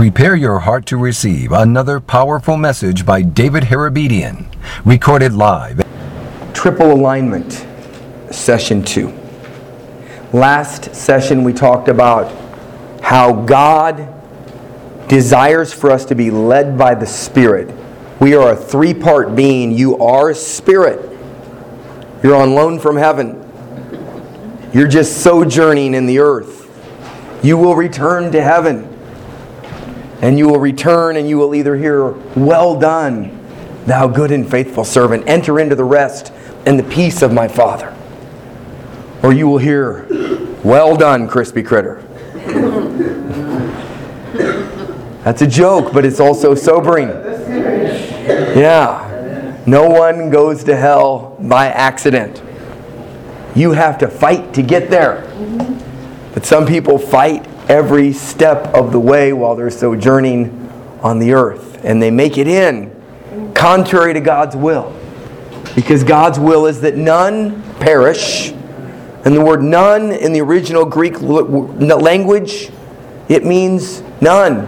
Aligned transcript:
Prepare 0.00 0.34
your 0.34 0.60
heart 0.60 0.86
to 0.86 0.96
receive 0.96 1.52
another 1.52 2.00
powerful 2.00 2.56
message 2.56 3.04
by 3.04 3.20
David 3.20 3.64
Harabedian, 3.64 4.46
recorded 4.82 5.34
live. 5.34 5.82
Triple 6.54 6.90
alignment, 6.90 7.66
session 8.30 8.82
two. 8.82 9.12
Last 10.32 10.94
session, 10.94 11.44
we 11.44 11.52
talked 11.52 11.88
about 11.88 12.32
how 13.02 13.42
God 13.42 14.08
desires 15.06 15.70
for 15.74 15.90
us 15.90 16.06
to 16.06 16.14
be 16.14 16.30
led 16.30 16.78
by 16.78 16.94
the 16.94 17.06
Spirit. 17.06 17.70
We 18.22 18.34
are 18.34 18.52
a 18.52 18.56
three 18.56 18.94
part 18.94 19.36
being. 19.36 19.70
You 19.70 19.98
are 19.98 20.30
a 20.30 20.34
spirit, 20.34 21.14
you're 22.22 22.36
on 22.36 22.54
loan 22.54 22.78
from 22.78 22.96
heaven, 22.96 23.36
you're 24.72 24.88
just 24.88 25.18
sojourning 25.18 25.92
in 25.92 26.06
the 26.06 26.20
earth. 26.20 26.56
You 27.44 27.58
will 27.58 27.76
return 27.76 28.32
to 28.32 28.40
heaven. 28.40 28.89
And 30.22 30.38
you 30.38 30.48
will 30.48 30.60
return 30.60 31.16
and 31.16 31.28
you 31.28 31.38
will 31.38 31.54
either 31.54 31.76
hear, 31.76 32.10
Well 32.36 32.78
done, 32.78 33.38
thou 33.86 34.06
good 34.06 34.30
and 34.30 34.48
faithful 34.48 34.84
servant, 34.84 35.24
enter 35.26 35.58
into 35.58 35.74
the 35.74 35.84
rest 35.84 36.32
and 36.66 36.78
the 36.78 36.82
peace 36.82 37.22
of 37.22 37.32
my 37.32 37.48
Father. 37.48 37.94
Or 39.22 39.32
you 39.32 39.48
will 39.48 39.58
hear, 39.58 40.06
Well 40.62 40.96
done, 40.96 41.28
crispy 41.28 41.62
critter. 41.62 42.02
That's 45.24 45.42
a 45.42 45.46
joke, 45.46 45.92
but 45.92 46.04
it's 46.04 46.20
also 46.20 46.54
sobering. 46.54 47.08
Yeah. 48.56 49.62
No 49.66 49.88
one 49.88 50.30
goes 50.30 50.64
to 50.64 50.76
hell 50.76 51.36
by 51.40 51.66
accident. 51.66 52.42
You 53.54 53.72
have 53.72 53.98
to 53.98 54.08
fight 54.08 54.54
to 54.54 54.62
get 54.62 54.90
there. 54.90 55.26
But 56.32 56.46
some 56.46 56.66
people 56.66 56.98
fight 56.98 57.46
every 57.70 58.12
step 58.12 58.74
of 58.74 58.90
the 58.90 58.98
way 58.98 59.32
while 59.32 59.54
they're 59.54 59.70
sojourning 59.70 60.68
on 61.02 61.20
the 61.20 61.32
earth. 61.32 61.82
And 61.84 62.02
they 62.02 62.10
make 62.10 62.36
it 62.36 62.48
in 62.48 63.00
contrary 63.54 64.12
to 64.12 64.20
God's 64.20 64.56
will. 64.56 64.96
Because 65.76 66.02
God's 66.02 66.38
will 66.38 66.66
is 66.66 66.80
that 66.80 66.96
none 66.96 67.62
perish. 67.74 68.50
And 69.24 69.36
the 69.36 69.40
word 69.40 69.62
none 69.62 70.10
in 70.10 70.32
the 70.32 70.40
original 70.40 70.84
Greek 70.84 71.20
language, 71.20 72.70
it 73.28 73.44
means 73.44 74.02
none. 74.20 74.66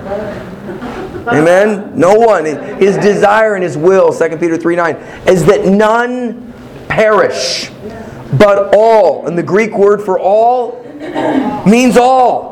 Amen? 1.27 1.99
No 1.99 2.15
one. 2.15 2.45
His 2.45 2.97
desire 2.99 3.55
and 3.55 3.65
his 3.65 3.77
will, 3.77 4.13
2 4.13 4.37
Peter 4.37 4.57
3 4.57 4.77
9, 4.77 4.97
is 5.27 5.45
that 5.47 5.67
none 5.67 6.53
perish, 6.89 7.71
but 8.39 8.75
all. 8.75 9.27
And 9.27 9.37
the 9.37 9.43
Greek 9.43 9.77
word 9.77 10.03
for 10.03 10.21
all 10.21 10.85
means 11.67 11.97
all. 11.97 12.52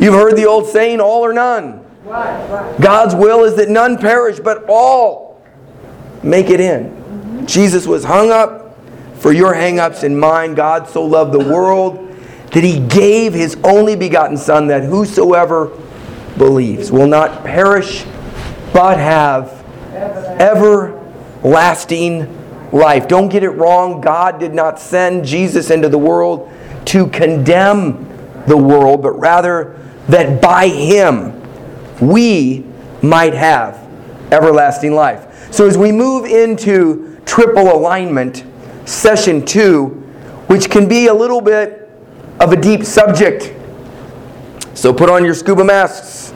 You've 0.00 0.14
heard 0.14 0.36
the 0.36 0.46
old 0.46 0.66
saying, 0.68 1.00
all 1.00 1.24
or 1.24 1.32
none. 1.32 1.84
God's 2.80 3.14
will 3.14 3.44
is 3.44 3.54
that 3.56 3.68
none 3.68 3.98
perish, 3.98 4.40
but 4.40 4.64
all 4.68 5.42
make 6.22 6.50
it 6.50 6.60
in. 6.60 7.46
Jesus 7.46 7.86
was 7.86 8.04
hung 8.04 8.30
up 8.30 8.76
for 9.18 9.32
your 9.32 9.54
hang-ups 9.54 10.02
and 10.02 10.18
mine. 10.18 10.54
God 10.54 10.88
so 10.88 11.04
loved 11.04 11.32
the 11.32 11.38
world 11.38 12.08
that 12.52 12.64
he 12.64 12.80
gave 12.80 13.34
his 13.34 13.56
only 13.62 13.94
begotten 13.96 14.36
Son 14.36 14.66
that 14.68 14.82
whosoever 14.82 15.70
believes 16.38 16.90
will 16.90 17.06
not 17.06 17.44
perish, 17.44 18.04
but 18.72 18.98
have 18.98 19.52
everlasting 20.40 22.26
life. 22.72 23.06
Don't 23.08 23.28
get 23.28 23.42
it 23.42 23.50
wrong. 23.50 24.00
God 24.00 24.40
did 24.40 24.54
not 24.54 24.80
send 24.80 25.24
Jesus 25.24 25.70
into 25.70 25.88
the 25.88 25.98
world 25.98 26.50
to 26.86 27.06
condemn 27.08 28.06
the 28.46 28.56
world, 28.56 29.02
but 29.02 29.12
rather 29.12 29.78
that 30.08 30.40
by 30.40 30.68
him 30.68 31.40
we 32.00 32.64
might 33.02 33.34
have 33.34 33.78
everlasting 34.32 34.94
life. 34.94 35.52
So 35.52 35.66
as 35.66 35.76
we 35.76 35.92
move 35.92 36.24
into 36.24 37.20
triple 37.24 37.72
alignment, 37.72 38.44
session 38.84 39.44
two, 39.44 39.88
which 40.46 40.70
can 40.70 40.88
be 40.88 41.06
a 41.06 41.14
little 41.14 41.40
bit 41.40 41.88
of 42.40 42.52
a 42.52 42.56
deep 42.56 42.84
subject. 42.84 43.54
So 44.74 44.92
put 44.92 45.10
on 45.10 45.24
your 45.24 45.34
scuba 45.34 45.64
masks, 45.64 46.32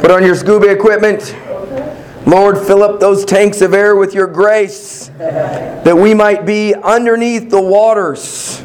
put 0.00 0.10
on 0.10 0.24
your 0.24 0.34
scuba 0.34 0.70
equipment. 0.70 1.34
Lord, 2.26 2.58
fill 2.58 2.84
up 2.84 3.00
those 3.00 3.24
tanks 3.24 3.60
of 3.62 3.74
air 3.74 3.96
with 3.96 4.14
your 4.14 4.28
grace 4.28 5.08
that 5.18 5.96
we 5.96 6.14
might 6.14 6.46
be 6.46 6.74
underneath 6.74 7.50
the 7.50 7.60
waters 7.60 8.62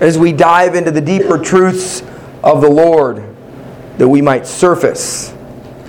as 0.00 0.18
we 0.18 0.32
dive 0.32 0.74
into 0.74 0.90
the 0.90 1.00
deeper 1.00 1.38
truths 1.38 2.02
of 2.42 2.60
the 2.60 2.70
Lord, 2.70 3.24
that 3.98 4.08
we 4.08 4.22
might 4.22 4.46
surface 4.46 5.34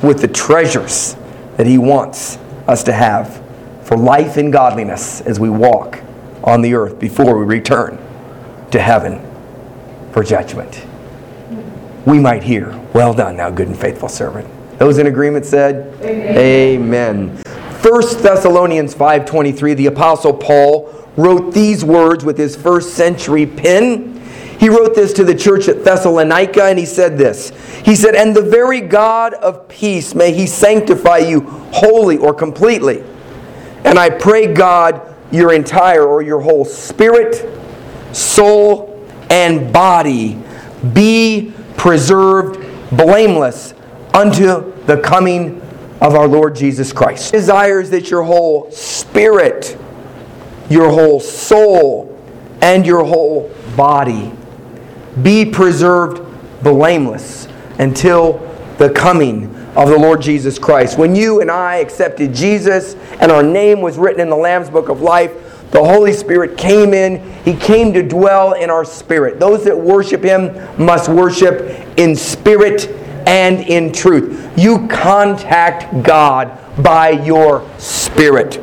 with 0.03 0.19
the 0.19 0.27
treasures 0.27 1.16
that 1.57 1.66
He 1.66 1.77
wants 1.77 2.38
us 2.67 2.83
to 2.83 2.94
have 2.94 3.41
for 3.83 3.97
life 3.97 4.38
and 4.38 4.51
godliness 4.51 5.21
as 5.21 5.39
we 5.39 5.50
walk 5.50 6.01
on 6.44 6.61
the 6.61 6.73
earth 6.73 7.00
before 7.00 7.38
we 7.38 7.45
return 7.45 7.97
to 8.71 8.81
heaven 8.81 9.21
for 10.11 10.23
judgment. 10.23 10.85
We 12.05 12.19
might 12.19 12.44
hear, 12.44 12.77
Well 12.94 13.13
done, 13.13 13.38
thou 13.38 13.50
good 13.51 13.67
and 13.67 13.77
faithful 13.77 14.09
servant. 14.09 14.47
Those 14.79 14.97
in 14.97 15.07
agreement 15.07 15.45
said, 15.45 15.94
Amen. 16.01 16.38
Amen. 16.38 17.44
1 17.81 18.01
Thessalonians 18.21 18.94
5:23 18.94 19.75
the 19.75 19.88
apostle 19.88 20.33
Paul 20.33 21.00
wrote 21.17 21.53
these 21.53 21.83
words 21.83 22.23
with 22.23 22.38
his 22.38 22.55
first 22.55 22.94
century 22.94 23.45
pen. 23.45 24.19
He 24.59 24.69
wrote 24.69 24.95
this 24.95 25.13
to 25.13 25.23
the 25.23 25.35
church 25.35 25.67
at 25.67 25.83
Thessalonica 25.83 26.63
and 26.63 26.77
he 26.77 26.85
said 26.85 27.17
this. 27.17 27.49
He 27.83 27.95
said, 27.95 28.16
And 28.16 28.35
the 28.35 28.44
very 28.44 28.81
God 28.81 29.33
of 29.33 29.67
peace, 29.67 30.13
may 30.13 30.31
he 30.31 30.45
sanctify 30.45 31.17
you 31.17 31.41
wholly 31.71 32.17
or 32.17 32.33
completely. 32.33 33.03
And 33.83 33.97
I 33.97 34.09
pray, 34.09 34.53
God, 34.53 35.16
your 35.31 35.53
entire 35.53 36.05
or 36.05 36.21
your 36.21 36.39
whole 36.39 36.66
spirit, 36.66 37.47
soul, 38.16 39.07
and 39.29 39.73
body 39.73 40.38
be 40.94 41.53
preserved 41.77 42.59
blameless 42.91 43.73
unto 44.13 44.71
the 44.85 45.00
coming 45.01 45.61
of 46.01 46.16
our 46.16 46.27
Lord 46.27 46.55
Jesus 46.55 46.91
Christ. 46.91 47.31
He 47.31 47.38
desires 47.38 47.89
that 47.91 48.09
your 48.09 48.23
whole 48.23 48.69
spirit, 48.71 49.77
your 50.69 50.89
whole 50.89 51.19
soul, 51.19 52.07
and 52.61 52.85
your 52.85 53.03
whole 53.03 53.51
body 53.75 54.31
be 55.23 55.45
preserved 55.45 56.22
blameless 56.63 57.47
until 57.79 58.38
the 58.77 58.89
coming 58.89 59.53
of 59.75 59.89
the 59.89 59.97
Lord 59.97 60.21
Jesus 60.21 60.59
Christ. 60.59 60.97
When 60.97 61.16
you 61.16 61.41
and 61.41 61.50
I 61.50 61.77
accepted 61.77 62.33
Jesus 62.33 62.95
and 63.19 63.31
our 63.31 63.44
name 63.44 63.81
was 63.81 63.97
written 63.97 64.21
in 64.21 64.29
the 64.29 64.35
Lamb's 64.35 64.69
Book 64.69 64.89
of 64.89 65.01
Life, 65.01 65.31
the 65.71 65.83
Holy 65.83 66.11
Spirit 66.13 66.57
came 66.57 66.94
in. 66.94 67.31
He 67.44 67.55
came 67.55 67.94
to 67.94 68.03
dwell 68.03 68.53
in 68.53 68.69
our 68.69 68.83
spirit. 68.83 69.39
Those 69.39 69.63
that 69.63 69.77
worship 69.77 70.21
Him 70.23 70.53
must 70.83 71.09
worship 71.09 71.61
in 71.97 72.16
spirit 72.16 72.89
and 73.25 73.61
in 73.61 73.94
truth. 73.94 74.51
You 74.57 74.88
contact 74.88 76.03
God 76.03 76.57
by 76.83 77.11
your 77.11 77.67
spirit. 77.79 78.61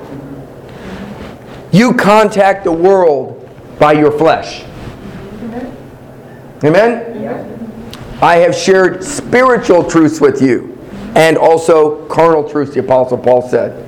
You 1.72 1.94
contact 1.94 2.64
the 2.64 2.72
world 2.72 3.48
by 3.78 3.92
your 3.92 4.10
flesh. 4.10 4.64
Amen? 6.64 7.92
I 8.20 8.36
have 8.36 8.54
shared 8.54 9.04
spiritual 9.04 9.88
truths 9.88 10.20
with 10.20 10.42
you 10.42 10.76
and 11.14 11.36
also 11.36 12.06
carnal 12.08 12.48
truths, 12.48 12.74
the 12.74 12.80
Apostle 12.80 13.18
Paul 13.18 13.48
said. 13.48 13.84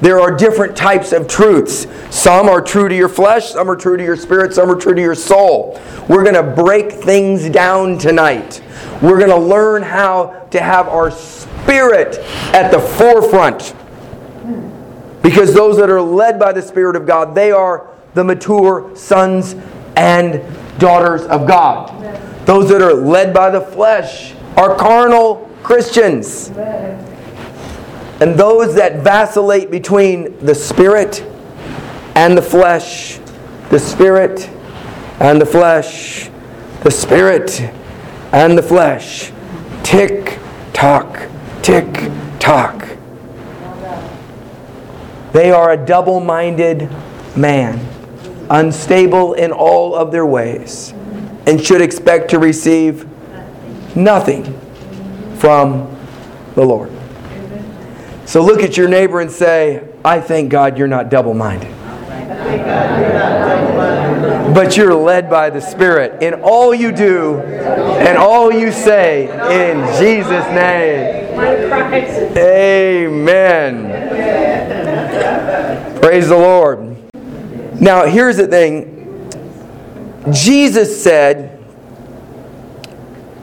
There 0.00 0.20
are 0.20 0.30
different 0.30 0.76
types 0.76 1.12
of 1.12 1.26
truths. 1.26 1.88
Some 2.10 2.48
are 2.48 2.60
true 2.60 2.88
to 2.88 2.94
your 2.94 3.08
flesh, 3.08 3.50
some 3.50 3.68
are 3.68 3.74
true 3.74 3.96
to 3.96 4.04
your 4.04 4.16
spirit, 4.16 4.54
some 4.54 4.70
are 4.70 4.76
true 4.76 4.94
to 4.94 5.00
your 5.00 5.16
soul. 5.16 5.80
We're 6.08 6.22
going 6.22 6.36
to 6.36 6.42
break 6.62 6.92
things 6.92 7.48
down 7.50 7.98
tonight. 7.98 8.62
We're 9.02 9.18
going 9.18 9.30
to 9.30 9.36
learn 9.36 9.82
how 9.82 10.46
to 10.50 10.60
have 10.60 10.86
our 10.88 11.10
spirit 11.10 12.18
at 12.54 12.70
the 12.70 12.78
forefront. 12.78 13.74
Because 15.22 15.54
those 15.54 15.76
that 15.78 15.90
are 15.90 16.00
led 16.00 16.38
by 16.38 16.52
the 16.52 16.62
Spirit 16.62 16.96
of 16.96 17.06
God, 17.06 17.34
they 17.34 17.50
are 17.50 17.88
the 18.14 18.24
mature 18.24 18.94
sons 18.96 19.54
and 19.96 20.42
daughters 20.78 21.22
of 21.22 21.46
God. 21.46 21.94
Those 22.46 22.68
that 22.70 22.80
are 22.80 22.94
led 22.94 23.34
by 23.34 23.50
the 23.50 23.60
flesh 23.60 24.34
are 24.56 24.74
carnal 24.76 25.50
Christians. 25.62 26.48
And 28.20 28.34
those 28.34 28.74
that 28.74 29.04
vacillate 29.04 29.70
between 29.70 30.38
the 30.44 30.54
spirit 30.54 31.22
and 32.16 32.36
the 32.36 32.42
flesh, 32.42 33.18
the 33.70 33.78
spirit 33.78 34.48
and 35.20 35.40
the 35.40 35.46
flesh, 35.46 36.30
the 36.82 36.90
spirit 36.90 37.60
and 38.32 38.58
the 38.58 38.62
flesh, 38.62 39.30
tick 39.84 40.38
tock, 40.72 41.28
tick 41.62 42.10
tock. 42.40 42.87
They 45.38 45.52
are 45.52 45.70
a 45.70 45.76
double 45.76 46.18
minded 46.18 46.90
man 47.36 47.78
unstable 48.50 49.34
in 49.34 49.52
all 49.52 49.94
of 49.94 50.10
their 50.10 50.26
ways, 50.26 50.92
and 51.46 51.64
should 51.64 51.80
expect 51.80 52.30
to 52.30 52.40
receive 52.40 53.06
nothing 53.94 54.58
from 55.36 55.96
the 56.56 56.64
Lord. 56.64 56.90
So 58.24 58.42
look 58.42 58.64
at 58.64 58.76
your 58.76 58.88
neighbor 58.88 59.20
and 59.20 59.30
say, 59.30 59.86
I 60.04 60.20
thank 60.20 60.50
God 60.50 60.76
you're 60.76 60.88
not 60.88 61.08
double 61.08 61.34
minded. 61.34 61.72
But 64.52 64.76
you're 64.76 64.92
led 64.92 65.30
by 65.30 65.50
the 65.50 65.60
Spirit 65.60 66.20
in 66.20 66.34
all 66.42 66.74
you 66.74 66.90
do 66.90 67.38
and 67.38 68.18
all 68.18 68.52
you 68.52 68.72
say 68.72 69.28
in 69.28 70.02
Jesus' 70.02 70.46
name. 70.46 71.28
Amen. 72.36 74.47
Praise 76.00 76.28
the 76.28 76.36
Lord. 76.36 76.96
Now, 77.80 78.06
here's 78.06 78.36
the 78.36 78.46
thing 78.46 78.94
Jesus 80.32 81.02
said, 81.02 81.58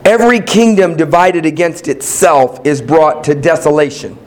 Every 0.06 0.40
kingdom 0.40 0.96
divided 0.96 1.46
against 1.46 1.88
itself 1.88 2.66
is 2.66 2.82
brought 2.82 3.24
to 3.26 3.36
desolation. 3.36 4.18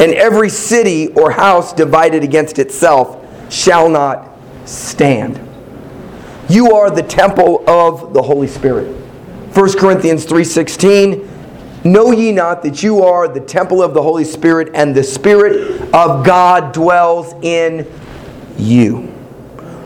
And 0.00 0.12
every 0.12 0.50
city 0.50 1.08
or 1.08 1.30
house 1.30 1.72
divided 1.72 2.22
against 2.22 2.58
itself 2.58 3.24
shall 3.52 3.88
not 3.88 4.38
stand. 4.64 5.40
You 6.48 6.72
are 6.72 6.90
the 6.90 7.02
temple 7.02 7.68
of 7.68 8.12
the 8.12 8.22
Holy 8.22 8.48
Spirit. 8.48 8.94
1 9.54 9.78
Corinthians 9.78 10.24
3:16 10.24 11.28
Know 11.84 12.10
ye 12.10 12.32
not 12.32 12.62
that 12.62 12.82
you 12.82 13.02
are 13.02 13.28
the 13.28 13.40
temple 13.40 13.82
of 13.82 13.94
the 13.94 14.02
Holy 14.02 14.24
Spirit 14.24 14.70
and 14.74 14.94
the 14.94 15.04
Spirit 15.04 15.80
of 15.94 16.24
God 16.24 16.72
dwells 16.72 17.34
in 17.42 17.86
you. 18.58 19.02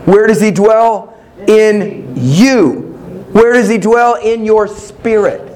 Where 0.05 0.27
does 0.27 0.41
he 0.41 0.51
dwell? 0.51 1.17
In 1.47 2.13
you. 2.15 2.91
Where 3.31 3.53
does 3.53 3.69
he 3.69 3.77
dwell? 3.77 4.15
In 4.15 4.45
your 4.45 4.67
spirit. 4.67 5.49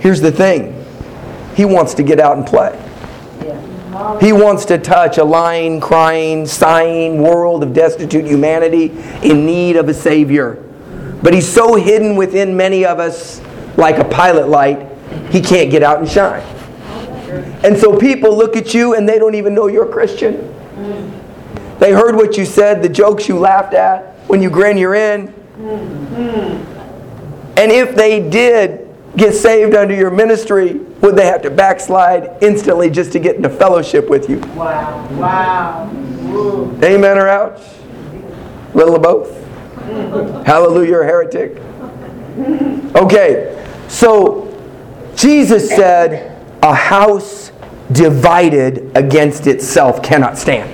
Here's 0.00 0.20
the 0.20 0.30
thing. 0.32 0.84
He 1.56 1.64
wants 1.64 1.94
to 1.94 2.02
get 2.02 2.20
out 2.20 2.36
and 2.36 2.46
play. 2.46 2.78
He 4.20 4.32
wants 4.32 4.64
to 4.66 4.78
touch 4.78 5.18
a 5.18 5.24
lying, 5.24 5.80
crying, 5.80 6.46
sighing 6.46 7.22
world 7.22 7.62
of 7.62 7.72
destitute 7.72 8.24
humanity 8.24 8.86
in 9.22 9.46
need 9.46 9.76
of 9.76 9.88
a 9.88 9.94
Savior. 9.94 10.62
But 11.22 11.32
he's 11.32 11.50
so 11.50 11.76
hidden 11.76 12.16
within 12.16 12.56
many 12.56 12.84
of 12.84 12.98
us, 12.98 13.40
like 13.76 13.98
a 13.98 14.04
pilot 14.04 14.48
light, 14.48 14.88
he 15.30 15.40
can't 15.40 15.70
get 15.70 15.82
out 15.82 15.98
and 15.98 16.08
shine. 16.08 16.42
And 17.64 17.76
so 17.76 17.96
people 17.98 18.36
look 18.36 18.56
at 18.56 18.74
you 18.74 18.94
and 18.94 19.08
they 19.08 19.18
don't 19.18 19.34
even 19.34 19.54
know 19.54 19.66
you're 19.66 19.88
a 19.88 19.92
Christian. 19.92 20.52
They 21.78 21.92
heard 21.92 22.14
what 22.14 22.36
you 22.36 22.44
said, 22.44 22.82
the 22.82 22.88
jokes 22.88 23.28
you 23.28 23.38
laughed 23.38 23.74
at 23.74 24.14
when 24.28 24.40
you 24.40 24.50
grin 24.50 24.78
your 24.78 24.94
in. 24.94 25.28
And 27.56 27.70
if 27.70 27.94
they 27.94 28.28
did 28.28 28.88
get 29.16 29.32
saved 29.34 29.74
under 29.74 29.94
your 29.94 30.10
ministry, 30.10 30.74
would 30.74 31.16
they 31.16 31.26
have 31.26 31.42
to 31.42 31.50
backslide 31.50 32.42
instantly 32.42 32.90
just 32.90 33.12
to 33.12 33.18
get 33.18 33.36
into 33.36 33.48
fellowship 33.48 34.08
with 34.08 34.28
you? 34.28 34.38
Wow. 34.54 35.06
Wow. 35.12 35.90
Amen 36.82 37.18
or 37.18 37.28
ouch? 37.28 37.60
Little 38.74 38.96
of 38.96 39.02
both. 39.02 39.44
Hallelujah 40.46 40.96
or 40.96 41.04
heretic. 41.04 41.58
Okay, 42.96 43.53
so 43.94 44.50
Jesus 45.14 45.68
said, 45.68 46.36
a 46.64 46.74
house 46.74 47.52
divided 47.92 48.90
against 48.96 49.46
itself 49.46 50.02
cannot 50.02 50.36
stand. 50.36 50.68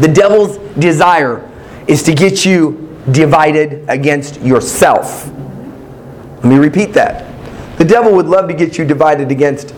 The 0.00 0.08
devil's 0.08 0.56
desire 0.76 1.46
is 1.86 2.02
to 2.04 2.14
get 2.14 2.46
you 2.46 2.98
divided 3.10 3.84
against 3.86 4.40
yourself. 4.40 5.26
Let 6.36 6.44
me 6.44 6.56
repeat 6.56 6.94
that. 6.94 7.28
The 7.76 7.84
devil 7.84 8.14
would 8.14 8.26
love 8.26 8.48
to 8.48 8.54
get 8.54 8.78
you 8.78 8.86
divided 8.86 9.30
against 9.30 9.74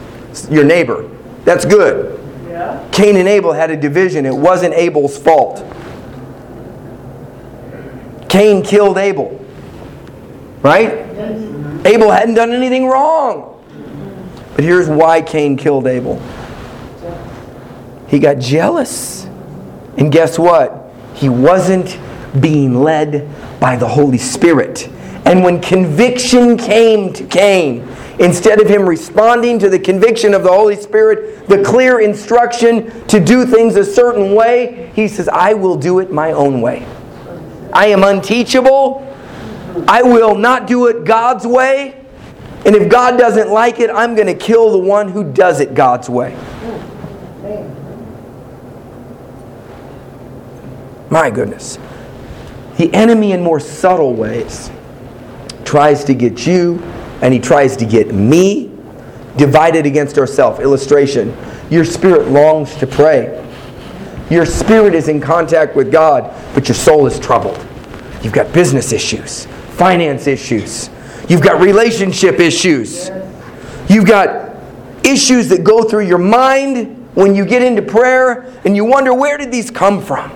your 0.49 0.65
neighbor. 0.65 1.11
That's 1.45 1.65
good. 1.65 2.21
Yeah. 2.47 2.89
Cain 2.93 3.17
and 3.17 3.27
Abel 3.27 3.53
had 3.53 3.73
a 3.73 3.77
division. 3.77 4.27
It 4.27 4.35
wasn't 4.35 4.75
Abel's 4.75 5.19
fault. 5.19 5.65
Cain 8.29 8.63
killed 8.63 8.97
Abel. 8.97 9.45
Right? 10.63 11.05
Abel 11.85 12.11
hadn't 12.11 12.35
done 12.35 12.53
anything 12.53 12.87
wrong. 12.87 13.51
But 14.55 14.65
here's 14.65 14.89
why 14.89 15.21
Cain 15.21 15.57
killed 15.57 15.87
Abel. 15.87 16.23
He 18.09 18.19
got 18.19 18.39
jealous. 18.39 19.25
And 19.97 20.11
guess 20.11 20.39
what? 20.39 20.93
He 21.15 21.29
wasn't 21.29 21.99
being 22.41 22.83
led 22.83 23.29
by 23.61 23.77
the 23.77 23.89
Holy 23.89 24.19
Spirit. 24.19 24.89
And 25.25 25.43
when 25.43 25.61
conviction 25.61 26.57
came 26.57 27.13
to 27.15 27.25
Cain, 27.25 27.89
instead 28.19 28.61
of 28.61 28.69
him 28.69 28.89
responding 28.89 29.59
to 29.59 29.69
the 29.69 29.79
conviction 29.79 30.35
of 30.35 30.43
the 30.43 30.53
Holy 30.53 30.77
Spirit, 30.77 31.49
the 31.49 31.63
clear 31.63 32.01
instruction 32.01 33.07
to 33.07 33.19
do 33.19 33.47
things 33.47 33.77
a 33.77 33.85
certain 33.85 34.35
way, 34.35 34.93
he 34.95 35.09
says, 35.09 35.29
I 35.29 35.55
will 35.55 35.77
do 35.77 36.01
it 36.01 36.11
my 36.13 36.33
own 36.33 36.61
way. 36.61 36.87
I 37.73 37.87
am 37.87 38.05
unteachable. 38.05 39.14
I 39.89 40.03
will 40.03 40.35
not 40.35 40.67
do 40.67 40.87
it 40.87 41.05
God's 41.05 41.47
way. 41.47 42.01
And 42.65 42.75
if 42.75 42.91
God 42.91 43.19
doesn't 43.19 43.51
like 43.51 43.81
it, 43.81 43.91
I'm 43.91 44.15
going 44.15 44.27
to 44.27 44.35
kill 44.35 44.71
the 44.71 44.79
one 44.79 45.09
who 45.09 45.33
does 45.33 45.61
it 45.61 45.75
God's 45.75 46.09
way. 46.09 46.35
My 51.11 51.31
goodness. 51.31 51.79
The 52.77 52.93
enemy, 52.93 53.33
in 53.33 53.43
more 53.43 53.61
subtle 53.61 54.15
ways, 54.15 54.71
tries 55.65 56.05
to 56.05 56.15
get 56.15 56.47
you 56.47 56.81
and 57.23 57.33
he 57.33 57.41
tries 57.41 57.77
to 57.77 57.87
get 57.87 58.13
me 58.13 58.71
divided 59.37 59.87
against 59.87 60.19
ourselves. 60.19 60.61
Illustration 60.61 61.37
Your 61.71 61.85
spirit 61.85 62.29
longs 62.29 62.75
to 62.77 62.87
pray. 62.87 63.41
Your 64.31 64.47
spirit 64.47 64.95
is 64.95 65.09
in 65.09 65.21
contact 65.21 65.77
with 65.77 65.93
God, 65.93 66.35
but 66.55 66.69
your 66.69 66.75
soul 66.75 67.07
is 67.07 67.19
troubled. 67.19 67.59
You've 68.23 68.33
got 68.33 68.53
business 68.53 68.93
issues, 68.93 69.47
finance 69.77 70.27
issues, 70.27 70.91
you've 71.29 71.43
got 71.43 71.61
relationship 71.61 72.41
issues, 72.41 73.11
you've 73.89 74.07
got 74.07 74.55
issues 75.05 75.49
that 75.49 75.65
go 75.65 75.83
through 75.83 76.07
your 76.07 76.19
mind 76.19 77.09
when 77.15 77.35
you 77.35 77.45
get 77.45 77.63
into 77.63 77.83
prayer 77.83 78.53
and 78.65 78.77
you 78.77 78.85
wonder 78.85 79.15
where 79.15 79.39
did 79.39 79.53
these 79.53 79.71
come 79.71 80.03
from? 80.03 80.31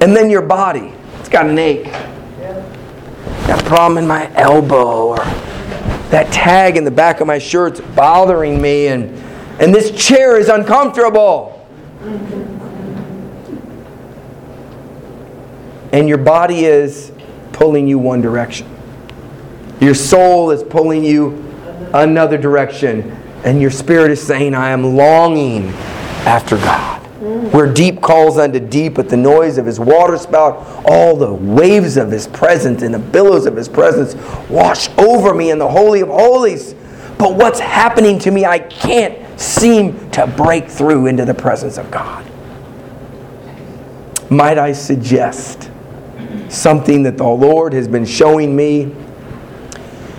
And 0.00 0.14
then 0.14 0.30
your 0.30 0.42
body, 0.42 0.92
it's 1.18 1.28
got 1.28 1.46
an 1.46 1.58
ache. 1.58 1.84
That 3.46 3.64
problem 3.64 3.98
in 3.98 4.06
my 4.06 4.32
elbow 4.34 5.08
or 5.08 5.16
that 6.10 6.32
tag 6.32 6.76
in 6.76 6.84
the 6.84 6.90
back 6.90 7.20
of 7.20 7.26
my 7.26 7.38
shirt's 7.38 7.80
bothering 7.80 8.60
me 8.62 8.88
and, 8.88 9.14
and 9.60 9.74
this 9.74 9.90
chair 9.90 10.38
is 10.38 10.48
uncomfortable. 10.48 11.54
And 15.92 16.08
your 16.08 16.18
body 16.18 16.64
is 16.64 17.10
pulling 17.58 17.88
you 17.88 17.98
one 17.98 18.20
direction. 18.20 18.72
Your 19.80 19.94
soul 19.94 20.52
is 20.52 20.62
pulling 20.62 21.04
you 21.04 21.32
another 21.92 22.38
direction. 22.38 23.10
And 23.44 23.60
your 23.60 23.72
spirit 23.72 24.12
is 24.12 24.24
saying, 24.24 24.54
I 24.54 24.70
am 24.70 24.96
longing 24.96 25.68
after 26.24 26.56
God. 26.56 27.02
Mm. 27.18 27.52
Where 27.52 27.72
deep 27.72 28.00
calls 28.00 28.38
unto 28.38 28.60
deep 28.60 28.96
at 28.98 29.08
the 29.08 29.16
noise 29.16 29.58
of 29.58 29.66
his 29.66 29.80
waterspout, 29.80 30.84
all 30.84 31.16
the 31.16 31.34
waves 31.34 31.96
of 31.96 32.12
his 32.12 32.28
presence 32.28 32.82
and 32.82 32.94
the 32.94 32.98
billows 33.00 33.44
of 33.44 33.56
his 33.56 33.68
presence 33.68 34.14
wash 34.48 34.88
over 34.96 35.34
me 35.34 35.50
in 35.50 35.58
the 35.58 35.68
Holy 35.68 36.00
of 36.00 36.08
Holies. 36.08 36.74
But 37.18 37.34
what's 37.34 37.58
happening 37.58 38.20
to 38.20 38.30
me, 38.30 38.44
I 38.44 38.60
can't 38.60 39.18
seem 39.40 40.10
to 40.12 40.28
break 40.28 40.68
through 40.68 41.06
into 41.06 41.24
the 41.24 41.34
presence 41.34 41.76
of 41.76 41.90
God. 41.90 42.24
Might 44.30 44.58
I 44.58 44.72
suggest 44.72 45.70
something 46.48 47.02
that 47.04 47.16
the 47.16 47.24
Lord 47.24 47.72
has 47.72 47.88
been 47.88 48.04
showing 48.04 48.54
me? 48.54 48.94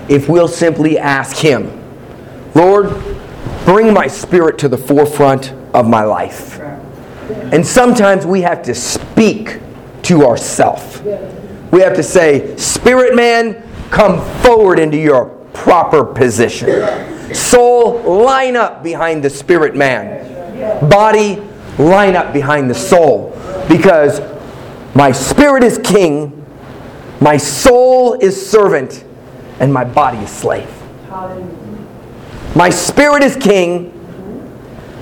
If 0.07 0.27
we'll 0.27 0.47
simply 0.47 0.97
ask 0.97 1.37
Him, 1.37 1.71
Lord, 2.55 2.89
bring 3.65 3.93
my 3.93 4.07
spirit 4.07 4.57
to 4.59 4.67
the 4.67 4.77
forefront 4.77 5.53
of 5.73 5.87
my 5.87 6.03
life. 6.03 6.59
And 7.51 7.65
sometimes 7.65 8.25
we 8.25 8.41
have 8.41 8.63
to 8.63 8.73
speak 8.73 9.59
to 10.03 10.25
ourselves. 10.25 11.01
We 11.71 11.81
have 11.81 11.95
to 11.95 12.03
say, 12.03 12.55
Spirit 12.57 13.15
man, 13.15 13.63
come 13.91 14.19
forward 14.41 14.79
into 14.79 14.97
your 14.97 15.25
proper 15.53 16.03
position. 16.03 17.33
Soul, 17.33 18.01
line 18.01 18.55
up 18.55 18.81
behind 18.81 19.23
the 19.23 19.29
spirit 19.29 19.75
man. 19.75 20.89
Body, 20.89 21.41
line 21.77 22.15
up 22.15 22.33
behind 22.33 22.69
the 22.69 22.75
soul. 22.75 23.35
Because 23.67 24.19
my 24.95 25.11
spirit 25.11 25.63
is 25.63 25.77
king, 25.77 26.45
my 27.21 27.37
soul 27.37 28.13
is 28.13 28.49
servant, 28.49 29.05
and 29.59 29.73
my 29.73 29.83
body 29.83 30.17
is 30.19 30.29
slave. 30.29 30.69
My 32.55 32.69
spirit 32.69 33.23
is 33.23 33.35
king, 33.35 33.93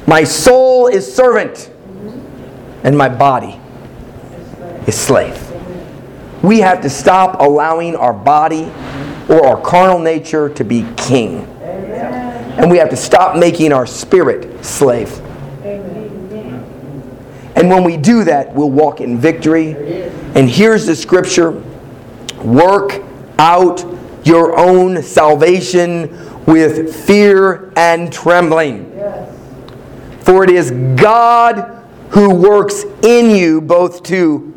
my 0.05 0.23
soul 0.23 0.87
is 0.87 1.11
servant, 1.11 1.71
and 2.83 2.97
my 2.97 3.09
body 3.09 3.59
is 4.87 4.95
slave. 4.95 5.43
We 6.43 6.59
have 6.59 6.81
to 6.81 6.89
stop 6.89 7.39
allowing 7.39 7.95
our 7.95 8.13
body 8.13 8.71
or 9.29 9.45
our 9.45 9.61
carnal 9.61 9.99
nature 9.99 10.49
to 10.49 10.63
be 10.63 10.85
king. 10.95 11.45
And 12.57 12.71
we 12.71 12.77
have 12.77 12.89
to 12.89 12.97
stop 12.97 13.37
making 13.37 13.73
our 13.73 13.85
spirit 13.85 14.65
slave. 14.65 15.21
And 17.57 17.69
when 17.69 17.83
we 17.83 17.97
do 17.97 18.23
that, 18.23 18.53
we'll 18.53 18.69
walk 18.69 19.01
in 19.01 19.17
victory. 19.17 19.73
And 20.35 20.47
here's 20.47 20.85
the 20.85 20.95
scripture 20.95 21.63
work 22.43 23.01
out 23.39 23.83
your 24.23 24.57
own 24.57 25.01
salvation 25.01 26.45
with 26.45 26.95
fear 26.95 27.73
and 27.75 28.13
trembling. 28.13 28.91
For 30.19 30.43
it 30.43 30.51
is 30.51 30.71
God 31.01 31.83
who 32.09 32.33
works 32.33 32.83
in 33.01 33.35
you 33.35 33.59
both 33.59 34.03
to 34.03 34.53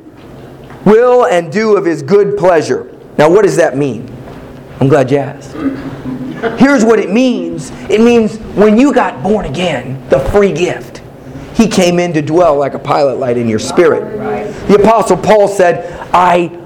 will 0.85 1.27
and 1.27 1.51
do 1.51 1.77
of 1.77 1.85
his 1.85 2.03
good 2.03 2.37
pleasure. 2.37 2.95
Now, 3.17 3.31
what 3.31 3.45
does 3.45 3.57
that 3.57 3.77
mean? 3.77 4.15
I'm 4.81 4.89
glad 4.89 5.11
you 5.11 5.19
asked. 5.19 5.53
Here's 6.59 6.85
what 6.85 6.99
it 6.99 7.11
means 7.11 7.71
it 7.91 8.01
means 8.01 8.37
when 8.57 8.79
you 8.79 8.93
got 8.95 9.23
born 9.23 9.47
again, 9.47 10.07
the 10.09 10.21
free 10.31 10.53
gift. 10.53 10.90
He 11.61 11.69
came 11.69 11.99
in 11.99 12.15
to 12.15 12.23
dwell 12.23 12.57
like 12.57 12.73
a 12.73 12.79
pilot 12.79 13.19
light 13.19 13.37
in 13.37 13.47
your 13.47 13.59
spirit. 13.59 14.01
The 14.67 14.77
Apostle 14.77 15.19
Paul 15.19 15.47
said, 15.47 16.09
I 16.11 16.59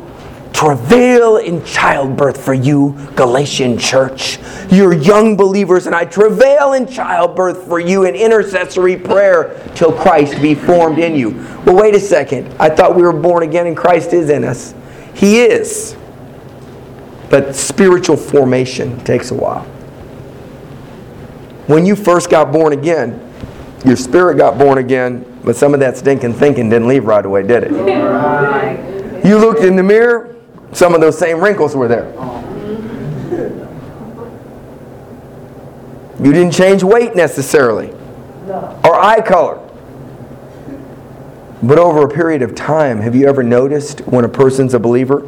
travail 0.52 1.38
in 1.38 1.64
childbirth 1.64 2.40
for 2.40 2.54
you, 2.54 2.96
Galatian 3.16 3.76
church. 3.76 4.38
You're 4.70 4.92
young 4.92 5.36
believers, 5.36 5.86
and 5.86 5.96
I 5.96 6.04
travail 6.04 6.74
in 6.74 6.86
childbirth 6.86 7.66
for 7.66 7.80
you 7.80 8.04
in 8.04 8.14
intercessory 8.14 8.96
prayer 8.96 9.60
till 9.74 9.90
Christ 9.90 10.40
be 10.40 10.54
formed 10.54 11.00
in 11.00 11.16
you. 11.16 11.30
Well, 11.66 11.74
wait 11.74 11.96
a 11.96 12.00
second. 12.00 12.54
I 12.60 12.70
thought 12.70 12.94
we 12.94 13.02
were 13.02 13.12
born 13.12 13.42
again 13.42 13.66
and 13.66 13.76
Christ 13.76 14.12
is 14.12 14.30
in 14.30 14.44
us. 14.44 14.76
He 15.12 15.40
is. 15.40 15.96
But 17.30 17.56
spiritual 17.56 18.16
formation 18.16 19.02
takes 19.02 19.32
a 19.32 19.34
while. 19.34 19.64
When 21.66 21.84
you 21.84 21.96
first 21.96 22.30
got 22.30 22.52
born 22.52 22.72
again, 22.72 23.23
your 23.84 23.96
spirit 23.96 24.36
got 24.36 24.58
born 24.58 24.78
again, 24.78 25.24
but 25.44 25.56
some 25.56 25.74
of 25.74 25.80
that 25.80 25.96
stinking 25.96 26.32
thinking 26.34 26.70
didn't 26.70 26.88
leave 26.88 27.04
right 27.04 27.24
away, 27.24 27.42
did 27.42 27.64
it? 27.64 27.70
You 29.24 29.38
looked 29.38 29.60
in 29.60 29.76
the 29.76 29.82
mirror, 29.82 30.36
some 30.72 30.94
of 30.94 31.00
those 31.00 31.18
same 31.18 31.40
wrinkles 31.40 31.76
were 31.76 31.88
there. 31.88 32.12
You 36.22 36.32
didn't 36.32 36.52
change 36.52 36.82
weight 36.82 37.14
necessarily 37.14 37.90
or 38.48 38.94
eye 38.94 39.20
color. 39.20 39.60
But 41.62 41.78
over 41.78 42.02
a 42.02 42.08
period 42.08 42.42
of 42.42 42.54
time, 42.54 43.00
have 43.00 43.14
you 43.14 43.26
ever 43.26 43.42
noticed 43.42 44.00
when 44.00 44.24
a 44.24 44.28
person's 44.28 44.74
a 44.74 44.78
believer? 44.78 45.20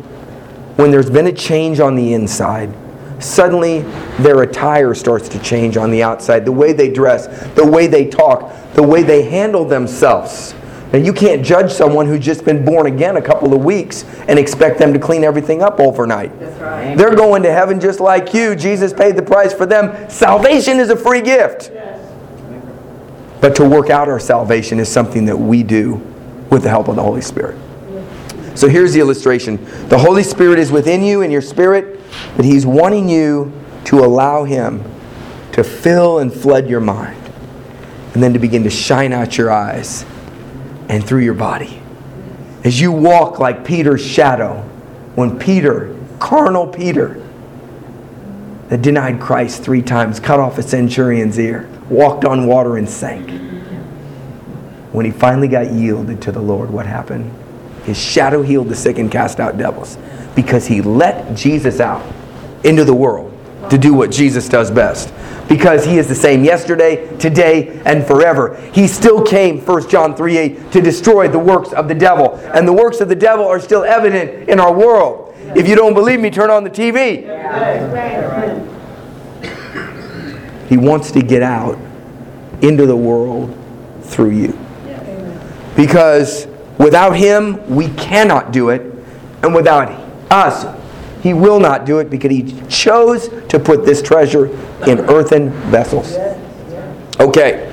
When 0.77 0.91
there's 0.91 1.09
been 1.09 1.27
a 1.27 1.33
change 1.33 1.81
on 1.81 1.97
the 1.97 2.13
inside, 2.13 2.75
suddenly 3.19 3.81
their 4.19 4.43
attire 4.43 4.95
starts 4.95 5.29
to 5.31 5.39
change 5.39 5.77
on 5.77 5.91
the 5.91 6.03
outside. 6.03 6.45
The 6.45 6.53
way 6.53 6.73
they 6.73 6.91
dress, 6.91 7.27
the 7.55 7.67
way 7.67 7.87
they 7.87 8.07
talk, 8.07 8.53
the 8.75 8.83
way 8.83 9.03
they 9.03 9.23
handle 9.23 9.65
themselves. 9.65 10.55
Now, 10.93 11.01
you 11.01 11.13
can't 11.13 11.45
judge 11.45 11.73
someone 11.73 12.07
who's 12.07 12.25
just 12.25 12.45
been 12.45 12.65
born 12.65 12.87
again 12.87 13.17
a 13.17 13.23
couple 13.23 13.53
of 13.53 13.65
weeks 13.65 14.05
and 14.29 14.39
expect 14.39 14.79
them 14.79 14.93
to 14.93 14.99
clean 15.01 15.25
everything 15.25 15.61
up 15.61 15.81
overnight. 15.81 16.39
That's 16.39 16.61
right. 16.61 16.97
They're 16.97 17.17
going 17.17 17.43
to 17.43 17.53
heaven 17.53 17.81
just 17.81 17.99
like 17.99 18.33
you. 18.33 18.55
Jesus 18.55 18.93
paid 18.93 19.17
the 19.17 19.23
price 19.23 19.53
for 19.53 19.67
them. 19.67 20.09
Salvation 20.09 20.79
is 20.79 20.91
a 20.91 20.97
free 20.97 21.23
gift. 21.23 21.71
Yes. 21.75 21.97
But 23.41 23.57
to 23.57 23.69
work 23.69 23.91
out 23.91 24.09
our 24.09 24.21
salvation 24.21 24.79
is 24.79 24.89
something 24.89 25.27
that 25.27 25.37
we 25.37 25.63
do 25.63 25.95
with 26.51 26.63
the 26.63 26.69
help 26.69 26.89
of 26.89 26.97
the 26.97 27.03
Holy 27.03 27.21
Spirit. 27.21 27.59
So 28.57 28.69
here's 28.69 28.95
the 28.95 29.01
illustration 29.01 29.63
the 29.89 29.99
Holy 29.99 30.23
Spirit 30.23 30.59
is 30.59 30.73
within 30.73 31.03
you 31.03 31.21
in 31.21 31.31
your 31.31 31.43
spirit, 31.43 32.01
but 32.37 32.45
He's 32.45 32.65
wanting 32.65 33.09
you 33.09 33.53
to 33.85 33.99
allow 33.99 34.45
Him 34.45 34.83
to 35.53 35.63
fill 35.63 36.21
and 36.21 36.33
flood 36.33 36.69
your 36.69 36.81
mind, 36.81 37.23
and 38.15 38.23
then 38.23 38.33
to 38.33 38.39
begin 38.39 38.65
to 38.65 38.71
shine 38.71 39.13
out 39.13 39.37
your 39.37 39.51
eyes 39.51 40.07
and 40.89 41.07
through 41.07 41.21
your 41.21 41.35
body. 41.35 41.81
As 42.65 42.81
you 42.81 42.93
walk 42.93 43.39
like 43.39 43.65
Peter's 43.65 44.05
shadow, 44.05 44.63
when 45.15 45.39
Peter, 45.39 45.95
carnal 46.19 46.67
Peter, 46.67 47.23
that 48.69 48.83
denied 48.83 49.21
Christ 49.21 49.63
three 49.63 49.83
times, 49.83 50.19
cut 50.19 50.41
off 50.41 50.59
a 50.59 50.63
centurion's 50.63 51.39
ear, 51.39 51.69
walked 51.91 52.25
on 52.25 52.47
water 52.47 52.79
and 52.79 52.89
sank. 52.89 53.31
When 54.93 55.05
he 55.05 55.13
finally 55.13 55.47
got 55.47 55.73
yielded 55.73 56.23
to 56.23 56.33
the 56.33 56.41
Lord, 56.41 56.71
what 56.71 56.87
happened? 56.87 57.31
His 57.87 57.97
shadow 57.97 58.43
healed 58.43 58.69
the 58.69 58.75
sick 58.75 58.99
and 58.99 59.11
cast 59.11 59.39
out 59.39 59.57
devils 59.57 59.97
because 60.35 60.67
he 60.67 60.83
let 60.83 61.37
Jesus 61.37 61.81
out 61.81 62.05
into 62.65 62.85
the 62.85 62.93
world 62.93 63.33
to 63.71 63.79
do 63.79 63.95
what 63.95 64.11
Jesus 64.11 64.49
does 64.49 64.71
best 64.71 65.13
because 65.49 65.85
he 65.85 65.99
is 65.99 66.09
the 66.09 66.15
same 66.15 66.45
yesterday, 66.45 67.17
today, 67.19 67.81
and 67.85 68.05
forever. 68.05 68.57
He 68.73 68.89
still 68.89 69.23
came, 69.23 69.61
1 69.61 69.89
John 69.89 70.17
3 70.17 70.37
8, 70.37 70.73
to 70.73 70.81
destroy 70.81 71.29
the 71.29 71.39
works 71.39 71.73
of 71.73 71.87
the 71.89 71.95
devil. 71.95 72.35
And 72.53 72.67
the 72.67 72.73
works 72.73 73.01
of 73.01 73.09
the 73.09 73.15
devil 73.15 73.47
are 73.47 73.61
still 73.61 73.85
evident 73.85 74.49
in 74.49 74.59
our 74.59 74.73
world. 74.73 75.35
If 75.55 75.69
you 75.69 75.77
don't 75.77 75.95
believe 75.95 76.19
me, 76.19 76.31
turn 76.31 76.51
on 76.51 76.65
the 76.65 76.71
TV. 76.71 77.23
He 80.69 80.77
wants 80.77 81.13
to 81.13 81.23
get 81.23 81.43
out 81.43 81.79
into 82.61 82.87
the 82.87 82.97
world 82.97 83.57
through 84.03 84.31
you. 84.31 84.59
Because 85.77 86.49
without 86.79 87.17
him, 87.17 87.69
we 87.75 87.89
cannot 87.91 88.53
do 88.53 88.71
it. 88.71 88.93
And 89.43 89.55
without 89.55 89.91
us, 90.31 90.67
he 91.23 91.35
will 91.35 91.61
not 91.61 91.85
do 91.85 91.99
it 91.99 92.11
because 92.11 92.31
he 92.31 92.61
chose 92.69 93.29
to 93.49 93.59
put 93.59 93.85
this 93.85 94.01
treasure 94.03 94.47
in 94.87 95.01
earthen 95.11 95.51
vessels. 95.71 96.15
Okay. 97.21 97.73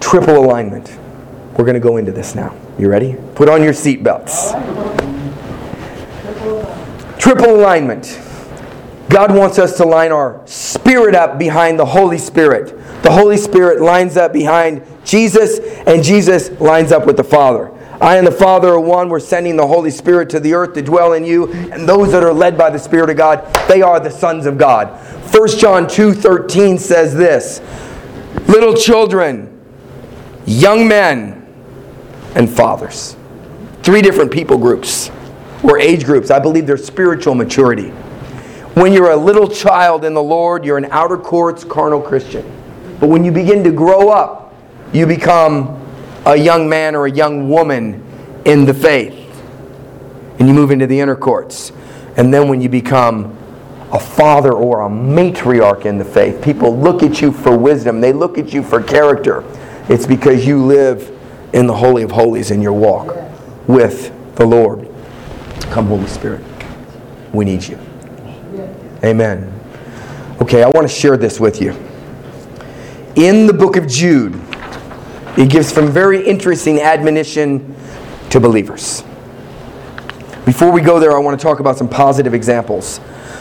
Triple 0.00 0.38
alignment. 0.38 0.96
We're 1.56 1.64
going 1.64 1.74
to 1.74 1.80
go 1.80 1.96
into 1.96 2.12
this 2.12 2.34
now. 2.34 2.54
You 2.78 2.88
ready? 2.88 3.16
Put 3.34 3.48
on 3.48 3.62
your 3.62 3.72
seatbelts. 3.72 4.52
Triple 7.18 7.56
alignment. 7.56 8.18
God 9.08 9.34
wants 9.34 9.58
us 9.58 9.76
to 9.78 9.84
line 9.84 10.12
our 10.12 10.40
spirit 10.46 11.14
up 11.14 11.38
behind 11.38 11.78
the 11.78 11.84
Holy 11.84 12.16
Spirit. 12.16 13.02
The 13.02 13.10
Holy 13.10 13.36
Spirit 13.36 13.80
lines 13.80 14.16
up 14.16 14.32
behind 14.32 14.86
Jesus, 15.04 15.58
and 15.86 16.02
Jesus 16.02 16.50
lines 16.60 16.92
up 16.92 17.06
with 17.06 17.16
the 17.16 17.24
Father. 17.24 17.72
I 18.00 18.16
and 18.16 18.26
the 18.26 18.32
Father 18.32 18.68
are 18.68 18.80
one. 18.80 19.10
We're 19.10 19.20
sending 19.20 19.56
the 19.56 19.66
Holy 19.66 19.90
Spirit 19.90 20.30
to 20.30 20.40
the 20.40 20.54
earth 20.54 20.72
to 20.74 20.82
dwell 20.82 21.12
in 21.12 21.24
you. 21.24 21.52
And 21.52 21.86
those 21.86 22.12
that 22.12 22.22
are 22.22 22.32
led 22.32 22.56
by 22.56 22.70
the 22.70 22.78
Spirit 22.78 23.10
of 23.10 23.16
God, 23.16 23.44
they 23.68 23.82
are 23.82 24.00
the 24.00 24.10
sons 24.10 24.46
of 24.46 24.56
God. 24.56 24.88
1 25.34 25.58
John 25.58 25.86
2:13 25.86 26.78
says 26.78 27.14
this: 27.14 27.60
Little 28.48 28.74
children, 28.74 29.60
young 30.46 30.88
men, 30.88 31.46
and 32.34 32.48
fathers. 32.48 33.16
Three 33.82 34.00
different 34.02 34.30
people 34.30 34.56
groups 34.56 35.10
or 35.62 35.78
age 35.78 36.04
groups. 36.04 36.30
I 36.30 36.38
believe 36.38 36.66
their 36.66 36.78
spiritual 36.78 37.34
maturity. 37.34 37.90
When 38.74 38.92
you're 38.92 39.10
a 39.10 39.16
little 39.16 39.48
child 39.48 40.04
in 40.04 40.14
the 40.14 40.22
Lord, 40.22 40.64
you're 40.64 40.78
an 40.78 40.86
outer 40.86 41.18
courts 41.18 41.64
carnal 41.64 42.00
Christian. 42.00 42.50
But 42.98 43.08
when 43.08 43.24
you 43.24 43.32
begin 43.32 43.62
to 43.64 43.72
grow 43.72 44.08
up, 44.08 44.39
you 44.92 45.06
become 45.06 45.76
a 46.26 46.36
young 46.36 46.68
man 46.68 46.94
or 46.94 47.06
a 47.06 47.10
young 47.10 47.48
woman 47.48 48.04
in 48.44 48.64
the 48.64 48.74
faith. 48.74 49.16
And 50.38 50.48
you 50.48 50.54
move 50.54 50.70
into 50.70 50.86
the 50.86 50.98
inner 50.98 51.16
courts. 51.16 51.72
And 52.16 52.32
then 52.32 52.48
when 52.48 52.60
you 52.60 52.68
become 52.68 53.36
a 53.92 54.00
father 54.00 54.52
or 54.52 54.82
a 54.82 54.88
matriarch 54.88 55.84
in 55.84 55.98
the 55.98 56.04
faith, 56.04 56.42
people 56.42 56.76
look 56.76 57.02
at 57.02 57.20
you 57.20 57.32
for 57.32 57.56
wisdom, 57.56 58.00
they 58.00 58.12
look 58.12 58.38
at 58.38 58.52
you 58.52 58.62
for 58.62 58.82
character. 58.82 59.44
It's 59.88 60.06
because 60.06 60.46
you 60.46 60.64
live 60.64 61.16
in 61.52 61.66
the 61.66 61.74
Holy 61.74 62.02
of 62.02 62.12
Holies 62.12 62.50
in 62.50 62.62
your 62.62 62.72
walk 62.72 63.16
with 63.66 64.12
the 64.36 64.46
Lord. 64.46 64.88
Come, 65.70 65.86
Holy 65.86 66.06
Spirit. 66.06 66.42
We 67.32 67.44
need 67.44 67.66
you. 67.66 67.78
Amen. 69.04 69.52
Okay, 70.40 70.62
I 70.62 70.68
want 70.68 70.88
to 70.88 70.94
share 70.94 71.16
this 71.16 71.38
with 71.38 71.60
you. 71.60 71.72
In 73.16 73.46
the 73.46 73.52
book 73.52 73.76
of 73.76 73.86
Jude, 73.88 74.40
it 75.36 75.50
gives 75.50 75.72
some 75.72 75.88
very 75.88 76.26
interesting 76.26 76.80
admonition 76.80 77.74
to 78.30 78.40
believers. 78.40 79.04
Before 80.44 80.72
we 80.72 80.80
go 80.80 80.98
there, 80.98 81.12
I 81.12 81.18
want 81.18 81.38
to 81.38 81.42
talk 81.42 81.60
about 81.60 81.78
some 81.78 81.88
positive 81.88 82.34
examples. 82.34 83.00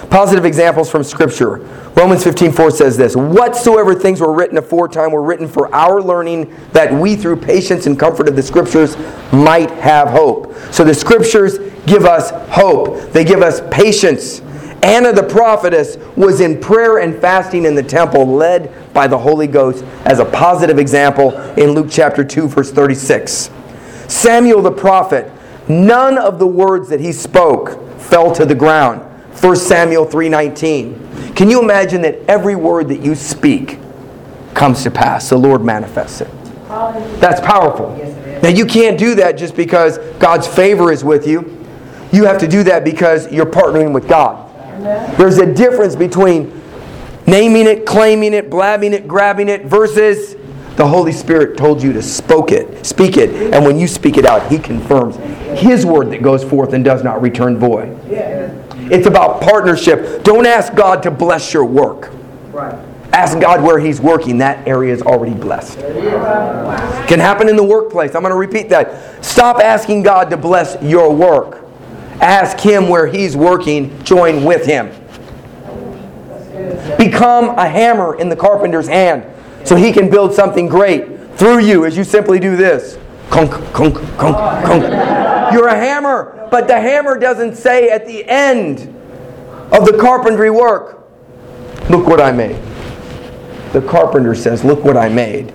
Positive 0.10 0.46
examples 0.46 0.90
from 0.90 1.04
Scripture. 1.04 1.62
Romans 1.96 2.24
15:4 2.24 2.72
says 2.72 2.98
this, 2.98 3.16
"Whatsoever 3.16 3.94
things 3.94 4.22
were 4.22 4.32
written 4.32 4.58
aforetime 4.58 5.12
were 5.12 5.22
written 5.22 5.48
for 5.48 5.74
our 5.74 6.02
learning, 6.02 6.48
that 6.74 6.94
we 6.94 7.16
through 7.16 7.38
patience 7.38 7.86
and 7.86 7.98
comfort 7.98 8.28
of 8.28 8.36
the 8.36 8.42
Scriptures 8.42 8.98
might 9.32 9.70
have 9.72 10.10
hope." 10.10 10.54
So 10.72 10.84
the 10.84 10.94
Scriptures 10.94 11.60
give 11.86 12.06
us 12.06 12.32
hope. 12.50 13.12
They 13.14 13.24
give 13.24 13.42
us 13.42 13.62
patience. 13.70 14.42
Anna 14.82 15.12
the 15.12 15.24
prophetess 15.24 15.98
was 16.16 16.40
in 16.40 16.60
prayer 16.60 17.00
and 17.00 17.20
fasting 17.20 17.66
in 17.66 17.76
the 17.76 17.84
temple, 17.84 18.26
led 18.26 18.74
by 18.94 19.08
the 19.08 19.18
Holy 19.18 19.48
Ghost 19.48 19.84
as 20.06 20.20
a 20.20 20.26
positive 20.26 20.80
example 20.80 21.38
in 21.58 21.72
Luke 21.72 21.88
chapter 21.90 22.24
2, 22.24 22.48
verse 22.48 22.72
36. 22.72 23.50
Samuel 24.08 24.62
the 24.62 24.72
prophet, 24.72 25.32
none 25.68 26.18
of 26.18 26.40
the 26.40 26.48
words 26.48 26.90
that 26.90 27.00
he 27.00 27.12
spoke 27.12 28.00
fell 28.00 28.34
to 28.34 28.46
the 28.46 28.56
ground. 28.56 29.02
1 29.34 29.56
Samuel 29.56 30.06
3:19. 30.06 31.36
Can 31.36 31.50
you 31.50 31.62
imagine 31.62 32.02
that 32.02 32.20
every 32.28 32.56
word 32.56 32.90
that 32.90 33.02
you 33.02 33.16
speak 33.16 33.78
comes 34.54 34.84
to 34.84 34.92
pass? 34.92 35.30
The 35.30 35.38
Lord 35.38 35.64
manifests 35.64 36.22
it. 36.22 36.28
That's 37.20 37.40
powerful. 37.42 37.96
Now 38.42 38.50
you 38.50 38.66
can't 38.66 38.98
do 38.98 39.16
that 39.16 39.38
just 39.38 39.56
because 39.56 39.98
God's 40.20 40.48
favor 40.48 40.92
is 40.92 41.04
with 41.04 41.28
you. 41.28 41.58
You 42.12 42.26
have 42.26 42.40
to 42.40 42.48
do 42.48 42.64
that 42.64 42.84
because 42.84 43.32
you're 43.32 43.46
partnering 43.46 43.94
with 43.94 44.08
God. 44.08 44.49
There's 45.18 45.38
a 45.38 45.54
difference 45.54 45.96
between 45.96 46.62
naming 47.28 47.68
it, 47.68 47.86
claiming 47.86 48.34
it, 48.34 48.50
blabbing 48.50 48.94
it, 48.94 49.08
grabbing 49.08 49.50
it 49.50 49.66
versus 49.66 50.36
the 50.76 50.88
Holy 50.88 51.12
Spirit 51.12 51.58
told 51.58 51.84
you 51.84 51.92
to 51.94 52.02
spoke 52.02 52.52
it, 52.52 52.86
speak 52.86 53.18
it, 53.18 53.54
and 53.54 53.66
when 53.66 53.78
you 53.78 53.88
speak 53.88 54.18
it 54.18 54.26
out, 54.26 54.50
He 54.50 54.58
confirms 54.58 55.18
His 55.60 55.86
word 55.86 56.10
that 56.12 56.22
goes 56.22 56.44
forth 56.44 56.74
and 56.74 56.86
does 56.86 57.04
not 57.04 57.22
return 57.22 57.58
void. 57.58 58.00
It's 58.92 59.06
about 59.06 59.42
partnership. 59.42 60.24
Don't 60.24 60.46
ask 60.46 60.74
God 60.74 61.04
to 61.04 61.12
bless 61.12 61.54
your 61.54 61.66
work. 61.66 62.12
Ask 63.12 63.40
God 63.40 63.62
where 63.62 63.78
He's 63.78 64.00
working. 64.00 64.38
That 64.38 64.68
area 64.68 64.94
is 64.94 65.02
already 65.02 65.34
blessed. 65.34 65.80
Can 67.08 67.20
happen 67.20 67.50
in 67.50 67.56
the 67.56 67.64
workplace. 67.64 68.16
I'm 68.16 68.22
going 68.22 68.32
to 68.32 68.38
repeat 68.38 68.70
that. 68.70 69.24
Stop 69.24 69.58
asking 69.58 70.04
God 70.04 70.30
to 70.30 70.38
bless 70.38 70.82
your 70.82 71.14
work. 71.14 71.59
Ask 72.22 72.60
Him 72.60 72.88
where 72.90 73.08
He's 73.08 73.36
working. 73.36 74.02
Join 74.04 74.44
with 74.44 74.66
Him. 74.66 74.88
Become 76.98 77.58
a 77.58 77.68
hammer 77.68 78.20
in 78.20 78.30
the 78.30 78.36
carpenter's 78.36 78.88
hand 78.88 79.24
so 79.66 79.76
He 79.76 79.92
can 79.92 80.10
build 80.10 80.34
something 80.34 80.68
great 80.68 81.30
through 81.38 81.60
you 81.60 81.86
as 81.86 81.96
you 81.96 82.04
simply 82.04 82.40
do 82.40 82.56
this. 82.56 82.98
Kunk, 83.30 83.52
kunk, 83.74 83.96
kunk, 84.18 84.36
kunk. 84.66 85.54
You're 85.54 85.68
a 85.68 85.76
hammer, 85.76 86.48
but 86.52 86.68
the 86.68 86.80
hammer 86.80 87.18
doesn't 87.18 87.56
say 87.56 87.90
at 87.90 88.06
the 88.06 88.26
end 88.26 88.82
of 89.72 89.86
the 89.86 89.98
carpentry 90.00 90.50
work, 90.50 91.00
Look 91.90 92.06
what 92.06 92.22
I 92.22 92.32
made. 92.32 92.56
The 93.74 93.82
carpenter 93.82 94.36
says, 94.36 94.64
Look 94.64 94.84
what 94.84 94.96
I 94.96 95.10
made. 95.10 95.52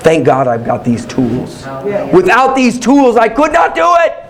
Thank 0.00 0.24
God 0.24 0.48
I've 0.48 0.64
got 0.64 0.84
these 0.84 1.04
tools. 1.04 1.66
Without 2.12 2.54
these 2.54 2.78
tools, 2.78 3.16
I 3.16 3.28
could 3.28 3.52
not 3.52 3.74
do 3.74 3.94
it. 4.00 4.25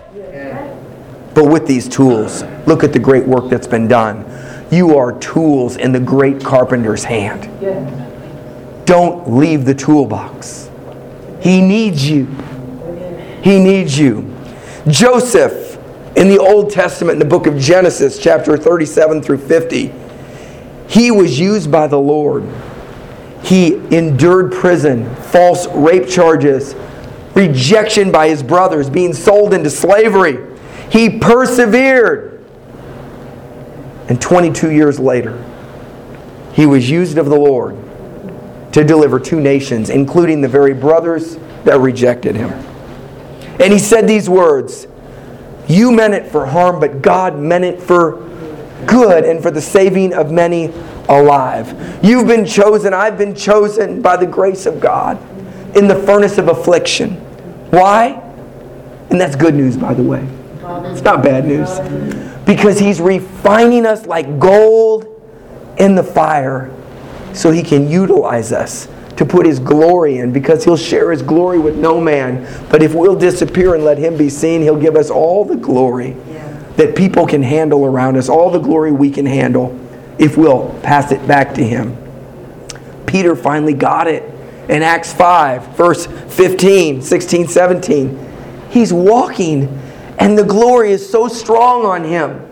But 1.37 1.51
with 1.51 1.67
these 1.67 1.87
tools, 1.87 2.43
look 2.65 2.83
at 2.83 2.93
the 2.93 2.99
great 2.99 3.27
work 3.27 3.47
that's 3.51 3.67
been 3.67 3.87
done. 3.87 4.25
You 4.71 4.97
are 4.97 5.15
tools 5.19 5.77
in 5.77 5.91
the 5.91 5.99
great 5.99 6.43
carpenter's 6.43 7.03
hand. 7.03 7.43
Don't 8.87 9.31
leave 9.31 9.63
the 9.63 9.75
toolbox. 9.75 10.71
He 11.39 11.61
needs 11.61 12.09
you. 12.09 12.25
He 13.43 13.59
needs 13.59 13.99
you. 13.99 14.33
Joseph 14.87 15.77
in 16.15 16.27
the 16.27 16.39
Old 16.39 16.71
Testament, 16.71 17.13
in 17.13 17.19
the 17.19 17.37
book 17.37 17.45
of 17.45 17.59
Genesis, 17.59 18.17
chapter 18.17 18.57
37 18.57 19.21
through 19.21 19.37
50, 19.37 19.93
he 20.87 21.11
was 21.11 21.39
used 21.39 21.71
by 21.71 21.85
the 21.85 21.99
Lord. 21.99 22.45
He 23.43 23.75
endured 23.95 24.53
prison, 24.53 25.13
false 25.17 25.67
rape 25.67 26.09
charges, 26.09 26.73
rejection 27.35 28.11
by 28.11 28.27
his 28.27 28.41
brothers, 28.41 28.89
being 28.89 29.13
sold 29.13 29.53
into 29.53 29.69
slavery. 29.69 30.46
He 30.89 31.19
persevered. 31.19 32.45
And 34.09 34.21
22 34.21 34.71
years 34.71 34.99
later, 34.99 35.43
he 36.53 36.65
was 36.65 36.89
used 36.89 37.17
of 37.17 37.25
the 37.27 37.35
Lord 37.35 37.75
to 38.73 38.83
deliver 38.83 39.19
two 39.19 39.41
nations, 39.41 39.89
including 39.89 40.41
the 40.41 40.47
very 40.47 40.73
brothers 40.73 41.37
that 41.65 41.79
rejected 41.79 42.35
him. 42.35 42.51
And 43.59 43.73
he 43.73 43.79
said 43.79 44.07
these 44.07 44.29
words 44.29 44.87
You 45.67 45.91
meant 45.91 46.13
it 46.13 46.31
for 46.31 46.45
harm, 46.45 46.79
but 46.79 47.01
God 47.01 47.37
meant 47.37 47.65
it 47.65 47.81
for 47.81 48.23
good 48.85 49.25
and 49.25 49.41
for 49.41 49.51
the 49.51 49.61
saving 49.61 50.13
of 50.13 50.31
many 50.31 50.71
alive. 51.09 51.99
You've 52.03 52.27
been 52.27 52.45
chosen, 52.45 52.93
I've 52.93 53.17
been 53.17 53.35
chosen 53.35 54.01
by 54.01 54.17
the 54.17 54.27
grace 54.27 54.65
of 54.65 54.79
God 54.79 55.17
in 55.75 55.87
the 55.87 55.95
furnace 55.95 56.37
of 56.37 56.47
affliction. 56.47 57.15
Why? 57.71 58.23
And 59.09 59.19
that's 59.19 59.35
good 59.35 59.55
news, 59.55 59.77
by 59.77 59.93
the 59.93 60.03
way. 60.03 60.27
It's 60.91 61.01
not 61.01 61.23
bad 61.23 61.45
news. 61.45 61.79
Because 62.45 62.79
He's 62.79 63.01
refining 63.01 63.85
us 63.85 64.05
like 64.05 64.39
gold 64.39 65.05
in 65.77 65.95
the 65.95 66.03
fire 66.03 66.73
so 67.33 67.51
He 67.51 67.63
can 67.63 67.89
utilize 67.89 68.51
us 68.51 68.87
to 69.17 69.25
put 69.25 69.45
His 69.45 69.59
glory 69.59 70.17
in 70.19 70.31
because 70.31 70.63
He'll 70.63 70.77
share 70.77 71.11
His 71.11 71.21
glory 71.21 71.59
with 71.59 71.77
no 71.77 71.99
man. 71.99 72.47
But 72.69 72.83
if 72.83 72.93
we'll 72.93 73.17
disappear 73.17 73.75
and 73.75 73.83
let 73.83 73.97
Him 73.97 74.17
be 74.17 74.29
seen, 74.29 74.61
He'll 74.61 74.79
give 74.79 74.95
us 74.95 75.09
all 75.09 75.45
the 75.45 75.55
glory 75.55 76.15
that 76.77 76.95
people 76.95 77.25
can 77.25 77.41
handle 77.41 77.85
around 77.85 78.17
us, 78.17 78.29
all 78.29 78.51
the 78.51 78.59
glory 78.59 78.91
we 78.91 79.09
can 79.09 79.25
handle 79.25 79.77
if 80.19 80.37
we'll 80.37 80.69
pass 80.83 81.11
it 81.11 81.27
back 81.27 81.53
to 81.55 81.63
Him. 81.63 81.97
Peter 83.05 83.35
finally 83.35 83.73
got 83.73 84.07
it 84.07 84.23
in 84.69 84.83
Acts 84.83 85.13
5, 85.13 85.75
verse 85.75 86.05
15, 86.05 87.01
16, 87.01 87.47
17. 87.47 88.27
He's 88.69 88.91
walking, 88.91 89.67
and 90.17 90.37
the 90.37 90.43
glory 90.43 90.91
is 90.91 91.07
so 91.07 91.27
strong 91.27 91.85
on 91.85 92.03
him 92.03 92.43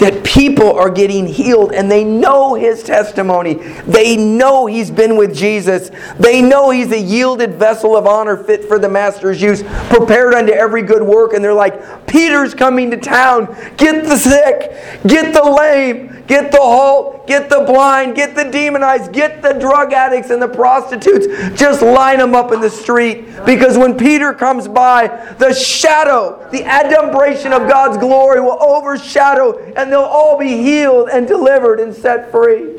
that 0.00 0.24
people 0.24 0.72
are 0.78 0.88
getting 0.88 1.26
healed 1.26 1.72
and 1.72 1.90
they 1.90 2.02
know 2.02 2.54
his 2.54 2.82
testimony. 2.82 3.54
They 3.86 4.16
know 4.16 4.64
he's 4.64 4.90
been 4.90 5.16
with 5.16 5.36
Jesus. 5.36 5.90
They 6.18 6.40
know 6.40 6.70
he's 6.70 6.90
a 6.90 6.98
yielded 6.98 7.54
vessel 7.56 7.96
of 7.96 8.06
honor 8.06 8.42
fit 8.42 8.64
for 8.64 8.78
the 8.78 8.88
master's 8.88 9.42
use, 9.42 9.62
prepared 9.90 10.32
unto 10.32 10.52
every 10.52 10.82
good 10.82 11.02
work. 11.02 11.34
And 11.34 11.44
they're 11.44 11.52
like, 11.52 12.06
Peter's 12.06 12.54
coming 12.54 12.90
to 12.92 12.96
town. 12.96 13.54
Get 13.76 14.04
the 14.04 14.16
sick, 14.16 14.72
get 15.06 15.34
the 15.34 15.44
lame, 15.44 16.19
get 16.30 16.52
the 16.52 16.58
halt, 16.58 17.26
get 17.26 17.50
the 17.50 17.64
blind, 17.66 18.14
get 18.14 18.36
the 18.36 18.44
demonized, 18.44 19.12
get 19.12 19.42
the 19.42 19.52
drug 19.52 19.92
addicts 19.92 20.30
and 20.30 20.40
the 20.40 20.46
prostitutes. 20.46 21.26
Just 21.58 21.82
line 21.82 22.18
them 22.18 22.36
up 22.36 22.52
in 22.52 22.60
the 22.60 22.70
street. 22.70 23.24
Because 23.44 23.76
when 23.76 23.98
Peter 23.98 24.32
comes 24.32 24.68
by, 24.68 25.08
the 25.40 25.52
shadow, 25.52 26.48
the 26.52 26.64
adumbration 26.64 27.52
of 27.52 27.68
God's 27.68 27.98
glory 27.98 28.40
will 28.40 28.62
overshadow 28.62 29.58
and 29.74 29.90
they'll 29.90 30.02
all 30.02 30.38
be 30.38 30.62
healed 30.62 31.08
and 31.10 31.26
delivered 31.26 31.80
and 31.80 31.92
set 31.92 32.30
free. 32.30 32.76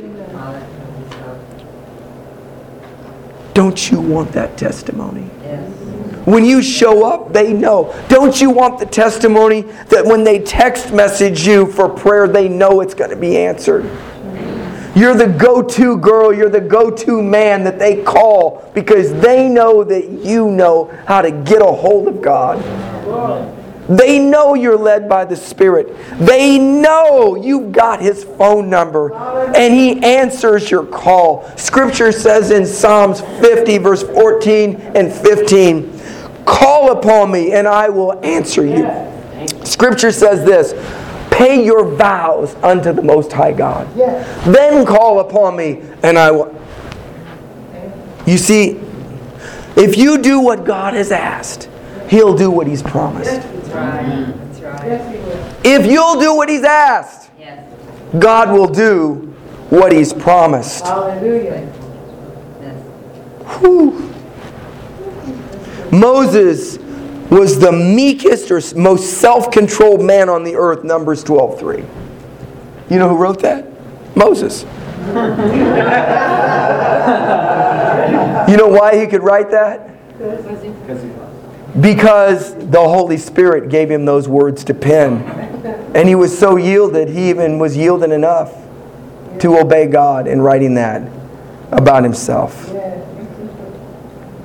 Don't 3.53 3.91
you 3.91 3.99
want 3.99 4.31
that 4.31 4.57
testimony? 4.57 5.29
When 6.25 6.45
you 6.45 6.61
show 6.61 7.05
up, 7.05 7.33
they 7.33 7.51
know. 7.51 7.93
Don't 8.07 8.39
you 8.39 8.51
want 8.51 8.79
the 8.79 8.85
testimony 8.85 9.61
that 9.61 10.05
when 10.05 10.23
they 10.23 10.39
text 10.39 10.93
message 10.93 11.47
you 11.47 11.65
for 11.65 11.89
prayer, 11.89 12.27
they 12.27 12.47
know 12.47 12.81
it's 12.81 12.93
going 12.93 13.09
to 13.09 13.15
be 13.15 13.37
answered? 13.37 13.85
You're 14.95 15.15
the 15.15 15.27
go 15.27 15.61
to 15.61 15.97
girl, 15.97 16.33
you're 16.33 16.49
the 16.49 16.61
go 16.61 16.91
to 16.91 17.23
man 17.23 17.63
that 17.63 17.79
they 17.79 18.03
call 18.03 18.69
because 18.75 19.13
they 19.13 19.47
know 19.47 19.83
that 19.85 20.09
you 20.09 20.51
know 20.51 20.91
how 21.07 21.21
to 21.21 21.31
get 21.31 21.61
a 21.61 21.71
hold 21.71 22.07
of 22.07 22.21
God. 22.21 22.59
They 23.87 24.19
know 24.19 24.53
you're 24.53 24.77
led 24.77 25.09
by 25.09 25.25
the 25.25 25.35
Spirit. 25.35 25.95
They 26.19 26.57
know 26.57 27.35
you've 27.35 27.71
got 27.71 28.01
His 28.01 28.23
phone 28.23 28.69
number 28.69 29.13
and 29.13 29.73
He 29.73 30.01
answers 30.03 30.69
your 30.69 30.85
call. 30.85 31.49
Scripture 31.57 32.11
says 32.11 32.51
in 32.51 32.65
Psalms 32.65 33.21
50, 33.21 33.79
verse 33.79 34.03
14 34.03 34.75
and 34.75 35.11
15, 35.11 36.00
Call 36.45 36.91
upon 36.91 37.31
me 37.31 37.51
and 37.53 37.67
I 37.67 37.89
will 37.89 38.23
answer 38.25 38.65
you. 38.65 38.85
Scripture 39.65 40.11
says 40.11 40.45
this 40.45 40.73
Pay 41.31 41.63
your 41.65 41.85
vows 41.95 42.55
unto 42.55 42.91
the 42.93 43.01
Most 43.01 43.31
High 43.31 43.53
God. 43.53 43.87
Then 44.45 44.85
call 44.85 45.19
upon 45.19 45.55
me 45.55 45.81
and 46.03 46.17
I 46.17 46.31
will. 46.31 46.55
You 48.27 48.37
see, 48.37 48.79
if 49.75 49.97
you 49.97 50.17
do 50.19 50.39
what 50.39 50.63
God 50.65 50.93
has 50.93 51.11
asked, 51.11 51.69
He'll 52.09 52.35
do 52.35 52.51
what 52.51 52.67
He's 52.67 52.83
promised. 52.83 53.41
If 55.63 55.85
you'll 55.85 56.19
do 56.19 56.35
what 56.35 56.49
He's 56.49 56.63
asked, 56.63 57.31
God 58.19 58.51
will 58.51 58.67
do 58.67 59.33
what 59.69 59.91
He's 59.91 60.13
promised. 60.13 60.83
Hallelujah. 60.85 61.65
Whew. 63.59 64.10
Moses 65.91 66.77
was 67.29 67.59
the 67.59 67.71
meekest 67.71 68.51
or 68.51 68.61
most 68.75 69.19
self-controlled 69.19 70.03
man 70.03 70.29
on 70.29 70.43
the 70.43 70.55
earth, 70.55 70.83
Numbers 70.83 71.23
12:3. 71.23 71.85
You 72.89 72.99
know 72.99 73.09
who 73.09 73.15
wrote 73.15 73.41
that? 73.41 73.65
Moses. 74.15 74.63
you 78.51 78.57
know 78.57 78.67
why 78.67 78.99
he 78.99 79.07
could 79.07 79.23
write 79.23 79.49
that? 79.51 79.89
Because 81.81 82.53
the 82.55 82.79
Holy 82.79 83.17
Spirit 83.17 83.69
gave 83.69 83.89
him 83.89 84.05
those 84.05 84.27
words 84.27 84.63
to 84.65 84.73
pen. 84.73 85.23
And 85.95 86.07
he 86.07 86.15
was 86.15 86.37
so 86.37 86.57
yielded, 86.57 87.09
he 87.09 87.29
even 87.29 87.59
was 87.59 87.77
yielded 87.77 88.11
enough 88.11 88.53
to 89.39 89.57
obey 89.57 89.87
God 89.87 90.27
in 90.27 90.41
writing 90.41 90.73
that 90.75 91.01
about 91.71 92.03
himself. 92.03 92.69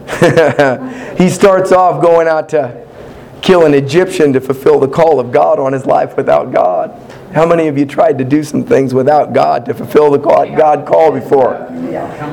he 1.18 1.28
starts 1.28 1.72
off 1.72 2.00
going 2.00 2.28
out 2.28 2.48
to 2.50 2.86
kill 3.42 3.66
an 3.66 3.74
Egyptian 3.74 4.32
to 4.32 4.40
fulfill 4.40 4.80
the 4.80 4.88
call 4.88 5.20
of 5.20 5.30
God 5.32 5.58
on 5.58 5.72
his 5.72 5.86
life 5.86 6.16
without 6.16 6.52
God. 6.52 6.90
How 7.32 7.44
many 7.46 7.68
of 7.68 7.76
you 7.76 7.84
tried 7.86 8.18
to 8.18 8.24
do 8.24 8.42
some 8.42 8.64
things 8.64 8.94
without 8.94 9.32
God 9.32 9.66
to 9.66 9.74
fulfill 9.74 10.10
the 10.10 10.18
call 10.18 10.46
God 10.56 10.86
called 10.86 11.14
before? 11.14 11.54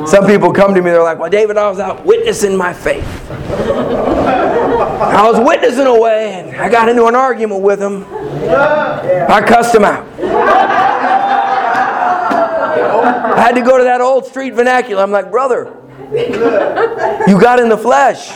Some 0.08 0.26
people 0.26 0.54
come 0.54 0.74
to 0.74 0.82
me, 0.82 0.92
they're 0.92 1.04
like, 1.04 1.20
Well, 1.20 1.30
David, 1.30 1.58
I 1.58 1.70
was 1.70 1.80
out 1.80 2.06
witnessing 2.06 2.56
my 2.56 2.74
faith. 2.74 3.06
I 5.04 5.30
was 5.30 5.40
witnessing 5.46 5.88
away, 5.88 6.34
and 6.34 6.56
I 6.56 6.70
got 6.70 6.90
into 6.90 7.06
an 7.06 7.16
argument 7.16 7.62
with 7.62 7.82
him. 7.82 8.06
I 8.50 9.44
cussed 9.46 9.76
him 9.76 9.84
out. 9.84 10.08
I 13.36 13.42
had 13.42 13.56
to 13.56 13.62
go 13.62 13.78
to 13.78 13.84
that 13.84 14.00
old 14.00 14.26
street 14.26 14.54
vernacular. 14.54 15.02
I'm 15.04 15.12
like, 15.12 15.30
brother, 15.32 15.76
you 17.28 17.40
got 17.40 17.60
in 17.60 17.70
the 17.70 17.78
flesh. 17.78 18.30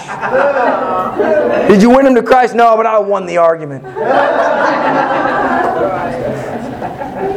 Did 1.68 1.82
you 1.82 1.90
win 1.90 2.06
him 2.06 2.16
to 2.16 2.24
Christ? 2.24 2.56
No, 2.56 2.76
but 2.76 2.86
I 2.86 2.98
won 3.00 3.26
the 3.26 3.38
argument. 3.38 3.84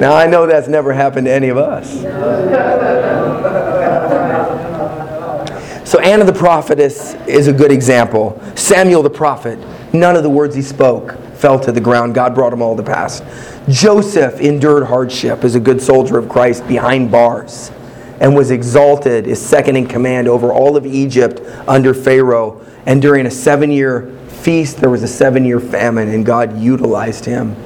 Now, 0.00 0.14
I 0.16 0.26
know 0.26 0.46
that's 0.46 0.68
never 0.68 0.92
happened 0.92 1.26
to 1.26 1.32
any 1.32 1.48
of 1.48 1.58
us. 1.58 2.00
So, 5.88 5.98
Anna 6.00 6.24
the 6.24 6.32
prophetess 6.32 7.14
is 7.26 7.48
a 7.48 7.52
good 7.52 7.72
example. 7.72 8.40
Samuel 8.54 9.02
the 9.02 9.10
prophet, 9.10 9.58
none 9.92 10.16
of 10.16 10.22
the 10.22 10.30
words 10.30 10.54
he 10.54 10.62
spoke 10.62 11.18
fell 11.34 11.58
to 11.60 11.72
the 11.72 11.80
ground. 11.80 12.14
God 12.14 12.34
brought 12.34 12.52
him 12.52 12.62
all 12.62 12.76
to 12.76 12.82
pass. 12.82 13.22
Joseph 13.68 14.40
endured 14.40 14.84
hardship 14.86 15.44
as 15.44 15.54
a 15.54 15.60
good 15.60 15.82
soldier 15.82 16.16
of 16.16 16.28
Christ 16.28 16.66
behind 16.68 17.10
bars 17.10 17.72
and 18.20 18.36
was 18.36 18.50
exalted 18.50 19.26
as 19.26 19.44
second 19.44 19.76
in 19.76 19.86
command 19.86 20.28
over 20.28 20.52
all 20.52 20.76
of 20.76 20.86
Egypt 20.86 21.40
under 21.66 21.94
Pharaoh. 21.94 22.64
And 22.86 23.00
during 23.02 23.26
a 23.26 23.30
seven 23.30 23.70
year 23.70 24.14
feast, 24.28 24.76
there 24.76 24.90
was 24.90 25.02
a 25.02 25.08
seven 25.08 25.44
year 25.44 25.58
famine, 25.58 26.08
and 26.08 26.24
God 26.24 26.58
utilized 26.58 27.24
him 27.24 27.56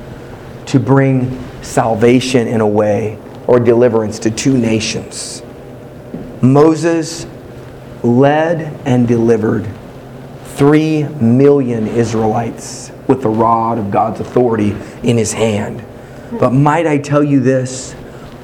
to 0.66 0.80
bring 0.80 1.44
salvation 1.62 2.46
in 2.46 2.60
a 2.60 2.66
way 2.66 3.18
or 3.46 3.60
deliverance 3.60 4.18
to 4.20 4.30
two 4.30 4.56
nations. 4.56 5.42
Moses 6.40 7.26
led 8.02 8.60
and 8.86 9.08
delivered 9.08 9.68
three 10.54 11.04
million 11.04 11.86
Israelites 11.88 12.92
with 13.08 13.22
the 13.22 13.28
rod 13.28 13.78
of 13.78 13.90
God's 13.90 14.20
authority 14.20 14.76
in 15.02 15.16
his 15.16 15.32
hand. 15.32 15.84
But 16.38 16.50
might 16.50 16.86
I 16.86 16.98
tell 16.98 17.24
you 17.24 17.40
this? 17.40 17.94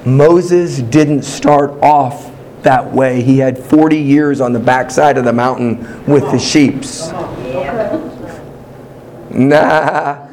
Moses 0.05 0.79
didn't 0.79 1.23
start 1.23 1.73
off 1.83 2.31
that 2.63 2.93
way. 2.93 3.23
He 3.23 3.39
had 3.39 3.59
40 3.59 3.97
years 3.99 4.41
on 4.41 4.53
the 4.53 4.59
backside 4.59 5.19
of 5.19 5.25
the 5.25 5.33
mountain 5.33 6.05
with 6.07 6.25
the 6.31 6.39
sheeps. 6.39 7.11
Nah. 9.31 10.27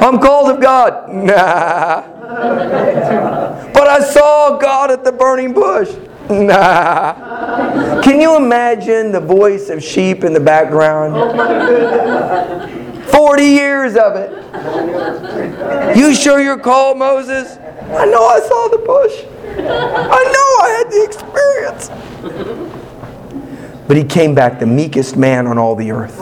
I'm 0.00 0.18
called 0.18 0.50
of 0.50 0.60
God. 0.60 1.12
Nah. 1.12 2.02
But 3.72 3.86
I 3.86 4.00
saw 4.00 4.58
God 4.58 4.90
at 4.90 5.04
the 5.04 5.12
burning 5.12 5.52
bush. 5.52 5.94
Nah. 6.28 8.00
Can 8.02 8.20
you 8.20 8.36
imagine 8.36 9.12
the 9.12 9.20
voice 9.20 9.68
of 9.68 9.82
sheep 9.82 10.24
in 10.24 10.32
the 10.32 10.40
background? 10.40 11.14
40 13.08 13.42
years 13.42 13.96
of 13.96 14.16
it. 14.16 14.30
You 15.96 16.14
sure 16.14 16.40
you're 16.40 16.58
called, 16.58 16.98
Moses? 16.98 17.56
I 17.58 18.06
know 18.06 18.26
I 18.26 18.40
saw 18.40 18.68
the 18.68 18.78
bush. 18.78 19.24
I 19.58 20.22
know 20.32 20.48
I 20.62 20.70
had 20.78 20.90
the 20.90 21.04
experience. 21.04 21.90
But 23.88 23.96
he 23.96 24.04
came 24.04 24.34
back 24.34 24.60
the 24.60 24.66
meekest 24.66 25.16
man 25.16 25.46
on 25.46 25.58
all 25.58 25.74
the 25.74 25.90
earth. 25.90 26.20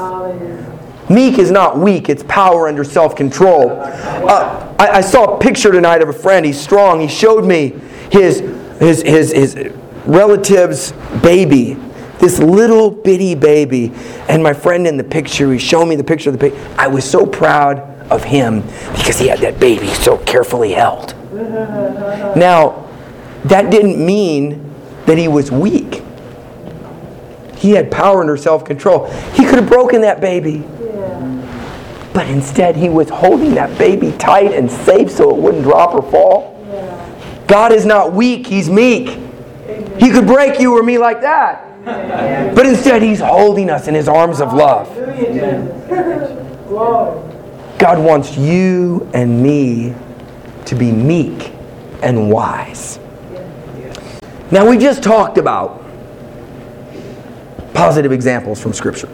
Meek 1.11 1.39
is 1.39 1.51
not 1.51 1.79
weak, 1.79 2.09
it's 2.09 2.23
power 2.25 2.69
under 2.69 2.85
self 2.85 3.17
control. 3.17 3.71
Uh, 3.71 4.75
I, 4.79 4.89
I, 4.99 5.01
saw 5.01 5.37
a 5.37 5.39
picture 5.39 5.73
tonight 5.73 6.03
of 6.03 6.11
a 6.11 6.13
friend. 6.13 6.45
He's 6.45 6.61
strong. 6.61 7.01
He 7.01 7.09
showed 7.09 7.47
me 7.47 7.75
his, 8.11 8.41
his, 8.79 9.03
his, 9.03 9.33
his 9.33 9.73
relative's 10.05 10.93
baby, 11.23 11.77
this 12.19 12.39
little 12.39 12.91
bitty 12.91 13.35
baby. 13.35 13.93
And 14.29 14.43
my 14.43 14.53
friend 14.53 14.87
in 14.87 14.97
the 14.97 15.05
picture, 15.05 15.53
he 15.53 15.59
showed 15.59 15.87
me 15.87 15.97
the 15.97 16.05
picture 16.05 16.31
of 16.31 16.39
the 16.39 16.51
baby. 16.51 16.57
I 16.77 16.89
was 16.89 17.09
so 17.09 17.27
proud 17.27 17.81
of 18.11 18.25
him 18.25 18.63
because 18.97 19.19
he 19.19 19.29
had 19.29 19.39
that 19.41 19.61
baby 19.61 19.89
so 19.89 20.19
carefully 20.19 20.73
held. 20.73 21.15
Now, 22.37 22.89
that 23.45 23.71
didn't 23.71 24.05
mean 24.05 24.75
that 25.07 25.19
he 25.19 25.29
was 25.29 25.51
weak. 25.51 26.03
He 27.57 27.73
had 27.73 27.91
power 27.91 28.21
under 28.21 28.37
self 28.37 28.65
control. 28.65 29.07
He 29.33 29.45
could 29.45 29.57
have 29.57 29.69
broken 29.69 30.03
that 30.03 30.21
baby. 30.21 30.65
But 32.13 32.29
instead, 32.29 32.77
he 32.77 32.89
was 32.89 33.09
holding 33.09 33.55
that 33.55 33.79
baby 33.79 34.13
tight 34.19 34.53
and 34.53 34.71
safe 34.71 35.11
so 35.11 35.31
it 35.31 35.37
wouldn't 35.37 35.63
drop 35.63 35.95
or 35.95 36.03
fall. 36.11 36.65
Yeah. 36.69 37.45
God 37.47 37.73
is 37.73 37.87
not 37.87 38.13
weak, 38.13 38.47
He's 38.47 38.69
meek. 38.69 39.11
Amen. 39.11 40.01
He 40.01 40.11
could 40.11 40.27
break 40.27 40.59
you 40.59 40.77
or 40.77 40.83
me 40.83 40.99
like 40.99 41.21
that. 41.21 41.68
But 42.55 42.67
instead, 42.67 43.03
He's 43.03 43.21
holding 43.21 43.71
us 43.71 43.89
in 43.89 43.95
His 43.95 44.09
arms 44.09 44.41
of 44.41 44.53
love. 44.53 44.95
God 47.79 47.99
wants 47.99 48.37
you 48.37 49.09
and 49.15 49.43
me 49.43 49.95
to 50.67 50.75
be 50.75 50.93
meek 50.93 51.53
and 52.03 52.31
wise. 52.31 52.99
Now, 54.51 54.69
we 54.69 54.79
just 54.79 55.03
talked 55.03 55.39
about 55.39 55.85
positive 57.75 58.13
examples 58.13 58.61
from 58.61 58.73
Scripture. 58.73 59.09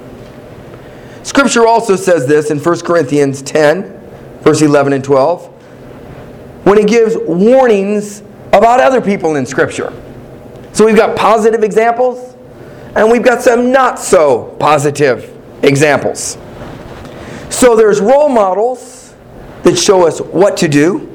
Scripture 1.23 1.67
also 1.67 1.97
says 1.97 2.27
this 2.27 2.51
in 2.51 2.59
1 2.59 2.81
Corinthians 2.81 3.43
10, 3.43 4.01
verse 4.41 4.63
11 4.63 4.93
and 4.93 5.05
12, 5.05 5.47
when 6.65 6.79
it 6.79 6.87
gives 6.89 7.17
warnings 7.19 8.23
about 8.53 8.81
other 8.81 9.01
people 9.01 9.37
in 9.37 9.45
Scripture. 9.45 9.93
So 10.73 10.85
we've 10.87 10.97
got 10.97 11.17
positive 11.17 11.63
examples, 11.63 12.34
and 12.95 13.11
we've 13.11 13.25
got 13.25 13.43
some 13.43 13.73
not 13.73 13.99
so 13.99 14.57
positive 14.61 15.35
examples. 15.65 16.39
So 17.51 17.77
there's 17.77 18.01
role 18.01 18.29
models 18.29 19.15
that 19.63 19.77
show 19.77 20.07
us 20.07 20.21
what 20.21 20.57
to 20.59 20.69
do, 20.69 21.11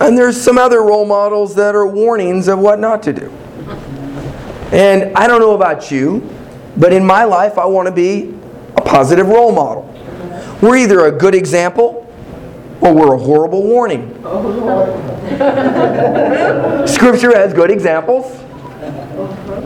and 0.00 0.16
there's 0.16 0.40
some 0.40 0.58
other 0.58 0.82
role 0.82 1.06
models 1.06 1.54
that 1.56 1.74
are 1.74 1.86
warnings 1.86 2.48
of 2.48 2.58
what 2.58 2.78
not 2.78 3.02
to 3.04 3.12
do. 3.12 3.30
And 4.72 5.16
I 5.16 5.26
don't 5.26 5.40
know 5.40 5.54
about 5.54 5.90
you, 5.90 6.28
but 6.76 6.92
in 6.92 7.04
my 7.04 7.24
life, 7.24 7.58
I 7.58 7.64
want 7.64 7.86
to 7.86 7.92
be 7.92 8.34
a 8.76 8.82
positive 8.82 9.26
role 9.26 9.50
model. 9.50 9.84
We're 10.60 10.76
either 10.76 11.06
a 11.06 11.12
good 11.12 11.34
example 11.34 12.04
or 12.80 12.94
we're 12.94 13.14
a 13.14 13.18
horrible 13.18 13.62
warning. 13.62 14.14
Scripture 16.86 17.34
has 17.34 17.52
good 17.52 17.70
examples 17.70 18.26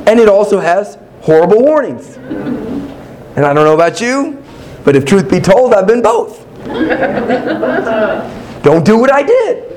and 0.06 0.18
it 0.18 0.28
also 0.28 0.60
has 0.60 0.98
horrible 1.22 1.62
warnings. 1.62 2.16
And 2.16 3.46
I 3.46 3.54
don't 3.54 3.64
know 3.64 3.74
about 3.74 4.00
you, 4.00 4.42
but 4.84 4.94
if 4.96 5.04
truth 5.04 5.30
be 5.30 5.40
told, 5.40 5.72
I've 5.72 5.86
been 5.86 6.02
both. 6.02 6.46
Don't 8.62 8.84
do 8.84 8.98
what 8.98 9.10
I 9.12 9.22
did. 9.22 9.68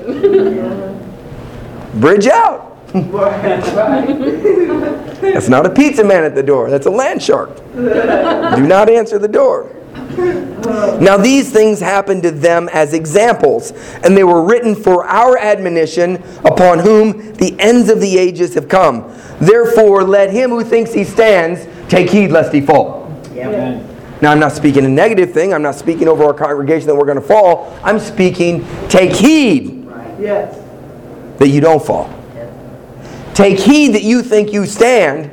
Bridge 2.00 2.26
out. 2.26 2.64
That's 5.20 5.48
not 5.48 5.66
a 5.66 5.70
pizza 5.70 6.04
man 6.04 6.24
at 6.24 6.34
the 6.34 6.42
door. 6.42 6.70
That's 6.70 6.86
a 6.86 6.90
land 6.90 7.22
shark. 7.22 7.56
Do 7.74 8.66
not 8.66 8.88
answer 8.88 9.18
the 9.18 9.28
door. 9.28 9.70
Now, 10.16 11.16
these 11.16 11.52
things 11.52 11.80
happened 11.80 12.22
to 12.24 12.30
them 12.30 12.68
as 12.72 12.94
examples, 12.94 13.72
and 14.02 14.16
they 14.16 14.24
were 14.24 14.42
written 14.42 14.74
for 14.74 15.04
our 15.04 15.38
admonition, 15.38 16.22
upon 16.44 16.78
whom 16.78 17.34
the 17.34 17.54
ends 17.58 17.88
of 17.88 18.00
the 18.00 18.18
ages 18.18 18.54
have 18.54 18.68
come. 18.68 19.12
Therefore, 19.40 20.02
let 20.04 20.30
him 20.30 20.50
who 20.50 20.64
thinks 20.64 20.92
he 20.92 21.04
stands 21.04 21.66
take 21.88 22.10
heed 22.10 22.30
lest 22.30 22.52
he 22.52 22.60
fall. 22.60 23.12
Yep. 23.34 23.92
Now, 24.22 24.32
I'm 24.32 24.40
not 24.40 24.52
speaking 24.52 24.84
a 24.86 24.88
negative 24.88 25.32
thing. 25.32 25.52
I'm 25.52 25.62
not 25.62 25.74
speaking 25.74 26.08
over 26.08 26.24
our 26.24 26.34
congregation 26.34 26.86
that 26.86 26.94
we're 26.94 27.04
going 27.04 27.20
to 27.20 27.26
fall. 27.26 27.78
I'm 27.84 27.98
speaking, 27.98 28.66
take 28.88 29.12
heed 29.12 29.86
yes. 30.18 30.58
that 31.38 31.48
you 31.48 31.60
don't 31.60 31.84
fall. 31.84 32.12
Take 33.34 33.58
heed 33.58 33.88
that 33.88 34.02
you 34.02 34.22
think 34.22 34.54
you 34.54 34.64
stand, 34.64 35.30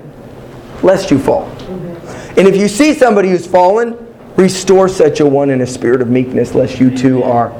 lest 0.83 1.09
you 1.09 1.17
fall. 1.17 1.45
Mm-hmm. 1.45 2.39
And 2.39 2.47
if 2.49 2.57
you 2.57 2.67
see 2.67 2.93
somebody 2.93 3.29
who's 3.29 3.47
fallen, 3.47 4.02
restore 4.35 4.89
such 4.89 5.19
a 5.19 5.25
one 5.25 5.49
in 5.49 5.61
a 5.61 5.67
spirit 5.67 6.01
of 6.01 6.09
meekness, 6.09 6.55
lest 6.55 6.79
you 6.79 6.95
too 6.95 7.23
are 7.23 7.53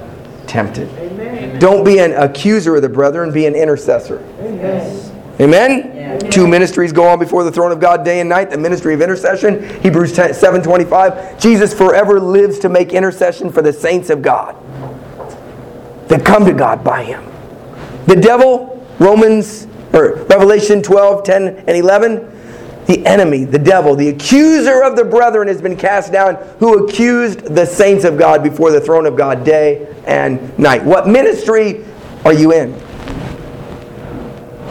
tempted. 0.48 0.90
Amen. 0.98 1.60
Don't 1.60 1.84
be 1.84 2.00
an 2.00 2.14
accuser 2.14 2.76
of 2.76 2.82
the 2.82 2.90
brethren, 2.90 3.32
be 3.32 3.46
an 3.46 3.56
intercessor. 3.56 4.20
Amen. 4.40 5.12
Amen? 5.40 6.30
Two 6.30 6.48
ministries 6.48 6.94
go 6.94 7.08
on 7.08 7.18
before 7.18 7.44
the 7.44 7.52
throne 7.52 7.72
of 7.72 7.80
God 7.80 8.06
day 8.06 8.20
and 8.20 8.30
night. 8.30 8.52
The 8.52 8.58
ministry 8.58 8.94
of 8.94 9.02
intercession, 9.02 9.68
Hebrews 9.82 10.14
7.25. 10.14 11.40
Jesus 11.40 11.74
forever 11.74 12.20
lives 12.20 12.60
to 12.60 12.70
make 12.70 12.94
intercession 12.94 13.52
for 13.52 13.62
the 13.62 13.74
saints 13.74 14.10
of 14.10 14.22
God 14.22 14.56
that 16.08 16.24
come 16.24 16.46
to 16.46 16.54
God 16.54 16.84
by 16.84 17.04
him. 17.04 17.24
The 18.06 18.16
devil, 18.16 18.86
Romans 19.00 19.68
or 19.94 20.16
Revelation 20.26 20.82
12, 20.82 21.24
10, 21.24 21.48
and 21.48 21.70
11, 21.70 22.33
the 22.86 23.06
enemy, 23.06 23.46
the 23.46 23.60
devil, 23.60 23.96
the 23.96 24.10
accuser 24.10 24.84
of 24.84 24.96
the 24.96 25.04
brethren 25.04 25.48
has 25.48 25.62
been 25.62 25.78
cast 25.78 26.12
down, 26.12 26.36
who 26.60 26.86
accused 26.86 27.40
the 27.56 27.66
saints 27.66 28.04
of 28.04 28.18
God 28.18 28.44
before 28.44 28.72
the 28.72 28.82
throne 28.82 29.06
of 29.06 29.16
God 29.16 29.44
day 29.44 29.94
and 30.06 30.58
night. 30.60 30.84
What 30.84 31.08
ministry 31.08 31.86
are 32.26 32.34
you 32.34 32.52
in? 32.52 32.74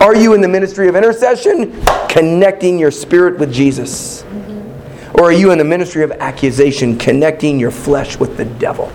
Are 0.01 0.17
you 0.17 0.35
in 0.35 0.41
the 0.41 0.49
ministry 0.49 0.89
of 0.89 0.97
intercession, 0.97 1.81
connecting 2.09 2.79
your 2.79 2.91
spirit 2.91 3.39
with 3.39 3.53
Jesus? 3.53 4.25
Or 5.15 5.25
are 5.25 5.33
you 5.33 5.53
in 5.53 5.59
the 5.59 5.65
ministry 5.65 6.03
of 6.03 6.11
accusation, 6.13 6.99
connecting 6.99 7.61
your 7.61 7.71
flesh 7.71 8.19
with 8.19 8.37
the 8.37 8.45
devil? 8.45 8.89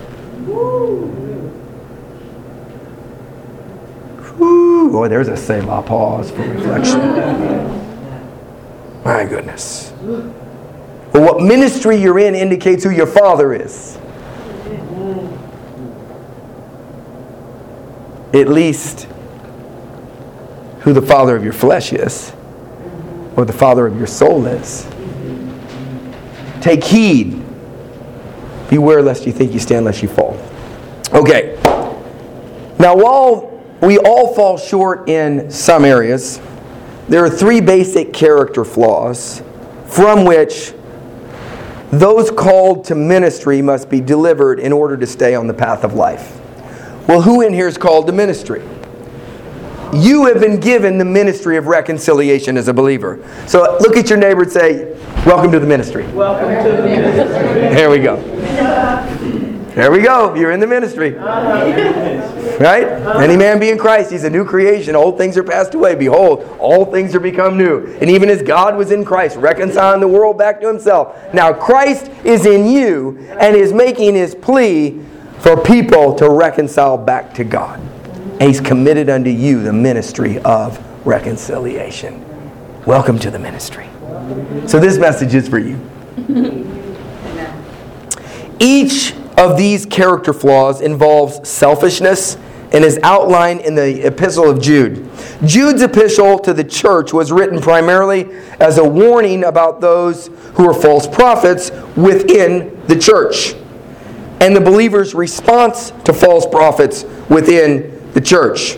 Whew. 4.36 4.90
Boy, 4.92 5.06
oh, 5.06 5.08
there's 5.08 5.28
a 5.28 5.36
Selah 5.36 5.82
pause 5.82 6.30
for 6.30 6.42
reflection. 6.42 7.84
My 9.08 9.24
goodness. 9.24 9.90
Well, 10.02 10.22
what 11.14 11.40
ministry 11.40 11.96
you're 11.96 12.18
in 12.18 12.34
indicates 12.34 12.84
who 12.84 12.90
your 12.90 13.06
father 13.06 13.54
is. 13.54 13.96
At 18.34 18.48
least 18.48 19.04
who 20.80 20.92
the 20.92 21.00
father 21.00 21.34
of 21.36 21.42
your 21.42 21.54
flesh 21.54 21.94
is, 21.94 22.34
or 23.34 23.46
the 23.46 23.52
father 23.54 23.86
of 23.86 23.96
your 23.96 24.06
soul 24.06 24.44
is. 24.44 24.86
Take 26.60 26.84
heed. 26.84 27.42
Beware 28.68 29.00
lest 29.00 29.24
you 29.24 29.32
think 29.32 29.54
you 29.54 29.58
stand, 29.58 29.86
lest 29.86 30.02
you 30.02 30.08
fall. 30.10 30.38
Okay. 31.14 31.58
Now, 32.78 32.94
while 32.94 33.58
we 33.80 33.98
all 33.98 34.34
fall 34.34 34.58
short 34.58 35.08
in 35.08 35.50
some 35.50 35.86
areas, 35.86 36.42
there 37.08 37.24
are 37.24 37.30
three 37.30 37.60
basic 37.60 38.12
character 38.12 38.64
flaws 38.64 39.42
from 39.86 40.24
which 40.24 40.74
those 41.90 42.30
called 42.30 42.84
to 42.84 42.94
ministry 42.94 43.62
must 43.62 43.88
be 43.88 44.00
delivered 44.00 44.60
in 44.60 44.72
order 44.72 44.96
to 44.96 45.06
stay 45.06 45.34
on 45.34 45.46
the 45.46 45.54
path 45.54 45.84
of 45.84 45.94
life. 45.94 46.38
Well, 47.08 47.22
who 47.22 47.40
in 47.40 47.54
here 47.54 47.66
is 47.66 47.78
called 47.78 48.06
to 48.08 48.12
ministry? 48.12 48.62
You 49.94 50.26
have 50.26 50.38
been 50.38 50.60
given 50.60 50.98
the 50.98 51.04
ministry 51.06 51.56
of 51.56 51.66
reconciliation 51.66 52.58
as 52.58 52.68
a 52.68 52.74
believer. 52.74 53.24
So 53.46 53.78
look 53.80 53.96
at 53.96 54.10
your 54.10 54.18
neighbor 54.18 54.42
and 54.42 54.52
say, 54.52 54.94
Welcome 55.24 55.50
to 55.52 55.58
the 55.58 55.66
ministry. 55.66 56.06
Welcome 56.08 56.62
to 56.62 56.76
the 56.76 56.88
ministry. 56.88 57.74
Here 57.74 57.88
we 57.88 57.98
go. 57.98 58.16
There 59.78 59.92
we 59.92 60.00
go. 60.00 60.34
You're 60.34 60.50
in 60.50 60.58
the 60.58 60.66
ministry. 60.66 61.12
Right? 61.12 62.82
Any 63.22 63.36
man 63.36 63.60
be 63.60 63.70
in 63.70 63.78
Christ, 63.78 64.10
he's 64.10 64.24
a 64.24 64.30
new 64.30 64.44
creation. 64.44 64.96
Old 64.96 65.16
things 65.16 65.36
are 65.36 65.44
passed 65.44 65.72
away. 65.74 65.94
Behold, 65.94 66.42
all 66.58 66.84
things 66.84 67.14
are 67.14 67.20
become 67.20 67.56
new. 67.56 67.86
And 68.00 68.10
even 68.10 68.28
as 68.28 68.42
God 68.42 68.76
was 68.76 68.90
in 68.90 69.04
Christ, 69.04 69.36
reconciling 69.36 70.00
the 70.00 70.08
world 70.08 70.36
back 70.36 70.60
to 70.62 70.66
himself. 70.66 71.16
Now 71.32 71.52
Christ 71.52 72.10
is 72.24 72.44
in 72.44 72.66
you 72.66 73.18
and 73.38 73.54
is 73.54 73.72
making 73.72 74.16
his 74.16 74.34
plea 74.34 75.00
for 75.38 75.62
people 75.62 76.12
to 76.16 76.28
reconcile 76.28 76.98
back 76.98 77.32
to 77.34 77.44
God. 77.44 77.78
And 77.78 78.42
he's 78.42 78.60
committed 78.60 79.08
unto 79.08 79.30
you 79.30 79.62
the 79.62 79.72
ministry 79.72 80.40
of 80.40 80.84
reconciliation. 81.06 82.24
Welcome 82.84 83.20
to 83.20 83.30
the 83.30 83.38
ministry. 83.38 83.86
So 84.66 84.80
this 84.80 84.98
message 84.98 85.36
is 85.36 85.46
for 85.46 85.60
you. 85.60 85.78
Each 88.58 89.14
of 89.38 89.56
these 89.56 89.86
character 89.86 90.32
flaws 90.32 90.80
involves 90.80 91.48
selfishness 91.48 92.36
and 92.72 92.84
is 92.84 92.98
outlined 93.02 93.60
in 93.60 93.74
the 93.74 94.04
epistle 94.06 94.50
of 94.50 94.60
Jude. 94.60 95.08
Jude's 95.44 95.80
epistle 95.80 96.38
to 96.40 96.52
the 96.52 96.64
church 96.64 97.12
was 97.12 97.30
written 97.30 97.60
primarily 97.60 98.30
as 98.60 98.78
a 98.78 98.84
warning 98.84 99.44
about 99.44 99.80
those 99.80 100.26
who 100.54 100.68
are 100.68 100.74
false 100.74 101.06
prophets 101.06 101.70
within 101.96 102.78
the 102.88 102.98
church 102.98 103.54
and 104.40 104.54
the 104.54 104.60
believer's 104.60 105.14
response 105.14 105.92
to 106.04 106.12
false 106.12 106.44
prophets 106.44 107.04
within 107.30 108.12
the 108.12 108.20
church. 108.20 108.76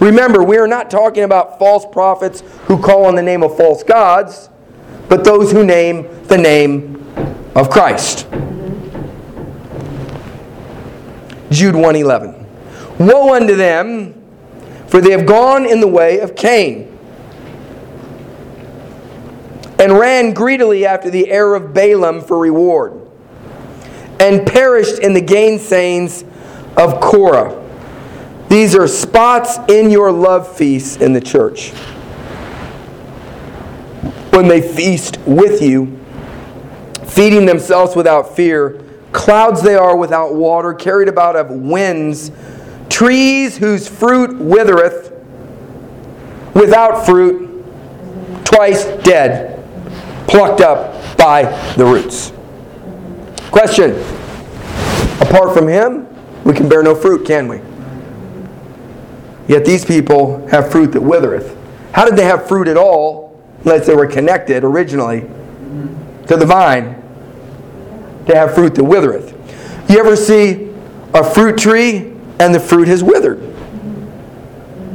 Remember, 0.00 0.42
we 0.42 0.58
are 0.58 0.68
not 0.68 0.90
talking 0.90 1.22
about 1.22 1.58
false 1.58 1.86
prophets 1.86 2.42
who 2.66 2.80
call 2.80 3.04
on 3.04 3.14
the 3.14 3.22
name 3.22 3.42
of 3.42 3.56
false 3.56 3.82
gods, 3.82 4.50
but 5.08 5.24
those 5.24 5.50
who 5.52 5.64
name 5.64 6.24
the 6.24 6.38
name 6.38 7.04
of 7.54 7.70
Christ. 7.70 8.26
Jude 11.50 11.74
1:11. 11.74 12.34
Woe 12.98 13.34
unto 13.34 13.54
them, 13.54 14.14
for 14.86 15.00
they 15.00 15.12
have 15.12 15.26
gone 15.26 15.64
in 15.66 15.80
the 15.80 15.88
way 15.88 16.18
of 16.18 16.34
Cain, 16.34 16.88
and 19.78 19.98
ran 19.98 20.32
greedily 20.32 20.84
after 20.84 21.10
the 21.10 21.30
heir 21.30 21.54
of 21.54 21.72
Balaam 21.72 22.20
for 22.20 22.38
reward, 22.38 22.94
and 24.18 24.46
perished 24.46 24.98
in 24.98 25.14
the 25.14 25.22
gainsayings 25.22 26.24
of 26.76 27.00
Korah. 27.00 27.54
These 28.48 28.74
are 28.74 28.88
spots 28.88 29.58
in 29.68 29.90
your 29.90 30.10
love 30.10 30.56
feasts 30.56 30.96
in 30.96 31.12
the 31.12 31.20
church. 31.20 31.70
When 34.30 34.48
they 34.48 34.60
feast 34.60 35.18
with 35.26 35.60
you, 35.60 35.98
feeding 37.04 37.46
themselves 37.46 37.94
without 37.94 38.34
fear, 38.34 38.80
clouds 39.12 39.62
they 39.62 39.74
are 39.74 39.96
without 39.96 40.34
water, 40.34 40.74
carried 40.74 41.08
about 41.08 41.36
of 41.36 41.50
winds, 41.50 42.30
trees 42.88 43.56
whose 43.56 43.88
fruit 43.88 44.38
withereth, 44.38 45.12
without 46.54 47.04
fruit, 47.06 47.64
twice 48.44 48.84
dead, 49.02 49.64
plucked 50.26 50.60
up 50.60 51.16
by 51.16 51.44
the 51.76 51.84
roots. 51.84 52.32
Question 53.50 53.92
Apart 55.20 55.52
from 55.52 55.68
him, 55.68 56.06
we 56.44 56.54
can 56.54 56.68
bear 56.68 56.82
no 56.82 56.94
fruit, 56.94 57.26
can 57.26 57.48
we? 57.48 57.60
Yet 59.48 59.64
these 59.64 59.84
people 59.84 60.46
have 60.48 60.70
fruit 60.70 60.92
that 60.92 61.00
withereth. 61.00 61.56
How 61.92 62.04
did 62.04 62.16
they 62.16 62.24
have 62.24 62.46
fruit 62.46 62.68
at 62.68 62.76
all 62.76 63.42
unless 63.64 63.86
they 63.86 63.94
were 63.94 64.06
connected 64.06 64.62
originally 64.62 65.20
to 66.26 66.36
the 66.36 66.46
vine 66.46 66.97
to 68.28 68.34
have 68.34 68.54
fruit 68.54 68.74
that 68.76 68.84
withereth? 68.84 69.34
You 69.90 69.98
ever 69.98 70.16
see 70.16 70.72
a 71.14 71.24
fruit 71.24 71.58
tree 71.58 72.14
and 72.38 72.54
the 72.54 72.60
fruit 72.60 72.88
has 72.88 73.02
withered? 73.02 73.40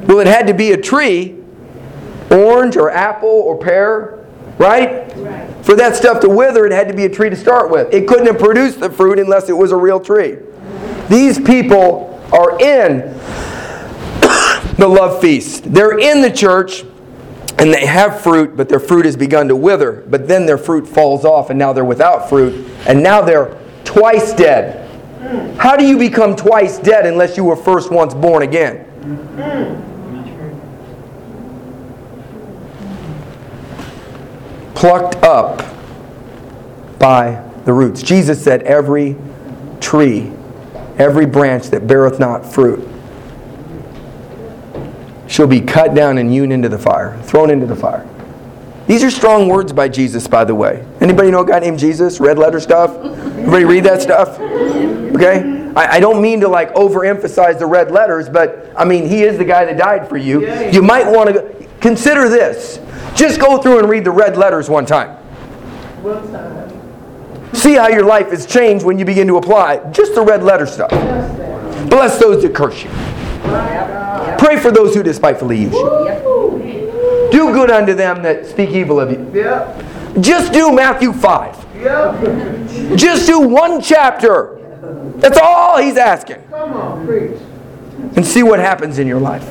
Well, 0.08 0.19
it 0.19 0.28
had 0.28 0.48
to 0.48 0.54
be 0.54 0.72
a 0.72 0.78
tree, 0.78 1.36
orange 2.30 2.78
or 2.78 2.91
apple 2.91 3.30
or 3.30 3.58
pear, 3.58 4.26
right? 4.58 5.15
right? 5.17 5.65
For 5.65 5.76
that 5.76 5.96
stuff 5.96 6.19
to 6.22 6.30
wither, 6.30 6.65
it 6.65 6.72
had 6.72 6.88
to 6.89 6.93
be 6.93 7.06
a 7.06 7.10
tree 7.10 7.30
to 7.30 7.36
start 7.36 7.72
with. 7.72 7.93
It 7.93 8.08
couldn't 8.08 8.28
have 8.28 8.39
produced 8.39 8.80
the 8.80 8.89
fruit 8.89 9.17
unless 9.17 9.50
it 9.50 9.54
was 9.54 9.72
a 9.72 9.78
real 9.78 10.00
tree. 10.00 10.38
These 11.10 11.39
people 11.39 12.22
are 12.32 12.60
in 12.60 13.00
the 14.78 14.88
love 14.88 15.22
feast. 15.22 15.74
They're 15.74 15.98
in 15.98 16.22
the 16.22 16.32
church 16.32 16.84
and 17.57 17.73
they 17.73 17.85
have 17.85 18.21
fruit, 18.21 18.57
but 18.57 18.67
their 18.67 18.79
fruit 18.79 19.05
has 19.05 19.15
begun 19.15 19.47
to 19.47 19.55
wither. 19.55 20.03
But 20.07 20.27
then 20.27 20.45
their 20.45 20.57
fruit 20.57 20.87
falls 20.87 21.23
off 21.23 21.49
and 21.49 21.59
now 21.59 21.71
they're 21.71 21.85
without 21.85 22.27
fruit. 22.27 22.67
And 22.87 23.03
now 23.03 23.21
they're 23.21 23.57
twice 23.83 24.33
dead. 24.33 24.79
How 25.57 25.77
do 25.77 25.85
you 25.85 25.97
become 25.97 26.35
twice 26.35 26.77
dead 26.79 27.05
unless 27.05 27.37
you 27.37 27.43
were 27.43 27.55
first 27.55 27.91
once 27.91 28.13
born 28.13 28.43
again? 28.43 28.89
Plucked 34.75 35.15
up 35.23 35.59
by 36.99 37.49
the 37.65 37.71
roots. 37.71 38.01
Jesus 38.01 38.43
said, 38.43 38.63
Every 38.63 39.15
tree, 39.79 40.31
every 40.97 41.25
branch 41.25 41.69
that 41.69 41.87
beareth 41.87 42.19
not 42.19 42.45
fruit, 42.45 42.85
shall 45.27 45.47
be 45.47 45.62
cut 45.62 45.95
down 45.95 46.17
and 46.17 46.29
hewn 46.29 46.51
into 46.51 46.69
the 46.69 46.77
fire, 46.77 47.19
thrown 47.23 47.49
into 47.49 47.65
the 47.65 47.75
fire. 47.75 48.07
These 48.88 49.03
are 49.03 49.12
strong 49.12 49.47
words 49.47 49.71
by 49.71 49.88
Jesus, 49.88 50.27
by 50.27 50.43
the 50.43 50.53
way. 50.53 50.86
Anybody 50.99 51.31
know 51.31 51.41
a 51.41 51.45
guy 51.45 51.59
named 51.59 51.79
Jesus? 51.79 52.19
Red 52.19 52.38
letter 52.38 52.59
stuff? 52.59 52.95
Everybody 52.97 53.63
read 53.63 53.86
that 53.86 54.01
stuff? 54.01 54.39
Okay? 54.39 55.71
I, 55.75 55.95
I 55.95 55.99
don't 55.99 56.21
mean 56.21 56.41
to 56.41 56.47
like 56.47 56.73
overemphasize 56.73 57.59
the 57.59 57.65
red 57.65 57.91
letters, 57.91 58.27
but 58.27 58.71
I 58.75 58.83
mean, 58.83 59.07
he 59.07 59.23
is 59.23 59.38
the 59.38 59.45
guy 59.45 59.65
that 59.65 59.77
died 59.77 60.09
for 60.09 60.17
you. 60.17 60.47
You 60.69 60.81
might 60.81 61.07
want 61.07 61.29
to 61.29 61.67
consider 61.79 62.27
this. 62.27 62.79
Just 63.15 63.39
go 63.39 63.62
through 63.62 63.79
and 63.79 63.89
read 63.89 64.03
the 64.03 64.12
red 64.12 64.38
letters 64.38 64.69
one 64.69 64.86
time. 64.86 65.17
See 67.53 67.75
how 67.75 67.88
your 67.88 68.03
life 68.03 68.31
has 68.31 68.45
changed 68.45 68.83
when 68.83 68.99
you 68.99 69.05
begin 69.05 69.27
to 69.27 69.38
apply 69.38 69.77
just 69.91 70.15
the 70.15 70.21
red 70.21 70.43
letter 70.43 70.65
stuff. 70.65 70.89
Bless 71.89 72.19
those 72.19 72.43
that 72.43 72.53
curse 72.53 72.83
you. 72.83 72.89
Pray 74.43 74.58
for 74.60 74.71
those 74.71 74.93
who 74.93 75.01
despitefully 75.03 75.58
use 75.58 75.71
you. 75.71 77.29
Do 77.32 77.53
good 77.53 77.71
unto 77.71 77.93
them 77.93 78.21
that 78.23 78.45
speak 78.45 78.71
evil 78.71 78.99
of 78.99 79.10
you. 79.10 79.32
Just 80.19 80.51
do 80.51 80.69
Matthew 80.73 81.13
5. 81.13 82.97
Just 82.97 83.25
do 83.25 83.39
one 83.39 83.82
chapter. 83.82 84.60
That's 85.15 85.39
all 85.41 85.77
he's 85.77 85.95
asking. 85.95 86.43
Come 86.49 86.73
on, 86.73 87.08
preach. 87.08 87.39
And 88.17 88.25
see 88.25 88.43
what 88.43 88.60
happens 88.60 88.99
in 88.99 89.08
your 89.08 89.21
life. 89.21 89.47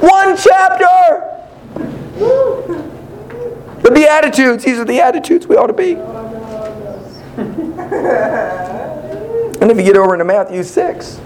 One 0.00 0.36
chapter! 0.36 1.46
The 3.82 3.90
Beatitudes, 3.94 4.64
these 4.64 4.78
are 4.78 4.84
the 4.84 5.00
attitudes 5.00 5.46
we 5.46 5.54
ought 5.54 5.68
to 5.68 5.72
be. 5.72 5.94
Oh, 5.96 6.26
and 9.60 9.70
if 9.70 9.76
you 9.76 9.84
get 9.84 9.96
over 9.96 10.14
into 10.14 10.24
Matthew 10.24 10.64
6, 10.64 11.20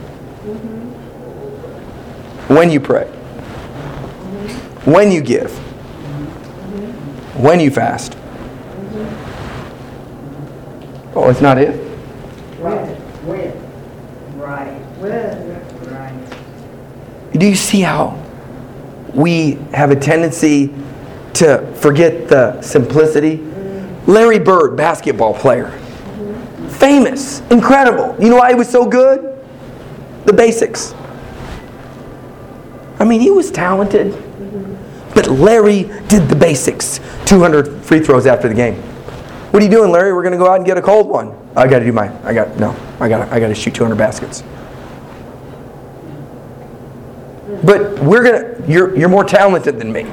when 2.48 2.70
you 2.70 2.80
pray, 2.80 3.06
when 4.84 5.10
you 5.10 5.20
give, 5.20 5.50
when 7.36 7.60
you 7.60 7.70
fast. 7.70 8.16
Oh, 11.16 11.30
it's 11.30 11.40
not 11.40 11.58
it? 11.58 11.80
Right. 12.60 12.96
When? 13.24 13.52
Right. 14.40 14.84
Do 17.32 17.46
you 17.46 17.54
see 17.56 17.80
how 17.80 18.20
we 19.12 19.52
have 19.72 19.90
a 19.90 19.96
tendency 19.96 20.72
to 21.34 21.66
forget 21.76 22.28
the 22.28 22.60
simplicity? 22.62 23.36
Larry 24.06 24.38
Bird, 24.38 24.76
basketball 24.76 25.34
player. 25.34 25.70
Famous, 26.68 27.40
incredible. 27.50 28.16
You 28.22 28.30
know 28.30 28.36
why 28.36 28.50
he 28.50 28.54
was 28.54 28.68
so 28.68 28.86
good? 28.86 29.44
The 30.26 30.32
basics. 30.32 30.94
I 33.04 33.06
mean, 33.06 33.20
he 33.20 33.30
was 33.30 33.50
talented. 33.50 34.12
But 35.14 35.28
Larry 35.28 35.82
did 36.08 36.26
the 36.30 36.34
basics. 36.34 37.00
200 37.26 37.84
free 37.84 38.00
throws 38.00 38.24
after 38.24 38.48
the 38.48 38.54
game. 38.54 38.76
What 39.52 39.62
are 39.62 39.66
you 39.66 39.70
doing, 39.70 39.90
Larry? 39.90 40.14
We're 40.14 40.22
going 40.22 40.32
to 40.32 40.38
go 40.38 40.48
out 40.48 40.56
and 40.56 40.64
get 40.64 40.78
a 40.78 40.82
cold 40.82 41.06
one. 41.06 41.36
I 41.54 41.68
got 41.68 41.80
to 41.80 41.84
do 41.84 41.92
my. 41.92 42.10
I 42.26 42.32
got 42.32 42.58
no. 42.58 42.74
I 43.00 43.10
got. 43.10 43.30
I 43.30 43.40
got 43.40 43.48
to 43.48 43.54
shoot 43.54 43.74
200 43.74 43.94
baskets. 43.96 44.42
But 47.62 47.98
we're 47.98 48.24
gonna. 48.24 48.66
You're 48.66 48.96
you're 48.96 49.10
more 49.10 49.24
talented 49.24 49.78
than 49.78 49.92
me. 49.92 50.04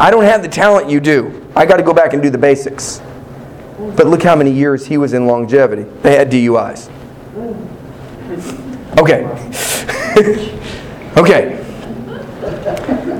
I 0.00 0.10
don't 0.10 0.24
have 0.24 0.40
the 0.40 0.48
talent 0.48 0.88
you 0.88 1.00
do. 1.00 1.46
I 1.54 1.66
got 1.66 1.76
to 1.76 1.82
go 1.82 1.92
back 1.92 2.14
and 2.14 2.22
do 2.22 2.30
the 2.30 2.38
basics. 2.38 3.02
But 3.78 4.06
look 4.06 4.22
how 4.22 4.34
many 4.34 4.52
years 4.52 4.86
he 4.86 4.96
was 4.96 5.12
in 5.12 5.26
longevity. 5.26 5.82
They 6.00 6.16
had 6.16 6.32
DUIs. 6.32 6.90
Okay. 8.98 10.58
okay. 11.16 11.58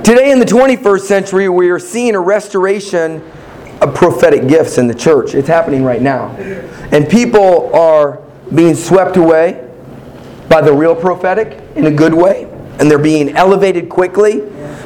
Today 0.02 0.32
in 0.32 0.38
the 0.38 0.44
21st 0.44 1.00
century, 1.00 1.48
we 1.48 1.70
are 1.70 1.78
seeing 1.78 2.14
a 2.14 2.20
restoration 2.20 3.22
of 3.80 3.94
prophetic 3.94 4.48
gifts 4.48 4.78
in 4.78 4.86
the 4.86 4.94
church. 4.94 5.34
It's 5.34 5.48
happening 5.48 5.84
right 5.84 6.02
now. 6.02 6.30
And 6.92 7.08
people 7.08 7.74
are 7.74 8.20
being 8.54 8.74
swept 8.74 9.16
away 9.16 9.68
by 10.48 10.60
the 10.60 10.72
real 10.72 10.94
prophetic 10.94 11.60
in 11.76 11.86
a 11.86 11.90
good 11.90 12.14
way. 12.14 12.44
And 12.78 12.90
they're 12.90 12.98
being 12.98 13.36
elevated 13.36 13.88
quickly 13.88 14.40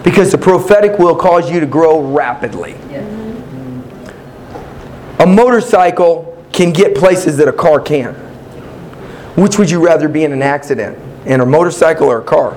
because 0.04 0.30
the 0.32 0.38
prophetic 0.38 0.98
will 0.98 1.16
cause 1.16 1.50
you 1.50 1.60
to 1.60 1.66
grow 1.66 2.00
rapidly. 2.00 2.74
A 5.18 5.26
motorcycle 5.26 6.44
can 6.52 6.72
get 6.72 6.94
places 6.94 7.36
that 7.38 7.48
a 7.48 7.52
car 7.52 7.80
can't. 7.80 8.16
Which 9.36 9.58
would 9.58 9.70
you 9.70 9.84
rather 9.84 10.08
be 10.08 10.24
in 10.24 10.32
an 10.32 10.42
accident? 10.42 10.98
In 11.26 11.40
a 11.40 11.46
motorcycle 11.46 12.08
or 12.08 12.20
a 12.20 12.24
car? 12.24 12.56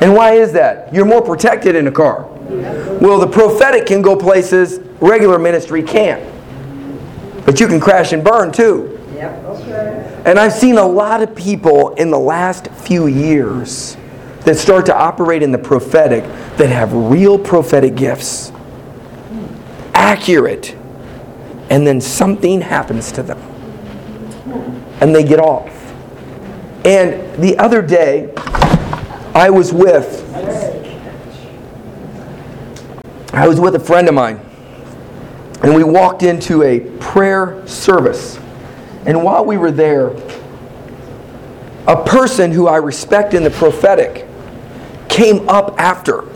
And 0.00 0.14
why 0.14 0.32
is 0.32 0.52
that? 0.52 0.92
You're 0.94 1.04
more 1.04 1.22
protected 1.22 1.76
in 1.76 1.86
a 1.86 1.92
car. 1.92 2.24
Well, 3.00 3.18
the 3.18 3.28
prophetic 3.28 3.86
can 3.86 4.02
go 4.02 4.16
places 4.16 4.80
regular 5.00 5.38
ministry 5.38 5.82
can't. 5.82 6.24
But 7.44 7.60
you 7.60 7.66
can 7.66 7.80
crash 7.80 8.12
and 8.12 8.24
burn 8.24 8.52
too. 8.52 8.98
Yep. 9.14 9.44
Okay. 9.44 10.22
And 10.24 10.38
I've 10.38 10.52
seen 10.52 10.78
a 10.78 10.86
lot 10.86 11.22
of 11.22 11.34
people 11.34 11.94
in 11.94 12.10
the 12.10 12.18
last 12.18 12.68
few 12.68 13.06
years 13.06 13.96
that 14.44 14.56
start 14.56 14.86
to 14.86 14.96
operate 14.96 15.42
in 15.42 15.52
the 15.52 15.58
prophetic 15.58 16.24
that 16.56 16.68
have 16.68 16.92
real 16.92 17.38
prophetic 17.38 17.94
gifts. 17.94 18.52
Accurate. 19.94 20.76
And 21.68 21.86
then 21.86 22.00
something 22.00 22.62
happens 22.62 23.12
to 23.12 23.22
them. 23.22 23.38
And 25.00 25.14
they 25.14 25.24
get 25.24 25.38
off. 25.38 25.68
And 26.84 27.42
the 27.42 27.58
other 27.58 27.82
day, 27.82 28.32
I 29.34 29.50
was 29.50 29.72
with 29.72 30.26
I 33.32 33.46
was 33.46 33.60
with 33.60 33.76
a 33.76 33.80
friend 33.80 34.08
of 34.08 34.14
mine 34.14 34.40
and 35.62 35.74
we 35.74 35.84
walked 35.84 36.22
into 36.22 36.62
a 36.62 36.80
prayer 36.98 37.66
service. 37.66 38.38
And 39.06 39.22
while 39.22 39.44
we 39.44 39.56
were 39.56 39.70
there, 39.70 40.08
a 41.86 42.02
person 42.04 42.50
who 42.50 42.66
I 42.66 42.76
respect 42.76 43.34
in 43.34 43.44
the 43.44 43.50
prophetic 43.50 44.26
came 45.08 45.48
up 45.48 45.78
after. 45.78 46.28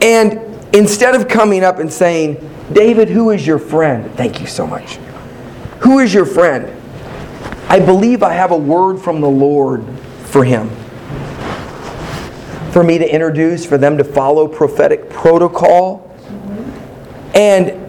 And 0.00 0.40
instead 0.74 1.14
of 1.14 1.28
coming 1.28 1.64
up 1.64 1.78
and 1.78 1.92
saying, 1.92 2.36
David, 2.72 3.08
who 3.08 3.30
is 3.30 3.46
your 3.46 3.58
friend? 3.58 4.10
Thank 4.14 4.40
you 4.40 4.46
so 4.46 4.66
much. 4.66 4.96
Who 5.80 5.98
is 5.98 6.12
your 6.14 6.26
friend? 6.26 6.74
I 7.68 7.80
believe 7.80 8.22
I 8.22 8.32
have 8.32 8.50
a 8.50 8.56
word 8.56 8.98
from 8.98 9.20
the 9.20 9.28
Lord 9.28 9.84
for 10.24 10.44
him. 10.44 10.70
For 12.72 12.84
me 12.84 12.98
to 12.98 13.12
introduce, 13.12 13.64
for 13.64 13.78
them 13.78 13.98
to 13.98 14.04
follow 14.04 14.46
prophetic 14.46 15.08
protocol. 15.10 16.04
And 17.34 17.88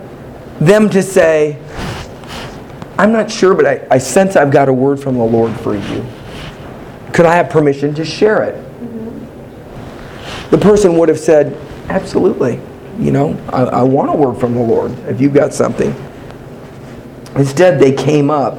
them 0.59 0.89
to 0.89 1.01
say, 1.01 1.61
I'm 2.97 3.11
not 3.11 3.31
sure, 3.31 3.55
but 3.55 3.65
I, 3.65 3.87
I 3.89 3.97
sense 3.97 4.35
I've 4.35 4.51
got 4.51 4.67
a 4.67 4.73
word 4.73 4.99
from 4.99 5.17
the 5.17 5.23
Lord 5.23 5.57
for 5.61 5.75
you. 5.75 6.05
Could 7.13 7.25
I 7.25 7.35
have 7.35 7.49
permission 7.49 7.95
to 7.95 8.05
share 8.05 8.43
it? 8.43 8.65
The 10.51 10.57
person 10.57 10.97
would 10.97 11.09
have 11.09 11.19
said, 11.19 11.57
Absolutely. 11.89 12.59
You 12.99 13.11
know, 13.11 13.41
I, 13.51 13.63
I 13.63 13.83
want 13.83 14.09
a 14.09 14.13
word 14.13 14.39
from 14.39 14.53
the 14.53 14.61
Lord 14.61 14.91
if 15.07 15.21
you've 15.21 15.33
got 15.33 15.53
something. 15.53 15.95
Instead, 17.35 17.79
they 17.79 17.93
came 17.93 18.29
up, 18.29 18.55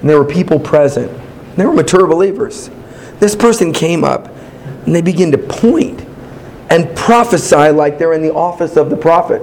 and 0.00 0.10
there 0.10 0.18
were 0.18 0.24
people 0.24 0.58
present. 0.58 1.10
They 1.56 1.64
were 1.64 1.72
mature 1.72 2.06
believers. 2.06 2.68
This 3.20 3.36
person 3.36 3.72
came 3.72 4.02
up, 4.02 4.33
and 4.86 4.94
they 4.94 5.02
begin 5.02 5.32
to 5.32 5.38
point 5.38 6.04
and 6.70 6.96
prophesy 6.96 7.70
like 7.70 7.98
they're 7.98 8.14
in 8.14 8.22
the 8.22 8.32
office 8.32 8.76
of 8.76 8.90
the 8.90 8.96
prophet 8.96 9.42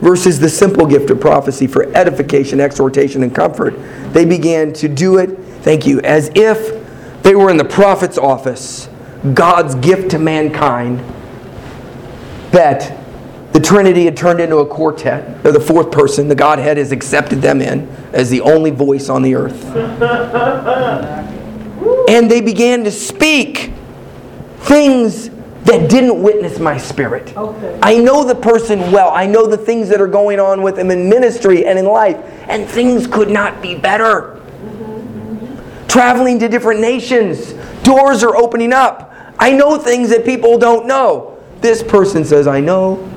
versus 0.00 0.38
the 0.38 0.48
simple 0.48 0.86
gift 0.86 1.10
of 1.10 1.20
prophecy 1.20 1.66
for 1.66 1.84
edification, 1.96 2.60
exhortation, 2.60 3.22
and 3.22 3.34
comfort. 3.34 3.74
They 4.12 4.24
began 4.24 4.72
to 4.74 4.88
do 4.88 5.18
it, 5.18 5.38
thank 5.62 5.86
you, 5.86 6.00
as 6.00 6.30
if 6.34 6.82
they 7.22 7.34
were 7.34 7.50
in 7.50 7.56
the 7.56 7.64
prophet's 7.64 8.18
office, 8.18 8.88
God's 9.34 9.74
gift 9.76 10.10
to 10.12 10.18
mankind, 10.18 11.00
that 12.52 13.02
the 13.52 13.60
Trinity 13.60 14.04
had 14.04 14.16
turned 14.16 14.40
into 14.40 14.58
a 14.58 14.66
quartet. 14.66 15.42
They're 15.42 15.50
the 15.50 15.60
fourth 15.60 15.90
person. 15.90 16.28
The 16.28 16.34
Godhead 16.34 16.76
has 16.76 16.92
accepted 16.92 17.40
them 17.40 17.62
in 17.62 17.88
as 18.12 18.28
the 18.28 18.42
only 18.42 18.70
voice 18.70 19.08
on 19.08 19.22
the 19.22 19.34
earth. 19.34 19.64
and 22.08 22.30
they 22.30 22.40
began 22.40 22.84
to 22.84 22.90
speak 22.90 23.72
things 24.66 25.30
that 25.64 25.90
didn't 25.90 26.22
witness 26.22 26.58
my 26.58 26.78
spirit. 26.78 27.36
Okay. 27.36 27.78
I 27.82 27.98
know 27.98 28.24
the 28.24 28.34
person 28.34 28.92
well. 28.92 29.10
I 29.10 29.26
know 29.26 29.46
the 29.46 29.56
things 29.56 29.88
that 29.88 30.00
are 30.00 30.06
going 30.06 30.38
on 30.38 30.62
with 30.62 30.78
him 30.78 30.90
in 30.90 31.08
ministry 31.08 31.66
and 31.66 31.78
in 31.78 31.86
life, 31.86 32.16
and 32.48 32.68
things 32.68 33.06
could 33.06 33.30
not 33.30 33.60
be 33.62 33.74
better. 33.74 34.40
Traveling 35.88 36.38
to 36.40 36.48
different 36.48 36.80
nations, 36.80 37.52
doors 37.82 38.22
are 38.22 38.36
opening 38.36 38.72
up. 38.72 39.12
I 39.38 39.52
know 39.52 39.78
things 39.78 40.10
that 40.10 40.24
people 40.24 40.58
don't 40.58 40.86
know. 40.86 41.38
This 41.60 41.82
person 41.82 42.24
says, 42.24 42.46
I 42.46 42.60
know. 42.60 43.12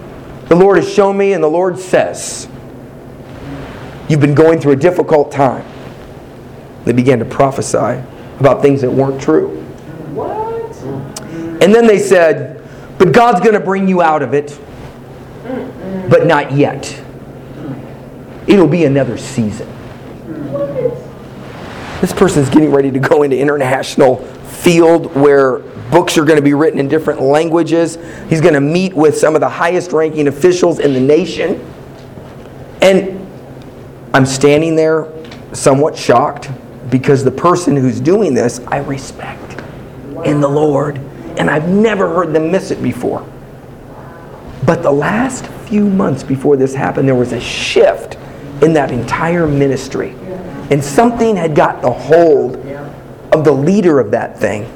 The 0.48 0.56
Lord 0.56 0.78
has 0.78 0.92
shown 0.92 1.18
me, 1.18 1.34
and 1.34 1.44
the 1.44 1.50
Lord 1.50 1.78
says, 1.78 2.48
You've 4.08 4.22
been 4.22 4.34
going 4.34 4.60
through 4.60 4.72
a 4.72 4.78
difficult 4.78 5.32
time. 5.32 5.66
They 6.86 6.94
began 6.94 7.20
to 7.20 7.26
prophesy 7.26 8.04
about 8.40 8.64
things 8.64 8.82
that 8.82 8.90
weren't 8.90 9.22
true. 9.22 9.59
And 11.62 11.74
then 11.74 11.88
they 11.88 12.00
said, 12.00 12.64
But 12.98 13.12
God's 13.12 13.42
going 13.42 13.54
to 13.54 13.60
bring 13.60 13.88
you 13.88 14.02
out 14.02 14.22
of 14.22 14.34
it, 14.34 14.60
but 16.10 16.26
not 16.26 16.52
yet. 16.52 17.02
It'll 18.48 18.68
be 18.68 18.86
another 18.86 19.18
season. 19.18 19.68
This 22.02 22.14
person's 22.14 22.50
getting 22.50 22.72
ready 22.72 22.92
to 22.92 23.00
go 23.00 23.24
into 23.24 23.38
international 23.38 24.18
field 24.18 25.14
where 25.16 25.60
books 25.92 26.18
are 26.18 26.24
going 26.24 26.38
to 26.38 26.42
be 26.42 26.54
written 26.54 26.80
in 26.80 26.88
different 26.88 27.22
languages. 27.22 27.98
He's 28.30 28.42
going 28.42 28.54
to 28.54 28.62
meet 28.62 28.94
with 28.94 29.18
some 29.18 29.36
of 29.36 29.42
the 29.42 29.50
highest 29.50 29.92
ranking 29.92 30.28
officials 30.28 30.80
in 30.80 30.94
the 30.94 31.00
nation. 31.00 31.66
And 32.82 33.28
I'm 34.14 34.26
standing 34.26 34.76
there 34.76 35.12
somewhat 35.54 35.98
shocked 35.98 36.50
because 36.90 37.24
the 37.24 37.32
person 37.32 37.76
who's 37.76 38.00
doing 38.00 38.34
this 38.34 38.60
I 38.68 38.78
respect 38.78 39.62
in 40.26 40.42
the 40.42 40.50
Lord. 40.50 41.00
And 41.40 41.50
I've 41.50 41.68
never 41.68 42.14
heard 42.14 42.34
them 42.34 42.52
miss 42.52 42.70
it 42.70 42.84
before. 42.84 43.28
But 44.66 44.84
the 44.84 44.92
last 44.92 45.48
few 45.68 45.86
months 45.90 46.22
before 46.22 46.58
this 46.58 46.76
happened, 46.76 47.08
there 47.08 47.16
was 47.16 47.32
a 47.32 47.40
shift 47.40 48.18
in 48.62 48.74
that 48.74 48.92
entire 48.92 49.48
ministry. 49.48 50.14
And 50.70 50.84
something 50.84 51.36
had 51.36 51.56
got 51.56 51.82
the 51.82 51.92
hold 51.92 52.58
of 53.32 53.44
the 53.44 53.52
leader 53.52 54.00
of 54.00 54.12
that 54.12 54.38
thing. 54.38 54.72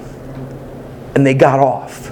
And 1.13 1.27
they 1.27 1.33
got 1.35 1.59
off. 1.59 2.11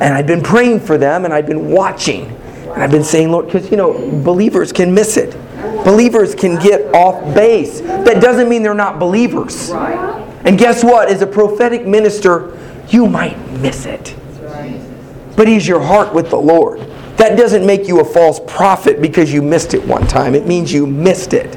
And 0.00 0.14
I'd 0.14 0.26
been 0.26 0.42
praying 0.42 0.80
for 0.80 0.98
them 0.98 1.24
and 1.24 1.32
I'd 1.32 1.46
been 1.46 1.70
watching. 1.70 2.24
And 2.72 2.82
I've 2.82 2.90
been 2.90 3.04
saying, 3.04 3.30
Lord, 3.30 3.46
because, 3.46 3.70
you 3.70 3.76
know, 3.76 3.92
believers 4.22 4.72
can 4.72 4.92
miss 4.92 5.16
it. 5.16 5.36
Believers 5.84 6.34
can 6.34 6.58
get 6.58 6.92
off 6.94 7.34
base. 7.34 7.80
That 7.80 8.22
doesn't 8.22 8.48
mean 8.48 8.62
they're 8.62 8.74
not 8.74 8.98
believers. 8.98 9.70
And 9.70 10.58
guess 10.58 10.82
what? 10.82 11.08
As 11.08 11.22
a 11.22 11.26
prophetic 11.26 11.86
minister, 11.86 12.56
you 12.88 13.06
might 13.06 13.38
miss 13.52 13.86
it. 13.86 14.14
But 15.36 15.48
He's 15.48 15.66
your 15.66 15.80
heart 15.80 16.12
with 16.14 16.30
the 16.30 16.36
Lord. 16.36 16.80
That 17.16 17.36
doesn't 17.36 17.66
make 17.66 17.88
you 17.88 18.00
a 18.00 18.04
false 18.04 18.40
prophet 18.46 19.00
because 19.00 19.32
you 19.32 19.42
missed 19.42 19.74
it 19.74 19.84
one 19.84 20.06
time. 20.06 20.34
It 20.34 20.46
means 20.46 20.72
you 20.72 20.86
missed 20.86 21.32
it. 21.32 21.56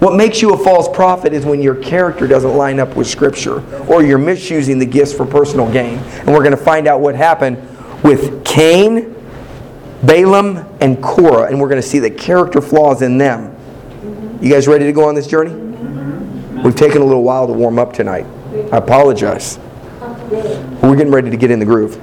What 0.00 0.16
makes 0.16 0.42
you 0.42 0.52
a 0.52 0.58
false 0.58 0.88
prophet 0.88 1.32
is 1.32 1.46
when 1.46 1.62
your 1.62 1.76
character 1.76 2.26
doesn't 2.26 2.56
line 2.56 2.78
up 2.78 2.94
with 2.94 3.06
Scripture 3.06 3.64
or 3.86 4.04
you're 4.04 4.18
misusing 4.18 4.78
the 4.78 4.86
gifts 4.86 5.12
for 5.12 5.24
personal 5.24 5.70
gain. 5.72 5.98
And 5.98 6.28
we're 6.28 6.42
going 6.42 6.50
to 6.50 6.56
find 6.56 6.86
out 6.86 7.00
what 7.00 7.14
happened 7.14 7.56
with 8.02 8.44
Cain, 8.44 9.14
Balaam, 10.02 10.58
and 10.80 11.02
Korah. 11.02 11.48
And 11.48 11.60
we're 11.60 11.68
going 11.68 11.80
to 11.80 11.88
see 11.88 12.00
the 12.00 12.10
character 12.10 12.60
flaws 12.60 13.02
in 13.02 13.18
them. 13.18 13.56
You 14.42 14.52
guys 14.52 14.68
ready 14.68 14.84
to 14.84 14.92
go 14.92 15.08
on 15.08 15.14
this 15.14 15.26
journey? 15.26 15.54
We've 16.62 16.76
taken 16.76 17.00
a 17.00 17.04
little 17.04 17.24
while 17.24 17.46
to 17.46 17.52
warm 17.52 17.78
up 17.78 17.92
tonight. 17.92 18.26
I 18.72 18.76
apologize. 18.76 19.58
We're 20.82 20.96
getting 20.96 21.12
ready 21.12 21.30
to 21.30 21.36
get 21.36 21.50
in 21.50 21.58
the 21.58 21.64
groove. 21.64 22.00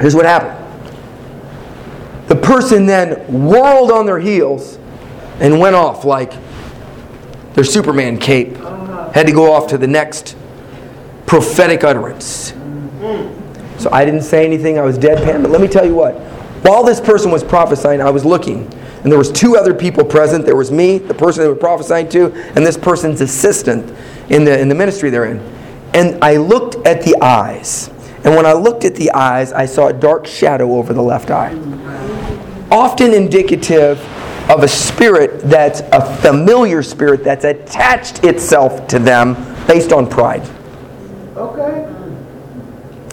Here's 0.00 0.14
what 0.14 0.26
happened 0.26 0.62
the 2.28 2.36
person 2.36 2.86
then 2.86 3.20
whirled 3.28 3.92
on 3.92 4.04
their 4.04 4.18
heels 4.18 4.78
and 5.38 5.60
went 5.60 5.76
off 5.76 6.04
like 6.04 6.32
their 7.54 7.64
Superman 7.64 8.18
cape. 8.18 8.56
Had 9.14 9.26
to 9.26 9.32
go 9.32 9.52
off 9.52 9.68
to 9.68 9.78
the 9.78 9.86
next 9.86 10.36
prophetic 11.24 11.84
utterance. 11.84 12.52
So 13.78 13.90
I 13.92 14.04
didn't 14.04 14.22
say 14.22 14.44
anything. 14.44 14.78
I 14.78 14.82
was 14.82 14.98
deadpan. 14.98 15.42
But 15.42 15.50
let 15.50 15.60
me 15.60 15.68
tell 15.68 15.86
you 15.86 15.94
what. 15.94 16.14
While 16.62 16.82
this 16.82 17.00
person 17.00 17.30
was 17.30 17.44
prophesying, 17.44 18.00
I 18.00 18.10
was 18.10 18.24
looking, 18.24 18.72
and 19.02 19.12
there 19.12 19.18
was 19.18 19.30
two 19.30 19.56
other 19.56 19.72
people 19.72 20.04
present. 20.04 20.44
There 20.44 20.56
was 20.56 20.72
me, 20.72 20.98
the 20.98 21.14
person 21.14 21.42
they 21.42 21.48
were 21.48 21.54
prophesying 21.54 22.08
to, 22.08 22.32
and 22.56 22.66
this 22.66 22.76
person's 22.76 23.20
assistant 23.20 23.96
in 24.30 24.44
the 24.44 24.58
in 24.58 24.68
the 24.68 24.74
ministry 24.74 25.10
they're 25.10 25.26
in. 25.26 25.55
And 25.96 26.22
I 26.22 26.36
looked 26.36 26.86
at 26.86 27.02
the 27.02 27.16
eyes. 27.22 27.88
And 28.22 28.36
when 28.36 28.44
I 28.44 28.52
looked 28.52 28.84
at 28.84 28.94
the 28.96 29.10
eyes, 29.12 29.52
I 29.52 29.64
saw 29.64 29.86
a 29.86 29.92
dark 29.94 30.26
shadow 30.26 30.74
over 30.76 30.92
the 30.92 31.02
left 31.02 31.30
eye. 31.30 31.54
Often 32.70 33.14
indicative 33.14 33.98
of 34.50 34.62
a 34.62 34.68
spirit 34.68 35.40
that's 35.40 35.80
a 35.92 36.04
familiar 36.18 36.82
spirit 36.82 37.24
that's 37.24 37.44
attached 37.44 38.24
itself 38.24 38.86
to 38.88 38.98
them 38.98 39.34
based 39.66 39.90
on 39.90 40.06
pride. 40.08 40.46
Okay. 41.34 41.92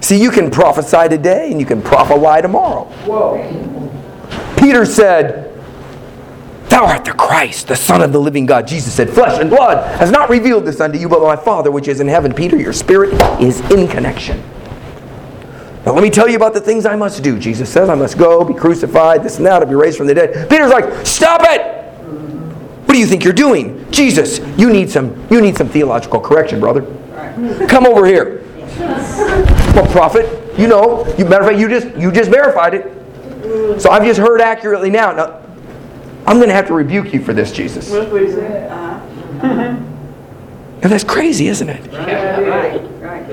See, 0.02 0.22
you 0.22 0.30
can 0.30 0.52
prophesy 0.52 1.08
today 1.08 1.52
and 1.52 1.62
you 1.62 1.66
can 1.66 1.82
prophesy 1.82 2.42
tomorrow. 2.42 2.84
Whoa. 3.06 3.38
Peter 4.58 4.86
said, 4.86 5.53
Thou 6.74 6.88
art 6.88 7.06
the 7.06 7.12
Christ, 7.12 7.68
the 7.68 7.76
Son 7.76 8.02
of 8.02 8.12
the 8.12 8.20
living 8.20 8.48
God. 8.48 8.68
Jesus 8.68 8.96
said, 8.96 9.08
Flesh 9.08 9.40
and 9.40 9.48
blood 9.48 9.96
has 10.00 10.10
not 10.10 10.28
revealed 10.32 10.66
this 10.66 10.82
unto 10.82 10.98
you, 10.98 11.08
but 11.08 11.22
my 11.22 11.36
Father 11.36 11.70
which 11.70 11.88
is 11.88 12.00
in 12.00 12.08
heaven. 12.08 12.34
Peter, 12.34 12.58
your 12.58 12.74
spirit 12.74 13.14
is 13.40 13.60
in 13.70 13.88
connection. 13.88 14.42
Now 15.86 15.94
let 15.94 16.02
me 16.02 16.10
tell 16.10 16.28
you 16.28 16.36
about 16.36 16.56
the 16.56 16.60
things 16.60 16.88
I 16.88 16.96
must 16.96 17.22
do. 17.22 17.38
Jesus 17.38 17.72
says, 17.72 17.90
I 17.90 17.94
must 17.94 18.18
go, 18.18 18.44
be 18.44 18.56
crucified, 18.56 19.22
this 19.22 19.38
and 19.38 19.46
that, 19.46 19.62
I'll 19.62 19.70
be 19.70 19.76
raised 19.76 20.00
from 20.00 20.08
the 20.08 20.16
dead. 20.16 20.50
Peter's 20.50 20.72
like, 20.72 21.06
Stop 21.06 21.42
it! 21.44 21.62
What 22.88 22.96
do 22.96 23.00
you 23.00 23.06
think 23.06 23.24
you're 23.24 23.34
doing? 23.34 23.86
Jesus, 23.92 24.40
you 24.58 24.72
need 24.72 24.90
some, 24.90 25.28
you 25.30 25.42
need 25.42 25.56
some 25.56 25.70
theological 25.70 26.20
correction, 26.20 26.60
brother. 26.60 26.82
Come 27.68 27.86
over 27.86 28.04
here. 28.08 28.44
Well, 29.76 29.86
prophet, 29.92 30.58
you 30.58 30.66
know, 30.66 31.06
you, 31.20 31.26
matter 31.26 31.44
of 31.44 31.50
fact, 31.50 31.60
you 31.60 31.70
just 31.70 31.96
you 31.96 32.12
just 32.12 32.32
verified 32.32 32.74
it. 32.74 33.80
So 33.80 33.92
I've 33.92 34.06
just 34.06 34.20
heard 34.20 34.42
accurately 34.42 34.90
now. 34.90 35.12
Now, 35.12 35.43
I'm 36.26 36.38
going 36.38 36.50
to 36.50 36.56
have 36.56 36.68
to 36.68 36.74
rebuke 36.74 37.14
you 37.14 37.24
for 37.24 37.34
this, 37.34 37.52
Jesus. 37.52 37.90
That's 37.90 38.12
what 38.12 38.22
he 38.22 38.32
said. 38.32 38.72
And 39.42 40.92
that's 40.92 41.04
crazy, 41.04 41.48
isn't 41.48 41.70
it? 41.70 41.92
Right. 41.94 42.82
Right. 43.02 43.30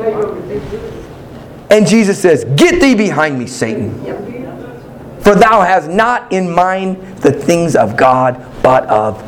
And 1.71 1.87
Jesus 1.87 2.21
says, 2.21 2.45
Get 2.57 2.81
thee 2.81 2.95
behind 2.95 3.39
me, 3.39 3.47
Satan. 3.47 3.93
For 5.21 5.35
thou 5.35 5.61
hast 5.61 5.89
not 5.89 6.33
in 6.33 6.51
mind 6.51 6.97
the 7.19 7.33
things 7.33 7.77
of 7.77 7.97
God, 7.97 8.45
but 8.63 8.87
of 8.87 9.23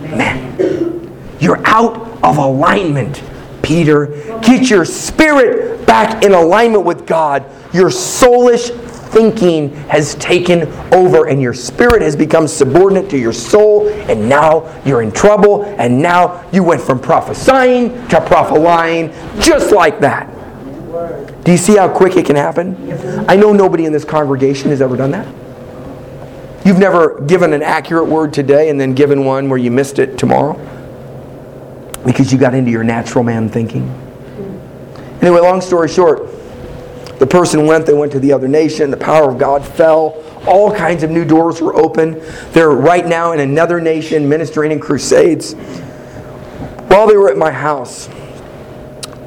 men. 0.00 1.36
You're 1.38 1.64
out 1.66 1.96
of 2.24 2.38
alignment, 2.38 3.22
Peter. 3.62 4.06
Get 4.40 4.70
your 4.70 4.84
spirit 4.84 5.86
back 5.86 6.24
in 6.24 6.32
alignment 6.32 6.84
with 6.84 7.06
God. 7.06 7.44
Your 7.72 7.90
soulish 7.90 8.70
thinking 9.14 9.70
has 9.88 10.16
taken 10.16 10.62
over, 10.92 11.28
and 11.28 11.40
your 11.40 11.54
spirit 11.54 12.02
has 12.02 12.16
become 12.16 12.48
subordinate 12.48 13.08
to 13.10 13.18
your 13.18 13.32
soul, 13.32 13.88
and 13.88 14.28
now 14.28 14.82
you're 14.84 15.02
in 15.02 15.12
trouble, 15.12 15.64
and 15.78 16.02
now 16.02 16.44
you 16.52 16.62
went 16.62 16.82
from 16.82 16.98
prophesying 16.98 17.90
to 18.08 18.20
prophesying 18.20 19.10
just 19.40 19.72
like 19.72 20.00
that. 20.00 20.28
Do 21.44 21.52
you 21.52 21.58
see 21.58 21.76
how 21.76 21.88
quick 21.88 22.16
it 22.16 22.26
can 22.26 22.36
happen? 22.36 22.76
I 23.28 23.36
know 23.36 23.52
nobody 23.52 23.86
in 23.86 23.92
this 23.92 24.04
congregation 24.04 24.70
has 24.70 24.82
ever 24.82 24.96
done 24.96 25.12
that. 25.12 25.26
You've 26.64 26.78
never 26.78 27.20
given 27.20 27.52
an 27.52 27.62
accurate 27.62 28.06
word 28.06 28.32
today 28.32 28.70
and 28.70 28.80
then 28.80 28.94
given 28.94 29.24
one 29.24 29.50
where 29.50 29.58
you 29.58 29.70
missed 29.70 29.98
it 29.98 30.16
tomorrow 30.16 30.54
because 32.06 32.32
you 32.32 32.38
got 32.38 32.54
into 32.54 32.70
your 32.70 32.84
natural 32.84 33.22
man 33.22 33.50
thinking. 33.50 33.82
Anyway, 35.20 35.40
long 35.40 35.60
story 35.60 35.88
short, 35.88 36.28
the 37.24 37.30
person 37.30 37.64
went, 37.64 37.86
they 37.86 37.94
went 37.94 38.12
to 38.12 38.20
the 38.20 38.34
other 38.34 38.46
nation, 38.46 38.90
the 38.90 38.98
power 38.98 39.30
of 39.30 39.38
God 39.38 39.66
fell, 39.66 40.22
all 40.46 40.70
kinds 40.70 41.02
of 41.02 41.10
new 41.10 41.24
doors 41.24 41.62
were 41.62 41.74
open. 41.74 42.20
They're 42.50 42.72
right 42.72 43.06
now 43.06 43.32
in 43.32 43.40
another 43.40 43.80
nation 43.80 44.28
ministering 44.28 44.72
in 44.72 44.78
crusades. 44.78 45.54
While 45.54 47.06
they 47.06 47.16
were 47.16 47.30
at 47.30 47.38
my 47.38 47.50
house, 47.50 48.10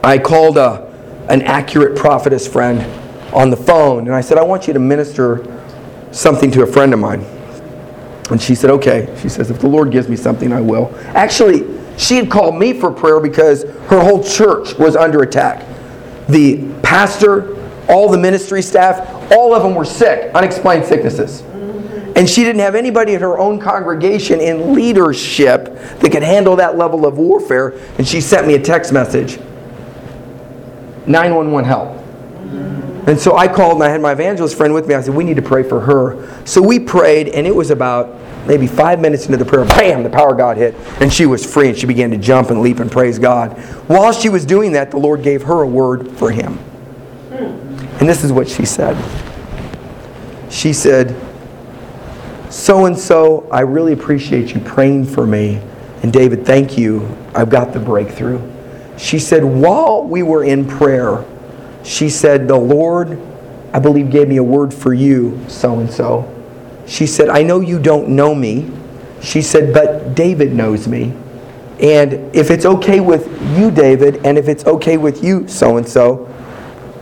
I 0.03 0.19
called 0.19 0.59
a, 0.59 0.85
an 1.27 1.41
accurate 1.41 1.97
prophetess 1.97 2.47
friend 2.47 2.83
on 3.33 3.49
the 3.49 3.57
phone 3.57 4.05
and 4.05 4.13
I 4.13 4.21
said, 4.21 4.37
I 4.37 4.43
want 4.43 4.67
you 4.67 4.73
to 4.73 4.79
minister 4.79 5.43
something 6.11 6.51
to 6.51 6.61
a 6.61 6.67
friend 6.67 6.93
of 6.93 6.99
mine. 6.99 7.21
And 8.29 8.39
she 8.39 8.53
said, 8.53 8.69
okay. 8.69 9.11
She 9.19 9.27
says, 9.27 9.49
if 9.49 9.59
the 9.59 9.69
Lord 9.69 9.91
gives 9.91 10.07
me 10.07 10.17
something, 10.17 10.53
I 10.53 10.61
will. 10.61 10.93
Actually, 11.15 11.65
she 11.97 12.17
had 12.17 12.29
called 12.29 12.59
me 12.59 12.79
for 12.79 12.91
prayer 12.91 13.19
because 13.19 13.63
her 13.63 13.99
whole 13.99 14.23
church 14.23 14.77
was 14.77 14.95
under 14.95 15.23
attack. 15.23 15.65
The 16.29 16.71
pastor, 16.83 17.56
all 17.89 18.09
the 18.09 18.17
ministry 18.17 18.61
staff, 18.61 19.31
all 19.31 19.53
of 19.53 19.63
them 19.63 19.75
were 19.75 19.85
sick, 19.85 20.33
unexplained 20.33 20.85
sicknesses. 20.85 21.41
And 22.15 22.27
she 22.27 22.43
didn't 22.43 22.61
have 22.61 22.73
anybody 22.73 23.13
in 23.13 23.21
her 23.21 23.37
own 23.37 23.59
congregation 23.59 24.39
in 24.39 24.73
leadership 24.73 25.65
that 25.99 26.11
could 26.11 26.23
handle 26.23 26.55
that 26.55 26.75
level 26.75 27.05
of 27.05 27.17
warfare. 27.17 27.79
And 27.99 28.07
she 28.07 28.21
sent 28.21 28.47
me 28.47 28.55
a 28.55 28.59
text 28.59 28.91
message 28.91 29.37
911 31.05 31.65
help. 31.65 31.97
And 33.07 33.17
so 33.17 33.37
I 33.37 33.47
called 33.47 33.75
and 33.75 33.83
I 33.83 33.89
had 33.89 34.01
my 34.01 34.11
evangelist 34.11 34.57
friend 34.57 34.73
with 34.73 34.87
me. 34.87 34.95
I 34.95 35.01
said, 35.01 35.15
We 35.15 35.23
need 35.23 35.37
to 35.37 35.41
pray 35.41 35.63
for 35.63 35.79
her. 35.79 36.43
So 36.45 36.61
we 36.61 36.79
prayed, 36.79 37.29
and 37.29 37.47
it 37.47 37.55
was 37.55 37.69
about 37.69 38.15
maybe 38.47 38.67
five 38.67 38.99
minutes 38.99 39.27
into 39.27 39.37
the 39.37 39.45
prayer, 39.45 39.63
bam, 39.65 40.03
the 40.03 40.09
power 40.09 40.31
of 40.31 40.37
God 40.37 40.57
hit. 40.57 40.75
And 40.99 41.13
she 41.13 41.25
was 41.25 41.45
free, 41.45 41.69
and 41.69 41.77
she 41.77 41.85
began 41.85 42.11
to 42.11 42.17
jump 42.17 42.49
and 42.49 42.61
leap 42.61 42.79
and 42.79 42.91
praise 42.91 43.17
God. 43.17 43.57
While 43.87 44.11
she 44.11 44.27
was 44.27 44.45
doing 44.45 44.73
that, 44.73 44.91
the 44.91 44.97
Lord 44.97 45.23
gave 45.23 45.43
her 45.43 45.61
a 45.61 45.67
word 45.67 46.11
for 46.17 46.31
him. 46.31 46.59
And 47.99 48.07
this 48.07 48.23
is 48.23 48.31
what 48.31 48.47
she 48.47 48.65
said. 48.65 48.95
She 50.49 50.71
said, 50.71 51.15
So 52.49 52.85
and 52.85 52.97
so, 52.97 53.47
I 53.51 53.61
really 53.61 53.93
appreciate 53.93 54.53
you 54.53 54.61
praying 54.61 55.05
for 55.05 55.25
me. 55.25 55.61
And 56.03 56.13
David, 56.13 56.45
thank 56.45 56.77
you. 56.77 57.17
I've 57.33 57.49
got 57.49 57.73
the 57.73 57.79
breakthrough. 57.79 58.39
She 58.97 59.19
said, 59.19 59.43
While 59.43 60.03
we 60.03 60.23
were 60.23 60.43
in 60.43 60.67
prayer, 60.67 61.25
she 61.83 62.09
said, 62.09 62.47
The 62.47 62.57
Lord, 62.57 63.19
I 63.73 63.79
believe, 63.79 64.11
gave 64.11 64.27
me 64.27 64.37
a 64.37 64.43
word 64.43 64.73
for 64.73 64.93
you, 64.93 65.43
so 65.47 65.79
and 65.79 65.91
so. 65.91 66.33
She 66.85 67.07
said, 67.07 67.29
I 67.29 67.43
know 67.43 67.59
you 67.59 67.79
don't 67.79 68.09
know 68.09 68.33
me. 68.33 68.71
She 69.21 69.41
said, 69.41 69.73
But 69.73 70.15
David 70.15 70.53
knows 70.53 70.87
me. 70.87 71.13
And 71.81 72.35
if 72.35 72.49
it's 72.49 72.65
okay 72.65 72.99
with 72.99 73.27
you, 73.57 73.69
David, 73.69 74.25
and 74.25 74.37
if 74.37 74.47
it's 74.47 74.65
okay 74.65 74.97
with 74.97 75.23
you, 75.23 75.47
so 75.47 75.77
and 75.77 75.87
so, 75.87 76.27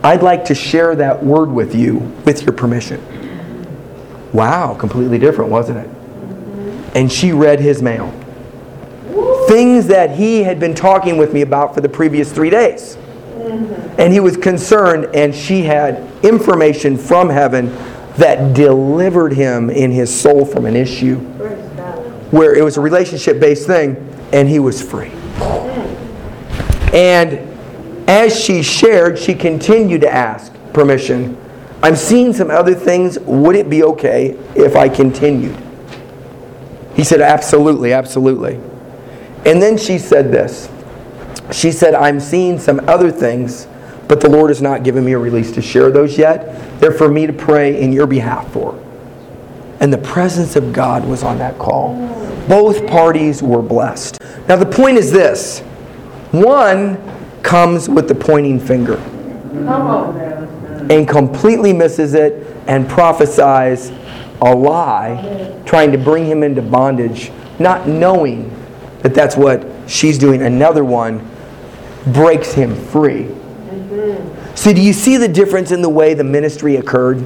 I'd 0.06 0.22
like 0.22 0.44
to 0.44 0.54
share 0.54 0.94
that 0.94 1.24
word 1.24 1.50
with 1.50 1.74
you 1.74 1.96
with 2.24 2.42
your 2.42 2.52
permission. 2.52 3.02
Wow, 4.32 4.72
completely 4.74 5.18
different, 5.18 5.50
wasn't 5.50 5.78
it? 5.78 5.90
And 6.94 7.10
she 7.10 7.32
read 7.32 7.58
his 7.58 7.82
mail. 7.82 8.12
Things 9.48 9.88
that 9.88 10.12
he 10.12 10.44
had 10.44 10.60
been 10.60 10.76
talking 10.76 11.16
with 11.16 11.34
me 11.34 11.40
about 11.42 11.74
for 11.74 11.80
the 11.80 11.88
previous 11.88 12.30
three 12.32 12.50
days. 12.50 12.96
And 13.98 14.12
he 14.12 14.20
was 14.20 14.36
concerned, 14.36 15.12
and 15.12 15.34
she 15.34 15.62
had 15.62 16.08
information 16.24 16.96
from 16.96 17.28
heaven 17.28 17.74
that 18.16 18.54
delivered 18.54 19.32
him 19.32 19.70
in 19.70 19.90
his 19.90 20.14
soul 20.14 20.44
from 20.46 20.66
an 20.66 20.76
issue 20.76 21.16
where 22.30 22.54
it 22.54 22.62
was 22.62 22.76
a 22.76 22.80
relationship 22.80 23.40
based 23.40 23.66
thing, 23.66 23.96
and 24.32 24.48
he 24.48 24.60
was 24.60 24.80
free. 24.80 25.10
And 26.92 27.55
as 28.06 28.38
she 28.38 28.62
shared, 28.62 29.18
she 29.18 29.34
continued 29.34 30.02
to 30.02 30.12
ask 30.12 30.52
permission. 30.72 31.36
I'm 31.82 31.96
seeing 31.96 32.32
some 32.32 32.50
other 32.50 32.74
things. 32.74 33.18
Would 33.20 33.56
it 33.56 33.68
be 33.68 33.82
okay 33.84 34.30
if 34.54 34.76
I 34.76 34.88
continued? 34.88 35.56
He 36.94 37.04
said, 37.04 37.20
Absolutely, 37.20 37.92
absolutely. 37.92 38.54
And 39.44 39.62
then 39.62 39.76
she 39.76 39.98
said 39.98 40.32
this. 40.32 40.68
She 41.52 41.70
said, 41.70 41.94
I'm 41.94 42.18
seeing 42.18 42.58
some 42.58 42.80
other 42.88 43.12
things, 43.12 43.68
but 44.08 44.20
the 44.20 44.28
Lord 44.28 44.50
has 44.50 44.60
not 44.60 44.82
given 44.82 45.04
me 45.04 45.12
a 45.12 45.18
release 45.18 45.52
to 45.52 45.62
share 45.62 45.90
those 45.90 46.18
yet. 46.18 46.80
They're 46.80 46.92
for 46.92 47.08
me 47.08 47.26
to 47.26 47.32
pray 47.32 47.80
in 47.80 47.92
your 47.92 48.06
behalf 48.06 48.52
for. 48.52 48.82
And 49.78 49.92
the 49.92 49.98
presence 49.98 50.56
of 50.56 50.72
God 50.72 51.06
was 51.06 51.22
on 51.22 51.38
that 51.38 51.58
call. 51.58 51.94
Both 52.48 52.86
parties 52.86 53.42
were 53.42 53.62
blessed. 53.62 54.20
Now, 54.48 54.56
the 54.56 54.66
point 54.66 54.96
is 54.96 55.12
this 55.12 55.60
one 56.32 56.96
comes 57.46 57.88
with 57.88 58.08
the 58.08 58.14
pointing 58.14 58.58
finger 58.58 58.96
Come 58.96 59.68
on 59.68 60.18
now. 60.18 60.94
and 60.94 61.08
completely 61.08 61.72
misses 61.72 62.14
it 62.14 62.44
and 62.66 62.88
prophesies 62.88 63.92
a 64.42 64.54
lie, 64.54 65.62
trying 65.64 65.92
to 65.92 65.98
bring 65.98 66.26
him 66.26 66.42
into 66.42 66.60
bondage, 66.60 67.30
not 67.60 67.86
knowing 67.86 68.50
that 69.02 69.14
that's 69.14 69.36
what 69.36 69.64
she's 69.86 70.18
doing. 70.18 70.42
Another 70.42 70.84
one 70.84 71.26
breaks 72.08 72.52
him 72.52 72.74
free. 72.74 73.28
So, 74.56 74.72
do 74.72 74.82
you 74.82 74.92
see 74.92 75.16
the 75.16 75.28
difference 75.28 75.70
in 75.70 75.80
the 75.80 75.88
way 75.88 76.14
the 76.14 76.24
ministry 76.24 76.76
occurred? 76.76 77.20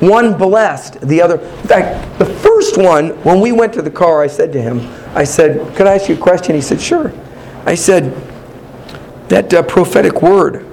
One 0.00 0.38
blessed, 0.38 1.00
the 1.02 1.20
other. 1.20 1.38
In 1.38 1.68
fact, 1.68 2.18
the 2.18 2.24
first 2.24 2.78
one, 2.78 3.10
when 3.22 3.40
we 3.40 3.52
went 3.52 3.74
to 3.74 3.82
the 3.82 3.90
car, 3.90 4.22
I 4.22 4.26
said 4.26 4.52
to 4.54 4.62
him, 4.62 4.80
I 5.14 5.24
said, 5.24 5.76
Could 5.76 5.86
I 5.86 5.96
ask 5.96 6.08
you 6.08 6.14
a 6.14 6.18
question? 6.18 6.54
He 6.54 6.60
said, 6.60 6.80
Sure. 6.80 7.12
I 7.66 7.74
said, 7.74 8.33
That 9.28 9.52
uh, 9.52 9.62
prophetic 9.62 10.22
word, 10.22 10.66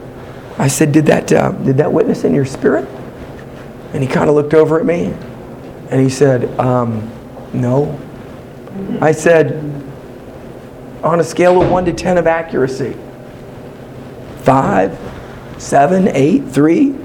I 0.57 0.67
said, 0.67 0.91
Did 0.91 1.05
that, 1.07 1.31
uh, 1.31 1.51
did 1.51 1.77
that 1.77 1.91
witness 1.91 2.23
in 2.23 2.33
your 2.33 2.45
spirit? 2.45 2.87
And 3.93 4.03
he 4.03 4.07
kind 4.07 4.29
of 4.29 4.35
looked 4.35 4.53
over 4.53 4.79
at 4.79 4.85
me 4.85 5.13
and 5.89 6.01
he 6.01 6.09
said, 6.09 6.59
um, 6.59 7.09
No. 7.53 7.99
I 9.01 9.11
said, 9.11 9.53
On 11.03 11.19
a 11.19 11.23
scale 11.23 11.61
of 11.61 11.69
1 11.69 11.85
to 11.85 11.93
10 11.93 12.17
of 12.17 12.27
accuracy, 12.27 12.95
5, 14.39 15.55
7, 15.57 16.07
8, 16.07 16.39
3? 16.47 16.95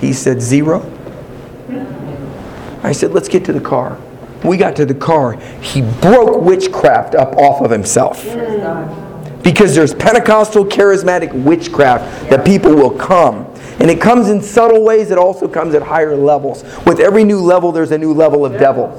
He 0.00 0.12
said, 0.12 0.40
Zero. 0.40 0.90
I 2.84 2.92
said, 2.92 3.12
let's 3.12 3.28
get 3.28 3.46
to 3.46 3.52
the 3.54 3.62
car. 3.62 3.98
We 4.44 4.58
got 4.58 4.76
to 4.76 4.84
the 4.84 4.94
car. 4.94 5.38
He 5.62 5.80
broke 5.80 6.42
witchcraft 6.42 7.14
up 7.14 7.34
off 7.36 7.62
of 7.62 7.70
himself. 7.70 8.22
Because 9.44 9.74
there's 9.74 9.94
Pentecostal 9.94 10.64
charismatic 10.64 11.32
witchcraft 11.32 12.30
that 12.30 12.44
people 12.44 12.74
will 12.74 12.90
come. 12.90 13.44
And 13.78 13.90
it 13.90 14.00
comes 14.00 14.30
in 14.30 14.40
subtle 14.40 14.82
ways, 14.82 15.10
it 15.10 15.18
also 15.18 15.46
comes 15.46 15.74
at 15.74 15.82
higher 15.82 16.16
levels. 16.16 16.64
With 16.86 16.98
every 16.98 17.22
new 17.24 17.40
level, 17.40 17.70
there's 17.70 17.92
a 17.92 17.98
new 17.98 18.14
level 18.14 18.46
of 18.46 18.52
devil. 18.54 18.90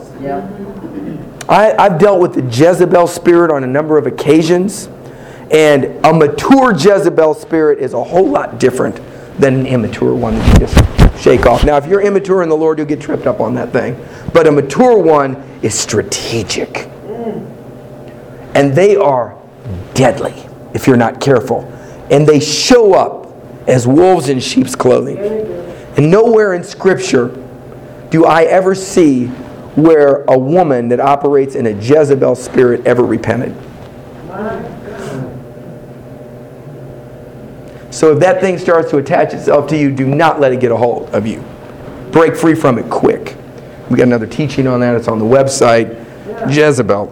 I, 1.50 1.74
I've 1.74 2.00
dealt 2.00 2.20
with 2.20 2.36
the 2.36 2.44
Jezebel 2.44 3.08
spirit 3.08 3.52
on 3.52 3.64
a 3.64 3.68
number 3.68 3.98
of 3.98 4.08
occasions. 4.08 4.88
And 5.52 6.06
a 6.06 6.14
mature 6.14 6.74
Jezebel 6.74 7.36
spirit 7.36 7.80
is 7.80 7.94
a 7.94 8.04
whole 8.04 8.28
lot 8.28 8.60
different 8.60 9.00
than 9.40 9.62
an 9.62 9.66
immature 9.68 10.14
one 10.14 10.36
that 10.36 10.54
you 10.54 10.68
just 10.68 11.22
shake 11.22 11.46
off. 11.46 11.64
Now, 11.64 11.78
if 11.78 11.86
you're 11.88 12.02
immature 12.02 12.44
in 12.44 12.50
the 12.50 12.58
Lord, 12.58 12.78
you'll 12.78 12.88
get 12.88 13.02
tripped 13.02 13.28
up 13.28 13.40
on 13.40 13.54
that 13.56 13.72
thing. 13.72 13.96
But 14.34 14.48
a 14.48 14.52
mature 14.52 14.98
one 14.98 15.36
is 15.62 15.78
strategic. 15.78 16.90
Mm. 17.06 17.52
And 18.56 18.74
they 18.74 18.96
are 18.96 19.38
deadly 19.94 20.34
if 20.74 20.88
you're 20.88 20.98
not 20.98 21.20
careful. 21.20 21.62
And 22.12 22.28
they 22.28 22.40
show 22.40 22.94
up 22.94 23.34
as 23.68 23.88
wolves 23.88 24.30
in 24.30 24.40
sheep's 24.40 24.76
clothing. 24.76 25.18
And 25.18 26.12
nowhere 26.12 26.54
in 26.54 26.64
Scripture 26.64 27.42
do 28.10 28.26
I 28.26 28.44
ever 28.44 28.76
see 28.76 29.28
where 29.76 30.24
a 30.26 30.38
woman 30.38 30.90
that 30.90 31.00
operates 31.00 31.56
in 31.56 31.66
a 31.68 31.72
Jezebel 31.72 32.36
spirit 32.36 32.86
ever 32.86 33.04
repented. 33.04 33.56
So 37.92 38.12
if 38.14 38.20
that 38.20 38.42
thing 38.42 38.58
starts 38.58 38.90
to 38.92 38.98
attach 38.98 39.34
itself 39.34 39.68
to 39.70 39.78
you, 39.78 39.90
do 39.90 40.06
not 40.06 40.40
let 40.40 40.52
it 40.52 40.60
get 40.60 40.72
a 40.72 40.78
hold 40.78 41.10
of 41.10 41.26
you. 41.26 41.44
Break 42.12 42.36
free 42.36 42.56
from 42.56 42.78
it 42.78 42.90
quick. 42.90 43.38
We 43.90 43.98
got 43.98 44.04
another 44.04 44.28
teaching 44.28 44.68
on 44.68 44.80
that. 44.82 44.96
It's 44.96 45.08
on 45.08 45.20
the 45.20 45.26
website. 45.26 46.02
Jezebel. 46.54 47.08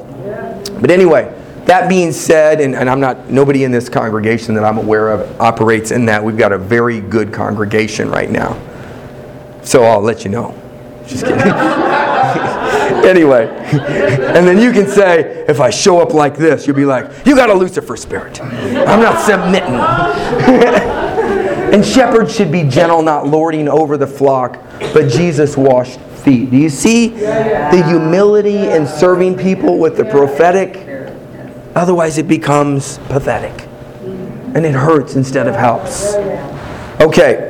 But 0.82 0.92
anyway, 0.92 1.34
that 1.74 1.90
being 1.90 2.12
said, 2.12 2.62
and, 2.62 2.76
and 2.76 2.88
I'm 2.88 3.00
not 3.00 3.32
nobody 3.32 3.64
in 3.64 3.72
this 3.72 3.90
congregation 3.90 4.54
that 4.54 4.64
I'm 4.64 4.78
aware 4.78 5.10
of 5.10 5.42
operates 5.42 5.90
in 5.90 6.06
that. 6.06 6.24
We've 6.24 6.38
got 6.38 6.52
a 6.52 6.58
very 6.60 7.02
good 7.02 7.34
congregation 7.34 8.12
right 8.12 8.30
now. 8.30 8.62
So 9.64 9.82
I'll 9.82 10.02
let 10.02 10.24
you 10.24 10.30
know. 10.30 10.56
Just 11.08 11.26
kidding. 11.26 11.42
anyway, 13.04 13.48
and 13.48 14.48
then 14.48 14.60
you 14.60 14.72
can 14.72 14.88
say, 14.88 15.46
if 15.48 15.60
I 15.60 15.72
show 15.72 15.98
up 15.98 16.14
like 16.14 16.38
this, 16.38 16.68
you'll 16.68 16.76
be 16.76 16.86
like, 16.86 17.26
you 17.26 17.36
got 17.36 17.50
a 17.50 17.56
Lucifer 17.56 17.98
spirit. 17.98 18.40
I'm 18.40 19.02
not 19.02 19.26
submitting. 19.26 19.74
and 21.74 21.84
shepherds 21.84 22.36
should 22.36 22.52
be 22.52 22.70
gentle, 22.70 23.02
not 23.02 23.26
lording 23.26 23.68
over 23.68 23.98
the 23.98 24.06
flock, 24.06 24.60
but 24.94 25.10
Jesus 25.10 25.58
washed 25.58 26.00
feet. 26.24 26.52
Do 26.52 26.58
you 26.58 26.70
see 26.70 27.08
the 27.08 27.84
humility 27.88 28.70
in 28.70 28.86
serving 28.86 29.40
people 29.40 29.80
with 29.80 29.98
the 29.98 30.06
prophetic? 30.06 30.93
Otherwise, 31.76 32.18
it 32.18 32.28
becomes 32.28 32.98
pathetic. 33.10 33.68
And 34.56 34.66
it 34.66 34.74
hurts 34.74 35.16
instead 35.16 35.48
of 35.48 35.56
helps. 35.56 36.14
Okay. 37.02 37.50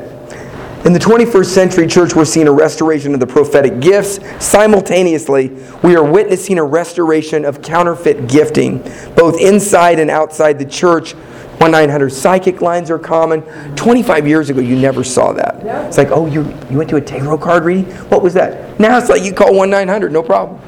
In 0.86 0.92
the 0.92 1.00
21st 1.00 1.46
century 1.46 1.88
church, 1.88 2.14
we're 2.14 2.26
seeing 2.26 2.48
a 2.48 2.52
restoration 2.52 3.14
of 3.14 3.20
the 3.20 3.28
prophetic 3.28 3.80
gifts. 3.80 4.20
Simultaneously, 4.44 5.50
we 5.82 5.96
are 5.96 6.04
witnessing 6.04 6.58
a 6.58 6.64
restoration 6.64 7.46
of 7.46 7.62
counterfeit 7.62 8.28
gifting, 8.28 8.80
both 9.16 9.40
inside 9.40 10.00
and 10.00 10.10
outside 10.10 10.60
the 10.60 10.66
church. 10.66 11.14
1 11.14 11.72
900 11.72 12.10
psychic 12.10 12.62
lines 12.62 12.92
are 12.92 13.00
common. 13.00 13.42
25 13.76 14.28
years 14.28 14.50
ago, 14.50 14.60
you 14.60 14.78
never 14.78 15.04
saw 15.04 15.32
that. 15.32 15.64
It's 15.88 15.98
like, 15.98 16.10
oh, 16.12 16.26
you, 16.26 16.42
you 16.70 16.78
went 16.78 16.90
to 16.90 16.98
a 16.98 17.02
tarot 17.02 17.38
card 17.38 17.64
reading? 17.64 17.86
What 18.10 18.22
was 18.22 18.34
that? 18.34 18.78
Now 18.80 18.98
it's 18.98 19.08
like 19.08 19.24
you 19.24 19.34
call 19.34 19.56
1 19.56 19.70
900, 19.70 20.12
no 20.12 20.24
problem. 20.24 20.60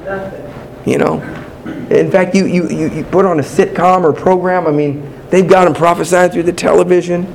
You 0.85 0.97
know? 0.97 1.44
In 1.65 2.11
fact, 2.11 2.35
you, 2.35 2.45
you, 2.45 2.69
you, 2.69 2.89
you 2.89 3.03
put 3.03 3.25
on 3.25 3.39
a 3.39 3.43
sitcom 3.43 4.03
or 4.03 4.13
program, 4.13 4.67
I 4.67 4.71
mean, 4.71 5.11
they've 5.29 5.47
got 5.47 5.65
them 5.65 5.73
prophesying 5.73 6.31
through 6.31 6.43
the 6.43 6.53
television. 6.53 7.25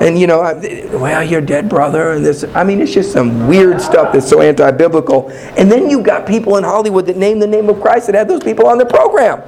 And 0.00 0.18
you 0.18 0.26
know, 0.26 0.40
I- 0.40 0.86
well, 0.92 1.22
your 1.22 1.40
dead 1.40 1.68
brother, 1.68 2.12
and 2.12 2.24
this. 2.24 2.44
I 2.54 2.62
mean, 2.64 2.80
it's 2.80 2.92
just 2.92 3.12
some 3.12 3.48
weird 3.48 3.80
stuff 3.80 4.12
that's 4.12 4.28
so 4.28 4.40
anti-biblical. 4.40 5.30
And 5.56 5.70
then 5.70 5.90
you've 5.90 6.04
got 6.04 6.26
people 6.26 6.56
in 6.56 6.64
Hollywood 6.64 7.06
that 7.06 7.16
name 7.16 7.40
the 7.40 7.46
name 7.46 7.68
of 7.68 7.80
Christ 7.80 8.06
that 8.06 8.14
had 8.14 8.28
those 8.28 8.42
people 8.42 8.66
on 8.66 8.78
their 8.78 8.86
program. 8.86 9.42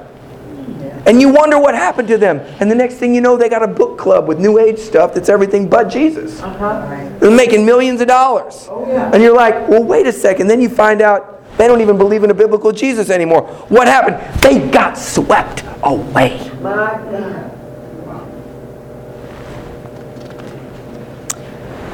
And 1.07 1.21
you 1.21 1.29
wonder 1.29 1.61
what 1.61 1.77
happened 1.77 2.09
to 2.09 2.19
them. 2.19 2.41
And 2.59 2.69
the 2.69 2.75
next 2.75 2.95
thing 2.97 3.15
you 3.15 3.21
know, 3.21 3.37
they 3.37 3.49
got 3.49 3.63
a 3.63 3.69
book 3.69 3.97
club 3.97 4.27
with 4.27 4.41
New 4.41 4.59
Age 4.59 4.79
stuff 4.81 5.15
that's 5.15 5.29
everything 5.29 5.69
but 5.69 5.85
Jesus. 5.85 6.43
Uh-huh. 6.43 7.19
They're 7.21 7.31
making 7.31 7.65
millions 7.65 8.01
of 8.01 8.09
dollars. 8.09 8.67
Oh, 8.69 8.85
and 8.85 9.23
you're 9.23 9.37
like, 9.37 9.69
well, 9.69 9.85
wait 9.85 10.07
a 10.09 10.13
second. 10.13 10.49
Then 10.49 10.61
you 10.61 10.69
find 10.69 11.01
out 11.01 11.36
they 11.57 11.67
don't 11.67 11.81
even 11.81 11.97
believe 11.97 12.25
in 12.25 12.31
a 12.31 12.35
biblical 12.35 12.73
Jesus 12.73 13.11
anymore. 13.11 13.47
What 13.69 13.89
happened? 13.89 14.17
They 14.43 14.69
got 14.69 14.99
swept 14.99 15.65
away. 15.83 16.51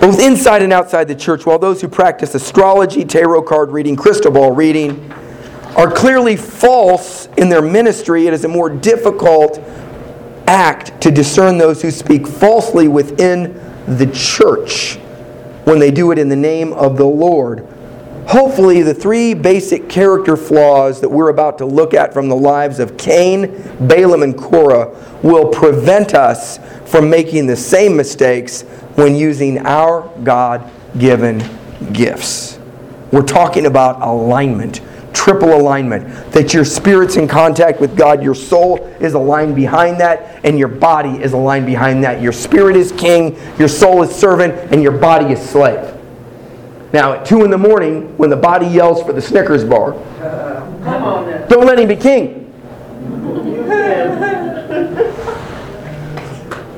Both 0.01 0.19
inside 0.21 0.63
and 0.63 0.73
outside 0.73 1.07
the 1.07 1.15
church, 1.15 1.47
while 1.47 1.61
those 1.61 1.81
who 1.81 1.89
practice 1.89 2.35
astrology, 2.35 3.05
tarot 3.05 3.43
card 3.43 3.71
reading, 3.71 3.95
crystal 3.95 4.33
ball 4.33 4.51
reading 4.51 5.13
are 5.77 5.91
clearly 5.91 6.37
false 6.37 7.29
in 7.37 7.49
their 7.49 7.63
ministry, 7.63 8.27
it 8.27 8.35
is 8.35 8.45
a 8.45 8.49
more 8.49 8.69
difficult 8.69 9.61
act 10.49 11.01
to 11.01 11.11
discern 11.11 11.57
those 11.57 11.81
who 11.81 11.91
speak 11.91 12.27
falsely 12.27 12.89
within 12.89 13.55
the 13.87 14.11
church 14.13 14.97
when 15.65 15.79
they 15.79 15.91
do 15.91 16.11
it 16.11 16.19
in 16.19 16.29
the 16.29 16.37
name 16.37 16.73
of 16.73 16.97
the 16.97 17.07
Lord. 17.07 17.67
Hopefully, 18.27 18.83
the 18.83 18.95
three 18.95 19.35
basic 19.35 19.89
character 19.89 20.37
flaws 20.37 21.01
that 21.01 21.09
we're 21.09 21.29
about 21.29 21.59
to 21.59 21.67
look 21.67 21.93
at 21.93 22.13
from 22.13 22.29
the 22.29 22.37
lives 22.37 22.79
of 22.79 22.97
Cain, 22.97 23.63
Balaam, 23.81 24.23
and 24.23 24.39
Korah 24.39 24.95
will 25.23 25.49
prevent 25.49 26.15
us 26.15 26.59
from 26.89 27.11
making 27.11 27.47
the 27.47 27.57
same 27.57 27.97
mistakes 27.97 28.63
when 28.95 29.17
using 29.17 29.59
our 29.67 30.09
God 30.23 30.71
given 30.99 31.43
gifts. 31.93 32.59
We're 33.11 33.23
talking 33.23 33.67
about 33.67 34.01
alignment, 34.01 34.81
triple 35.13 35.55
alignment. 35.55 36.33
That 36.33 36.55
your 36.55 36.65
spirit's 36.65 37.17
in 37.17 37.27
contact 37.27 37.81
with 37.81 37.97
God, 37.97 38.23
your 38.23 38.35
soul 38.35 38.79
is 39.01 39.15
aligned 39.15 39.57
behind 39.57 40.01
that, 40.01 40.41
and 40.45 40.59
your 40.59 40.69
body 40.69 41.23
is 41.23 41.33
aligned 41.33 41.67
behind 41.67 42.05
that. 42.05 42.23
Your 42.23 42.33
spirit 42.33 42.77
is 42.77 42.93
king, 42.93 43.37
your 43.59 43.69
soul 43.69 44.03
is 44.03 44.15
servant, 44.15 44.55
and 44.73 44.83
your 44.83 44.93
body 44.93 45.33
is 45.33 45.41
slave. 45.41 45.92
Now, 46.93 47.15
at 47.15 47.25
2 47.25 47.45
in 47.45 47.51
the 47.51 47.59
morning, 47.59 48.17
when 48.19 48.29
the 48.29 48.37
body 48.37 48.67
yells 48.67 49.03
for 49.03 49.13
the 49.13 49.23
Snickers 49.23 49.65
bar, 49.65 49.93
Come 49.93 51.03
on 51.05 51.31
now. 51.31 51.47
don't 51.47 51.67
let 51.67 51.79
him 51.79 51.89
be 51.89 51.97
king. 51.97 52.41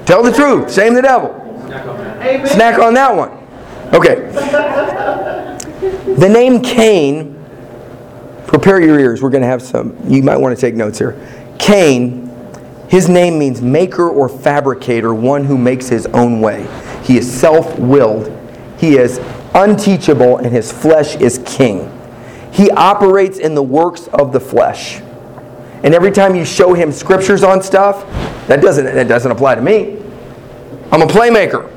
Tell 0.06 0.22
the 0.22 0.32
truth, 0.32 0.72
shame 0.72 0.94
the 0.94 1.02
devil. 1.02 1.40
Snack 2.46 2.78
on 2.78 2.94
that 2.94 3.14
one. 3.14 3.30
Okay. 3.94 4.30
The 6.14 6.28
name 6.28 6.60
Cain, 6.62 7.34
prepare 8.46 8.80
your 8.80 8.98
ears. 9.00 9.22
We're 9.22 9.30
going 9.30 9.42
to 9.42 9.48
have 9.48 9.62
some, 9.62 9.96
you 10.08 10.22
might 10.22 10.36
want 10.36 10.54
to 10.56 10.60
take 10.60 10.74
notes 10.74 10.98
here. 10.98 11.18
Cain, 11.58 12.30
his 12.88 13.08
name 13.08 13.38
means 13.38 13.62
maker 13.62 14.08
or 14.08 14.28
fabricator, 14.28 15.14
one 15.14 15.44
who 15.44 15.56
makes 15.58 15.88
his 15.88 16.06
own 16.06 16.40
way. 16.40 16.68
He 17.02 17.16
is 17.16 17.30
self 17.30 17.78
willed, 17.78 18.30
he 18.78 18.96
is 18.96 19.18
unteachable, 19.54 20.38
and 20.38 20.52
his 20.52 20.70
flesh 20.70 21.16
is 21.16 21.40
king. 21.46 21.90
He 22.52 22.70
operates 22.70 23.38
in 23.38 23.54
the 23.54 23.62
works 23.62 24.08
of 24.08 24.32
the 24.32 24.40
flesh. 24.40 25.00
And 25.82 25.94
every 25.94 26.10
time 26.10 26.34
you 26.34 26.44
show 26.44 26.72
him 26.72 26.92
scriptures 26.92 27.42
on 27.42 27.62
stuff, 27.62 28.04
that 28.46 28.60
doesn't, 28.60 28.84
that 28.84 29.08
doesn't 29.08 29.30
apply 29.30 29.54
to 29.54 29.60
me. 29.60 30.00
I'm 30.90 31.02
a 31.02 31.06
playmaker. 31.06 31.70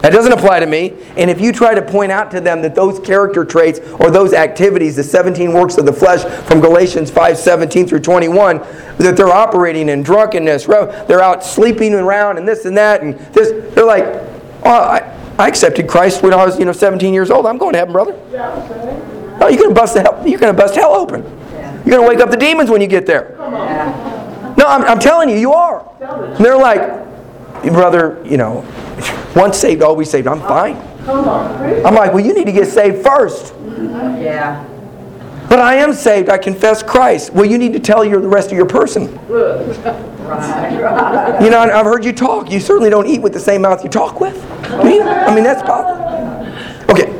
That 0.00 0.12
doesn't 0.12 0.32
apply 0.32 0.60
to 0.60 0.66
me. 0.66 0.94
And 1.16 1.28
if 1.28 1.40
you 1.40 1.52
try 1.52 1.74
to 1.74 1.82
point 1.82 2.12
out 2.12 2.30
to 2.30 2.40
them 2.40 2.62
that 2.62 2.74
those 2.74 3.00
character 3.00 3.44
traits 3.44 3.80
or 3.98 4.10
those 4.10 4.32
activities, 4.32 4.94
the 4.94 5.02
17 5.02 5.52
works 5.52 5.76
of 5.76 5.86
the 5.86 5.92
flesh 5.92 6.24
from 6.46 6.60
Galatians 6.60 7.10
5 7.10 7.36
17 7.36 7.86
through 7.86 8.00
21, 8.00 8.58
that 8.98 9.16
they're 9.16 9.28
operating 9.28 9.88
in 9.88 10.02
drunkenness, 10.02 10.66
they're 10.66 11.22
out 11.22 11.42
sleeping 11.42 11.94
around 11.94 12.38
and 12.38 12.46
this 12.46 12.64
and 12.64 12.76
that, 12.76 13.02
and 13.02 13.18
this, 13.32 13.74
they're 13.74 13.84
like, 13.84 14.04
oh, 14.64 14.70
I, 14.70 15.17
I 15.38 15.46
accepted 15.46 15.88
Christ 15.88 16.22
when 16.22 16.34
I 16.34 16.44
was, 16.44 16.58
you 16.58 16.64
know, 16.64 16.72
17 16.72 17.14
years 17.14 17.30
old. 17.30 17.46
I'm 17.46 17.58
going 17.58 17.72
to 17.72 17.78
heaven, 17.78 17.92
brother. 17.92 18.18
Oh, 19.40 19.48
you're 19.48 19.62
gonna 19.62 19.74
bust 19.74 19.94
the 19.94 20.02
hell, 20.02 20.22
you're 20.26 20.40
gonna 20.40 20.52
bust 20.52 20.74
hell 20.74 20.94
open. 20.94 21.22
You're 21.86 21.96
gonna 21.96 22.08
wake 22.08 22.18
up 22.18 22.30
the 22.30 22.36
demons 22.36 22.70
when 22.70 22.80
you 22.80 22.88
get 22.88 23.06
there. 23.06 23.36
No, 23.38 24.66
I'm, 24.66 24.82
I'm 24.82 24.98
telling 24.98 25.28
you, 25.28 25.36
you 25.36 25.52
are. 25.52 25.88
And 26.00 26.44
they're 26.44 26.58
like, 26.58 26.80
brother, 27.62 28.20
you 28.24 28.36
know, 28.36 28.66
once 29.36 29.56
saved, 29.56 29.82
always 29.82 30.10
saved. 30.10 30.26
I'm 30.26 30.40
fine. 30.40 30.76
I'm 31.06 31.94
like, 31.94 32.12
well, 32.12 32.24
you 32.24 32.34
need 32.34 32.46
to 32.46 32.52
get 32.52 32.66
saved 32.66 33.04
first. 33.04 33.54
Yeah. 34.18 34.64
But 35.48 35.60
I 35.60 35.76
am 35.76 35.94
saved. 35.94 36.28
I 36.28 36.36
confess 36.36 36.82
Christ. 36.82 37.32
Well, 37.32 37.46
you 37.46 37.56
need 37.56 37.72
to 37.72 37.80
tell 37.80 38.04
your, 38.04 38.20
the 38.20 38.28
rest 38.28 38.50
of 38.50 38.56
your 38.56 38.66
person. 38.66 39.18
You 40.28 41.50
know, 41.50 41.60
I've 41.60 41.86
heard 41.86 42.04
you 42.04 42.12
talk. 42.12 42.50
You 42.50 42.60
certainly 42.60 42.90
don't 42.90 43.06
eat 43.06 43.22
with 43.22 43.32
the 43.32 43.40
same 43.40 43.62
mouth 43.62 43.82
you 43.82 43.90
talk 43.90 44.20
with. 44.20 44.34
Do 44.82 44.88
you? 44.88 45.02
I 45.02 45.34
mean, 45.34 45.44
that's 45.44 45.62
possible. 45.62 46.04
Okay. 46.90 47.14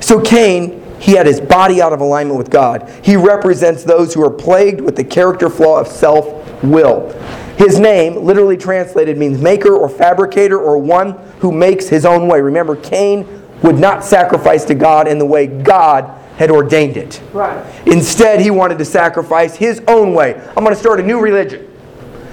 So 0.00 0.20
Cain, 0.20 0.82
he 1.00 1.12
had 1.12 1.26
his 1.26 1.40
body 1.40 1.80
out 1.80 1.92
of 1.92 2.00
alignment 2.00 2.38
with 2.38 2.50
God. 2.50 2.90
He 3.02 3.16
represents 3.16 3.82
those 3.82 4.12
who 4.12 4.22
are 4.24 4.30
plagued 4.30 4.80
with 4.80 4.96
the 4.96 5.04
character 5.04 5.48
flaw 5.48 5.80
of 5.80 5.88
self 5.88 6.62
will. 6.62 7.10
His 7.56 7.78
name, 7.78 8.16
literally 8.16 8.56
translated, 8.56 9.16
means 9.16 9.40
maker 9.40 9.74
or 9.74 9.88
fabricator 9.88 10.58
or 10.58 10.76
one 10.76 11.12
who 11.38 11.52
makes 11.52 11.88
his 11.88 12.04
own 12.04 12.28
way. 12.28 12.40
Remember, 12.40 12.76
Cain 12.76 13.26
would 13.62 13.78
not 13.78 14.04
sacrifice 14.04 14.64
to 14.66 14.74
God 14.74 15.08
in 15.08 15.18
the 15.18 15.24
way 15.24 15.46
God 15.46 16.20
had 16.36 16.50
ordained 16.50 16.96
it. 16.96 17.22
Right. 17.32 17.64
Instead, 17.86 18.40
he 18.40 18.50
wanted 18.50 18.78
to 18.78 18.84
sacrifice 18.84 19.54
his 19.56 19.80
own 19.86 20.12
way. 20.14 20.34
I'm 20.34 20.64
going 20.64 20.74
to 20.74 20.80
start 20.80 21.00
a 21.00 21.02
new 21.02 21.20
religion. 21.20 21.70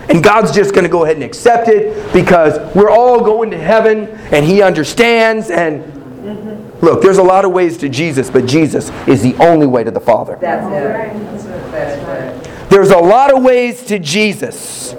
And 0.10 0.24
God's 0.24 0.52
just 0.52 0.74
going 0.74 0.84
to 0.84 0.90
go 0.90 1.04
ahead 1.04 1.16
and 1.16 1.24
accept 1.24 1.68
it 1.68 2.14
because 2.14 2.58
we're 2.76 2.90
all 2.90 3.24
going 3.24 3.52
to 3.52 3.58
heaven 3.58 4.08
and 4.32 4.46
he 4.46 4.62
understands. 4.62 5.50
And 5.50 6.82
look, 6.82 7.02
there's 7.02 7.18
a 7.18 7.24
lot 7.24 7.46
of 7.46 7.52
ways 7.52 7.78
to 7.78 7.90
Jesus, 7.90 8.30
but 8.30 8.46
Jesus 8.46 8.90
is 9.08 9.22
the 9.22 9.36
only 9.36 9.68
way 9.68 9.84
to 9.84 9.92
the 9.92 10.00
Father. 10.00 10.38
That's 10.42 10.66
it. 10.66 11.72
That's 11.72 12.46
it. 12.46 12.70
There's 12.70 12.92
a 12.92 12.98
lot 12.98 13.36
of 13.36 13.44
ways 13.44 13.86
to 13.88 14.00
Jesus, 14.00 14.94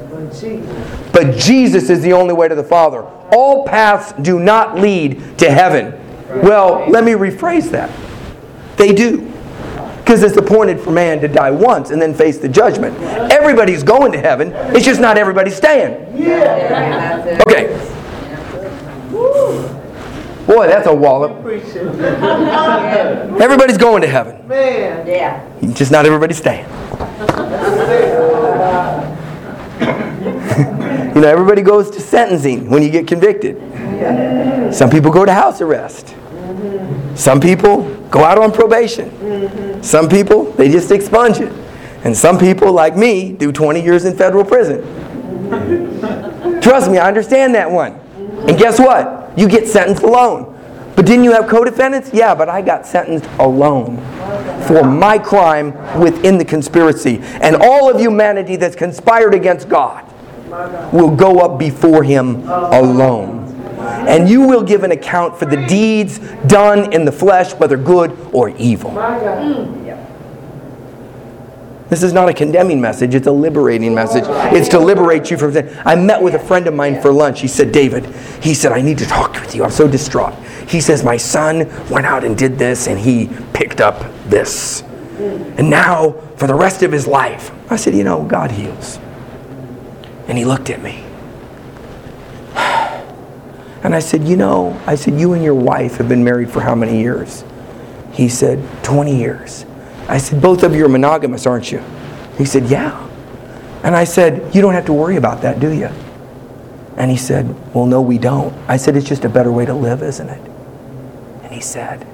but 1.13 1.37
Jesus 1.37 1.89
is 1.89 2.03
the 2.03 2.13
only 2.13 2.35
way 2.35 2.47
to 2.49 2.55
the 2.55 2.63
Father. 2.63 3.03
All 3.33 3.67
paths 3.67 4.13
do 4.21 4.39
not 4.39 4.79
lead 4.79 5.39
to 5.39 5.51
heaven. 5.51 5.99
Well, 6.43 6.87
let 6.91 7.03
me 7.03 7.13
rephrase 7.13 7.71
that. 7.71 7.91
They 8.77 8.93
do. 8.93 9.32
Because 10.03 10.23
it's 10.23 10.37
appointed 10.37 10.81
for 10.81 10.91
man 10.91 11.21
to 11.21 11.29
die 11.29 11.51
once 11.51 11.91
and 11.91 12.03
then 12.03 12.13
face 12.13 12.39
the 12.39 12.49
judgment. 12.49 12.99
Everybody's 13.31 13.83
going 13.83 14.11
to 14.13 14.19
heaven, 14.19 14.53
it's 14.75 14.85
just 14.85 15.01
not 15.01 15.17
everybody 15.17 15.51
staying. 15.51 15.93
It. 16.19 17.41
Okay. 17.47 17.69
Boy, 20.47 20.67
that's 20.67 20.89
a 20.89 20.95
wallop. 20.95 21.33
Everybody's 23.41 23.79
going 23.79 24.03
to 24.03 24.09
heaven, 24.09 24.47
Man. 24.49 25.07
Yeah. 25.07 25.49
just 25.73 25.93
not 25.93 26.05
everybody 26.05 26.35
staying. 26.35 26.65
you 31.15 31.21
know, 31.21 31.29
everybody 31.29 31.63
goes 31.63 31.91
to 31.91 32.01
sentencing 32.01 32.69
when 32.69 32.83
you 32.83 32.91
get 32.91 33.07
convicted. 33.07 33.57
Some 34.75 34.91
people 34.91 35.13
go 35.13 35.25
to 35.25 35.33
house 35.33 35.61
arrest. 35.61 36.15
Some 37.15 37.41
people 37.41 38.02
go 38.13 38.23
out 38.23 38.39
on 38.39 38.53
probation. 38.53 39.11
Mm-hmm. 39.11 39.83
Some 39.83 40.09
people, 40.09 40.53
they 40.53 40.71
just 40.71 40.93
expunge 40.93 41.41
it. 41.41 41.53
And 42.05 42.17
some 42.17 42.39
people, 42.39 42.73
like 42.73 42.97
me, 42.97 43.33
do 43.33 43.51
20 43.51 43.83
years 43.83 44.05
in 44.05 44.17
federal 44.17 44.45
prison. 44.45 44.81
Trust 46.63 46.91
me, 46.91 46.99
I 46.99 47.09
understand 47.09 47.55
that 47.55 47.71
one. 47.71 47.95
And 48.49 48.59
guess 48.59 48.79
what? 48.79 49.37
You 49.37 49.49
get 49.49 49.67
sentenced 49.67 50.03
alone. 50.03 50.51
But 50.95 51.07
didn't 51.07 51.25
you 51.25 51.33
have 51.33 51.49
co-defendants? 51.49 52.11
Yeah, 52.13 52.35
but 52.35 52.49
I 52.49 52.61
got 52.61 52.87
sentenced 52.87 53.29
alone 53.39 53.97
for 54.67 54.85
my 54.85 55.19
crime 55.19 55.73
within 55.99 56.37
the 56.37 56.45
conspiracy. 56.45 57.21
And 57.41 57.57
all 57.57 57.91
of 57.91 57.99
humanity 57.99 58.57
that's 58.57 58.77
conspired 58.77 59.35
against 59.35 59.69
God 59.69 60.05
will 60.93 61.15
go 61.15 61.39
up 61.39 61.59
before 61.59 62.03
him 62.03 62.45
oh. 62.47 62.83
alone. 62.83 63.42
And 63.83 64.29
you 64.29 64.47
will 64.47 64.63
give 64.63 64.85
an 64.85 64.93
account 64.93 65.39
for 65.39 65.47
the 65.47 65.67
deeds 65.67 66.19
done 66.47 66.93
in 66.93 67.05
the 67.05 67.13
flesh, 67.13 67.53
whether 67.55 67.77
good 67.77 68.17
or 68.33 68.51
evil. 68.51 68.91
Mm. 68.91 69.83
This 71.93 72.03
is 72.03 72.15
not 72.15 72.27
a 72.31 72.33
condemning 72.33 72.81
message, 72.81 73.15
it's 73.15 73.27
a 73.27 73.31
liberating 73.31 73.95
message. 73.95 74.25
It's 74.27 74.71
to 74.71 74.79
liberate 74.79 75.31
you 75.31 75.37
from 75.37 75.53
sin. 75.53 75.79
I 75.85 75.95
met 75.95 76.23
with 76.23 76.33
a 76.33 76.39
friend 76.39 76.67
of 76.67 76.73
mine 76.73 77.03
for 77.03 77.13
lunch. 77.13 77.43
He 77.43 77.49
said, 77.49 77.71
David, 77.71 78.07
he 78.43 78.55
said, 78.55 78.73
I 78.73 78.81
need 78.81 78.97
to 78.97 79.05
talk 79.05 79.35
with 79.35 79.55
you. 79.55 79.63
I'm 79.63 79.71
so 79.71 79.87
distraught. 79.87 80.33
He 80.67 80.81
says, 80.81 81.05
My 81.05 81.19
son 81.19 81.69
went 81.91 82.07
out 82.07 82.25
and 82.25 82.35
did 82.35 82.57
this 82.57 82.87
and 82.87 82.99
he 82.99 83.29
picked 83.53 83.83
up 83.83 84.11
this. 84.25 84.81
And 85.19 85.69
now, 85.69 86.13
for 86.37 86.47
the 86.47 86.55
rest 86.55 86.83
of 86.83 86.91
his 86.93 87.07
life, 87.07 87.51
I 87.71 87.77
said, 87.77 87.95
You 87.95 88.05
know, 88.05 88.23
God 88.23 88.53
heals. 88.53 88.99
And 90.29 90.39
he 90.39 90.47
looked 90.47 90.71
at 90.71 90.81
me. 90.81 91.05
And 93.83 93.95
I 93.95 93.99
said, 93.99 94.25
You 94.25 94.37
know, 94.37 94.81
I 94.87 94.95
said, 94.95 95.19
You 95.19 95.33
and 95.33 95.43
your 95.43 95.55
wife 95.55 95.97
have 95.97 96.09
been 96.09 96.25
married 96.25 96.51
for 96.51 96.61
how 96.61 96.75
many 96.75 97.01
years? 97.01 97.45
He 98.13 98.29
said, 98.29 98.63
20 98.85 99.17
years. 99.17 99.65
I 100.09 100.19
said, 100.19 100.41
Both 100.41 100.63
of 100.63 100.75
you 100.75 100.85
are 100.85 100.89
monogamous, 100.89 101.47
aren't 101.47 101.73
you? 101.73 101.83
He 102.39 102.45
said, 102.45 102.67
Yeah. 102.67 103.09
And 103.83 103.97
I 103.97 104.05
said, 104.05 104.55
You 104.55 104.63
don't 104.63 104.75
have 104.75 104.87
to 104.87 104.93
worry 104.93 105.17
about 105.17 105.43
that, 105.43 105.59
do 105.61 105.73
you? 105.73 105.91
And 106.97 107.11
he 107.11 107.17
said, 107.17 107.75
Well, 107.75 107.87
no, 107.87 108.01
we 108.01 108.19
don't. 108.19 108.55
I 108.69 108.77
said, 108.77 108.97
It's 108.97 109.09
just 109.09 109.25
a 109.25 109.29
better 109.29 109.51
way 109.51 109.65
to 109.67 109.75
live, 109.75 110.03
isn't 110.03 110.29
it? 110.29 110.51
And 111.43 111.53
he 111.53 111.61
said, 111.61 112.07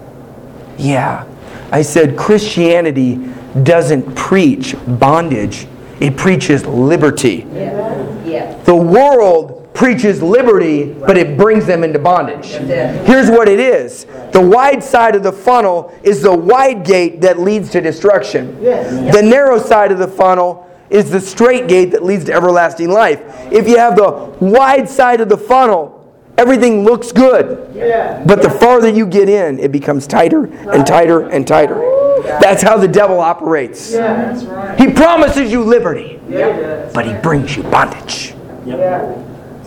Yeah. 0.78 1.26
I 1.70 1.82
said, 1.82 2.16
Christianity 2.16 3.16
doesn't 3.62 4.14
preach 4.14 4.74
bondage, 4.86 5.66
it 6.00 6.16
preaches 6.16 6.64
liberty. 6.64 7.46
Yeah. 7.52 8.24
Yeah. 8.24 8.62
The 8.62 8.76
world 8.76 9.74
preaches 9.74 10.22
liberty, 10.22 10.92
but 10.92 11.16
it 11.16 11.27
brings 11.38 11.64
them 11.64 11.84
into 11.84 11.98
bondage. 11.98 12.46
Here's 13.06 13.30
what 13.30 13.48
it 13.48 13.60
is 13.60 14.04
the 14.32 14.40
wide 14.40 14.84
side 14.84 15.16
of 15.16 15.22
the 15.22 15.32
funnel 15.32 15.96
is 16.02 16.20
the 16.20 16.36
wide 16.36 16.84
gate 16.84 17.22
that 17.22 17.38
leads 17.38 17.70
to 17.70 17.80
destruction. 17.80 18.60
The 18.62 19.22
narrow 19.24 19.58
side 19.58 19.92
of 19.92 19.98
the 19.98 20.08
funnel 20.08 20.66
is 20.90 21.10
the 21.10 21.20
straight 21.20 21.68
gate 21.68 21.90
that 21.92 22.02
leads 22.02 22.24
to 22.26 22.32
everlasting 22.32 22.90
life. 22.90 23.20
If 23.52 23.68
you 23.68 23.78
have 23.78 23.96
the 23.96 24.10
wide 24.40 24.88
side 24.88 25.20
of 25.20 25.28
the 25.28 25.36
funnel, 25.36 25.94
everything 26.38 26.82
looks 26.84 27.12
good. 27.12 27.74
Yeah. 27.74 28.22
But 28.26 28.42
the 28.42 28.50
farther 28.50 28.88
you 28.88 29.06
get 29.06 29.28
in, 29.28 29.58
it 29.58 29.70
becomes 29.70 30.06
tighter 30.06 30.44
and 30.44 30.86
tighter 30.86 31.28
and 31.28 31.46
tighter. 31.46 31.74
That's 32.22 32.62
how 32.62 32.76
the 32.78 32.88
devil 32.88 33.20
operates. 33.20 33.92
Yeah. 33.92 34.44
Right. 34.46 34.78
He 34.80 34.92
promises 34.92 35.52
you 35.52 35.62
liberty, 35.62 36.20
Yeah. 36.28 36.90
but 36.94 37.06
he 37.06 37.12
brings 37.14 37.56
you 37.56 37.62
bondage. 37.64 38.34
Yeah. 38.64 39.14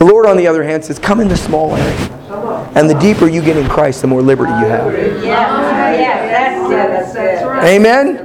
The 0.01 0.07
Lord, 0.07 0.25
on 0.25 0.35
the 0.35 0.47
other 0.47 0.63
hand, 0.63 0.83
says, 0.83 0.97
Come 0.97 1.19
in 1.19 1.27
the 1.27 1.37
small 1.37 1.75
area. 1.75 2.71
And 2.73 2.89
the 2.89 2.95
deeper 2.95 3.27
you 3.27 3.39
get 3.39 3.55
in 3.55 3.69
Christ, 3.69 4.01
the 4.01 4.07
more 4.07 4.23
liberty 4.23 4.51
you 4.53 4.65
have. 4.65 4.91
Yeah. 5.23 5.91
Yeah. 5.93 6.89
That's 6.89 7.11
it. 7.11 7.13
That's 7.13 7.45
right. 7.45 7.63
Amen? 7.65 8.17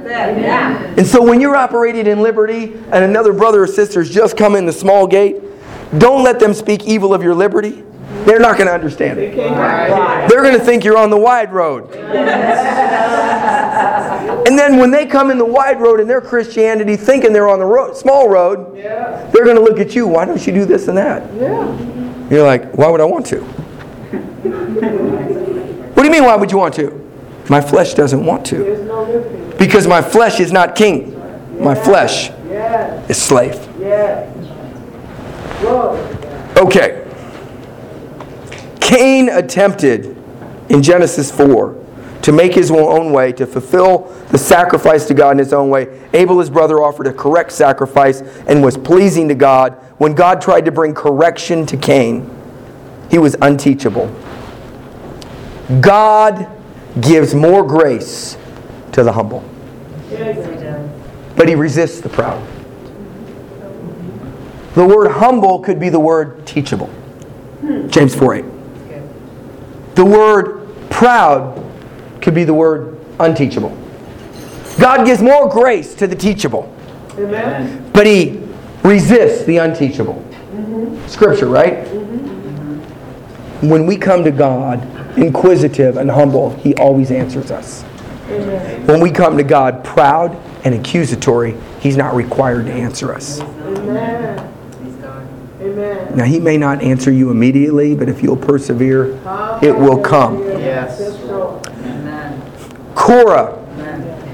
And 0.97 1.05
so 1.05 1.21
when 1.21 1.39
you're 1.39 1.55
operating 1.55 2.07
in 2.07 2.23
liberty 2.23 2.73
and 2.73 3.03
another 3.03 3.31
brother 3.31 3.61
or 3.61 3.67
sister 3.67 3.99
has 3.99 4.09
just 4.09 4.35
come 4.35 4.55
in 4.55 4.65
the 4.65 4.73
small 4.73 5.05
gate, 5.05 5.35
don't 5.99 6.23
let 6.23 6.39
them 6.39 6.55
speak 6.55 6.87
evil 6.87 7.13
of 7.13 7.21
your 7.21 7.35
liberty. 7.35 7.83
They're 8.27 8.39
not 8.39 8.57
going 8.57 8.67
to 8.67 8.73
understand 8.73 9.19
it. 9.19 9.35
They're 9.35 10.41
going 10.41 10.59
to 10.59 10.63
think 10.63 10.83
you're 10.83 10.97
on 10.97 11.09
the 11.09 11.17
wide 11.17 11.53
road. 11.53 11.89
And 14.45 14.59
then 14.59 14.77
when 14.77 14.91
they 14.91 15.05
come 15.05 15.31
in 15.31 15.37
the 15.37 15.45
wide 15.45 15.79
road 15.79 16.01
in 16.01 16.07
their 16.09 16.19
Christianity 16.19 16.97
thinking 16.97 17.31
they're 17.31 17.47
on 17.49 17.59
the 17.59 17.65
road, 17.65 17.95
small 17.95 18.27
road, 18.27 18.75
they're 18.75 19.45
going 19.45 19.55
to 19.55 19.61
look 19.61 19.79
at 19.79 19.95
you. 19.95 20.07
Why 20.07 20.25
don't 20.25 20.45
you 20.45 20.51
do 20.51 20.65
this 20.65 20.89
and 20.89 20.97
that? 20.97 21.33
You're 22.29 22.45
like, 22.45 22.73
why 22.73 22.89
would 22.89 22.99
I 22.99 23.05
want 23.05 23.25
to? 23.27 23.39
What 25.93 26.03
do 26.03 26.05
you 26.05 26.11
mean, 26.11 26.25
why 26.25 26.35
would 26.35 26.51
you 26.51 26.57
want 26.57 26.73
to? 26.75 27.09
My 27.49 27.61
flesh 27.61 27.93
doesn't 27.93 28.25
want 28.25 28.45
to. 28.47 28.57
There's 28.57 28.85
no 28.85 29.03
liberty. 29.03 29.57
Because 29.57 29.87
my 29.87 30.01
flesh 30.01 30.41
is 30.41 30.51
not 30.51 30.75
king. 30.75 31.13
My 31.63 31.75
flesh 31.75 32.29
is 33.09 33.17
slave. 33.17 33.55
Okay. 36.57 36.96
Cain 38.87 39.27
attempted 39.27 40.15
in 40.69 40.81
Genesis 40.81 41.29
4 41.29 41.75
to 42.21 42.31
make 42.31 42.53
his 42.53 42.71
own 42.71 43.11
way, 43.11 43.33
to 43.33 43.45
fulfill 43.45 44.03
the 44.29 44.37
sacrifice 44.37 45.05
to 45.07 45.13
God 45.13 45.31
in 45.31 45.39
his 45.39 45.51
own 45.51 45.69
way. 45.69 46.07
Abel, 46.13 46.39
his 46.39 46.49
brother, 46.49 46.81
offered 46.81 47.05
a 47.07 47.11
correct 47.11 47.51
sacrifice 47.51 48.21
and 48.47 48.63
was 48.63 48.77
pleasing 48.77 49.27
to 49.27 49.35
God. 49.35 49.73
When 49.97 50.15
God 50.15 50.39
tried 50.39 50.63
to 50.63 50.71
bring 50.71 50.93
correction 50.93 51.65
to 51.65 51.75
Cain, 51.75 52.33
he 53.11 53.17
was 53.17 53.35
unteachable. 53.41 54.07
God 55.81 56.49
gives 57.01 57.35
more 57.35 57.67
grace 57.67 58.37
to 58.93 59.03
the 59.03 59.11
humble, 59.11 59.43
but 61.35 61.49
he 61.49 61.55
resists 61.55 61.99
the 61.99 62.07
proud. 62.07 62.41
The 64.75 64.85
word 64.85 65.11
humble 65.11 65.59
could 65.59 65.77
be 65.77 65.89
the 65.89 65.99
word 65.99 66.47
teachable. 66.47 66.89
James 67.89 68.15
4 68.15 68.35
8. 68.35 68.56
The 69.97 70.05
word 70.05 70.89
proud 70.91 71.59
could 72.21 72.35
be 72.35 72.43
the 72.43 72.53
word 72.53 72.99
unteachable. 73.19 73.75
God 74.79 75.07
gives 75.07 75.23
more 75.23 75.49
grace 75.49 75.95
to 75.95 76.05
the 76.05 76.15
teachable, 76.15 76.71
Amen. 77.17 77.89
but 77.93 78.05
he 78.05 78.39
resists 78.83 79.43
the 79.45 79.57
unteachable. 79.57 80.13
Mm-hmm. 80.13 81.07
Scripture, 81.07 81.47
right? 81.47 81.83
Mm-hmm. 81.85 83.69
When 83.69 83.87
we 83.87 83.97
come 83.97 84.23
to 84.23 84.29
God 84.29 84.83
inquisitive 85.17 85.97
and 85.97 86.11
humble, 86.11 86.51
he 86.57 86.75
always 86.75 87.09
answers 87.09 87.49
us. 87.49 87.83
Amen. 88.29 88.85
When 88.85 89.01
we 89.01 89.09
come 89.09 89.35
to 89.35 89.43
God 89.43 89.83
proud 89.83 90.37
and 90.63 90.75
accusatory, 90.75 91.55
he's 91.79 91.97
not 91.97 92.13
required 92.13 92.67
to 92.67 92.71
answer 92.71 93.15
us. 93.15 93.39
Amen. 93.39 94.56
Amen. 95.59 96.15
Now, 96.15 96.25
he 96.25 96.39
may 96.39 96.57
not 96.57 96.81
answer 96.81 97.11
you 97.11 97.31
immediately, 97.31 97.95
but 97.95 98.09
if 98.09 98.21
you'll 98.21 98.37
persevere, 98.37 99.13
it 99.61 99.75
will 99.75 99.99
come. 99.99 100.43
Yes. 100.43 100.97
Yes, 100.99 101.17
Korah 102.95 103.63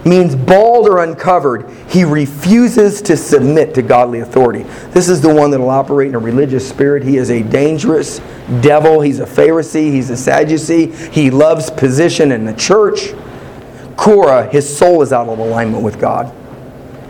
means 0.05 0.35
bald 0.35 0.87
or 0.87 1.03
uncovered. 1.03 1.69
He 1.87 2.03
refuses 2.03 3.01
to 3.03 3.15
submit 3.15 3.73
to 3.75 3.81
godly 3.81 4.19
authority. 4.19 4.63
This 4.91 5.07
is 5.07 5.21
the 5.21 5.33
one 5.33 5.51
that 5.51 5.59
will 5.59 5.69
operate 5.69 6.09
in 6.09 6.15
a 6.15 6.19
religious 6.19 6.67
spirit. 6.67 7.03
He 7.03 7.17
is 7.17 7.29
a 7.29 7.41
dangerous 7.43 8.19
devil. 8.61 8.99
He's 9.01 9.19
a 9.19 9.25
Pharisee. 9.25 9.91
He's 9.91 10.09
a 10.09 10.17
Sadducee. 10.17 10.87
He 11.11 11.29
loves 11.29 11.69
position 11.69 12.31
in 12.31 12.45
the 12.45 12.53
church. 12.53 13.13
Korah, 13.95 14.49
his 14.49 14.77
soul 14.77 15.01
is 15.01 15.13
out 15.13 15.29
of 15.29 15.39
alignment 15.39 15.83
with 15.83 15.99
God. 15.99 16.33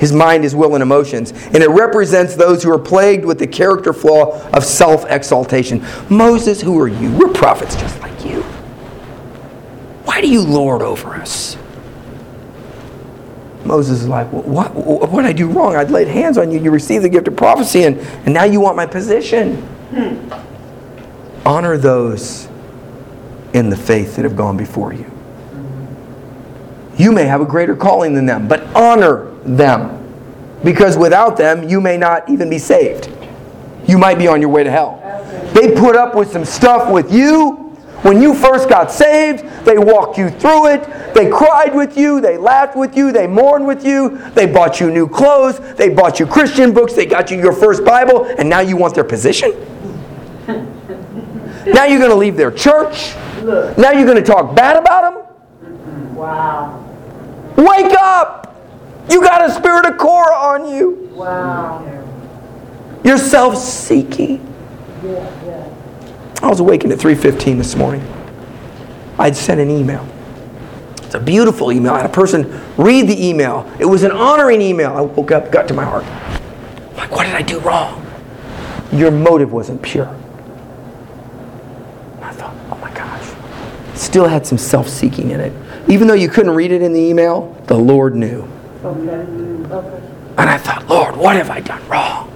His 0.03 0.11
mind, 0.11 0.43
his 0.43 0.53
will, 0.53 0.75
and 0.75 0.81
emotions. 0.81 1.31
And 1.31 1.63
it 1.63 1.69
represents 1.69 2.35
those 2.35 2.61
who 2.61 2.69
are 2.73 2.77
plagued 2.77 3.23
with 3.23 3.39
the 3.39 3.47
character 3.47 3.93
flaw 3.93 4.37
of 4.49 4.65
self 4.65 5.05
exaltation. 5.05 5.81
Moses, 6.09 6.61
who 6.61 6.77
are 6.81 6.89
you? 6.89 7.09
We're 7.13 7.31
prophets 7.31 7.77
just 7.77 7.97
like 8.01 8.25
you. 8.25 8.41
Why 10.03 10.19
do 10.19 10.27
you 10.27 10.41
lord 10.41 10.81
over 10.81 11.15
us? 11.15 11.55
Moses 13.63 14.01
is 14.01 14.07
like, 14.09 14.27
what, 14.33 14.75
what, 14.75 15.21
did 15.21 15.25
I 15.25 15.31
do 15.31 15.47
wrong? 15.47 15.77
I'd 15.77 15.89
laid 15.89 16.09
hands 16.09 16.37
on 16.37 16.51
you. 16.51 16.59
You 16.59 16.69
received 16.69 17.05
the 17.05 17.09
gift 17.09 17.29
of 17.29 17.37
prophecy, 17.37 17.83
and, 17.85 17.97
and 17.97 18.33
now 18.33 18.43
you 18.43 18.59
want 18.59 18.75
my 18.75 18.85
position. 18.85 19.55
Hmm. 19.95 21.47
Honor 21.47 21.77
those 21.77 22.49
in 23.53 23.69
the 23.69 23.77
faith 23.77 24.17
that 24.17 24.23
have 24.23 24.35
gone 24.35 24.57
before 24.57 24.91
you. 24.91 25.09
You 26.97 27.13
may 27.13 27.23
have 27.23 27.39
a 27.39 27.45
greater 27.45 27.73
calling 27.73 28.13
than 28.15 28.25
them, 28.25 28.49
but 28.49 28.63
honor 28.75 29.32
them. 29.45 29.99
Because 30.63 30.97
without 30.97 31.37
them, 31.37 31.67
you 31.67 31.81
may 31.81 31.97
not 31.97 32.29
even 32.29 32.49
be 32.49 32.57
saved. 32.57 33.09
You 33.87 33.97
might 33.97 34.17
be 34.17 34.27
on 34.27 34.39
your 34.39 34.49
way 34.49 34.63
to 34.63 34.71
hell. 34.71 34.99
They 35.53 35.75
put 35.75 35.95
up 35.95 36.15
with 36.15 36.31
some 36.31 36.45
stuff 36.45 36.91
with 36.91 37.11
you 37.11 37.55
when 38.03 38.21
you 38.21 38.33
first 38.33 38.69
got 38.69 38.91
saved. 38.91 39.43
They 39.65 39.77
walked 39.77 40.17
you 40.17 40.29
through 40.29 40.67
it. 40.67 41.13
They 41.13 41.29
cried 41.29 41.75
with 41.75 41.97
you. 41.97 42.21
They 42.21 42.37
laughed 42.37 42.75
with 42.75 42.95
you. 42.95 43.11
They 43.11 43.27
mourned 43.27 43.67
with 43.67 43.85
you. 43.85 44.17
They 44.31 44.45
bought 44.45 44.79
you 44.79 44.89
new 44.89 45.07
clothes. 45.07 45.59
They 45.75 45.89
bought 45.89 46.19
you 46.19 46.25
Christian 46.25 46.73
books. 46.73 46.93
They 46.93 47.05
got 47.05 47.29
you 47.29 47.37
your 47.37 47.53
first 47.53 47.83
Bible. 47.83 48.25
And 48.37 48.49
now 48.49 48.61
you 48.61 48.77
want 48.77 48.95
their 48.95 49.03
position? 49.03 49.51
Now 51.65 51.85
you're 51.85 51.99
going 51.99 52.11
to 52.11 52.15
leave 52.15 52.35
their 52.35 52.51
church? 52.51 53.15
Look. 53.41 53.77
Now 53.77 53.91
you're 53.91 54.05
going 54.05 54.17
to 54.17 54.23
talk 54.23 54.55
bad 54.55 54.77
about 54.77 55.13
them? 55.13 56.15
Wow. 56.15 56.79
Wake 57.55 57.93
up! 57.99 58.52
You 59.09 59.21
got 59.21 59.43
a 59.43 59.51
spirit 59.51 59.85
of 59.85 59.97
Korah 59.97 60.35
on 60.35 60.73
you. 60.73 61.09
Wow. 61.13 61.85
You're 63.03 63.17
self-seeking. 63.17 64.39
Yeah, 65.03 65.45
yeah. 65.45 65.69
I 66.41 66.47
was 66.47 66.59
awakened 66.59 66.93
at 66.93 66.99
3:15 66.99 67.57
this 67.57 67.75
morning. 67.75 68.05
I'd 69.19 69.35
sent 69.35 69.59
an 69.59 69.69
email. 69.69 70.05
It's 71.03 71.15
a 71.15 71.19
beautiful 71.19 71.71
email. 71.71 71.93
I 71.93 71.97
had 72.01 72.09
a 72.09 72.13
person 72.13 72.61
read 72.77 73.07
the 73.07 73.27
email. 73.27 73.69
It 73.77 73.85
was 73.85 74.03
an 74.03 74.11
honoring 74.11 74.61
email. 74.61 74.93
I 74.95 75.01
woke 75.01 75.31
up, 75.31 75.51
got 75.51 75.67
to 75.67 75.73
my 75.73 75.83
heart. 75.83 76.05
I'm 76.05 76.97
like, 76.97 77.11
what 77.11 77.25
did 77.25 77.35
I 77.35 77.41
do 77.41 77.59
wrong? 77.59 78.05
Your 78.91 79.11
motive 79.11 79.51
wasn't 79.51 79.81
pure. 79.81 80.07
And 82.15 82.23
I 82.23 82.31
thought, 82.31 82.55
oh 82.71 82.77
my 82.77 82.91
gosh. 82.93 83.33
Still 83.95 84.27
had 84.27 84.47
some 84.47 84.57
self-seeking 84.57 85.31
in 85.31 85.39
it. 85.39 85.53
Even 85.87 86.07
though 86.07 86.13
you 86.13 86.29
couldn't 86.29 86.55
read 86.55 86.71
it 86.71 86.81
in 86.81 86.93
the 86.93 87.01
email, 87.01 87.55
the 87.67 87.77
Lord 87.77 88.15
knew. 88.15 88.47
Okay. 88.83 89.73
Okay. 89.73 90.09
And 90.37 90.49
I 90.49 90.57
thought, 90.57 90.87
Lord, 90.87 91.15
what 91.15 91.35
have 91.35 91.49
I 91.49 91.59
done 91.59 91.87
wrong? 91.87 92.29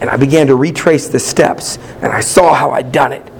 And 0.00 0.08
I 0.08 0.16
began 0.16 0.46
to 0.46 0.56
retrace 0.56 1.08
the 1.08 1.18
steps, 1.18 1.78
and 2.00 2.06
I 2.06 2.20
saw 2.20 2.54
how 2.54 2.70
I'd 2.70 2.92
done 2.92 3.12
it. 3.12 3.32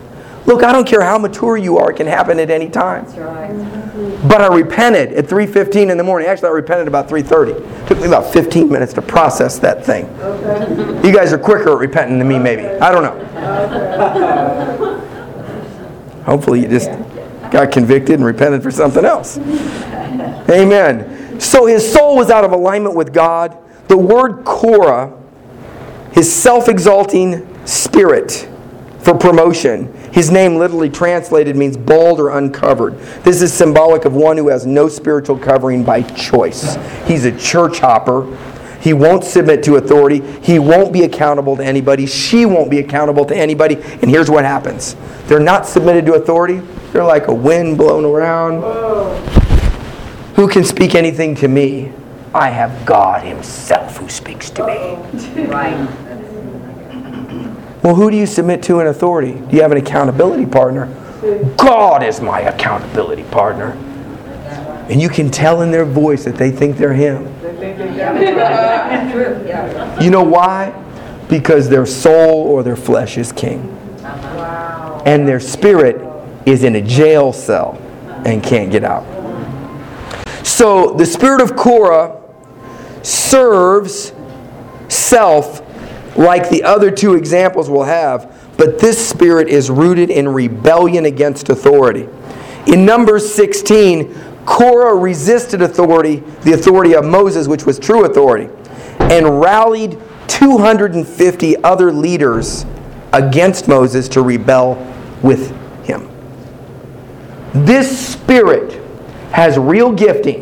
Look, 0.45 0.65
I 0.65 0.73
don't 0.73 0.87
care 0.87 1.03
how 1.03 1.19
mature 1.19 1.57
you 1.57 1.79
are, 1.79 1.93
it 1.93 1.97
can 1.97 2.09
happen 2.09 2.41
at 2.41 2.51
any 2.51 2.69
time. 2.69 3.05
Mm-hmm. 3.07 4.29
But 4.29 4.41
I 4.41 4.49
repented 4.49 5.13
at 5.13 5.27
3.15 5.27 5.91
in 5.91 5.97
the 5.97 6.03
morning. 6.03 6.29
Actually, 6.29 6.49
I 6.49 6.53
repented 6.53 6.89
about 6.89 7.09
3.30. 7.09 7.51
It 7.51 7.89
took 7.89 7.99
me 7.99 8.07
about 8.07 8.33
15 8.33 8.69
minutes 8.69 8.93
to 8.95 9.03
process 9.03 9.59
that 9.61 9.85
thing. 9.85 10.07
Okay. 10.07 11.07
You 11.09 11.15
guys 11.15 11.33
are 11.33 11.39
quicker 11.39 11.73
at 11.73 11.79
repenting 11.79 12.19
than 12.19 12.27
me, 12.27 12.39
maybe. 12.39 12.65
I 12.65 12.91
don't 12.91 13.03
know. 13.03 13.19
Hopefully 16.25 16.61
you 16.61 16.69
just 16.69 16.91
got 17.51 17.71
convicted 17.71 18.17
and 18.17 18.25
repented 18.25 18.63
for 18.63 18.71
something 18.71 19.05
else. 19.05 19.39
Amen. 20.49 21.12
So 21.43 21.67
his 21.67 21.93
soul 21.93 22.17
was 22.17 22.31
out 22.31 22.45
of 22.45 22.53
alignment 22.53 22.95
with 22.95 23.13
God. 23.13 23.59
The 23.89 23.97
word 23.97 24.45
Korah, 24.45 25.13
his 26.13 26.33
self 26.33 26.69
exalting 26.69 27.67
spirit 27.67 28.49
for 29.01 29.19
promotion, 29.19 29.93
his 30.13 30.31
name 30.31 30.55
literally 30.55 30.89
translated 30.89 31.57
means 31.57 31.77
bald 31.77 32.21
or 32.21 32.31
uncovered. 32.39 32.97
This 33.25 33.43
is 33.43 33.53
symbolic 33.53 34.05
of 34.05 34.15
one 34.15 34.37
who 34.37 34.49
has 34.51 34.67
no 34.67 34.89
spiritual 34.89 35.37
covering 35.37 35.83
by 35.83 36.03
choice. 36.03 36.77
He's 37.07 37.25
a 37.25 37.37
church 37.37 37.81
hopper. 37.81 38.39
He 38.81 38.93
won't 38.93 39.25
submit 39.25 39.65
to 39.65 39.77
authority. 39.77 40.21
He 40.43 40.61
won't 40.61 40.93
be 40.93 41.03
accountable 41.03 41.57
to 41.57 41.65
anybody. 41.65 42.07
She 42.07 42.47
won't 42.47 42.71
be 42.71 42.79
accountable 42.79 43.25
to 43.25 43.37
anybody. 43.37 43.75
And 43.75 44.09
here's 44.09 44.31
what 44.31 44.45
happens 44.45 44.95
they're 45.27 45.41
not 45.41 45.67
submitted 45.67 46.07
to 46.07 46.15
authority. 46.15 46.59
They're 46.93 47.05
like 47.05 47.27
a 47.27 47.35
wind 47.35 47.79
blown 47.79 48.05
around. 48.05 49.42
Who 50.43 50.49
can 50.49 50.65
speak 50.65 50.97
anything 50.97 51.37
to 51.37 51.47
me? 51.47 51.93
I 52.35 52.51
have 52.51 52.85
God 52.85 53.23
Himself 53.23 53.99
who 53.99 54.09
speaks 54.09 54.51
to 54.51 54.67
me. 54.67 55.45
Right. 55.45 55.89
Well, 57.85 57.95
who 57.95 58.11
do 58.11 58.17
you 58.17 58.27
submit 58.27 58.61
to 58.65 58.81
in 58.81 58.89
authority? 58.89 59.35
Do 59.35 59.55
you 59.55 59.63
have 59.63 59.71
an 59.71 59.79
accountability 59.79 60.47
partner? 60.47 60.87
God 61.57 62.03
is 62.03 62.21
my 62.21 62.41
accountability 62.41 63.23
partner. 63.23 63.71
And 64.91 65.01
you 65.01 65.09
can 65.09 65.31
tell 65.31 65.63
in 65.63 65.71
their 65.71 65.85
voice 65.85 66.25
that 66.25 66.35
they 66.35 66.51
think 66.51 66.77
they're 66.77 66.93
Him. 66.93 67.23
They 67.41 67.55
think 67.55 67.79
they 67.79 67.97
got 67.97 68.17
it 68.17 68.37
right. 68.37 69.13
True, 69.13 69.45
yeah. 69.47 70.03
You 70.03 70.11
know 70.11 70.25
why? 70.25 70.73
Because 71.29 71.69
their 71.69 71.87
soul 71.87 72.49
or 72.49 72.65
their 72.65 72.75
flesh 72.75 73.17
is 73.17 73.31
king. 73.31 73.61
And 75.07 75.29
their 75.29 75.39
spirit 75.39 76.01
is 76.47 76.65
in 76.65 76.75
a 76.75 76.83
jail 76.83 77.33
cell 77.33 77.79
and 78.27 78.43
can't 78.43 78.73
get 78.73 78.83
out. 78.83 79.22
So 80.63 80.93
the 80.93 81.07
spirit 81.07 81.41
of 81.41 81.57
Korah 81.57 82.23
serves 83.03 84.13
self 84.87 85.61
like 86.17 86.51
the 86.51 86.63
other 86.63 86.89
two 86.89 87.15
examples 87.15 87.69
we'll 87.69 87.83
have, 87.83 88.33
but 88.57 88.79
this 88.79 89.09
spirit 89.09 89.49
is 89.49 89.71
rooted 89.73 90.09
in 90.09 90.29
rebellion 90.29 91.07
against 91.07 91.49
authority. 91.49 92.09
In 92.69 92.87
Numbers 92.87 93.29
16, 93.35 94.15
Korah 94.47 94.95
resisted 94.95 95.63
authority, 95.63 96.23
the 96.43 96.53
authority 96.53 96.95
of 96.95 97.05
Moses, 97.05 97.49
which 97.49 97.67
was 97.67 97.81
true 97.81 98.05
authority, 98.05 98.49
and 99.01 99.41
rallied 99.41 99.99
250 100.29 101.65
other 101.65 101.91
leaders 101.91 102.67
against 103.13 103.67
Moses 103.67 104.09
to 104.11 104.23
rebel 104.23 104.75
with 105.25 105.51
him. 105.85 106.09
This 107.53 108.11
spirit 108.11 108.81
has 109.33 109.59
real 109.59 109.91
gifting. 109.91 110.42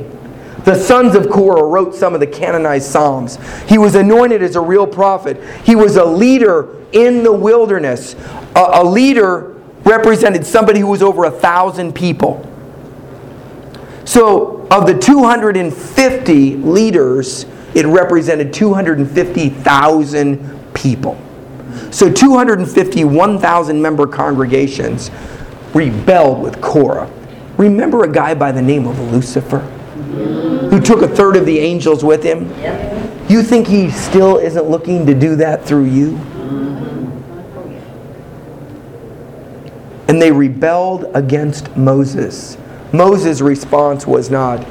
The 0.64 0.74
sons 0.74 1.14
of 1.14 1.30
Korah 1.30 1.64
wrote 1.64 1.94
some 1.94 2.12
of 2.12 2.20
the 2.20 2.26
canonized 2.26 2.90
Psalms. 2.90 3.38
He 3.66 3.78
was 3.78 3.94
anointed 3.94 4.42
as 4.42 4.56
a 4.56 4.61
real 4.61 4.86
prophet. 4.86 5.42
He 5.64 5.74
was 5.74 5.96
a 5.96 6.04
leader 6.04 6.84
in 6.92 7.22
the 7.22 7.32
wilderness. 7.32 8.14
A, 8.54 8.66
a 8.74 8.84
leader 8.84 9.56
represented 9.84 10.44
somebody 10.44 10.80
who 10.80 10.88
was 10.88 11.02
over 11.02 11.24
a 11.24 11.30
thousand 11.30 11.94
people. 11.94 12.46
So, 14.04 14.66
of 14.70 14.86
the 14.86 14.98
250 14.98 16.56
leaders, 16.56 17.46
it 17.74 17.86
represented 17.86 18.52
250,000 18.52 20.74
people. 20.74 21.18
So, 21.90 22.12
250 22.12 23.04
1,000 23.04 23.80
member 23.80 24.06
congregations 24.06 25.11
rebelled 25.72 26.42
with 26.42 26.61
Korah. 26.61 27.11
Remember 27.56 28.04
a 28.04 28.12
guy 28.12 28.34
by 28.34 28.52
the 28.52 28.62
name 28.62 28.86
of 28.86 28.98
Lucifer 29.12 29.80
who 30.11 30.80
took 30.80 31.02
a 31.02 31.08
third 31.08 31.36
of 31.36 31.46
the 31.46 31.58
angels 31.58 32.04
with 32.04 32.22
him? 32.22 32.48
You 33.28 33.42
think 33.42 33.66
he 33.66 33.90
still 33.90 34.38
isn't 34.38 34.68
looking 34.68 35.06
to 35.06 35.14
do 35.14 35.36
that 35.36 35.64
through 35.64 35.84
you? 35.84 36.16
And 40.08 40.20
they 40.20 40.32
rebelled 40.32 41.06
against 41.14 41.76
Moses. 41.76 42.58
Moses' 42.92 43.40
response 43.40 44.06
was 44.06 44.30
not, 44.30 44.64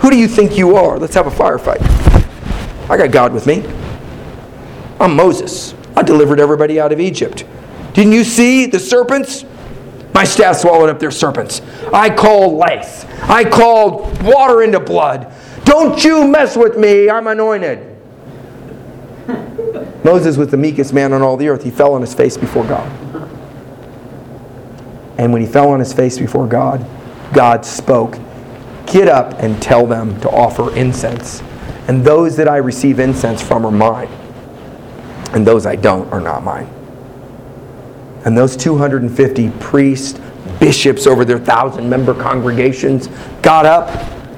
Who 0.00 0.10
do 0.10 0.18
you 0.18 0.26
think 0.26 0.58
you 0.58 0.74
are? 0.74 0.98
Let's 0.98 1.14
have 1.14 1.28
a 1.28 1.30
firefight. 1.30 1.80
I 2.90 2.96
got 2.96 3.12
God 3.12 3.32
with 3.32 3.46
me. 3.46 3.64
I'm 4.98 5.14
Moses. 5.14 5.74
I 5.96 6.02
delivered 6.02 6.40
everybody 6.40 6.80
out 6.80 6.90
of 6.90 7.00
Egypt. 7.00 7.44
Didn't 7.94 8.12
you 8.12 8.24
see 8.24 8.66
the 8.66 8.80
serpents? 8.80 9.44
My 10.14 10.24
staff 10.24 10.56
swallowed 10.56 10.90
up 10.90 10.98
their 10.98 11.10
serpents. 11.10 11.62
I 11.92 12.10
called 12.10 12.54
lice. 12.54 13.04
I 13.22 13.44
called 13.44 14.22
water 14.22 14.62
into 14.62 14.80
blood. 14.80 15.32
Don't 15.64 16.02
you 16.04 16.26
mess 16.26 16.56
with 16.56 16.76
me. 16.76 17.08
I'm 17.08 17.26
anointed. 17.26 17.88
Moses 20.04 20.36
was 20.36 20.48
the 20.48 20.56
meekest 20.56 20.92
man 20.92 21.12
on 21.12 21.22
all 21.22 21.36
the 21.36 21.48
earth. 21.48 21.62
He 21.62 21.70
fell 21.70 21.94
on 21.94 22.00
his 22.00 22.14
face 22.14 22.36
before 22.36 22.64
God. 22.64 22.90
And 25.18 25.32
when 25.32 25.40
he 25.40 25.48
fell 25.48 25.70
on 25.70 25.78
his 25.78 25.92
face 25.92 26.18
before 26.18 26.46
God, 26.46 26.84
God 27.32 27.64
spoke, 27.64 28.18
Get 28.86 29.08
up 29.08 29.34
and 29.38 29.62
tell 29.62 29.86
them 29.86 30.20
to 30.20 30.28
offer 30.28 30.74
incense. 30.74 31.42
And 31.88 32.04
those 32.04 32.36
that 32.36 32.48
I 32.48 32.58
receive 32.58 32.98
incense 32.98 33.40
from 33.40 33.64
are 33.64 33.70
mine. 33.70 34.08
And 35.32 35.46
those 35.46 35.64
I 35.64 35.76
don't 35.76 36.12
are 36.12 36.20
not 36.20 36.44
mine. 36.44 36.68
And 38.24 38.36
those 38.36 38.56
250 38.56 39.50
priests, 39.58 40.20
bishops 40.62 41.06
over 41.08 41.24
their 41.24 41.38
thousand 41.38 41.88
member 41.88 42.14
congregations 42.14 43.08
got 43.42 43.66
up 43.66 43.88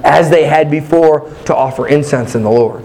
as 0.04 0.30
they 0.30 0.44
had 0.46 0.70
before 0.70 1.30
to 1.44 1.54
offer 1.54 1.86
incense 1.86 2.34
in 2.34 2.42
the 2.42 2.50
Lord. 2.50 2.82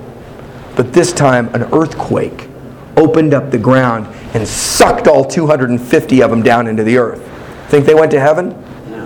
But 0.76 0.94
this 0.94 1.14
time, 1.14 1.48
an 1.56 1.64
earthquake 1.74 2.50
opened 2.98 3.34
up 3.34 3.50
the 3.52 3.58
ground 3.58 4.08
and 4.34 4.48
sucked 4.48 5.08
all 5.08 5.24
250 5.24 6.22
of 6.22 6.30
them 6.30 6.44
down 6.44 6.68
into 6.68 6.84
the 6.84 6.98
earth. 6.98 7.22
Think 7.70 7.86
they 7.86 7.96
went 7.96 8.12
to 8.12 8.20
heaven? 8.20 8.50
No. 8.90 9.06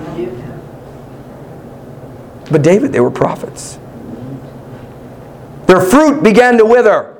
But 2.52 2.62
David, 2.62 2.92
they 2.92 3.00
were 3.00 3.12
prophets. 3.12 3.78
Their 5.68 5.82
fruit 5.82 6.24
began 6.24 6.58
to 6.58 6.66
wither. 6.66 7.18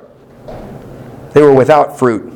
They 1.32 1.42
were 1.42 1.54
without 1.54 1.98
fruit, 1.98 2.32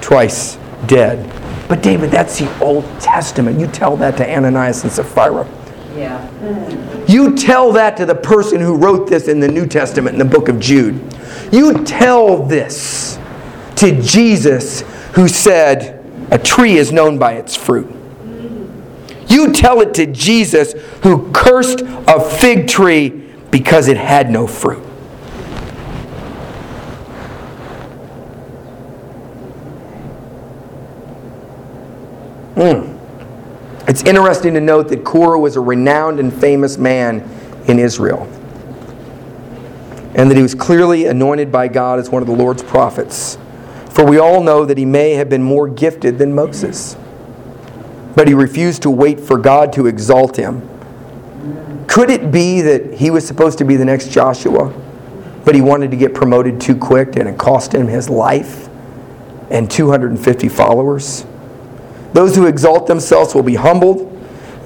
twice 0.00 0.58
dead. 0.86 1.43
But 1.74 1.82
David, 1.82 2.12
that's 2.12 2.38
the 2.38 2.64
Old 2.64 2.84
Testament. 3.00 3.58
You 3.58 3.66
tell 3.66 3.96
that 3.96 4.16
to 4.18 4.32
Ananias 4.32 4.84
and 4.84 4.92
Sapphira. 4.92 5.44
Yeah. 5.96 7.04
You 7.08 7.34
tell 7.34 7.72
that 7.72 7.96
to 7.96 8.06
the 8.06 8.14
person 8.14 8.60
who 8.60 8.76
wrote 8.76 9.08
this 9.08 9.26
in 9.26 9.40
the 9.40 9.48
New 9.48 9.66
Testament 9.66 10.14
in 10.14 10.20
the 10.20 10.24
book 10.24 10.48
of 10.48 10.60
Jude. 10.60 11.02
You 11.50 11.82
tell 11.82 12.46
this 12.46 13.18
to 13.74 14.00
Jesus 14.00 14.82
who 15.14 15.26
said, 15.26 16.00
A 16.30 16.38
tree 16.38 16.76
is 16.76 16.92
known 16.92 17.18
by 17.18 17.32
its 17.32 17.56
fruit. 17.56 17.92
You 19.26 19.52
tell 19.52 19.80
it 19.80 19.94
to 19.94 20.06
Jesus 20.06 20.74
who 21.02 21.28
cursed 21.32 21.80
a 21.82 22.20
fig 22.20 22.68
tree 22.68 23.08
because 23.50 23.88
it 23.88 23.96
had 23.96 24.30
no 24.30 24.46
fruit. 24.46 24.83
Mm. 32.54 33.00
It's 33.88 34.02
interesting 34.02 34.54
to 34.54 34.60
note 34.60 34.88
that 34.88 35.04
Korah 35.04 35.38
was 35.38 35.56
a 35.56 35.60
renowned 35.60 36.20
and 36.20 36.32
famous 36.32 36.78
man 36.78 37.20
in 37.66 37.78
Israel. 37.78 38.22
And 40.14 40.30
that 40.30 40.36
he 40.36 40.42
was 40.42 40.54
clearly 40.54 41.06
anointed 41.06 41.50
by 41.50 41.68
God 41.68 41.98
as 41.98 42.08
one 42.08 42.22
of 42.22 42.28
the 42.28 42.34
Lord's 42.34 42.62
prophets. 42.62 43.36
For 43.90 44.04
we 44.06 44.18
all 44.18 44.42
know 44.42 44.64
that 44.64 44.78
he 44.78 44.84
may 44.84 45.12
have 45.12 45.28
been 45.28 45.42
more 45.42 45.68
gifted 45.68 46.18
than 46.18 46.34
Moses. 46.34 46.96
But 48.14 48.28
he 48.28 48.34
refused 48.34 48.82
to 48.82 48.90
wait 48.90 49.18
for 49.18 49.36
God 49.36 49.72
to 49.74 49.86
exalt 49.86 50.36
him. 50.36 50.68
Could 51.88 52.10
it 52.10 52.30
be 52.30 52.60
that 52.62 52.94
he 52.94 53.10
was 53.10 53.26
supposed 53.26 53.58
to 53.58 53.64
be 53.64 53.76
the 53.76 53.84
next 53.84 54.10
Joshua, 54.10 54.72
but 55.44 55.54
he 55.54 55.60
wanted 55.60 55.90
to 55.90 55.96
get 55.96 56.14
promoted 56.14 56.60
too 56.60 56.76
quick 56.76 57.16
and 57.16 57.28
it 57.28 57.36
cost 57.36 57.74
him 57.74 57.86
his 57.86 58.08
life 58.08 58.68
and 59.50 59.70
250 59.70 60.48
followers? 60.48 61.26
Those 62.14 62.36
who 62.36 62.46
exalt 62.46 62.86
themselves 62.86 63.34
will 63.34 63.42
be 63.42 63.56
humbled, 63.56 64.10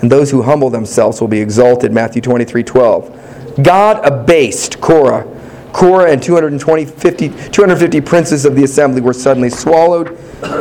and 0.02 0.12
those 0.12 0.30
who 0.30 0.42
humble 0.42 0.68
themselves 0.68 1.18
will 1.20 1.28
be 1.28 1.40
exalted. 1.40 1.92
Matthew 1.92 2.20
23 2.20 2.62
12. 2.62 3.62
God 3.62 4.04
abased 4.06 4.80
Korah. 4.82 5.26
Korah 5.72 6.10
and 6.10 6.22
220, 6.22 6.84
50, 6.84 7.28
250 7.28 8.00
princes 8.02 8.44
of 8.44 8.54
the 8.54 8.64
assembly 8.64 9.00
were 9.00 9.14
suddenly 9.14 9.48
swallowed 9.48 10.08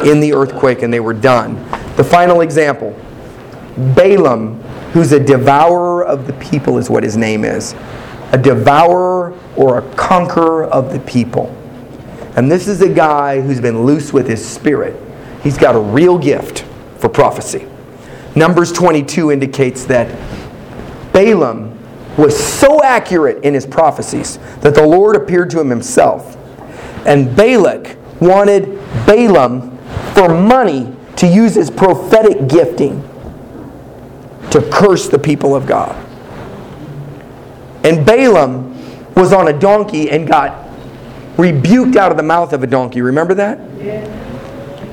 in 0.06 0.22
the 0.22 0.34
earthquake, 0.34 0.82
and 0.82 0.92
they 0.92 1.02
were 1.02 1.14
done. 1.14 1.56
The 1.98 2.04
final 2.04 2.42
example 2.42 2.98
Balaam, 3.96 4.62
who's 4.94 5.12
a 5.12 5.20
devourer 5.20 6.06
of 6.06 6.26
the 6.26 6.34
people, 6.34 6.78
is 6.78 6.90
what 6.90 7.04
his 7.04 7.18
name 7.18 7.44
is. 7.44 7.76
A 8.32 8.38
devourer 8.38 9.38
or 9.58 9.80
a 9.80 9.96
conqueror 9.96 10.66
of 10.66 10.94
the 10.94 11.00
people. 11.02 11.54
And 12.38 12.50
this 12.50 12.68
is 12.68 12.82
a 12.82 12.90
guy 12.90 13.42
who's 13.42 13.60
been 13.60 13.84
loose 13.84 14.14
with 14.14 14.28
his 14.28 14.46
spirit. 14.46 14.96
He's 15.44 15.58
got 15.58 15.76
a 15.76 15.80
real 15.80 16.18
gift 16.18 16.64
for 17.00 17.10
prophecy. 17.10 17.68
Numbers 18.36 18.72
22 18.72 19.32
indicates 19.32 19.86
that 19.86 20.08
Balaam 21.14 21.78
was 22.18 22.38
so 22.38 22.84
accurate 22.84 23.44
in 23.44 23.54
his 23.54 23.66
prophecies 23.66 24.38
that 24.62 24.76
the 24.76 24.86
Lord 24.86 25.16
appeared 25.16 25.50
to 25.52 25.60
him 25.60 25.70
himself. 25.70 26.36
And 27.06 27.36
Balak 27.36 27.98
wanted 28.20 28.66
Balaam 29.06 29.78
for 30.14 30.30
money 30.30 30.94
to 31.18 31.28
use 31.28 31.56
his 31.56 31.70
prophetic 31.70 32.48
gifting 32.48 33.02
to 34.52 34.68
curse 34.72 35.08
the 35.08 35.20
people 35.20 35.56
of 35.56 35.66
God. 35.66 35.96
And 37.84 38.06
Balaam 38.06 38.74
was 39.16 39.34
on 39.34 39.48
a 39.48 39.58
donkey 39.58 40.10
and 40.10 40.28
got 40.28 40.68
rebuked 41.38 41.96
out 41.96 42.12
of 42.12 42.18
the 42.18 42.24
mouth 42.24 42.54
of 42.54 42.64
a 42.64 42.68
donkey. 42.68 43.02
Remember 43.02 43.34
that? 43.36 43.60
Yeah. 43.80 44.06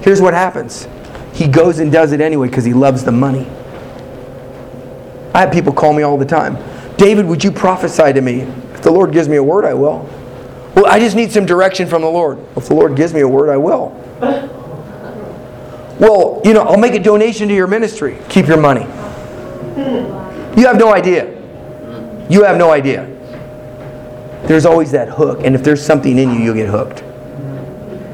Here's 0.03 0.21
what 0.21 0.35
happens 0.35 0.87
he 1.35 1.49
goes 1.49 1.81
and 1.81 1.93
does 1.93 2.13
it 2.13 2.21
anyway 2.21 2.49
because 2.49 2.65
he 2.65 2.73
loves 2.73 3.05
the 3.05 3.13
money. 3.13 3.47
I 5.35 5.41
have 5.41 5.53
people 5.53 5.73
call 5.73 5.93
me 5.93 6.03
all 6.03 6.17
the 6.17 6.25
time. 6.25 6.57
David, 6.97 7.27
would 7.27 7.43
you 7.43 7.51
prophesy 7.51 8.13
to 8.13 8.21
me? 8.21 8.43
If 8.73 8.83
the 8.83 8.93
Lord 8.93 9.13
gives 9.13 9.29
me 9.29 9.37
a 9.37 9.43
word, 9.43 9.65
I 9.65 9.75
will. 9.75 10.09
Well, 10.77 10.87
I 10.87 11.01
just 11.01 11.17
need 11.17 11.33
some 11.33 11.45
direction 11.45 11.89
from 11.89 12.03
the 12.03 12.09
Lord. 12.09 12.39
If 12.57 12.69
the 12.69 12.75
Lord 12.75 12.97
gives 12.97 13.13
me 13.13 13.21
a 13.21 13.29
word, 13.29 13.51
I 13.51 13.57
will. 13.57 13.91
Well, 15.99 16.41
you 16.45 16.53
know, 16.53 16.63
I'll 16.63 16.79
make 16.79 16.95
a 16.95 17.03
donation 17.03 17.49
to 17.49 17.55
your 17.55 17.67
ministry. 17.67 18.19
Keep 18.29 18.47
your 18.47 18.61
money. 18.61 18.83
You 20.57 20.67
have 20.67 20.79
no 20.79 20.93
idea. 20.93 21.31
You 22.31 22.45
have 22.45 22.57
no 22.57 22.71
idea. 22.71 23.11
There's 24.47 24.67
always 24.67 24.93
that 24.93 25.09
hook, 25.09 25.41
and 25.43 25.55
if 25.55 25.65
there's 25.65 25.85
something 25.85 26.17
in 26.17 26.33
you, 26.33 26.41
you'll 26.41 26.55
get 26.55 26.69
hooked. 26.69 27.03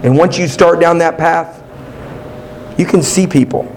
And 0.05 0.16
once 0.16 0.39
you 0.39 0.49
start 0.49 0.81
down 0.81 0.99
that 0.99 1.18
path, 1.18 1.60
you 2.81 2.87
can 2.87 3.03
see 3.03 3.26
people 3.26 3.68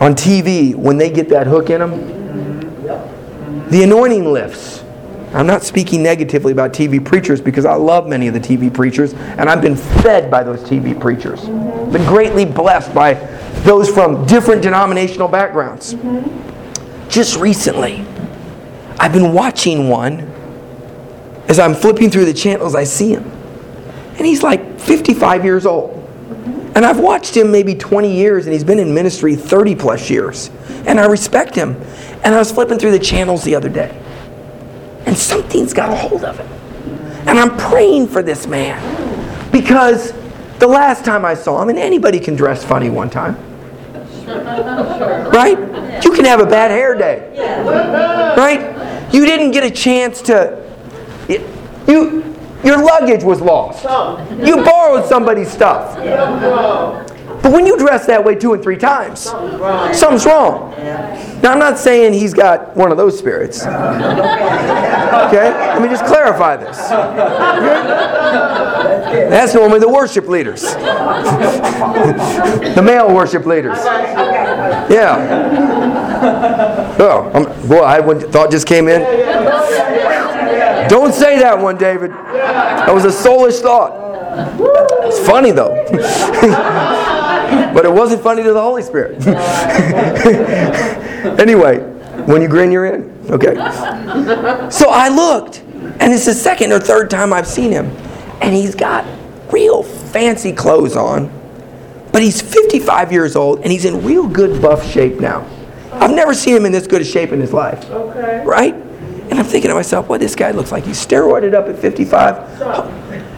on 0.00 0.14
TV 0.14 0.74
when 0.74 0.96
they 0.96 1.10
get 1.10 1.28
that 1.28 1.46
hook 1.46 1.68
in 1.68 1.80
them. 1.80 3.68
The 3.68 3.82
anointing 3.82 4.24
lifts. 4.32 4.82
I'm 5.34 5.46
not 5.46 5.62
speaking 5.62 6.02
negatively 6.02 6.52
about 6.52 6.72
TV 6.72 7.04
preachers 7.04 7.42
because 7.42 7.66
I 7.66 7.74
love 7.74 8.08
many 8.08 8.28
of 8.28 8.34
the 8.34 8.40
TV 8.40 8.72
preachers 8.72 9.12
and 9.12 9.50
I've 9.50 9.60
been 9.60 9.76
fed 9.76 10.30
by 10.30 10.42
those 10.42 10.62
TV 10.62 10.98
preachers. 10.98 11.42
Been 11.44 12.06
greatly 12.06 12.46
blessed 12.46 12.94
by 12.94 13.14
those 13.64 13.90
from 13.90 14.24
different 14.24 14.62
denominational 14.62 15.28
backgrounds. 15.28 15.94
Just 17.10 17.36
recently, 17.36 18.06
I've 18.98 19.12
been 19.12 19.34
watching 19.34 19.90
one. 19.90 20.32
As 21.46 21.58
I'm 21.58 21.74
flipping 21.74 22.10
through 22.10 22.24
the 22.24 22.32
channels, 22.32 22.74
I 22.74 22.84
see 22.84 23.10
him. 23.10 23.30
And 24.16 24.26
he's 24.26 24.42
like 24.42 24.80
55 24.80 25.44
years 25.44 25.66
old. 25.66 26.03
And 26.74 26.84
I've 26.84 26.98
watched 26.98 27.36
him 27.36 27.52
maybe 27.52 27.74
20 27.74 28.12
years, 28.12 28.46
and 28.46 28.52
he's 28.52 28.64
been 28.64 28.80
in 28.80 28.92
ministry 28.92 29.36
30 29.36 29.76
plus 29.76 30.10
years. 30.10 30.50
And 30.86 30.98
I 30.98 31.06
respect 31.06 31.54
him. 31.54 31.80
And 32.24 32.34
I 32.34 32.38
was 32.38 32.50
flipping 32.50 32.78
through 32.78 32.92
the 32.92 32.98
channels 32.98 33.44
the 33.44 33.54
other 33.54 33.68
day, 33.68 34.00
and 35.06 35.16
something's 35.16 35.74
got 35.74 35.90
a 35.90 35.94
hold 35.94 36.24
of 36.24 36.38
him. 36.38 36.48
And 37.28 37.38
I'm 37.38 37.56
praying 37.56 38.08
for 38.08 38.22
this 38.22 38.46
man 38.46 38.80
because 39.52 40.12
the 40.58 40.66
last 40.66 41.04
time 41.04 41.24
I 41.24 41.34
saw 41.34 41.60
him, 41.62 41.68
and 41.68 41.78
anybody 41.78 42.18
can 42.18 42.34
dress 42.34 42.64
funny 42.64 42.90
one 42.90 43.10
time, 43.10 43.36
right? 44.26 45.58
You 46.02 46.12
can 46.12 46.24
have 46.24 46.40
a 46.40 46.46
bad 46.46 46.70
hair 46.70 46.94
day, 46.94 47.30
right? 48.36 49.12
You 49.12 49.26
didn't 49.26 49.50
get 49.50 49.64
a 49.64 49.70
chance 49.70 50.22
to. 50.22 50.62
You, 51.86 52.33
your 52.64 52.82
luggage 52.82 53.22
was 53.22 53.40
lost. 53.40 53.84
You 54.44 54.64
borrowed 54.64 55.06
somebody's 55.06 55.50
stuff. 55.50 55.96
But 57.42 57.52
when 57.52 57.66
you 57.66 57.76
dress 57.76 58.06
that 58.06 58.24
way 58.24 58.34
two 58.34 58.54
and 58.54 58.62
three 58.62 58.78
times, 58.78 59.20
something's 59.20 60.24
wrong. 60.24 60.72
Now, 61.42 61.52
I'm 61.52 61.58
not 61.58 61.78
saying 61.78 62.14
he's 62.14 62.32
got 62.32 62.74
one 62.74 62.90
of 62.90 62.96
those 62.96 63.18
spirits. 63.18 63.64
Okay? 63.64 65.50
Let 65.50 65.82
me 65.82 65.88
just 65.88 66.06
clarify 66.06 66.56
this. 66.56 66.78
That's 69.28 69.52
normally 69.54 69.80
the 69.80 69.88
worship 69.88 70.26
leaders, 70.26 70.62
the 70.62 70.80
male 72.82 73.14
worship 73.14 73.44
leaders. 73.44 73.76
Yeah. 74.88 75.18
Oh, 76.98 77.30
I'm, 77.34 77.44
boy, 77.68 77.82
I 77.82 78.00
one 78.00 78.20
thought 78.20 78.50
just 78.50 78.66
came 78.66 78.88
in. 78.88 79.02
Don't 80.88 81.12
say 81.12 81.38
that 81.38 81.58
one, 81.58 81.76
David. 81.76 82.10
That 82.10 82.92
was 82.92 83.04
a 83.04 83.08
soulish 83.08 83.60
thought. 83.60 83.92
It's 85.06 85.24
funny 85.26 85.50
though. 85.50 85.84
but 87.74 87.84
it 87.84 87.92
wasn't 87.92 88.22
funny 88.22 88.42
to 88.42 88.52
the 88.52 88.60
Holy 88.60 88.82
Spirit. 88.82 89.24
anyway, 91.40 91.78
when 92.26 92.42
you 92.42 92.48
grin, 92.48 92.72
you're 92.72 92.86
in. 92.86 93.12
Okay. 93.30 93.54
So 94.70 94.90
I 94.90 95.08
looked, 95.08 95.60
and 96.00 96.12
it's 96.12 96.26
the 96.26 96.34
second 96.34 96.72
or 96.72 96.80
third 96.80 97.10
time 97.10 97.32
I've 97.32 97.46
seen 97.46 97.70
him. 97.70 97.86
And 98.40 98.54
he's 98.54 98.74
got 98.74 99.06
real 99.52 99.82
fancy 99.82 100.52
clothes 100.52 100.96
on, 100.96 101.30
but 102.12 102.22
he's 102.22 102.40
55 102.40 103.12
years 103.12 103.36
old, 103.36 103.60
and 103.60 103.70
he's 103.70 103.84
in 103.84 104.04
real 104.04 104.26
good 104.26 104.60
buff 104.60 104.90
shape 104.90 105.20
now. 105.20 105.48
I've 105.92 106.10
never 106.10 106.34
seen 106.34 106.56
him 106.56 106.66
in 106.66 106.72
this 106.72 106.86
good 106.86 107.02
a 107.02 107.04
shape 107.04 107.30
in 107.30 107.40
his 107.40 107.52
life. 107.52 107.88
Okay. 107.90 108.44
Right? 108.44 108.74
And 109.34 109.40
I'm 109.40 109.46
thinking 109.46 109.68
to 109.68 109.74
myself, 109.74 110.08
what 110.08 110.20
this 110.20 110.36
guy 110.36 110.52
looks 110.52 110.70
like. 110.70 110.84
He's 110.84 111.04
steroided 111.04 111.54
up 111.54 111.66
at 111.66 111.76
55. 111.76 112.62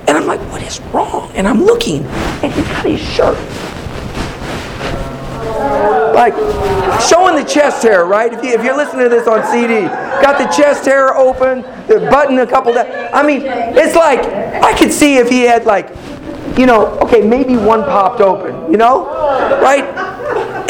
And 0.06 0.10
I'm 0.10 0.26
like, 0.26 0.40
what 0.52 0.62
is 0.62 0.78
wrong? 0.92 1.32
And 1.32 1.48
I'm 1.48 1.64
looking, 1.64 2.04
and 2.04 2.52
he's 2.52 2.68
got 2.68 2.84
his 2.84 3.00
shirt. 3.00 3.38
Like, 6.14 6.34
showing 7.00 7.42
the 7.42 7.48
chest 7.48 7.82
hair, 7.82 8.04
right? 8.04 8.30
If, 8.30 8.44
you, 8.44 8.50
if 8.50 8.62
you're 8.62 8.76
listening 8.76 9.04
to 9.04 9.08
this 9.08 9.26
on 9.26 9.42
CD, 9.50 9.86
got 10.20 10.36
the 10.36 10.54
chest 10.54 10.84
hair 10.84 11.16
open, 11.16 11.62
the 11.88 12.06
button 12.10 12.38
a 12.40 12.46
couple 12.46 12.74
that 12.74 13.14
I 13.14 13.26
mean, 13.26 13.40
it's 13.46 13.96
like, 13.96 14.20
I 14.62 14.76
could 14.78 14.92
see 14.92 15.16
if 15.16 15.30
he 15.30 15.44
had 15.44 15.64
like, 15.64 15.88
you 16.58 16.66
know, 16.66 16.98
okay, 16.98 17.26
maybe 17.26 17.56
one 17.56 17.84
popped 17.84 18.20
open, 18.20 18.70
you 18.70 18.76
know? 18.76 19.06
Right? 19.62 19.86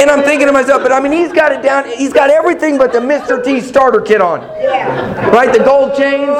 And 0.07 0.21
I'm 0.21 0.25
thinking 0.25 0.47
to 0.47 0.53
myself, 0.53 0.85
but 0.85 0.93
I 0.93 1.01
mean, 1.01 1.11
he's 1.11 1.33
got 1.33 1.51
it 1.51 1.63
down. 1.63 1.85
He's 1.91 2.13
got 2.13 2.31
everything 2.31 2.79
but 2.79 2.93
the 2.93 3.01
Mr. 3.01 3.43
T 3.43 3.61
starter 3.61 4.01
kit 4.01 4.21
on. 4.21 4.41
Right? 5.33 5.53
The 5.53 5.65
gold 5.65 5.97
chains. 5.97 6.31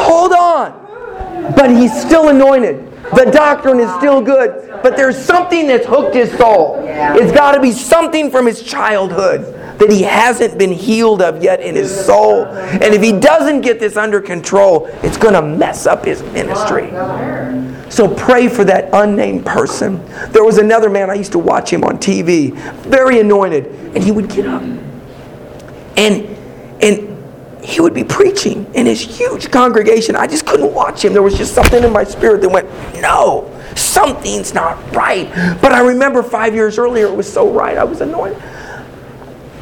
Hold 0.00 0.32
on. 0.32 1.52
But 1.54 1.68
he's 1.68 1.92
still 2.00 2.30
anointed. 2.30 2.90
The 3.14 3.30
doctrine 3.30 3.78
is 3.78 3.92
still 3.96 4.22
good. 4.22 4.70
But 4.82 4.96
there's 4.96 5.22
something 5.22 5.66
that's 5.66 5.86
hooked 5.86 6.14
his 6.14 6.32
soul. 6.38 6.82
It's 6.82 7.30
got 7.30 7.52
to 7.52 7.60
be 7.60 7.72
something 7.72 8.30
from 8.30 8.46
his 8.46 8.62
childhood 8.62 9.42
that 9.78 9.90
he 9.90 10.00
hasn't 10.00 10.56
been 10.56 10.72
healed 10.72 11.20
of 11.20 11.42
yet 11.42 11.60
in 11.60 11.74
his 11.74 11.94
soul. 12.06 12.46
And 12.46 12.94
if 12.94 13.02
he 13.02 13.12
doesn't 13.12 13.60
get 13.60 13.78
this 13.78 13.98
under 13.98 14.22
control, 14.22 14.86
it's 15.02 15.18
going 15.18 15.34
to 15.34 15.42
mess 15.42 15.86
up 15.86 16.06
his 16.06 16.22
ministry. 16.22 16.90
So 17.94 18.12
pray 18.12 18.48
for 18.48 18.64
that 18.64 18.88
unnamed 18.92 19.46
person. 19.46 20.04
There 20.32 20.42
was 20.42 20.58
another 20.58 20.90
man, 20.90 21.10
I 21.10 21.14
used 21.14 21.30
to 21.30 21.38
watch 21.38 21.72
him 21.72 21.84
on 21.84 21.98
TV, 21.98 22.52
very 22.82 23.20
anointed, 23.20 23.66
and 23.66 24.02
he 24.02 24.10
would 24.10 24.28
get 24.28 24.48
up. 24.48 24.62
And 25.96 26.26
and 26.82 27.64
he 27.64 27.80
would 27.80 27.94
be 27.94 28.02
preaching 28.02 28.66
in 28.74 28.86
his 28.86 29.00
huge 29.00 29.48
congregation. 29.52 30.16
I 30.16 30.26
just 30.26 30.44
couldn't 30.44 30.74
watch 30.74 31.04
him. 31.04 31.12
There 31.12 31.22
was 31.22 31.38
just 31.38 31.54
something 31.54 31.84
in 31.84 31.92
my 31.92 32.02
spirit 32.02 32.40
that 32.40 32.48
went, 32.48 32.68
no, 33.00 33.48
something's 33.76 34.52
not 34.52 34.76
right. 34.92 35.30
But 35.62 35.70
I 35.70 35.78
remember 35.78 36.24
five 36.24 36.52
years 36.52 36.78
earlier, 36.78 37.06
it 37.06 37.14
was 37.14 37.32
so 37.32 37.48
right. 37.48 37.78
I 37.78 37.84
was 37.84 38.00
anointed. 38.00 38.42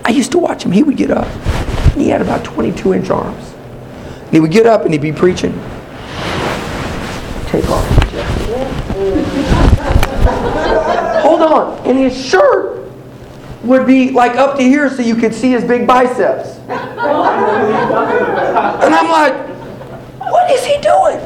I 0.06 0.10
used 0.10 0.32
to 0.32 0.38
watch 0.38 0.64
him. 0.64 0.72
He 0.72 0.82
would 0.82 0.96
get 0.96 1.10
up, 1.10 1.28
he 1.96 2.08
had 2.08 2.22
about 2.22 2.44
22 2.44 2.94
inch 2.94 3.10
arms. 3.10 3.52
And 4.24 4.30
he 4.32 4.40
would 4.40 4.52
get 4.52 4.64
up 4.64 4.86
and 4.86 4.94
he'd 4.94 5.02
be 5.02 5.12
preaching. 5.12 5.52
Take 7.48 7.68
off 7.68 8.01
on. 11.42 11.78
And 11.86 11.98
his 11.98 12.14
shirt 12.16 12.88
would 13.64 13.86
be 13.86 14.10
like 14.10 14.36
up 14.36 14.56
to 14.56 14.62
here 14.62 14.88
so 14.90 15.02
you 15.02 15.14
could 15.16 15.34
see 15.34 15.50
his 15.52 15.64
big 15.64 15.86
biceps. 15.86 16.58
And 16.68 16.80
I'm 18.94 19.10
like, 19.10 19.34
what 20.30 20.50
is 20.50 20.64
he 20.64 20.80
doing? 20.80 21.18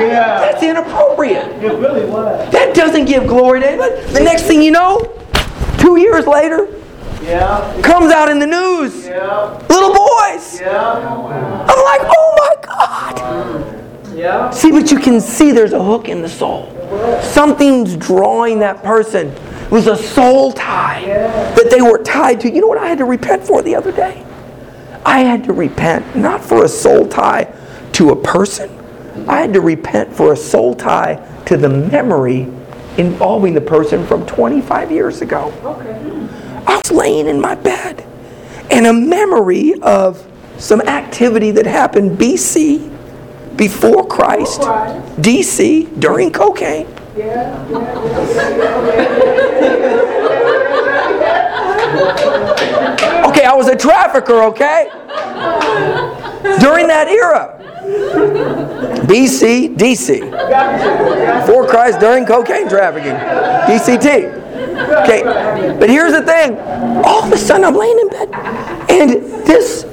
That's 0.00 0.62
inappropriate. 0.62 1.46
It 1.62 1.72
really 1.78 2.04
was. 2.08 2.50
That 2.52 2.74
doesn't 2.74 3.04
give 3.06 3.26
glory 3.26 3.60
to 3.60 3.68
anybody. 3.70 4.00
The 4.12 4.20
next 4.20 4.42
thing 4.42 4.62
you 4.62 4.70
know, 4.72 5.00
two 5.78 5.98
years 5.98 6.26
later, 6.26 6.68
Yeah. 7.22 7.80
comes 7.82 8.12
out 8.12 8.28
in 8.28 8.38
the 8.38 8.46
news. 8.46 9.06
Yeah. 9.06 9.58
Little 9.68 9.94
boys. 9.94 10.60
Yeah. 10.60 10.92
I'm 10.98 11.84
like, 11.84 12.00
oh 12.04 12.34
my 12.38 12.54
God. 12.66 13.16
Yeah. 14.16 14.50
See, 14.50 14.70
but 14.72 14.90
you 14.90 14.98
can 14.98 15.20
see 15.20 15.52
there's 15.52 15.72
a 15.72 15.82
hook 15.82 16.08
in 16.08 16.20
the 16.22 16.28
soul. 16.28 16.68
Something's 17.22 17.96
drawing 17.96 18.58
that 18.60 18.82
person. 18.82 19.28
It 19.28 19.70
was 19.70 19.86
a 19.86 19.96
soul 19.96 20.52
tie 20.52 21.04
that 21.04 21.70
they 21.70 21.80
were 21.80 21.98
tied 21.98 22.40
to. 22.40 22.50
You 22.50 22.60
know 22.60 22.66
what 22.66 22.78
I 22.78 22.88
had 22.88 22.98
to 22.98 23.04
repent 23.04 23.44
for 23.44 23.62
the 23.62 23.74
other 23.74 23.92
day? 23.92 24.26
I 25.04 25.20
had 25.20 25.44
to 25.44 25.52
repent 25.52 26.16
not 26.16 26.44
for 26.44 26.64
a 26.64 26.68
soul 26.68 27.06
tie 27.08 27.54
to 27.92 28.10
a 28.10 28.16
person. 28.16 28.70
I 29.28 29.40
had 29.40 29.52
to 29.54 29.60
repent 29.60 30.12
for 30.12 30.32
a 30.32 30.36
soul 30.36 30.74
tie 30.74 31.26
to 31.46 31.56
the 31.56 31.68
memory 31.68 32.48
involving 32.98 33.54
the 33.54 33.60
person 33.60 34.06
from 34.06 34.26
25 34.26 34.90
years 34.90 35.22
ago. 35.22 35.52
I 36.66 36.76
was 36.76 36.90
laying 36.90 37.26
in 37.28 37.40
my 37.40 37.54
bed 37.54 38.06
and 38.70 38.86
a 38.86 38.92
memory 38.92 39.74
of 39.82 40.26
some 40.58 40.80
activity 40.82 41.50
that 41.52 41.66
happened 41.66 42.18
BC, 42.18 42.90
before 43.56 44.06
Christ, 44.06 44.60
DC, 45.20 46.00
during 46.00 46.30
cocaine. 46.32 46.86
Okay, 53.28 53.44
I 53.44 53.54
was 53.54 53.68
a 53.68 53.76
trafficker, 53.76 54.42
okay? 54.44 54.88
During 56.60 56.86
that 56.88 57.08
era. 57.08 57.56
BC, 59.06 59.76
DC. 59.76 60.20
Before 61.40 61.66
Christ, 61.66 61.98
during 62.00 62.24
cocaine 62.26 62.68
trafficking. 62.68 63.14
DCT. 63.66 64.38
Okay, 65.02 65.22
but 65.78 65.90
here's 65.90 66.12
the 66.12 66.22
thing. 66.22 66.56
All 67.04 67.24
of 67.24 67.32
a 67.32 67.36
sudden, 67.36 67.64
I'm 67.64 67.74
laying 67.74 67.98
in 67.98 68.08
bed, 68.08 68.30
and 68.88 69.10
this 69.46 69.84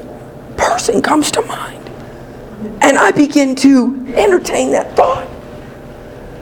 person 0.56 1.02
comes 1.02 1.32
to 1.32 1.42
mind. 1.42 1.77
And 2.82 2.98
I 2.98 3.12
begin 3.12 3.56
to 3.58 4.06
entertain 4.16 4.72
that 4.72 4.96
thought. 4.96 5.28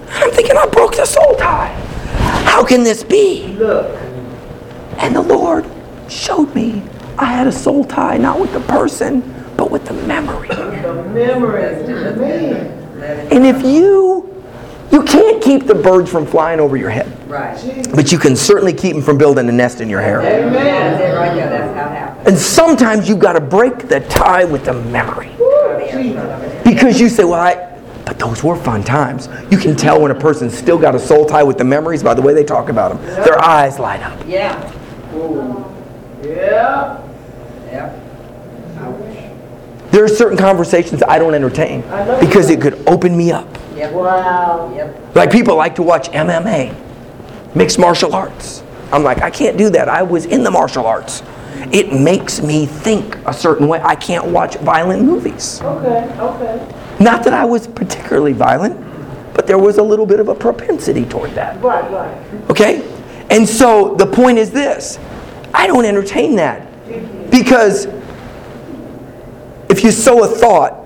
I'm 0.10 0.32
thinking, 0.32 0.56
I 0.58 0.66
broke 0.68 0.96
the 0.96 1.06
soul 1.06 1.36
tie. 1.36 1.74
How 2.46 2.64
can 2.64 2.84
this 2.84 3.04
be? 3.04 3.48
Look. 3.58 4.00
And 4.98 5.16
the 5.16 5.22
Lord 5.22 5.66
showed 6.08 6.54
me 6.56 6.84
I 7.18 7.26
had 7.26 7.48
a 7.48 7.52
soul 7.52 7.84
tie, 7.84 8.18
not 8.18 8.40
with 8.40 8.54
the 8.54 8.62
person, 8.62 9.22
but 9.58 9.72
with 9.72 9.86
the 9.86 9.94
memory. 9.94 10.48
The 10.50 11.04
memory. 11.14 11.62
Man. 12.16 13.28
And 13.32 13.46
if 13.46 13.62
you, 13.64 14.44
you 14.92 15.04
can't 15.04 15.42
keep 15.44 15.66
the 15.66 15.76
birds 15.76 16.10
from 16.10 16.26
flying 16.26 16.60
over 16.60 16.78
your 16.78 16.90
head, 16.90 17.12
Right. 17.30 17.58
but 17.94 18.12
you 18.12 18.18
can 18.18 18.36
certainly 18.36 18.74
keep 18.74 18.94
them 18.94 19.02
from 19.02 19.18
building 19.18 19.50
a 19.50 19.52
nest 19.52 19.82
in 19.82 19.90
your 19.90 20.02
hair. 20.02 20.22
Amen. 20.22 21.02
it 21.02 21.16
right 21.16 21.34
there. 21.36 21.50
That's 21.50 21.76
how 21.78 21.92
it 21.92 21.98
happens. 21.98 22.28
And 22.28 22.38
sometimes 22.38 23.10
you've 23.10 23.20
got 23.20 23.34
to 23.34 23.42
break 23.42 23.90
the 23.90 24.00
tie 24.02 24.46
with 24.46 24.66
the 24.66 24.74
memory. 24.74 25.32
Because 26.64 27.00
you 27.00 27.10
say, 27.10 27.24
well, 27.24 27.40
I, 27.40 27.72
but 28.06 28.20
those 28.20 28.44
were 28.44 28.56
fun 28.56 28.84
times. 28.84 29.28
You 29.50 29.58
can 29.58 29.76
tell 29.76 30.02
when 30.02 30.12
a 30.12 30.16
person's 30.16 30.56
still 30.58 30.78
got 30.78 30.96
a 30.96 31.00
soul 31.00 31.26
tie 31.26 31.44
with 31.44 31.58
the 31.58 31.64
memories 31.64 32.04
by 32.04 32.14
the 32.14 32.22
way 32.22 32.34
they 32.34 32.44
talk 32.44 32.70
about 32.70 32.96
them. 32.96 33.06
Their 33.24 33.44
eyes 33.44 33.80
light 33.80 34.02
up. 34.02 34.20
Yeah. 34.28 34.72
Yeah. 36.24 37.02
Yeah. 37.72 38.02
There 39.92 40.04
are 40.04 40.10
certain 40.10 40.38
conversations 40.38 41.02
I 41.04 41.18
don't 41.18 41.34
entertain 41.34 41.82
because 42.20 42.50
it 42.50 42.62
could 42.62 42.86
open 42.88 43.16
me 43.16 43.32
up. 43.32 43.48
Yep. 43.76 43.94
Wow. 43.94 44.74
Yep. 44.76 45.16
Like 45.16 45.32
people 45.32 45.56
like 45.56 45.76
to 45.76 45.84
watch 45.84 46.10
MMA, 46.10 46.76
mixed 47.56 47.80
martial 47.80 48.14
arts. 48.14 48.62
I'm 48.92 49.04
like, 49.04 49.22
I 49.22 49.30
can't 49.30 49.58
do 49.58 49.70
that. 49.72 49.90
I 49.90 50.04
was 50.04 50.26
in 50.26 50.44
the 50.44 50.52
martial 50.52 50.86
arts. 50.86 51.24
It 51.72 51.94
makes 51.94 52.42
me 52.42 52.66
think 52.66 53.16
a 53.26 53.34
certain 53.34 53.68
way. 53.68 53.82
I 53.82 53.96
can't 53.96 54.28
watch 54.28 54.58
violent 54.58 55.04
movies. 55.04 55.62
Okay, 55.62 56.20
okay. 56.20 56.76
Not 57.00 57.24
that 57.24 57.34
I 57.34 57.46
was 57.46 57.68
particularly 57.68 58.34
violent, 58.34 58.80
but 59.34 59.48
there 59.48 59.58
was 59.58 59.78
a 59.78 59.84
little 59.84 60.06
bit 60.06 60.20
of 60.20 60.30
a 60.30 60.36
propensity 60.36 61.06
toward 61.06 61.32
that. 61.32 61.62
Right, 61.62 61.90
right. 61.92 62.50
Okay? 62.50 62.92
And 63.30 63.48
so 63.48 63.96
the 63.96 64.06
point 64.06 64.38
is 64.38 64.52
this 64.52 65.00
I 65.54 65.68
don't 65.68 65.86
entertain 65.86 66.36
that. 66.36 66.72
Because 67.32 67.88
if 69.70 69.84
you 69.84 69.92
sow 69.92 70.24
a 70.24 70.28
thought, 70.28 70.86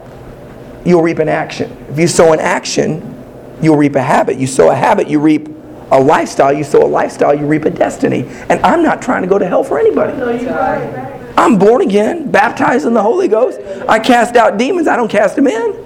you'll 0.86 1.02
reap 1.02 1.20
an 1.20 1.30
action. 1.30 1.76
If 1.90 2.00
you 2.00 2.08
sow 2.08 2.34
an 2.34 2.40
action, 2.40 3.16
you'll 3.62 3.78
reap 3.78 3.96
a 3.96 4.02
habit. 4.02 4.38
You 4.38 4.48
sow 4.48 4.72
a 4.72 4.76
habit, 4.76 5.08
you 5.08 5.20
reap 5.20 5.50
a 5.92 6.00
lifestyle. 6.00 6.54
You 6.54 6.64
sow 6.64 6.86
a 6.86 6.88
lifestyle, 6.88 7.34
you 7.34 7.46
reap 7.46 7.66
a 7.66 7.70
destiny. 7.70 8.26
And 8.50 8.60
I'm 8.66 8.84
not 8.84 9.02
trying 9.02 9.22
to 9.24 9.28
go 9.28 9.38
to 9.38 9.48
hell 9.48 9.64
for 9.64 9.80
anybody. 9.80 10.18
No, 10.18 10.30
you 10.30 10.50
right. 10.50 11.20
I'm 11.38 11.58
born 11.58 11.82
again, 11.82 12.30
baptized 12.32 12.86
in 12.86 12.94
the 12.94 13.02
Holy 13.02 13.28
Ghost. 13.28 13.60
I 13.88 14.00
cast 14.00 14.36
out 14.36 14.58
demons, 14.58 14.88
I 14.88 14.96
don't 14.96 15.10
cast 15.10 15.36
them 15.36 15.48
in. 15.48 15.86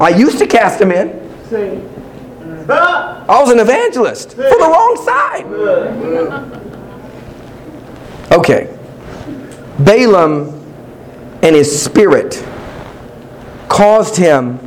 I 0.00 0.08
used 0.08 0.38
to 0.38 0.46
cast 0.46 0.78
them 0.78 0.92
in. 0.92 1.10
see. 1.48 1.80
I 2.68 3.40
was 3.40 3.50
an 3.50 3.58
evangelist 3.58 4.30
for 4.32 4.36
the 4.36 4.58
wrong 4.58 4.96
side. 5.04 5.46
Okay. 8.32 8.78
Balaam 9.78 10.58
and 11.42 11.56
his 11.56 11.82
spirit 11.84 12.44
caused 13.68 14.16
him, 14.16 14.58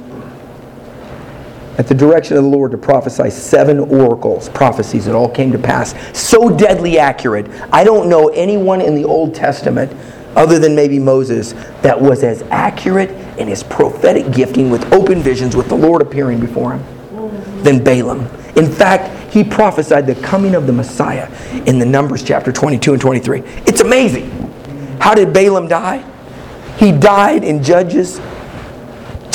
at 1.78 1.88
the 1.88 1.94
direction 1.94 2.38
of 2.38 2.44
the 2.44 2.50
Lord, 2.50 2.72
to 2.72 2.78
prophesy 2.78 3.30
seven 3.30 3.80
oracles, 3.80 4.50
prophecies 4.50 5.06
that 5.06 5.16
all 5.16 5.30
came 5.30 5.52
to 5.52 5.58
pass. 5.58 5.94
So 6.18 6.50
deadly 6.50 6.98
accurate. 6.98 7.48
I 7.72 7.84
don't 7.84 8.10
know 8.10 8.30
anyone 8.30 8.82
in 8.82 8.96
the 8.96 9.04
Old 9.04 9.36
Testament, 9.36 9.92
other 10.36 10.60
than 10.60 10.76
maybe 10.76 11.00
Moses, 11.00 11.54
that 11.82 12.00
was 12.00 12.24
as 12.24 12.42
accurate 12.44 13.12
in 13.38 13.48
his 13.48 13.64
prophetic 13.64 14.32
gifting 14.32 14.70
with 14.70 14.92
open 14.94 15.22
visions, 15.22 15.56
with 15.56 15.70
the 15.70 15.76
Lord 15.76 16.02
appearing 16.02 16.40
before 16.40 16.74
him, 16.74 17.64
than 17.64 17.84
Balaam. 17.84 18.22
In 18.56 18.72
fact, 18.72 19.34
he 19.34 19.44
prophesied 19.44 20.08
the 20.08 20.16
coming 20.16 20.56
of 20.56 20.66
the 20.66 20.74
Messiah 20.74 21.30
in 21.66 21.78
the 21.78 21.86
Numbers 21.86 22.24
chapter 22.24 22.54
22 22.54 22.94
and 22.94 23.02
23. 23.02 23.40
It's 23.66 23.82
amazing. 23.82 24.32
How 25.00 25.14
did 25.14 25.34
Balaam 25.34 25.68
die? 25.68 26.10
He 26.78 26.92
died 26.92 27.44
in 27.44 27.62
Judges, 27.62 28.20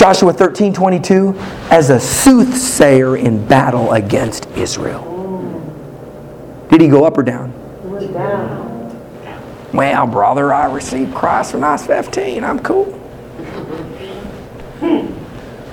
Joshua 0.01 0.33
13 0.33 0.73
22, 0.73 1.35
as 1.71 1.91
a 1.91 2.01
soothsayer 2.01 3.19
in 3.19 3.47
battle 3.47 3.93
against 3.93 4.49
Israel. 4.57 5.05
Did 6.71 6.81
he 6.81 6.89
go 6.89 7.05
up 7.05 7.19
or 7.19 7.23
down? 7.23 7.53
Down. 8.15 9.69
Well, 9.75 10.07
brother, 10.07 10.55
I 10.55 10.73
received 10.73 11.15
Christ 11.15 11.53
when 11.53 11.65
I 11.65 11.73
was 11.73 11.85
15. 11.85 12.43
I'm 12.43 12.61
cool. 12.61 12.87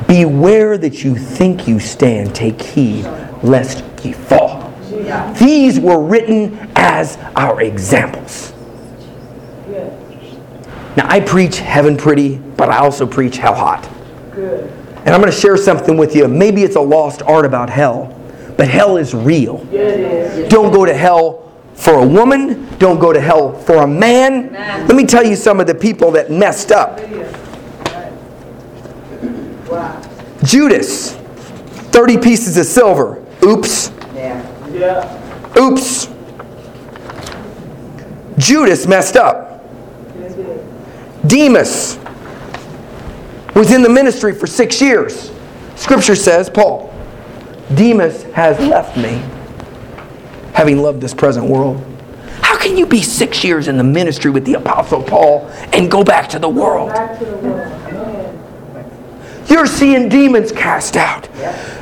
Beware 0.10 0.78
that 0.78 1.06
you 1.06 1.16
think 1.16 1.66
you 1.66 1.80
stand, 1.80 2.36
take 2.36 2.62
heed 2.62 3.06
lest 3.44 3.86
ye 4.04 4.12
fall. 4.12 4.74
These 5.40 5.80
were 5.80 6.04
written 6.04 6.70
as 6.76 7.18
our 7.38 7.62
examples. 7.62 8.52
Now, 10.98 11.08
I 11.08 11.22
preach 11.22 11.60
heaven 11.60 11.96
pretty, 11.96 12.40
but 12.40 12.68
I 12.70 12.80
also 12.80 13.08
preach 13.08 13.38
hell 13.38 13.56
hot. 13.56 13.90
Good. 14.38 14.70
And 15.06 15.10
I'm 15.10 15.22
going 15.22 15.32
to 15.32 15.38
share 15.38 15.58
something 15.58 15.98
with 15.98 16.16
you. 16.16 16.28
Maybe 16.28 16.64
it's 16.64 16.76
a 16.76 16.82
lost 16.82 17.22
art 17.24 17.46
about 17.46 17.70
hell, 17.70 18.14
but 18.58 18.68
hell 18.68 18.98
is 18.98 19.14
real. 19.14 19.66
Yeah, 19.72 19.80
it 19.82 20.00
is. 20.00 20.50
Don't 20.50 20.72
go 20.72 20.86
to 20.86 20.94
hell 20.94 21.52
for 21.74 21.96
a 21.96 22.08
woman. 22.08 22.68
Don't 22.78 23.00
go 23.00 23.12
to 23.14 23.20
hell 23.20 23.54
for 23.54 23.78
a 23.78 23.88
man. 23.88 24.54
Let 24.54 24.96
me 24.96 25.06
tell 25.06 25.26
you 25.26 25.36
some 25.36 25.60
of 25.60 25.68
the 25.68 25.76
people 25.76 26.12
that 26.12 26.30
messed 26.32 26.72
up. 26.72 27.00
Wow. 29.70 30.02
Judas, 30.44 31.14
30 31.92 32.18
pieces 32.20 32.58
of 32.58 32.66
silver. 32.66 33.24
Oops. 33.44 33.92
Yeah. 34.14 34.70
Yeah, 34.72 35.58
Oops. 35.58 36.10
Judas 38.38 38.86
messed 38.88 39.16
up. 39.16 39.64
Demas 41.26 41.98
was 43.58 43.72
in 43.72 43.82
the 43.82 43.90
ministry 43.90 44.34
for 44.34 44.46
six 44.46 44.80
years. 44.80 45.32
Scripture 45.76 46.16
says, 46.16 46.50
Paul, 46.50 46.94
Demas 47.74 48.24
has 48.34 48.60
left 48.60 48.96
me, 48.98 49.22
having 50.54 50.78
loved 50.78 51.02
this 51.02 51.14
present 51.14 51.48
world. 51.48 51.84
How 52.42 52.58
can 52.58 52.78
you 52.78 52.86
be 52.86 53.02
six 53.02 53.44
years 53.44 53.68
in 53.68 53.78
the 53.78 53.84
ministry 53.84 54.30
with 54.32 54.46
the 54.46 54.54
Apostle 54.54 55.02
Paul 55.02 55.48
and 55.74 55.90
go 55.90 56.04
back 56.04 56.30
to 56.30 56.40
the 56.40 56.48
world? 56.48 56.90
Back 56.90 57.18
to 57.20 57.26
the 57.26 57.38
world. 57.38 57.94
Man. 57.94 59.44
You're 59.50 59.66
seeing 59.66 60.08
demons 60.08 60.52
cast 60.52 60.96
out, 60.96 61.26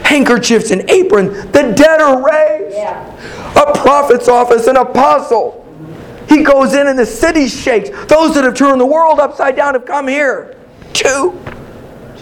handkerchiefs 0.05 0.71
and 0.71 0.89
apron, 0.89 1.27
the 1.51 1.73
dead 1.75 1.99
are 1.99 2.23
raised. 2.23 2.75
Yeah. 2.75 3.61
A 3.61 3.77
prophet's 3.77 4.27
office, 4.27 4.67
an 4.67 4.77
apostle. 4.77 5.61
He 6.29 6.43
goes 6.43 6.73
in 6.73 6.87
and 6.87 6.97
the 6.97 7.05
city 7.05 7.47
shakes. 7.47 7.89
Those 8.05 8.33
that 8.35 8.43
have 8.43 8.55
turned 8.55 8.79
the 8.79 8.85
world 8.85 9.19
upside 9.19 9.55
down 9.55 9.73
have 9.73 9.85
come 9.85 10.07
here. 10.07 10.57
Two. 10.93 11.39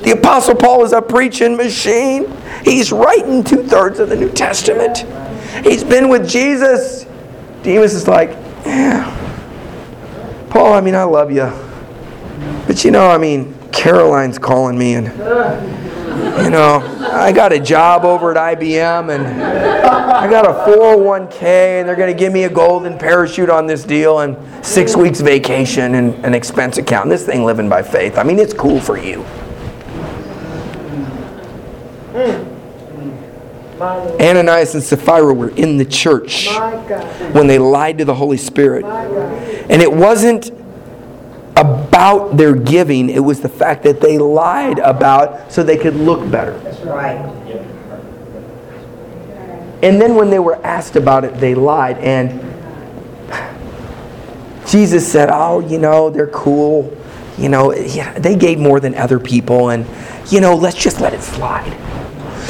The 0.04 0.12
apostle 0.12 0.56
Paul 0.56 0.84
is 0.84 0.92
a 0.92 1.02
preaching 1.02 1.56
machine. 1.56 2.32
He's 2.64 2.92
writing 2.92 3.44
two 3.44 3.64
thirds 3.64 4.00
of 4.00 4.10
the 4.10 4.16
New 4.16 4.30
Testament. 4.30 5.00
He's 5.66 5.84
been 5.84 6.10
with 6.10 6.30
Jesus. 6.30 7.06
Demas 7.64 7.94
is 7.94 8.08
like, 8.08 8.32
yeah. 8.66 9.10
Paul, 10.50 10.74
I 10.74 10.82
mean, 10.82 10.96
I 10.96 11.04
love 11.04 11.32
you. 11.32 11.52
But 12.68 12.84
you 12.84 12.92
know, 12.92 13.10
I 13.10 13.18
mean, 13.18 13.58
Caroline's 13.72 14.38
calling 14.38 14.78
me 14.78 14.96
and 14.96 15.08
you 15.08 16.50
know, 16.50 16.80
I 17.12 17.32
got 17.32 17.54
a 17.54 17.60
job 17.60 18.06
over 18.06 18.36
at 18.36 18.58
IBM 18.58 19.14
and 19.14 19.42
I 19.42 20.30
got 20.30 20.46
a 20.46 20.72
401k 20.72 21.44
and 21.44 21.88
they're 21.88 21.96
going 21.96 22.12
to 22.12 22.18
give 22.18 22.34
me 22.34 22.44
a 22.44 22.50
golden 22.50 22.98
parachute 22.98 23.50
on 23.50 23.68
this 23.68 23.84
deal 23.84 24.20
and 24.20 24.38
six 24.66 24.96
weeks 24.96 25.22
vacation 25.22 25.96
and 25.96 26.26
an 26.26 26.34
expense 26.34 26.78
account. 26.78 27.10
This 27.10 27.26
thing 27.26 27.46
living 27.46 27.70
by 27.70 27.84
faith. 27.84 28.18
I 28.18 28.24
mean, 28.24 28.40
it's 28.40 28.54
cool 28.54 28.80
for 28.80 28.98
you. 28.98 29.26
My 32.14 32.26
Lord. 32.26 32.48
Ananias 33.82 34.76
and 34.76 34.84
Sapphira 34.84 35.34
were 35.34 35.50
in 35.50 35.78
the 35.78 35.86
church 35.86 36.48
when 37.32 37.48
they 37.48 37.60
lied 37.60 37.98
to 38.00 38.06
the 38.06 38.16
Holy 38.16 38.38
Spirit. 38.38 38.86
And 38.86 39.82
it 39.82 39.92
wasn't 39.92 40.52
about 41.56 42.36
their 42.36 42.56
giving, 42.56 43.10
it 43.10 43.20
was 43.20 43.42
the 43.42 43.50
fact 43.50 43.84
that 43.84 44.02
they 44.02 44.18
lied 44.18 44.80
about 44.80 45.52
so 45.52 45.64
they 45.64 45.78
could 45.78 45.96
look 45.96 46.30
better. 46.32 46.54
Right. 46.84 47.18
And 49.84 50.02
then 50.02 50.16
when 50.16 50.30
they 50.30 50.40
were 50.40 50.56
asked 50.66 50.96
about 50.96 51.26
it, 51.26 51.36
they 51.36 51.56
lied. 51.56 51.98
And 51.98 52.40
Jesus 54.66 55.10
said, 55.10 55.30
Oh, 55.32 55.60
you 55.60 55.78
know, 55.78 56.10
they're 56.10 56.28
cool. 56.28 56.96
You 57.38 57.50
know, 57.50 57.74
yeah, 57.74 58.18
they 58.18 58.36
gave 58.36 58.60
more 58.60 58.80
than 58.80 58.96
other 58.96 59.20
people. 59.20 59.70
And, 59.70 59.86
you 60.32 60.40
know, 60.40 60.56
let's 60.56 60.78
just 60.78 61.02
let 61.02 61.14
it 61.14 61.22
slide. 61.22 61.78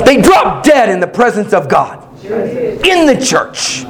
They 0.06 0.22
dropped 0.22 0.66
dead 0.66 0.90
in 0.90 1.00
the 1.00 1.08
presence 1.08 1.54
of 1.54 1.68
God 1.70 2.00
in 2.26 3.06
the 3.06 3.18
church. 3.24 3.86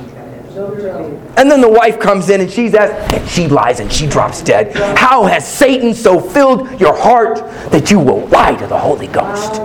And 1.35 1.49
then 1.49 1.61
the 1.61 1.69
wife 1.69 1.99
comes 1.99 2.29
in 2.29 2.41
and 2.41 2.49
she's 2.49 2.73
asked, 2.75 3.13
and 3.13 3.27
she 3.29 3.47
lies 3.47 3.79
and 3.79 3.91
she 3.91 4.05
drops 4.07 4.41
dead. 4.41 4.75
How 4.97 5.25
has 5.25 5.47
Satan 5.47 5.93
so 5.93 6.19
filled 6.19 6.79
your 6.79 6.95
heart 6.95 7.37
that 7.71 7.89
you 7.89 7.99
will 7.99 8.27
lie 8.27 8.55
to 8.55 8.67
the 8.67 8.77
Holy 8.77 9.07
Ghost? 9.07 9.55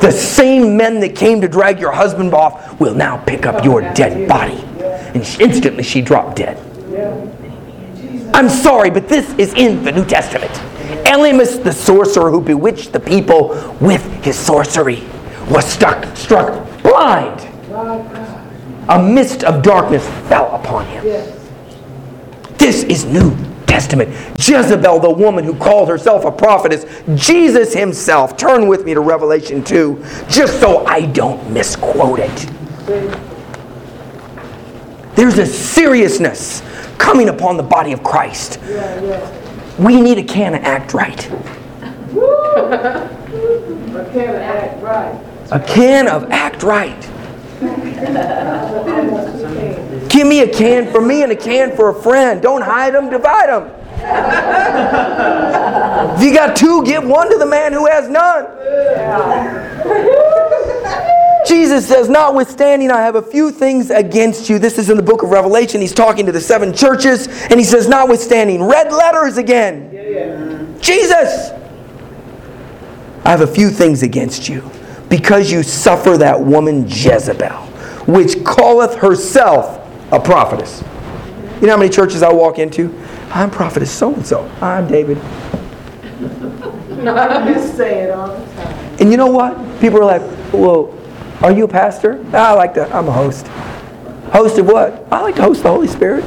The 0.00 0.10
same 0.10 0.76
men 0.76 1.00
that 1.00 1.16
came 1.16 1.40
to 1.40 1.48
drag 1.48 1.80
your 1.80 1.92
husband 1.92 2.34
off 2.34 2.78
will 2.78 2.94
now 2.94 3.16
pick 3.16 3.46
up 3.46 3.64
your 3.64 3.80
dead 3.94 4.28
body. 4.28 4.62
And 5.14 5.24
she- 5.24 5.42
instantly 5.42 5.82
she 5.82 6.02
dropped 6.02 6.36
dead. 6.36 6.58
I'm 8.34 8.48
sorry, 8.48 8.90
but 8.90 9.08
this 9.08 9.32
is 9.38 9.54
in 9.54 9.84
the 9.84 9.92
New 9.92 10.04
Testament. 10.04 10.52
Elymas, 11.06 11.62
the 11.62 11.72
sorcerer 11.72 12.30
who 12.30 12.40
bewitched 12.40 12.92
the 12.92 13.00
people 13.00 13.48
with 13.80 14.04
his 14.24 14.36
sorcery, 14.38 15.02
was 15.48 15.64
stuck, 15.70 16.16
struck 16.16 16.82
blind. 16.82 17.40
A 18.88 19.02
mist 19.02 19.44
of 19.44 19.62
darkness 19.62 20.06
fell 20.28 20.54
upon 20.54 20.86
him. 20.86 21.04
This 22.58 22.84
is 22.84 23.04
New 23.04 23.36
Testament. 23.66 24.10
Jezebel, 24.38 25.00
the 25.00 25.10
woman 25.10 25.44
who 25.44 25.54
called 25.54 25.88
herself 25.88 26.24
a 26.24 26.30
prophetess, 26.30 26.84
Jesus 27.14 27.72
himself. 27.74 28.36
Turn 28.36 28.68
with 28.68 28.84
me 28.84 28.94
to 28.94 29.00
Revelation 29.00 29.64
2, 29.64 30.04
just 30.28 30.60
so 30.60 30.84
I 30.86 31.06
don't 31.06 31.50
misquote 31.50 32.20
it. 32.20 32.50
There's 35.14 35.38
a 35.38 35.46
seriousness 35.46 36.62
coming 36.98 37.28
upon 37.28 37.56
the 37.56 37.62
body 37.62 37.92
of 37.92 38.02
Christ. 38.02 38.60
We 39.78 40.00
need 40.00 40.18
a 40.18 40.24
can 40.24 40.54
of 40.54 40.62
act 40.62 40.94
right. 40.94 41.30
A 43.94 44.10
can 44.12 44.28
of 44.34 44.42
act 44.42 44.82
right. 44.82 45.33
A 45.50 45.60
can 45.60 46.08
of 46.08 46.30
Act 46.30 46.62
Right. 46.62 47.10
Almost 47.60 49.40
two 49.40 49.54
cans. 49.54 50.12
Give 50.12 50.26
me 50.26 50.40
a 50.40 50.48
can 50.52 50.90
for 50.90 51.00
me 51.00 51.22
and 51.22 51.32
a 51.32 51.36
can 51.36 51.74
for 51.76 51.90
a 51.90 51.94
friend. 52.02 52.42
Don't 52.42 52.62
hide 52.62 52.94
them, 52.94 53.10
divide 53.10 53.48
them. 53.48 53.70
If 56.16 56.22
you 56.22 56.34
got 56.34 56.56
two, 56.56 56.84
give 56.84 57.04
one 57.04 57.30
to 57.30 57.38
the 57.38 57.46
man 57.46 57.72
who 57.72 57.86
has 57.86 58.08
none. 58.08 58.46
Jesus 61.46 61.86
says, 61.86 62.08
Notwithstanding, 62.08 62.90
I 62.90 63.02
have 63.02 63.16
a 63.16 63.22
few 63.22 63.50
things 63.50 63.90
against 63.90 64.48
you. 64.48 64.58
This 64.58 64.78
is 64.78 64.88
in 64.90 64.96
the 64.96 65.02
book 65.02 65.22
of 65.22 65.30
Revelation. 65.30 65.80
He's 65.80 65.92
talking 65.92 66.26
to 66.26 66.32
the 66.32 66.40
seven 66.40 66.72
churches, 66.72 67.28
and 67.28 67.60
he 67.60 67.64
says, 67.64 67.88
Notwithstanding, 67.88 68.62
red 68.62 68.92
letters 68.92 69.36
again. 69.36 70.78
Jesus, 70.80 71.50
I 73.24 73.30
have 73.30 73.42
a 73.42 73.46
few 73.46 73.70
things 73.70 74.02
against 74.02 74.48
you, 74.48 74.62
because 75.08 75.50
you 75.52 75.62
suffer 75.62 76.16
that 76.18 76.40
woman 76.40 76.86
Jezebel, 76.88 77.50
which 78.06 78.44
calleth 78.44 78.96
herself 78.96 79.80
a 80.12 80.20
prophetess. 80.20 80.82
You 81.60 81.66
know 81.68 81.74
how 81.74 81.78
many 81.78 81.90
churches 81.90 82.22
I 82.22 82.32
walk 82.32 82.58
into? 82.58 82.92
I'm 83.30 83.50
prophetess 83.50 83.90
so 83.90 84.14
and 84.14 84.26
so. 84.26 84.50
I'm 84.60 84.86
David. 84.86 85.18
I 87.06 87.52
just 87.52 87.76
say 87.76 88.02
it 88.02 88.10
all 88.10 88.28
the 88.28 88.54
time. 88.54 88.96
And 89.00 89.10
you 89.10 89.16
know 89.16 89.26
what? 89.26 89.54
People 89.80 90.00
are 90.00 90.18
like, 90.18 90.22
well, 90.52 90.92
are 91.42 91.52
you 91.52 91.64
a 91.64 91.68
pastor? 91.68 92.24
"Ah, 92.32 92.50
I 92.50 92.52
like 92.52 92.74
to, 92.74 92.88
I'm 92.94 93.08
a 93.08 93.12
host. 93.12 93.46
Host 94.32 94.58
of 94.58 94.66
what? 94.66 95.06
I 95.10 95.20
like 95.20 95.36
to 95.36 95.42
host 95.42 95.62
the 95.62 95.68
Holy 95.68 95.88
Spirit. 95.88 96.24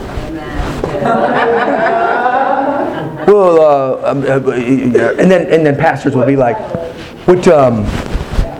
well, 3.27 3.61
uh, 3.61 4.11
um, 4.11 4.21
uh, 4.23 4.51
and 4.53 5.31
then 5.31 5.51
and 5.51 5.65
then 5.65 5.75
pastors 5.75 6.15
will 6.15 6.25
be 6.25 6.35
like, 6.35 6.57
what 7.27 7.47
um, 7.47 7.83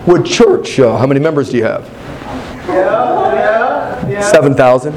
what 0.08 0.24
church? 0.24 0.80
Uh, 0.80 0.96
how 0.96 1.06
many 1.06 1.20
members 1.20 1.50
do 1.50 1.58
you 1.58 1.64
have? 1.64 1.84
Seven 4.24 4.54
thousand. 4.54 4.94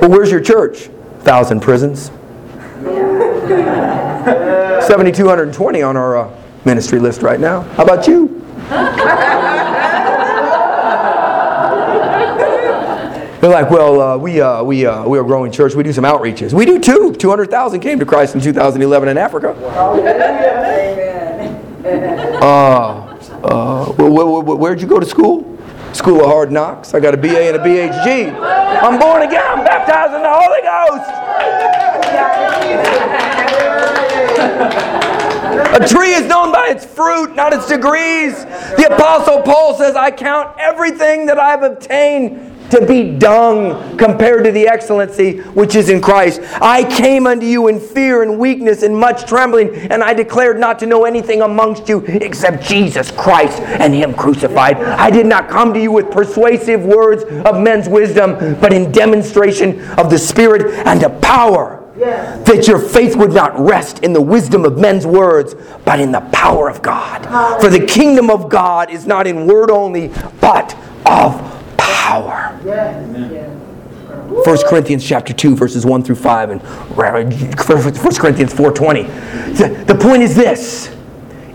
well, 0.00 0.10
where's 0.10 0.30
your 0.32 0.40
church? 0.40 0.90
Thousand 1.20 1.60
prisons. 1.60 2.10
7,220 4.88 5.82
on 5.82 5.96
our 5.96 6.16
uh, 6.16 6.42
ministry 6.64 6.98
list 6.98 7.22
right 7.22 7.38
now. 7.38 7.60
How 7.60 7.84
about 7.84 8.06
you? 8.06 8.42
They're 13.40 13.50
like, 13.50 13.70
well, 13.70 14.00
uh, 14.00 14.16
we, 14.16 14.40
uh, 14.40 14.64
we, 14.64 14.84
uh, 14.84 15.06
we 15.06 15.16
are 15.18 15.22
a 15.22 15.24
growing 15.24 15.52
church. 15.52 15.74
We 15.74 15.84
do 15.84 15.92
some 15.92 16.04
outreaches. 16.04 16.52
We 16.52 16.66
do 16.66 16.80
too. 16.80 17.14
200,000 17.16 17.80
came 17.80 18.00
to 18.00 18.06
Christ 18.06 18.34
in 18.34 18.40
2011 18.40 19.08
in 19.08 19.16
Africa. 19.18 19.54
Uh, 22.38 23.18
uh, 23.42 23.84
wh- 23.92 23.96
wh- 23.96 24.44
wh- 24.44 24.58
where'd 24.60 24.80
you 24.80 24.86
go 24.86 25.00
to 25.00 25.06
school? 25.06 25.58
School 25.92 26.20
of 26.20 26.26
Hard 26.26 26.52
Knocks. 26.52 26.94
I 26.94 27.00
got 27.00 27.14
a 27.14 27.16
BA 27.16 27.48
and 27.48 27.56
a 27.56 27.58
BHG. 27.58 28.32
I'm 28.82 28.98
born 28.98 29.22
again. 29.22 29.42
I'm 29.44 29.64
baptized 29.64 30.14
in 30.14 30.22
the 30.22 30.30
Holy 30.30 30.62
Ghost. 30.62 31.10
A 35.74 35.88
tree 35.88 36.12
is 36.12 36.26
known 36.28 36.52
by 36.52 36.68
its 36.68 36.84
fruit, 36.84 37.34
not 37.34 37.52
its 37.52 37.66
degrees. 37.68 38.44
The 38.76 38.88
Apostle 38.94 39.42
Paul 39.42 39.74
says, 39.76 39.96
I 39.96 40.10
count 40.10 40.54
everything 40.58 41.26
that 41.26 41.38
I've 41.38 41.62
obtained 41.62 42.47
to 42.70 42.84
be 42.86 43.16
dung 43.18 43.96
compared 43.96 44.44
to 44.44 44.52
the 44.52 44.68
excellency 44.68 45.38
which 45.38 45.74
is 45.74 45.88
in 45.88 46.00
Christ. 46.00 46.40
I 46.60 46.84
came 46.84 47.26
unto 47.26 47.46
you 47.46 47.68
in 47.68 47.80
fear 47.80 48.22
and 48.22 48.38
weakness 48.38 48.82
and 48.82 48.96
much 48.96 49.26
trembling, 49.26 49.74
and 49.90 50.02
I 50.02 50.14
declared 50.14 50.58
not 50.58 50.78
to 50.80 50.86
know 50.86 51.04
anything 51.04 51.42
amongst 51.42 51.88
you 51.88 52.04
except 52.06 52.62
Jesus 52.62 53.10
Christ 53.10 53.60
and 53.60 53.94
Him 53.94 54.14
crucified. 54.14 54.76
I 54.76 55.10
did 55.10 55.26
not 55.26 55.48
come 55.48 55.72
to 55.74 55.80
you 55.80 55.92
with 55.92 56.10
persuasive 56.10 56.84
words 56.84 57.24
of 57.46 57.60
men's 57.60 57.88
wisdom, 57.88 58.58
but 58.60 58.72
in 58.72 58.92
demonstration 58.92 59.80
of 59.92 60.10
the 60.10 60.18
Spirit 60.18 60.86
and 60.86 61.02
of 61.02 61.20
power 61.20 61.84
that 61.98 62.66
your 62.68 62.78
faith 62.78 63.16
would 63.16 63.32
not 63.32 63.58
rest 63.58 64.04
in 64.04 64.12
the 64.12 64.20
wisdom 64.20 64.64
of 64.64 64.78
men's 64.78 65.04
words, 65.04 65.56
but 65.84 65.98
in 65.98 66.12
the 66.12 66.20
power 66.32 66.68
of 66.68 66.80
God. 66.80 67.24
For 67.60 67.68
the 67.68 67.84
kingdom 67.84 68.30
of 68.30 68.48
God 68.48 68.90
is 68.90 69.06
not 69.06 69.26
in 69.26 69.46
word 69.46 69.70
only, 69.70 70.08
but 70.40 70.76
of 71.04 71.57
power. 72.08 72.58
1 74.44 74.58
Corinthians 74.66 75.06
chapter 75.06 75.34
2 75.34 75.54
verses 75.54 75.84
1 75.84 76.02
through 76.02 76.14
5 76.14 76.50
and 76.50 76.62
1 76.62 76.96
Corinthians 77.56 78.52
4:20. 78.54 79.56
The, 79.56 79.84
the 79.84 79.94
point 79.94 80.22
is 80.22 80.34
this. 80.34 80.94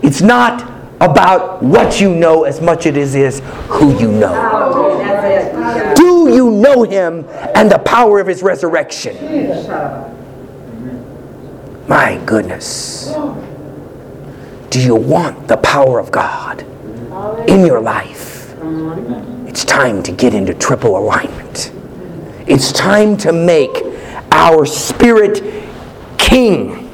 It's 0.02 0.20
not 0.22 0.70
about 1.00 1.62
what 1.62 2.00
you 2.00 2.14
know 2.14 2.44
as 2.44 2.60
much 2.60 2.86
as 2.86 3.14
it 3.14 3.20
is 3.20 3.42
who 3.68 3.98
you 3.98 4.12
know. 4.12 4.32
That's 4.98 5.24
it. 5.24 5.54
You 5.54 5.60
got 5.60 5.76
it. 5.76 5.96
Do 5.96 6.32
you 6.32 6.50
know 6.50 6.84
him 6.84 7.26
and 7.54 7.70
the 7.70 7.78
power 7.78 8.20
of 8.20 8.26
his 8.28 8.42
resurrection? 8.42 9.16
My 11.88 12.20
goodness. 12.24 13.12
Do 14.70 14.80
you 14.80 14.94
want 14.94 15.48
the 15.48 15.56
power 15.56 15.98
of 15.98 16.10
God 16.12 16.62
in 17.48 17.66
your 17.66 17.80
life? 17.80 18.33
It's 19.48 19.64
time 19.64 20.02
to 20.02 20.12
get 20.12 20.34
into 20.34 20.54
triple 20.54 20.98
alignment. 20.98 21.72
It's 22.46 22.72
time 22.72 23.16
to 23.18 23.32
make 23.32 23.82
our 24.32 24.66
spirit 24.66 25.42
king. 26.18 26.90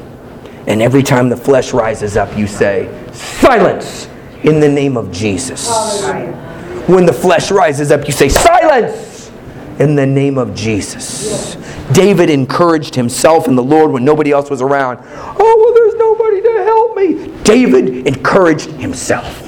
And 0.67 0.83
every 0.83 1.03
time 1.03 1.29
the 1.29 1.37
flesh 1.37 1.73
rises 1.73 2.17
up, 2.17 2.37
you 2.37 2.47
say, 2.47 2.89
Silence 3.13 4.09
in 4.43 4.61
the 4.61 4.69
name 4.69 4.97
of 4.97 5.11
Jesus. 5.11 5.69
When 6.87 7.07
the 7.07 7.13
flesh 7.13 7.51
rises 7.51 7.91
up, 7.91 8.07
you 8.07 8.13
say, 8.13 8.29
Silence 8.29 9.31
in 9.79 9.95
the 9.95 10.07
name 10.07 10.37
of 10.37 10.55
Jesus. 10.55 11.57
David 11.93 12.31
encouraged 12.31 12.95
himself 12.95 13.49
in 13.49 13.57
the 13.57 13.63
Lord 13.63 13.91
when 13.91 14.05
nobody 14.05 14.31
else 14.31 14.51
was 14.51 14.61
around. 14.61 14.99
Oh, 15.03 15.37
well, 15.39 15.75
there's 15.75 15.95
nobody 15.95 16.43
to 16.43 16.65
help 16.65 16.97
me. 16.97 17.43
David 17.43 18.07
encouraged 18.07 18.71
himself. 18.73 19.47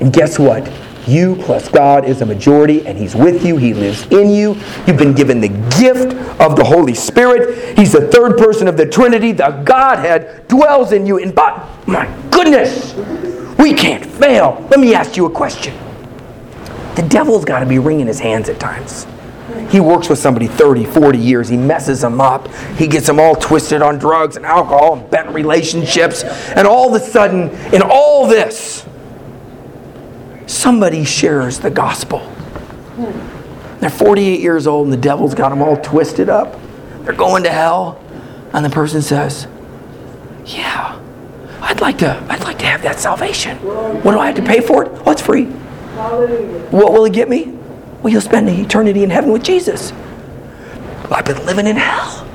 And 0.00 0.12
guess 0.12 0.38
what? 0.38 0.70
You 1.06 1.36
plus 1.36 1.68
God 1.68 2.04
is 2.04 2.20
a 2.20 2.26
majority, 2.26 2.86
and 2.86 2.98
He's 2.98 3.14
with 3.14 3.44
you. 3.44 3.56
He 3.56 3.74
lives 3.74 4.06
in 4.06 4.30
you. 4.30 4.56
You've 4.86 4.98
been 4.98 5.14
given 5.14 5.40
the 5.40 5.48
gift 5.78 6.14
of 6.40 6.56
the 6.56 6.64
Holy 6.64 6.94
Spirit. 6.94 7.78
He's 7.78 7.92
the 7.92 8.08
third 8.08 8.36
person 8.36 8.66
of 8.66 8.76
the 8.76 8.86
Trinity. 8.86 9.32
The 9.32 9.62
Godhead 9.64 10.48
dwells 10.48 10.92
in 10.92 11.06
you. 11.06 11.18
And 11.18 11.34
but 11.34 11.66
my 11.86 12.12
goodness, 12.30 12.94
we 13.58 13.72
can't 13.72 14.04
fail. 14.04 14.66
Let 14.70 14.80
me 14.80 14.94
ask 14.94 15.16
you 15.16 15.26
a 15.26 15.30
question. 15.30 15.76
The 16.96 17.02
devil's 17.02 17.44
got 17.44 17.60
to 17.60 17.66
be 17.66 17.78
wringing 17.78 18.06
his 18.06 18.18
hands 18.18 18.48
at 18.48 18.58
times. 18.58 19.06
He 19.70 19.80
works 19.80 20.08
with 20.08 20.18
somebody 20.18 20.46
30, 20.46 20.84
40 20.86 21.18
years. 21.18 21.48
He 21.48 21.56
messes 21.56 22.00
them 22.00 22.20
up. 22.20 22.48
He 22.78 22.86
gets 22.86 23.06
them 23.06 23.20
all 23.20 23.34
twisted 23.34 23.82
on 23.82 23.98
drugs 23.98 24.36
and 24.36 24.46
alcohol 24.46 24.96
and 24.96 25.10
bent 25.10 25.28
relationships. 25.30 26.24
And 26.24 26.66
all 26.66 26.94
of 26.94 27.00
a 27.00 27.04
sudden, 27.04 27.50
in 27.74 27.82
all 27.82 28.26
this, 28.26 28.85
somebody 30.46 31.04
shares 31.04 31.60
the 31.60 31.70
gospel. 31.70 32.20
They're 33.80 33.90
48 33.90 34.40
years 34.40 34.66
old 34.66 34.86
and 34.86 34.92
the 34.92 34.96
devil's 34.96 35.34
got 35.34 35.50
them 35.50 35.60
all 35.60 35.76
twisted 35.76 36.28
up. 36.28 36.58
They're 37.02 37.14
going 37.14 37.42
to 37.44 37.50
hell. 37.50 38.02
And 38.52 38.64
the 38.64 38.70
person 38.70 39.02
says, 39.02 39.46
Yeah, 40.46 41.00
I'd 41.60 41.80
like 41.80 41.98
to, 41.98 42.16
I'd 42.28 42.42
like 42.42 42.58
to 42.60 42.66
have 42.66 42.82
that 42.82 42.98
salvation. 42.98 43.58
What 43.58 44.12
do 44.12 44.18
I 44.18 44.26
have 44.26 44.36
to 44.36 44.42
pay 44.42 44.60
for 44.60 44.84
it? 44.84 44.92
Oh, 45.04 45.10
it's 45.10 45.20
free. 45.20 45.44
What 45.44 46.92
will 46.92 47.04
it 47.04 47.12
get 47.12 47.28
me? 47.28 47.46
Well, 48.02 48.12
you'll 48.12 48.22
spend 48.22 48.48
eternity 48.48 49.02
in 49.02 49.10
heaven 49.10 49.32
with 49.32 49.42
Jesus. 49.42 49.92
I've 51.10 51.24
been 51.24 51.44
living 51.46 51.66
in 51.66 51.76
hell. 51.76 52.26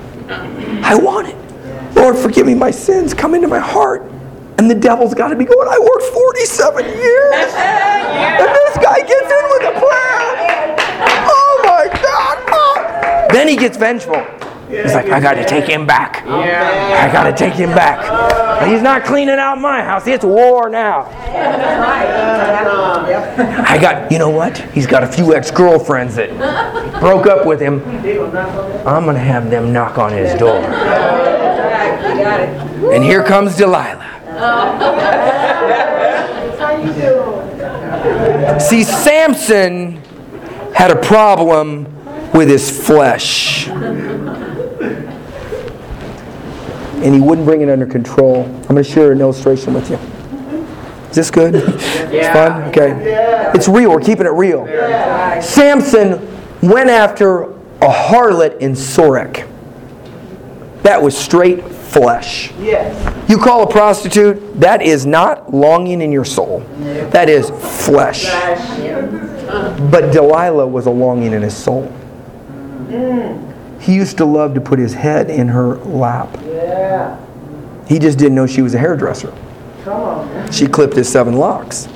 I 0.84 0.96
want 0.96 1.28
it. 1.28 1.96
Lord, 1.96 2.18
forgive 2.18 2.48
me 2.48 2.56
my 2.56 2.72
sins. 2.72 3.14
Come 3.14 3.36
into 3.36 3.48
my 3.48 3.60
heart. 3.60 4.11
And 4.62 4.70
the 4.70 4.76
devil's 4.76 5.16
got 5.16 5.30
to 5.30 5.36
be 5.36 5.44
going, 5.44 5.68
I 5.68 5.80
worked 5.80 6.04
47 6.14 6.86
years. 6.86 7.52
And 8.12 8.48
this 8.48 8.78
guy 8.78 9.00
gets 9.00 9.32
in 9.32 9.46
with 9.50 9.64
a 9.64 9.80
plan. 9.80 10.76
Oh 11.28 11.62
my 11.64 11.88
God. 11.88 12.48
God. 12.48 13.32
Then 13.32 13.48
he 13.48 13.56
gets 13.56 13.78
vengeful. 13.78 14.24
He's 14.70 14.94
like, 14.94 15.10
I 15.10 15.20
got 15.20 15.34
to 15.34 15.46
take 15.46 15.66
him 15.66 15.88
back. 15.88 16.24
I 16.28 17.12
got 17.12 17.24
to 17.24 17.34
take 17.34 17.54
him 17.54 17.70
back. 17.70 18.68
He's 18.68 18.84
not 18.84 19.04
cleaning 19.04 19.40
out 19.40 19.58
my 19.60 19.82
house. 19.82 20.06
It's 20.06 20.24
war 20.24 20.70
now. 20.70 21.06
I 23.68 23.80
got, 23.82 24.12
you 24.12 24.20
know 24.20 24.30
what? 24.30 24.60
He's 24.74 24.86
got 24.86 25.04
a 25.04 25.08
few 25.08 25.34
ex 25.36 25.50
girlfriends 25.50 26.16
that 26.16 26.30
broke 27.00 27.26
up 27.26 27.48
with 27.48 27.60
him. 27.60 27.82
I'm 28.88 29.06
going 29.06 29.16
to 29.16 29.22
have 29.22 29.50
them 29.50 29.74
knock 29.74 29.98
on 29.98 30.12
his 30.12 30.38
door. 30.38 30.62
You 30.62 30.68
got 30.68 32.40
it. 32.42 32.94
And 32.94 33.04
here 33.04 33.24
comes 33.24 33.58
Delilah. 33.58 34.21
How 36.60 36.76
you 36.78 36.92
doing? 36.94 38.60
See, 38.60 38.84
Samson 38.84 40.02
had 40.74 40.90
a 40.92 40.96
problem 40.96 41.86
with 42.34 42.50
his 42.50 42.70
flesh. 42.86 43.68
and 47.04 47.16
he 47.16 47.22
wouldn't 47.22 47.46
bring 47.48 47.62
it 47.62 47.70
under 47.70 47.86
control. 47.86 48.44
I'm 48.46 48.62
going 48.64 48.76
to 48.78 48.84
share 48.84 49.12
an 49.12 49.22
illustration 49.22 49.74
with 49.74 49.90
you. 49.90 49.98
Is 51.10 51.16
this 51.16 51.32
good? 51.32 51.56
It's 52.14 52.28
fun? 52.28 52.64
Okay. 52.70 53.10
Yeah. 53.12 53.52
It's 53.56 53.68
real. 53.70 53.90
We're 53.92 54.02
keeping 54.02 54.26
it 54.26 54.32
real. 54.34 54.66
Samson 55.42 56.20
went 56.62 56.90
after 56.90 57.44
a 57.44 57.88
harlot 57.90 58.58
in 58.60 58.74
Sorek. 58.74 59.48
That 60.84 61.02
was 61.02 61.18
straight 61.18 61.64
flesh. 61.92 62.52
Yes. 62.54 63.30
You 63.30 63.38
call 63.38 63.64
a 63.64 63.70
prostitute, 63.70 64.60
that 64.60 64.82
is 64.82 65.06
not 65.06 65.54
longing 65.54 66.02
in 66.02 66.12
your 66.12 66.26
soul. 66.26 66.60
That 67.12 67.30
is 67.30 67.50
flesh. 67.86 68.26
But 69.92 70.12
Delilah 70.14 70.68
was 70.68 70.86
a 70.86 70.92
longing 70.92 71.34
in 71.34 71.42
his 71.42 71.56
soul. 71.56 71.92
Mm. 72.88 73.82
He 73.82 73.96
used 73.96 74.18
to 74.18 74.26
love 74.26 74.54
to 74.54 74.62
put 74.62 74.80
his 74.80 74.94
head 74.94 75.30
in 75.30 75.50
her 75.50 75.76
lap. 75.78 76.30
Yeah. 76.46 77.20
He 77.88 78.00
just 78.00 78.18
didn't 78.18 78.36
know 78.36 78.48
she 78.48 78.62
was 78.62 78.74
a 78.74 78.78
hairdresser. 78.78 79.34
Come 79.84 80.02
on. 80.02 80.52
She 80.52 80.68
clipped 80.68 80.96
his 80.96 81.10
seven 81.10 81.36
locks. 81.36 81.88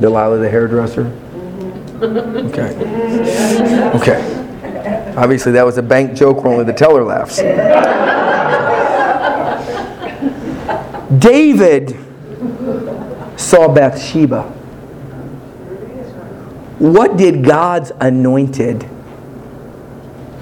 Delilah 0.00 0.38
the 0.38 0.50
hairdresser? 0.50 1.04
Mm-hmm. 1.04 2.46
Okay. 2.48 2.70
Okay. 4.00 5.14
Obviously, 5.16 5.52
that 5.52 5.66
was 5.66 5.76
a 5.76 5.82
bank 5.82 6.14
joke 6.16 6.42
where 6.42 6.52
only 6.52 6.64
the 6.64 6.72
teller 6.72 7.04
laughs. 7.04 7.40
David 11.18 11.96
saw 13.36 13.68
Bathsheba. 13.72 14.42
What 16.78 17.16
did 17.16 17.44
God's 17.44 17.92
anointed, 18.00 18.88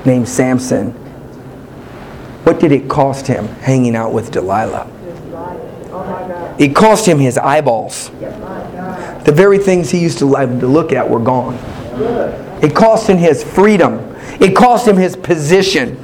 named 0.04 0.28
Samson, 0.28 0.92
what 2.44 2.60
did 2.60 2.72
it 2.72 2.88
cost 2.88 3.26
him 3.26 3.46
hanging 3.46 3.96
out 3.96 4.12
with 4.12 4.30
Delilah? 4.30 4.86
It 6.58 6.74
cost 6.74 7.06
him 7.06 7.18
his 7.18 7.38
eyeballs. 7.38 8.10
The 9.24 9.32
very 9.34 9.58
things 9.58 9.90
he 9.90 10.00
used 10.00 10.18
to 10.18 10.26
like 10.26 10.48
to 10.60 10.66
look 10.66 10.92
at 10.92 11.08
were 11.08 11.20
gone. 11.20 11.54
It 12.62 12.74
cost 12.74 13.08
him 13.08 13.18
his 13.18 13.44
freedom. 13.44 13.98
It 14.40 14.54
cost 14.54 14.86
him 14.86 14.96
his 14.96 15.16
position. 15.16 15.96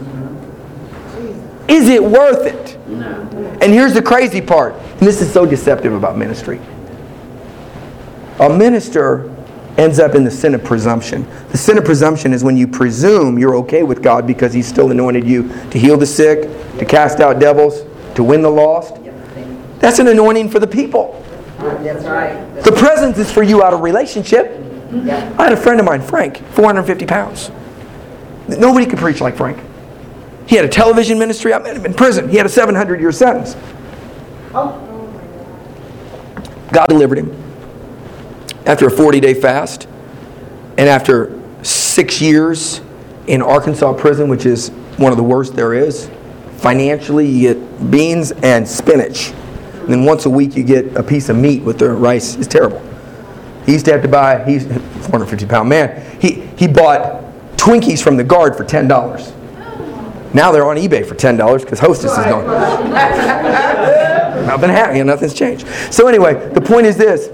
Is 1.68 1.88
it 1.88 2.02
worth 2.02 2.46
it? 2.46 2.78
No. 2.88 3.23
And 3.60 3.72
here's 3.72 3.94
the 3.94 4.02
crazy 4.02 4.40
part, 4.40 4.74
and 4.74 5.01
this 5.01 5.20
is 5.20 5.32
so 5.32 5.47
deceptive 5.47 5.93
about 5.93 6.16
ministry. 6.16 6.60
A 8.40 8.48
minister 8.48 9.31
ends 9.76 9.98
up 9.98 10.14
in 10.14 10.24
the 10.24 10.31
sin 10.31 10.55
of 10.55 10.62
presumption. 10.62 11.26
The 11.51 11.59
sin 11.59 11.78
of 11.78 11.85
presumption 11.85 12.32
is 12.32 12.44
when 12.44 12.56
you 12.56 12.66
presume 12.66 13.39
you're 13.39 13.56
okay 13.56 13.82
with 13.82 14.02
God 14.02 14.26
because 14.26 14.52
He's 14.52 14.66
still 14.66 14.90
anointed 14.90 15.26
you 15.26 15.48
to 15.70 15.78
heal 15.78 15.97
the 15.97 16.06
sick, 16.06 16.43
to 16.78 16.85
cast 16.85 17.20
out 17.20 17.39
devils, 17.39 17.82
to 18.16 18.22
win 18.22 18.43
the 18.43 18.51
lost. 18.51 18.97
That's 19.78 19.98
an 19.98 20.09
anointing 20.09 20.51
for 20.51 20.59
the 20.59 20.66
people. 20.66 21.24
That's 21.59 22.05
right. 22.05 22.62
The 22.62 22.72
presence 22.72 23.18
is 23.18 23.31
for 23.31 23.43
you 23.43 23.62
out 23.62 23.72
of 23.72 23.81
relationship. 23.81 24.60
I 24.93 25.44
had 25.44 25.52
a 25.52 25.56
friend 25.56 25.81
of 25.81 25.86
mine, 25.86 26.02
Frank, 26.02 26.39
450 26.52 27.06
pounds. 27.06 27.51
Nobody 28.48 28.86
could 28.86 28.98
preach 28.98 29.20
like 29.20 29.36
Frank. 29.36 29.59
He 30.46 30.56
had 30.56 30.64
a 30.64 30.68
television 30.68 31.18
ministry. 31.18 31.54
I 31.54 31.58
met 31.58 31.76
him 31.76 31.86
in 31.86 31.94
prison. 31.94 32.28
He 32.28 32.36
had 32.36 32.46
a 32.46 32.50
700 32.50 33.00
year 33.00 33.12
sentence. 33.12 33.56
God 36.72 36.86
delivered 36.88 37.18
him 37.18 37.44
after 38.66 38.86
a 38.86 38.90
40 38.90 39.20
day 39.20 39.34
fast 39.34 39.86
and 40.76 40.88
after 40.88 41.40
six 41.62 42.20
years 42.20 42.80
in 43.26 43.42
Arkansas 43.42 43.92
prison, 43.94 44.28
which 44.28 44.44
is 44.44 44.70
one 44.96 45.12
of 45.12 45.16
the 45.16 45.24
worst 45.24 45.54
there 45.54 45.74
is. 45.74 46.10
Financially, 46.56 47.26
you 47.26 47.54
get 47.54 47.90
beans 47.90 48.32
and 48.42 48.66
spinach. 48.66 49.30
And 49.30 49.92
then 49.92 50.04
once 50.04 50.26
a 50.26 50.30
week, 50.30 50.56
you 50.56 50.62
get 50.62 50.96
a 50.96 51.02
piece 51.02 51.28
of 51.28 51.36
meat 51.36 51.62
with 51.62 51.78
the 51.78 51.90
rice. 51.90 52.36
It's 52.36 52.46
terrible. 52.46 52.82
He 53.66 53.72
used 53.72 53.84
to 53.86 53.92
have 53.92 54.02
to 54.02 54.08
buy, 54.08 54.44
he's 54.44 54.66
a 54.66 54.80
450 54.80 55.46
pound 55.46 55.68
man. 55.68 56.20
He, 56.20 56.42
he 56.56 56.66
bought 56.66 57.22
Twinkies 57.56 58.02
from 58.02 58.16
the 58.16 58.24
guard 58.24 58.56
for 58.56 58.64
$10. 58.64 59.34
Now 60.35 60.51
they're 60.51 60.66
on 60.66 60.77
eBay 60.77 61.06
for 61.06 61.15
$10 61.15 61.61
because 61.61 61.78
Hostess 61.78 62.11
is 62.11 62.24
gone. 62.24 62.44
I've 64.48 64.61
been 64.61 64.70
happy 64.70 64.98
and 64.98 65.06
nothing's 65.06 65.32
changed. 65.32 65.66
So 65.90 66.09
anyway, 66.09 66.51
the 66.51 66.61
point 66.61 66.86
is 66.86 66.97
this. 66.97 67.31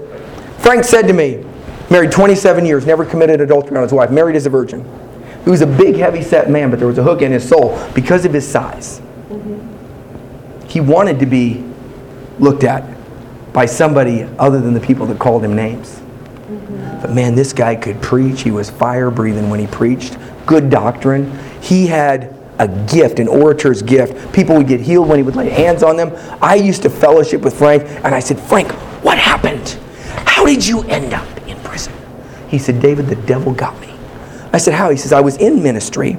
Frank 0.59 0.83
said 0.83 1.07
to 1.07 1.13
me, 1.13 1.43
married 1.89 2.11
27 2.11 2.65
years, 2.65 2.85
never 2.85 3.03
committed 3.03 3.41
adultery 3.41 3.75
on 3.77 3.83
his 3.83 3.91
wife, 3.91 4.11
married 4.11 4.35
as 4.35 4.45
a 4.45 4.49
virgin. 4.49 4.85
He 5.43 5.49
was 5.49 5.61
a 5.61 5.67
big, 5.67 5.95
heavy-set 5.95 6.51
man, 6.51 6.69
but 6.69 6.77
there 6.77 6.87
was 6.87 6.99
a 6.99 7.03
hook 7.03 7.23
in 7.23 7.31
his 7.31 7.47
soul 7.47 7.77
because 7.95 8.25
of 8.25 8.33
his 8.33 8.47
size. 8.47 9.01
He 10.67 10.79
wanted 10.79 11.19
to 11.19 11.25
be 11.25 11.65
looked 12.39 12.63
at 12.63 12.85
by 13.51 13.65
somebody 13.65 14.23
other 14.37 14.61
than 14.61 14.73
the 14.73 14.79
people 14.79 15.07
that 15.07 15.17
called 15.19 15.43
him 15.43 15.55
names. 15.55 15.99
But 17.01 17.13
man, 17.13 17.33
this 17.33 17.51
guy 17.51 17.75
could 17.75 17.99
preach. 18.01 18.43
He 18.43 18.51
was 18.51 18.69
fire 18.69 19.09
breathing 19.09 19.49
when 19.49 19.59
he 19.59 19.67
preached. 19.67 20.17
Good 20.45 20.69
doctrine. 20.69 21.37
He 21.61 21.87
had 21.87 22.37
a 22.61 22.67
gift, 22.85 23.19
an 23.19 23.27
orator's 23.27 23.81
gift. 23.81 24.33
People 24.33 24.55
would 24.57 24.67
get 24.67 24.79
healed 24.79 25.09
when 25.09 25.17
he 25.17 25.23
would 25.23 25.35
lay 25.35 25.49
hands 25.49 25.83
on 25.83 25.97
them. 25.97 26.11
I 26.41 26.55
used 26.55 26.83
to 26.83 26.89
fellowship 26.89 27.41
with 27.41 27.57
Frank, 27.57 27.83
and 27.83 28.13
I 28.13 28.19
said, 28.19 28.39
Frank, 28.39 28.71
what 29.03 29.17
happened? 29.17 29.79
How 30.25 30.45
did 30.45 30.65
you 30.65 30.83
end 30.83 31.13
up 31.13 31.27
in 31.47 31.57
prison? 31.61 31.93
He 32.47 32.59
said, 32.59 32.79
David, 32.79 33.07
the 33.07 33.15
devil 33.15 33.53
got 33.53 33.79
me. 33.81 33.93
I 34.53 34.57
said, 34.57 34.73
How? 34.73 34.89
He 34.89 34.97
says, 34.97 35.11
I 35.11 35.21
was 35.21 35.37
in 35.37 35.63
ministry. 35.63 36.17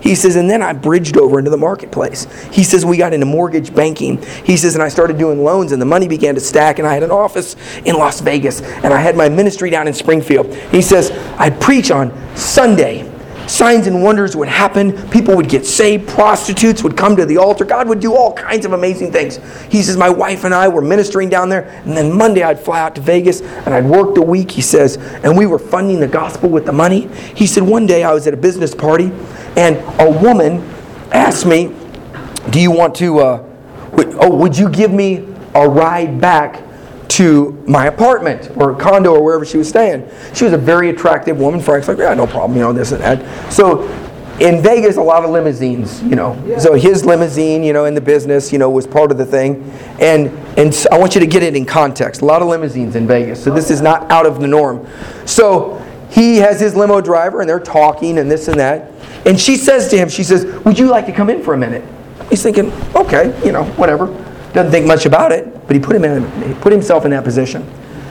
He 0.00 0.14
says, 0.14 0.36
and 0.36 0.48
then 0.48 0.62
I 0.62 0.72
bridged 0.72 1.18
over 1.18 1.38
into 1.38 1.50
the 1.50 1.58
marketplace. 1.58 2.26
He 2.50 2.64
says, 2.64 2.86
we 2.86 2.96
got 2.96 3.12
into 3.12 3.26
mortgage 3.26 3.74
banking. 3.74 4.22
He 4.44 4.56
says, 4.56 4.74
and 4.74 4.82
I 4.82 4.88
started 4.88 5.18
doing 5.18 5.44
loans, 5.44 5.72
and 5.72 5.82
the 5.82 5.86
money 5.86 6.08
began 6.08 6.34
to 6.36 6.40
stack, 6.40 6.78
and 6.78 6.88
I 6.88 6.94
had 6.94 7.02
an 7.02 7.10
office 7.10 7.54
in 7.84 7.96
Las 7.96 8.20
Vegas, 8.20 8.62
and 8.62 8.94
I 8.94 9.00
had 9.00 9.14
my 9.14 9.28
ministry 9.28 9.68
down 9.68 9.86
in 9.86 9.92
Springfield. 9.92 10.54
He 10.70 10.80
says, 10.80 11.10
I'd 11.38 11.60
preach 11.60 11.90
on 11.90 12.12
Sunday. 12.34 13.06
Signs 13.50 13.88
and 13.88 14.00
wonders 14.00 14.36
would 14.36 14.46
happen. 14.46 14.92
People 15.10 15.34
would 15.34 15.48
get 15.48 15.66
saved. 15.66 16.08
Prostitutes 16.08 16.84
would 16.84 16.96
come 16.96 17.16
to 17.16 17.26
the 17.26 17.36
altar. 17.36 17.64
God 17.64 17.88
would 17.88 17.98
do 17.98 18.14
all 18.14 18.32
kinds 18.32 18.64
of 18.64 18.74
amazing 18.74 19.10
things. 19.10 19.40
He 19.68 19.82
says, 19.82 19.96
My 19.96 20.08
wife 20.08 20.44
and 20.44 20.54
I 20.54 20.68
were 20.68 20.80
ministering 20.80 21.28
down 21.28 21.48
there. 21.48 21.62
And 21.84 21.96
then 21.96 22.16
Monday 22.16 22.44
I'd 22.44 22.60
fly 22.60 22.78
out 22.78 22.94
to 22.94 23.00
Vegas 23.00 23.40
and 23.40 23.74
I'd 23.74 23.86
work 23.86 24.14
the 24.14 24.22
week, 24.22 24.52
he 24.52 24.62
says, 24.62 24.98
and 25.24 25.36
we 25.36 25.46
were 25.46 25.58
funding 25.58 25.98
the 25.98 26.06
gospel 26.06 26.48
with 26.48 26.64
the 26.64 26.72
money. 26.72 27.08
He 27.34 27.44
said, 27.48 27.64
One 27.64 27.86
day 27.86 28.04
I 28.04 28.14
was 28.14 28.28
at 28.28 28.34
a 28.34 28.36
business 28.36 28.72
party 28.72 29.10
and 29.56 29.78
a 30.00 30.08
woman 30.22 30.60
asked 31.10 31.44
me, 31.44 31.74
Do 32.50 32.60
you 32.60 32.70
want 32.70 32.94
to, 32.96 33.18
uh, 33.18 33.44
oh, 34.20 34.36
would 34.36 34.56
you 34.56 34.68
give 34.68 34.92
me 34.92 35.26
a 35.56 35.68
ride 35.68 36.20
back 36.20 36.62
to 37.10 37.52
my 37.66 37.86
apartment 37.86 38.50
or 38.56 38.74
condo 38.74 39.12
or 39.12 39.22
wherever 39.22 39.44
she 39.44 39.58
was 39.58 39.68
staying. 39.68 40.08
She 40.34 40.44
was 40.44 40.52
a 40.52 40.58
very 40.58 40.90
attractive 40.90 41.38
woman. 41.38 41.60
Frank's 41.60 41.88
like, 41.88 41.98
yeah, 41.98 42.14
no 42.14 42.26
problem, 42.26 42.56
you 42.56 42.62
know, 42.62 42.72
this 42.72 42.92
and 42.92 43.02
that. 43.02 43.52
So 43.52 43.82
in 44.40 44.62
Vegas, 44.62 44.96
a 44.96 45.02
lot 45.02 45.24
of 45.24 45.30
limousines, 45.30 46.02
you 46.02 46.16
know. 46.16 46.34
So 46.58 46.74
his 46.74 47.04
limousine, 47.04 47.62
you 47.62 47.72
know, 47.72 47.84
in 47.84 47.94
the 47.94 48.00
business, 48.00 48.52
you 48.52 48.58
know, 48.58 48.70
was 48.70 48.86
part 48.86 49.10
of 49.10 49.18
the 49.18 49.26
thing. 49.26 49.70
And 50.00 50.28
and 50.58 50.74
so 50.74 50.88
I 50.90 50.98
want 50.98 51.14
you 51.14 51.20
to 51.20 51.26
get 51.26 51.42
it 51.42 51.54
in 51.54 51.66
context. 51.66 52.22
A 52.22 52.24
lot 52.24 52.42
of 52.42 52.48
limousines 52.48 52.96
in 52.96 53.06
Vegas. 53.06 53.42
So 53.42 53.52
this 53.52 53.70
is 53.70 53.80
not 53.80 54.10
out 54.10 54.24
of 54.24 54.40
the 54.40 54.46
norm. 54.46 54.86
So 55.26 55.78
he 56.10 56.36
has 56.36 56.58
his 56.58 56.74
limo 56.74 57.00
driver 57.00 57.40
and 57.40 57.48
they're 57.48 57.60
talking 57.60 58.18
and 58.18 58.30
this 58.30 58.48
and 58.48 58.58
that. 58.58 58.90
And 59.26 59.38
she 59.38 59.56
says 59.56 59.88
to 59.88 59.98
him, 59.98 60.08
she 60.08 60.24
says, 60.24 60.44
Would 60.64 60.78
you 60.78 60.88
like 60.88 61.06
to 61.06 61.12
come 61.12 61.28
in 61.28 61.42
for 61.42 61.54
a 61.54 61.58
minute? 61.58 61.84
He's 62.30 62.42
thinking, 62.42 62.72
okay, 62.94 63.38
you 63.44 63.52
know, 63.52 63.64
whatever. 63.72 64.06
Doesn't 64.52 64.72
think 64.72 64.86
much 64.86 65.06
about 65.06 65.32
it, 65.32 65.66
but 65.66 65.76
he 65.76 65.80
put 65.80 65.94
him 65.94 66.04
in 66.04 66.24
he 66.42 66.54
put 66.60 66.72
himself 66.72 67.04
in 67.04 67.10
that 67.12 67.24
position. 67.24 67.68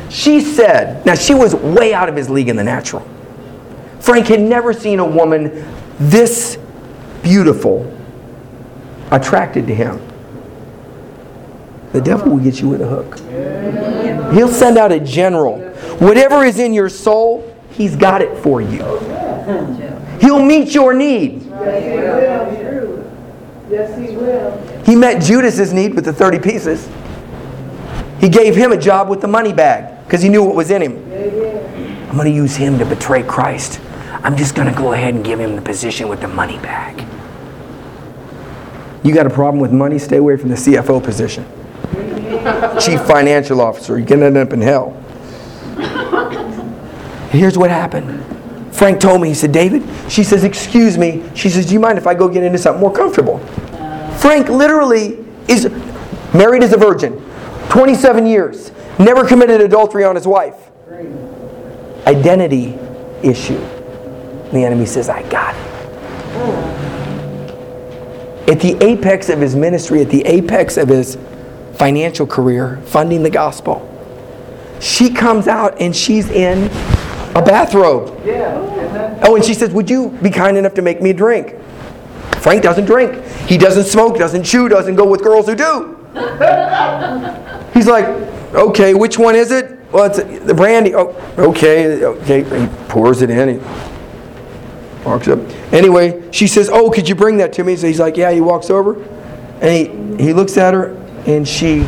She 0.10 0.42
said, 0.42 1.06
now 1.06 1.16
she 1.16 1.34
was 1.34 1.54
way 1.56 1.94
out 1.94 2.10
of 2.10 2.16
his 2.16 2.30
league 2.30 2.50
in 2.50 2.56
the 2.56 2.64
natural. 2.64 3.08
Frank 4.00 4.28
had 4.28 4.42
never 4.42 4.74
seen 4.74 5.00
a 5.00 5.06
woman 5.06 5.66
this 6.00 6.58
beautiful 7.22 7.96
attracted 9.12 9.68
to 9.68 9.76
him. 9.76 10.02
The 11.92 12.02
devil 12.02 12.32
will 12.32 12.44
get 12.44 12.62
you 12.62 12.70
with 12.70 12.82
a 12.82 12.88
hook. 12.88 13.20
He'll 14.34 14.48
send 14.48 14.78
out 14.78 14.92
a 14.92 15.00
general. 15.00 15.60
Whatever 16.00 16.46
is 16.46 16.60
in 16.60 16.74
your 16.74 16.90
soul, 16.90 17.56
he's 17.72 17.96
got 17.96 18.22
it 18.22 18.38
for 18.42 18.62
you. 18.62 18.80
He'll 20.22 20.44
meet 20.44 20.74
your 20.74 20.94
need. 20.94 21.44
Yes, 23.70 23.98
he 24.00 24.16
will. 24.16 24.58
He 24.90 24.96
met 24.96 25.22
Judas's 25.22 25.72
need 25.72 25.94
with 25.94 26.06
the 26.06 26.14
30 26.14 26.40
pieces. 26.40 26.90
He 28.20 28.28
gave 28.28 28.56
him 28.56 28.72
a 28.72 28.78
job 28.78 29.08
with 29.08 29.22
the 29.22 29.28
money 29.28 29.54
bag 29.54 30.04
because 30.04 30.24
he 30.24 30.30
knew 30.30 30.44
what 30.44 30.56
was 30.56 30.72
in 30.72 30.82
him. 30.82 30.96
I'm 32.10 32.16
going 32.16 32.26
to 32.26 32.36
use 32.36 32.56
him 32.56 32.80
to 32.80 32.86
betray 32.86 33.22
Christ. 33.22 33.80
I'm 34.24 34.36
just 34.36 34.56
going 34.56 34.68
to 34.68 34.74
go 34.76 34.94
ahead 34.94 35.14
and 35.14 35.24
give 35.24 35.40
him 35.40 35.56
the 35.56 35.62
position 35.62 36.10
with 36.10 36.22
the 36.22 36.28
money 36.28 36.58
bag. 36.58 37.06
You 39.04 39.14
got 39.14 39.28
a 39.28 39.30
problem 39.30 39.62
with 39.62 39.72
money? 39.72 40.00
Stay 40.00 40.18
away 40.18 40.38
from 40.38 40.50
the 40.50 40.56
CFO 40.56 41.04
position. 41.04 41.46
Chief 42.82 43.00
Financial 43.02 43.62
Officer. 43.62 43.96
You're 43.96 44.08
going 44.08 44.22
to 44.22 44.26
end 44.26 44.38
up 44.38 44.54
in 44.54 44.62
hell. 44.62 44.94
Here's 47.30 47.60
what 47.60 47.70
happened. 47.70 48.26
Frank 48.74 49.00
told 49.00 49.22
me, 49.22 49.28
he 49.28 49.34
said, 49.36 49.52
David, 49.52 49.84
she 50.12 50.24
says, 50.24 50.44
excuse 50.44 50.98
me. 50.98 51.30
She 51.36 51.52
says, 51.52 51.68
do 51.68 51.76
you 51.76 51.80
mind 51.80 52.00
if 52.00 52.08
I 52.08 52.16
go 52.16 52.28
get 52.28 52.42
into 52.42 52.58
something 52.58 52.82
more 52.82 52.92
comfortable? 52.92 53.40
Frank 54.20 54.50
literally 54.50 55.26
is 55.48 55.66
married 56.34 56.62
as 56.62 56.74
a 56.74 56.78
virgin, 56.78 57.14
27 57.70 58.26
years, 58.26 58.72
never 59.00 59.26
committed 59.26 59.62
adultery 59.62 60.04
on 60.04 60.16
his 60.16 60.28
wife. 60.28 60.70
Identity 62.06 62.78
issue. 63.24 63.60
The 64.52 64.64
enemy 64.66 64.86
says, 64.86 65.10
I 65.10 65.28
got 65.30 65.56
it. 65.56 65.70
At 68.50 68.60
the 68.60 68.84
apex 68.84 69.30
of 69.30 69.40
his 69.40 69.56
ministry, 69.56 70.02
at 70.02 70.10
the 70.10 70.26
apex 70.26 70.76
of 70.78 70.90
his 70.90 71.18
financial 71.76 72.28
career, 72.28 72.82
funding 72.86 73.24
the 73.24 73.30
gospel, 73.30 73.86
she 74.82 75.14
comes 75.14 75.48
out 75.48 75.80
and 75.80 75.96
she's 75.96 76.30
in 76.30 76.66
a 77.36 77.42
bathrobe. 77.42 78.20
Oh, 79.24 79.36
and 79.36 79.46
she 79.46 79.54
says, 79.54 79.72
Would 79.72 79.90
you 79.90 80.10
be 80.22 80.30
kind 80.30 80.58
enough 80.58 80.74
to 80.74 80.82
make 80.82 81.02
me 81.02 81.12
a 81.12 81.14
drink? 81.14 81.56
Frank 82.42 82.64
doesn't 82.64 82.86
drink. 82.86 83.24
He 83.48 83.58
doesn't 83.58 83.86
smoke, 83.86 84.18
doesn't 84.18 84.44
chew, 84.44 84.70
doesn't 84.70 84.96
go 84.96 85.06
with 85.06 85.22
girls 85.24 85.48
who 85.48 85.56
do. 85.56 85.96
He's 87.74 87.88
like, 87.88 88.08
Okay, 88.54 88.94
which 88.96 89.20
one 89.20 89.36
is 89.36 89.52
it? 89.52 89.80
Well, 89.92 90.06
it's 90.06 90.18
the 90.46 90.54
brandy. 90.54 90.96
Oh, 90.96 91.10
okay, 91.38 92.04
okay. 92.04 92.44
He 92.44 92.68
pours 92.88 93.22
it 93.22 93.30
in. 93.30 93.60
He 93.60 95.06
walks 95.06 95.28
up. 95.28 95.40
Anyway, 95.72 96.32
she 96.32 96.48
says, 96.48 96.70
Oh, 96.72 96.90
could 96.90 97.08
you 97.08 97.16
bring 97.16 97.38
that 97.38 97.54
to 97.54 97.64
me? 97.64 97.76
So 97.76 97.88
he's 97.88 98.00
like, 98.00 98.18
Yeah, 98.18 98.32
he 98.32 98.42
walks 98.42 98.70
over. 98.70 99.02
And 99.62 100.18
he, 100.18 100.26
he 100.26 100.34
looks 100.34 100.58
at 100.58 100.74
her 100.74 100.96
and 101.28 101.48
she 101.48 101.84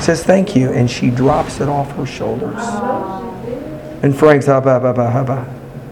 says, 0.00 0.22
Thank 0.24 0.54
you. 0.54 0.70
And 0.72 0.90
she 0.90 1.10
drops 1.10 1.60
it 1.60 1.68
off 1.68 1.90
her 1.92 2.06
shoulders. 2.06 2.62
And 4.02 4.16
Frank's, 4.16 4.46
ha 4.46 4.60
ba 4.60 4.78
ba 4.78 4.92
ba 4.92 5.10
ha 5.10 5.24
ba. 5.24 5.46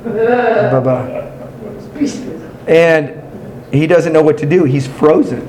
Ba 0.05 0.81
ba. 0.83 1.27
And 2.67 3.20
he 3.73 3.87
doesn't 3.87 4.13
know 4.13 4.23
what 4.23 4.39
to 4.39 4.47
do. 4.47 4.65
He's 4.65 4.87
frozen. 4.87 5.49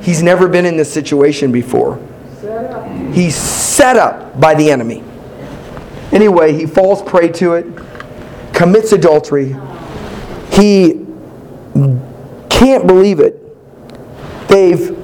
He's 0.00 0.22
never 0.22 0.48
been 0.48 0.66
in 0.66 0.76
this 0.76 0.92
situation 0.92 1.52
before. 1.52 2.00
He's 3.12 3.34
set 3.34 3.96
up 3.96 4.40
by 4.40 4.54
the 4.54 4.70
enemy. 4.70 5.02
Anyway, 6.12 6.52
he 6.52 6.66
falls 6.66 7.02
prey 7.02 7.28
to 7.28 7.54
it, 7.54 7.66
commits 8.52 8.92
adultery. 8.92 9.56
He 10.52 11.06
can't 12.50 12.86
believe 12.86 13.20
it. 13.20 13.38
They've 14.48 14.98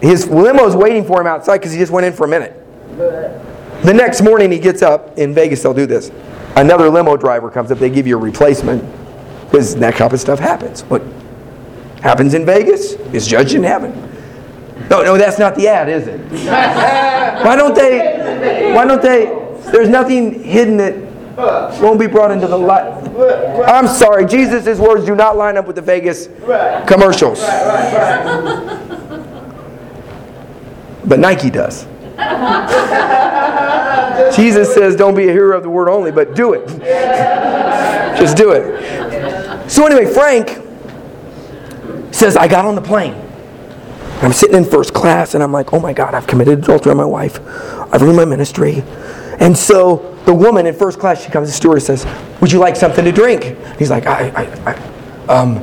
his 0.00 0.28
limo's 0.28 0.76
waiting 0.76 1.04
for 1.04 1.20
him 1.20 1.26
outside 1.26 1.58
because 1.58 1.72
he 1.72 1.78
just 1.78 1.92
went 1.92 2.06
in 2.06 2.12
for 2.12 2.26
a 2.26 2.28
minute. 2.28 2.54
The 2.96 3.92
next 3.92 4.22
morning 4.22 4.50
he 4.52 4.58
gets 4.58 4.82
up 4.82 5.18
in 5.18 5.34
Vegas. 5.34 5.62
They'll 5.62 5.74
do 5.74 5.86
this. 5.86 6.10
Another 6.56 6.88
limo 6.88 7.16
driver 7.16 7.50
comes 7.50 7.70
up. 7.70 7.78
They 7.78 7.90
give 7.90 8.06
you 8.06 8.16
a 8.16 8.20
replacement 8.20 8.84
because 9.44 9.76
that 9.76 9.94
kind 9.94 10.12
of 10.12 10.20
stuff 10.20 10.38
happens. 10.38 10.82
What 10.82 11.02
happens 12.02 12.34
in 12.34 12.44
Vegas 12.44 12.92
is 13.12 13.26
judged 13.26 13.54
in 13.54 13.62
heaven. 13.62 13.92
No, 14.90 15.02
no, 15.02 15.16
that's 15.16 15.38
not 15.38 15.54
the 15.54 15.68
ad, 15.68 15.88
is 15.88 16.06
it? 16.06 16.20
Why 17.44 17.56
don't 17.56 17.74
they? 17.74 18.72
Why 18.74 18.84
don't 18.84 19.02
they? 19.02 19.26
There's 19.72 19.88
nothing 19.88 20.42
hidden 20.42 20.76
that 20.76 20.94
won't 21.80 21.98
be 21.98 22.06
brought 22.06 22.30
into 22.30 22.46
the 22.46 22.56
light. 22.58 22.92
I'm 23.68 23.88
sorry, 23.88 24.26
Jesus' 24.26 24.78
words 24.78 25.04
do 25.04 25.16
not 25.16 25.36
line 25.36 25.56
up 25.56 25.66
with 25.66 25.76
the 25.76 25.82
Vegas 25.82 26.28
commercials. 26.86 27.40
But 31.04 31.18
Nike 31.18 31.50
does. 31.50 31.86
Jesus 34.34 34.72
says, 34.74 34.96
don't 34.96 35.14
be 35.14 35.28
a 35.28 35.32
hero 35.32 35.56
of 35.56 35.62
the 35.62 35.70
word 35.70 35.88
only, 35.88 36.10
but 36.10 36.34
do 36.34 36.52
it. 36.54 36.66
Just 38.18 38.36
do 38.36 38.52
it. 38.52 39.70
So, 39.70 39.84
anyway, 39.86 40.06
Frank 40.12 40.65
says, 42.16 42.36
I 42.36 42.48
got 42.48 42.64
on 42.64 42.74
the 42.74 42.82
plane. 42.82 43.14
I'm 44.22 44.32
sitting 44.32 44.56
in 44.56 44.64
first 44.64 44.94
class 44.94 45.34
and 45.34 45.42
I'm 45.42 45.52
like, 45.52 45.72
oh 45.72 45.78
my 45.78 45.92
God, 45.92 46.14
I've 46.14 46.26
committed 46.26 46.60
adultery 46.60 46.90
on 46.90 46.96
my 46.96 47.04
wife. 47.04 47.38
I've 47.92 48.00
ruined 48.00 48.16
my 48.16 48.24
ministry. 48.24 48.82
And 49.38 49.56
so 49.56 50.18
the 50.24 50.34
woman 50.34 50.66
in 50.66 50.74
first 50.74 50.98
class, 50.98 51.22
she 51.22 51.30
comes 51.30 51.48
to 51.48 51.54
Stuart 51.54 51.74
and 51.74 51.82
says, 51.82 52.06
Would 52.40 52.50
you 52.50 52.58
like 52.58 52.74
something 52.74 53.04
to 53.04 53.12
drink? 53.12 53.56
He's 53.78 53.90
like, 53.90 54.06
I, 54.06 54.30
I, 54.30 54.72
I 54.72 55.32
um, 55.32 55.56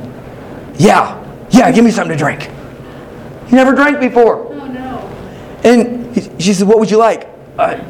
yeah, 0.76 1.20
yeah, 1.50 1.70
give 1.72 1.84
me 1.84 1.90
something 1.90 2.16
to 2.16 2.22
drink. 2.22 2.50
He 3.48 3.56
never 3.56 3.74
drank 3.74 4.00
before. 4.00 4.52
Oh, 4.52 4.66
no. 4.66 4.98
And 5.64 6.14
he, 6.14 6.22
she 6.38 6.54
says, 6.54 6.64
What 6.64 6.78
would 6.78 6.90
you 6.90 6.98
like? 6.98 7.28
Uh, 7.58 7.82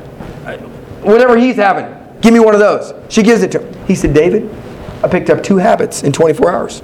uh, 0.46 0.56
whatever 1.02 1.36
he's 1.36 1.56
having. 1.56 1.86
Give 2.22 2.32
me 2.32 2.40
one 2.40 2.54
of 2.54 2.60
those. 2.60 2.94
She 3.12 3.22
gives 3.22 3.42
it 3.42 3.52
to 3.52 3.60
him. 3.60 3.86
He 3.86 3.94
said, 3.94 4.14
David, 4.14 4.50
I 5.02 5.08
picked 5.08 5.28
up 5.28 5.42
two 5.42 5.58
habits 5.58 6.02
in 6.02 6.12
24 6.12 6.50
hours. 6.50 6.82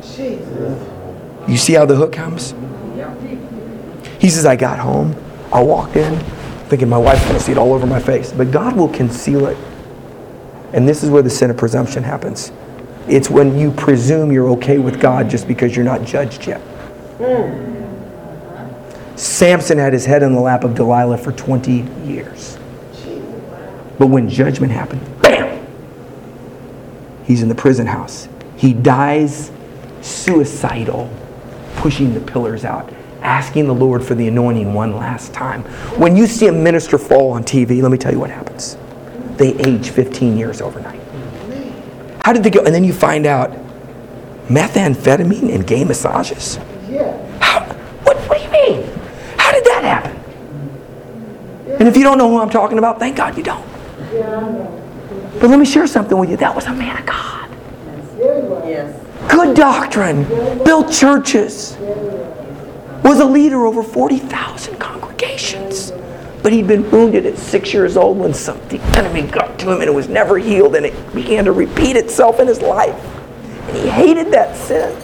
You 1.48 1.56
see 1.56 1.74
how 1.74 1.86
the 1.86 1.96
hook 1.96 2.12
comes? 2.12 2.54
He 4.18 4.28
says, 4.28 4.44
I 4.44 4.56
got 4.56 4.78
home. 4.78 5.16
I 5.52 5.62
walked 5.62 5.96
in 5.96 6.22
thinking 6.70 6.88
my 6.88 6.96
wife's 6.96 7.22
going 7.24 7.34
to 7.34 7.40
see 7.40 7.52
it 7.52 7.58
all 7.58 7.74
over 7.74 7.84
my 7.84 8.00
face. 8.00 8.32
But 8.32 8.52
God 8.52 8.76
will 8.76 8.88
conceal 8.88 9.46
it. 9.46 9.58
And 10.72 10.88
this 10.88 11.02
is 11.02 11.10
where 11.10 11.20
the 11.20 11.28
sin 11.28 11.50
of 11.50 11.56
presumption 11.56 12.04
happens. 12.04 12.52
It's 13.08 13.28
when 13.28 13.58
you 13.58 13.72
presume 13.72 14.30
you're 14.30 14.48
okay 14.50 14.78
with 14.78 15.00
God 15.00 15.28
just 15.28 15.48
because 15.48 15.74
you're 15.74 15.84
not 15.84 16.04
judged 16.04 16.46
yet. 16.46 16.62
Samson 19.16 19.78
had 19.78 19.92
his 19.92 20.06
head 20.06 20.22
in 20.22 20.32
the 20.32 20.40
lap 20.40 20.62
of 20.62 20.76
Delilah 20.76 21.18
for 21.18 21.32
20 21.32 21.84
years. 22.06 22.56
But 23.98 24.06
when 24.06 24.28
judgment 24.28 24.72
happened, 24.72 25.02
bam! 25.20 25.66
He's 27.24 27.42
in 27.42 27.48
the 27.48 27.54
prison 27.54 27.86
house. 27.86 28.28
He 28.56 28.72
dies 28.72 29.50
suicidal, 30.00 31.10
pushing 31.80 32.12
the 32.12 32.20
pillars 32.20 32.66
out, 32.66 32.92
asking 33.22 33.66
the 33.66 33.74
Lord 33.74 34.04
for 34.04 34.14
the 34.14 34.28
anointing 34.28 34.74
one 34.74 34.94
last 34.94 35.32
time. 35.32 35.62
When 35.98 36.14
you 36.14 36.26
see 36.26 36.46
a 36.46 36.52
minister 36.52 36.98
fall 36.98 37.32
on 37.32 37.42
TV, 37.42 37.80
let 37.80 37.90
me 37.90 37.96
tell 37.96 38.12
you 38.12 38.20
what 38.20 38.28
happens. 38.28 38.76
They 39.38 39.54
age 39.54 39.88
15 39.88 40.36
years 40.36 40.60
overnight. 40.60 41.00
How 42.22 42.34
did 42.34 42.44
they 42.44 42.50
go? 42.50 42.62
And 42.62 42.74
then 42.74 42.84
you 42.84 42.92
find 42.92 43.24
out 43.24 43.52
methamphetamine 44.48 45.54
and 45.54 45.66
gay 45.66 45.82
massages? 45.84 46.58
Yeah. 46.90 47.16
How, 47.38 47.64
what, 48.04 48.18
what 48.28 48.36
do 48.36 48.44
you 48.44 48.50
mean? 48.50 48.82
How 49.38 49.50
did 49.50 49.64
that 49.64 49.82
happen? 49.82 50.16
And 51.78 51.88
if 51.88 51.96
you 51.96 52.02
don't 52.02 52.18
know 52.18 52.28
who 52.28 52.42
I'm 52.42 52.50
talking 52.50 52.76
about, 52.76 52.98
thank 52.98 53.16
God 53.16 53.38
you 53.38 53.42
don't. 53.42 53.66
Yeah, 54.12 54.68
But 55.40 55.48
let 55.48 55.58
me 55.58 55.64
share 55.64 55.86
something 55.86 56.18
with 56.18 56.28
you. 56.28 56.36
That 56.36 56.54
was 56.54 56.66
a 56.66 56.74
man 56.74 56.98
of 56.98 57.06
God. 57.06 57.50
Yes. 58.18 58.99
Good 59.28 59.56
doctrine, 59.56 60.24
built 60.64 60.92
churches, 60.92 61.76
was 63.04 63.20
a 63.20 63.24
leader 63.24 63.66
over 63.66 63.82
40,000 63.82 64.78
congregations. 64.78 65.92
But 66.42 66.52
he'd 66.52 66.66
been 66.66 66.90
wounded 66.90 67.26
at 67.26 67.36
six 67.36 67.74
years 67.74 67.96
old 67.96 68.16
when 68.18 68.32
some, 68.32 68.58
the 68.68 68.80
enemy 68.98 69.30
got 69.30 69.58
to 69.58 69.72
him 69.72 69.80
and 69.80 69.90
it 69.90 69.94
was 69.94 70.08
never 70.08 70.38
healed 70.38 70.74
and 70.74 70.86
it 70.86 71.14
began 71.14 71.44
to 71.44 71.52
repeat 71.52 71.96
itself 71.96 72.40
in 72.40 72.46
his 72.46 72.62
life. 72.62 72.96
And 73.68 73.76
he 73.76 73.88
hated 73.88 74.32
that 74.32 74.56
sin. 74.56 74.98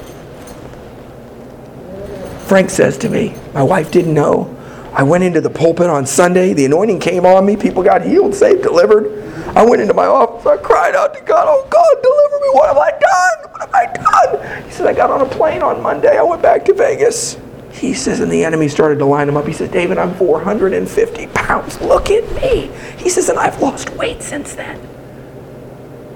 Frank 2.46 2.70
says 2.70 2.96
to 2.98 3.10
me, 3.10 3.34
my 3.52 3.62
wife 3.62 3.90
didn't 3.90 4.14
know. 4.14 4.52
I 4.92 5.02
went 5.02 5.24
into 5.24 5.42
the 5.42 5.50
pulpit 5.50 5.90
on 5.90 6.06
Sunday. 6.06 6.54
The 6.54 6.64
anointing 6.64 7.00
came 7.00 7.26
on 7.26 7.44
me. 7.44 7.54
People 7.56 7.82
got 7.82 8.02
healed, 8.02 8.34
saved, 8.34 8.62
delivered. 8.62 9.24
I 9.54 9.62
went 9.62 9.82
into 9.82 9.92
my 9.92 10.06
office. 10.06 10.46
I 10.46 10.56
cried 10.56 10.94
out 10.94 11.12
to 11.14 11.20
God, 11.20 11.46
Oh, 11.48 11.66
God, 11.68 12.02
deliver 12.02 12.40
me. 12.40 12.48
What 12.52 12.68
have 12.68 12.78
I 12.78 12.90
done? 12.98 13.55
I 13.76 13.86
done? 13.92 14.64
He 14.64 14.70
said, 14.70 14.86
I 14.86 14.92
got 14.92 15.10
on 15.10 15.20
a 15.20 15.28
plane 15.28 15.62
on 15.62 15.82
Monday. 15.82 16.16
I 16.16 16.22
went 16.22 16.42
back 16.42 16.64
to 16.66 16.74
Vegas. 16.74 17.38
He 17.72 17.92
says, 17.92 18.20
and 18.20 18.32
the 18.32 18.42
enemy 18.42 18.68
started 18.68 18.98
to 19.00 19.04
line 19.04 19.28
him 19.28 19.36
up. 19.36 19.46
He 19.46 19.52
said, 19.52 19.70
David, 19.70 19.98
I'm 19.98 20.14
450 20.14 21.26
pounds. 21.28 21.80
Look 21.80 22.10
at 22.10 22.24
me. 22.34 22.70
He 22.96 23.10
says, 23.10 23.28
and 23.28 23.38
I've 23.38 23.60
lost 23.60 23.90
weight 23.90 24.22
since 24.22 24.54
then. 24.54 24.80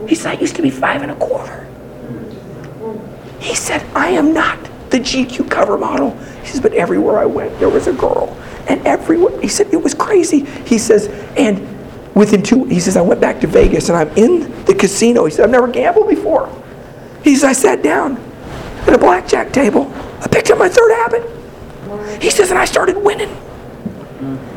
He 0.08 0.14
said, 0.14 0.38
I 0.38 0.40
used 0.40 0.56
to 0.56 0.62
be 0.62 0.70
five 0.70 1.02
and 1.02 1.10
a 1.10 1.16
quarter. 1.16 1.66
He 3.40 3.54
said, 3.54 3.84
I 3.94 4.10
am 4.10 4.32
not 4.32 4.58
the 4.90 4.98
GQ 4.98 5.50
cover 5.50 5.76
model. 5.76 6.16
He 6.42 6.48
says, 6.48 6.60
but 6.60 6.72
everywhere 6.72 7.18
I 7.18 7.26
went, 7.26 7.58
there 7.58 7.68
was 7.68 7.86
a 7.86 7.92
girl. 7.92 8.36
And 8.68 8.84
everywhere, 8.86 9.38
he 9.40 9.48
said, 9.48 9.72
it 9.72 9.82
was 9.82 9.94
crazy. 9.94 10.44
He 10.64 10.78
says, 10.78 11.08
and 11.36 11.60
within 12.14 12.42
two, 12.42 12.64
he 12.64 12.80
says, 12.80 12.96
I 12.96 13.02
went 13.02 13.20
back 13.20 13.40
to 13.40 13.46
Vegas 13.46 13.88
and 13.88 13.98
I'm 13.98 14.08
in 14.16 14.64
the 14.64 14.74
casino. 14.74 15.24
He 15.26 15.30
said, 15.30 15.44
I've 15.44 15.50
never 15.50 15.68
gambled 15.68 16.08
before. 16.08 16.48
He 17.22 17.34
says, 17.34 17.44
I 17.44 17.52
sat 17.52 17.82
down 17.82 18.16
at 18.86 18.94
a 18.94 18.98
blackjack 18.98 19.52
table. 19.52 19.92
I 20.20 20.28
picked 20.28 20.50
up 20.50 20.58
my 20.58 20.68
third 20.68 20.92
habit. 20.92 22.22
He 22.22 22.30
says, 22.30 22.50
and 22.50 22.58
I 22.58 22.64
started 22.64 22.96
winning. 22.96 23.36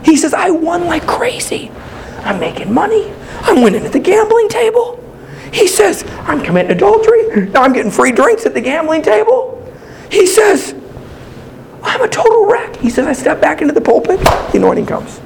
He 0.03 0.17
says, 0.17 0.33
I 0.33 0.49
won 0.49 0.85
like 0.85 1.05
crazy. 1.07 1.71
I'm 2.19 2.39
making 2.39 2.73
money. 2.73 3.11
I'm 3.41 3.61
winning 3.61 3.85
at 3.85 3.91
the 3.91 3.99
gambling 3.99 4.49
table. 4.49 4.99
He 5.51 5.67
says, 5.67 6.03
I'm 6.21 6.43
committing 6.43 6.71
adultery. 6.71 7.49
Now 7.49 7.63
I'm 7.63 7.73
getting 7.73 7.91
free 7.91 8.11
drinks 8.11 8.45
at 8.45 8.53
the 8.53 8.61
gambling 8.61 9.01
table. 9.01 9.59
He 10.09 10.25
says, 10.25 10.75
I'm 11.83 12.01
a 12.01 12.07
total 12.07 12.45
wreck. 12.45 12.75
He 12.77 12.89
says, 12.89 13.05
I 13.05 13.13
step 13.13 13.41
back 13.41 13.61
into 13.61 13.73
the 13.73 13.81
pulpit, 13.81 14.19
the 14.19 14.51
anointing 14.55 14.85
comes. 14.85 15.19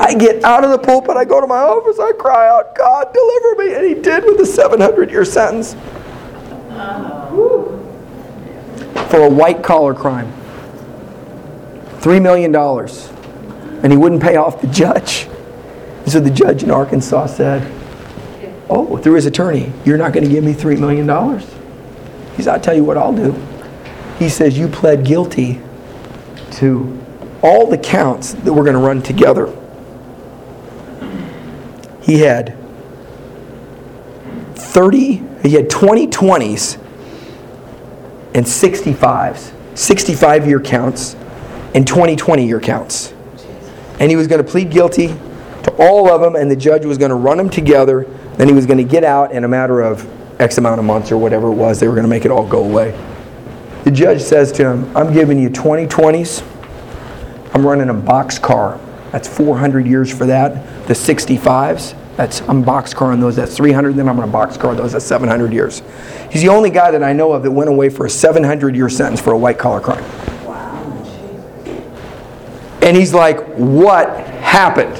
I 0.00 0.14
get 0.14 0.42
out 0.42 0.64
of 0.64 0.70
the 0.70 0.78
pulpit, 0.78 1.16
I 1.16 1.24
go 1.24 1.40
to 1.40 1.46
my 1.46 1.58
office, 1.58 1.98
I 1.98 2.12
cry 2.12 2.48
out, 2.48 2.74
God, 2.74 3.12
deliver 3.12 3.62
me. 3.62 3.74
And 3.74 3.86
he 3.86 3.94
did 3.94 4.24
with 4.24 4.40
a 4.40 4.46
700 4.46 5.10
year 5.10 5.24
sentence 5.24 5.76
for 9.08 9.22
a 9.22 9.30
white 9.30 9.62
collar 9.62 9.94
crime. 9.94 10.32
$3 12.00 12.22
million. 12.22 12.54
And 13.82 13.92
he 13.92 13.96
wouldn't 13.96 14.22
pay 14.22 14.36
off 14.36 14.60
the 14.60 14.66
judge. 14.68 15.28
So 16.06 16.20
the 16.20 16.30
judge 16.30 16.62
in 16.62 16.70
Arkansas 16.70 17.26
said, 17.26 17.72
Oh, 18.68 18.96
through 18.96 19.14
his 19.14 19.26
attorney, 19.26 19.72
you're 19.84 19.98
not 19.98 20.12
going 20.12 20.24
to 20.24 20.30
give 20.30 20.42
me 20.42 20.52
$3 20.52 20.78
million? 20.78 21.06
He 22.36 22.42
said, 22.42 22.54
I'll 22.54 22.60
tell 22.60 22.74
you 22.74 22.84
what 22.84 22.96
I'll 22.96 23.14
do. 23.14 23.32
He 24.18 24.28
says, 24.28 24.58
You 24.58 24.68
pled 24.68 25.04
guilty 25.04 25.60
to 26.52 27.02
all 27.42 27.68
the 27.68 27.78
counts 27.78 28.34
that 28.34 28.52
we're 28.52 28.64
going 28.64 28.74
to 28.74 28.80
run 28.80 29.02
together. 29.02 29.54
He 32.02 32.20
had 32.20 32.56
30, 34.54 35.22
he 35.42 35.54
had 35.54 35.70
20 35.70 36.08
20s 36.08 36.78
and 38.34 38.44
65s, 38.44 39.52
65 39.76 40.46
year 40.46 40.60
counts 40.60 41.14
and 41.74 41.86
20 41.86 42.16
20 42.16 42.46
year 42.46 42.60
counts. 42.60 43.12
And 43.98 44.10
he 44.10 44.16
was 44.16 44.26
going 44.26 44.44
to 44.44 44.50
plead 44.50 44.70
guilty 44.70 45.08
to 45.08 45.74
all 45.78 46.10
of 46.10 46.20
them, 46.20 46.36
and 46.36 46.50
the 46.50 46.56
judge 46.56 46.84
was 46.84 46.98
going 46.98 47.08
to 47.10 47.16
run 47.16 47.38
them 47.38 47.50
together. 47.50 48.04
Then 48.36 48.48
he 48.48 48.54
was 48.54 48.66
going 48.66 48.78
to 48.78 48.84
get 48.84 49.04
out 49.04 49.32
in 49.32 49.44
a 49.44 49.48
matter 49.48 49.80
of 49.80 50.06
X 50.40 50.58
amount 50.58 50.78
of 50.78 50.84
months 50.84 51.10
or 51.10 51.16
whatever 51.16 51.48
it 51.48 51.54
was. 51.54 51.80
They 51.80 51.88
were 51.88 51.94
going 51.94 52.04
to 52.04 52.10
make 52.10 52.24
it 52.24 52.30
all 52.30 52.46
go 52.46 52.62
away. 52.62 52.90
The 53.84 53.90
judge 53.90 54.20
says 54.20 54.52
to 54.52 54.68
him, 54.68 54.96
I'm 54.96 55.12
giving 55.12 55.38
you 55.38 55.48
20 55.48 55.86
20s. 55.86 56.44
I'm 57.54 57.66
running 57.66 57.88
a 57.88 57.94
box 57.94 58.38
car. 58.38 58.78
That's 59.12 59.28
400 59.28 59.86
years 59.86 60.14
for 60.14 60.26
that. 60.26 60.86
The 60.88 60.94
65s, 60.94 61.96
that's 62.16 62.40
I'm 62.42 62.62
box 62.62 62.94
car 62.94 63.12
on 63.12 63.20
those. 63.20 63.36
That's 63.36 63.54
300. 63.56 63.94
Then 63.94 64.08
I'm 64.08 64.16
going 64.16 64.26
to 64.26 64.32
box 64.32 64.56
car 64.56 64.74
those. 64.74 64.92
That's 64.92 65.04
700 65.04 65.52
years. 65.52 65.82
He's 66.30 66.42
the 66.42 66.48
only 66.48 66.70
guy 66.70 66.90
that 66.90 67.02
I 67.02 67.12
know 67.12 67.32
of 67.32 67.42
that 67.42 67.50
went 67.50 67.68
away 67.68 67.90
for 67.90 68.06
a 68.06 68.10
700 68.10 68.74
year 68.74 68.88
sentence 68.88 69.20
for 69.20 69.32
a 69.32 69.38
white 69.38 69.58
collar 69.58 69.80
crime. 69.80 70.04
And 72.82 72.96
he's 72.96 73.12
like, 73.12 73.44
what 73.56 74.08
happened? 74.18 74.96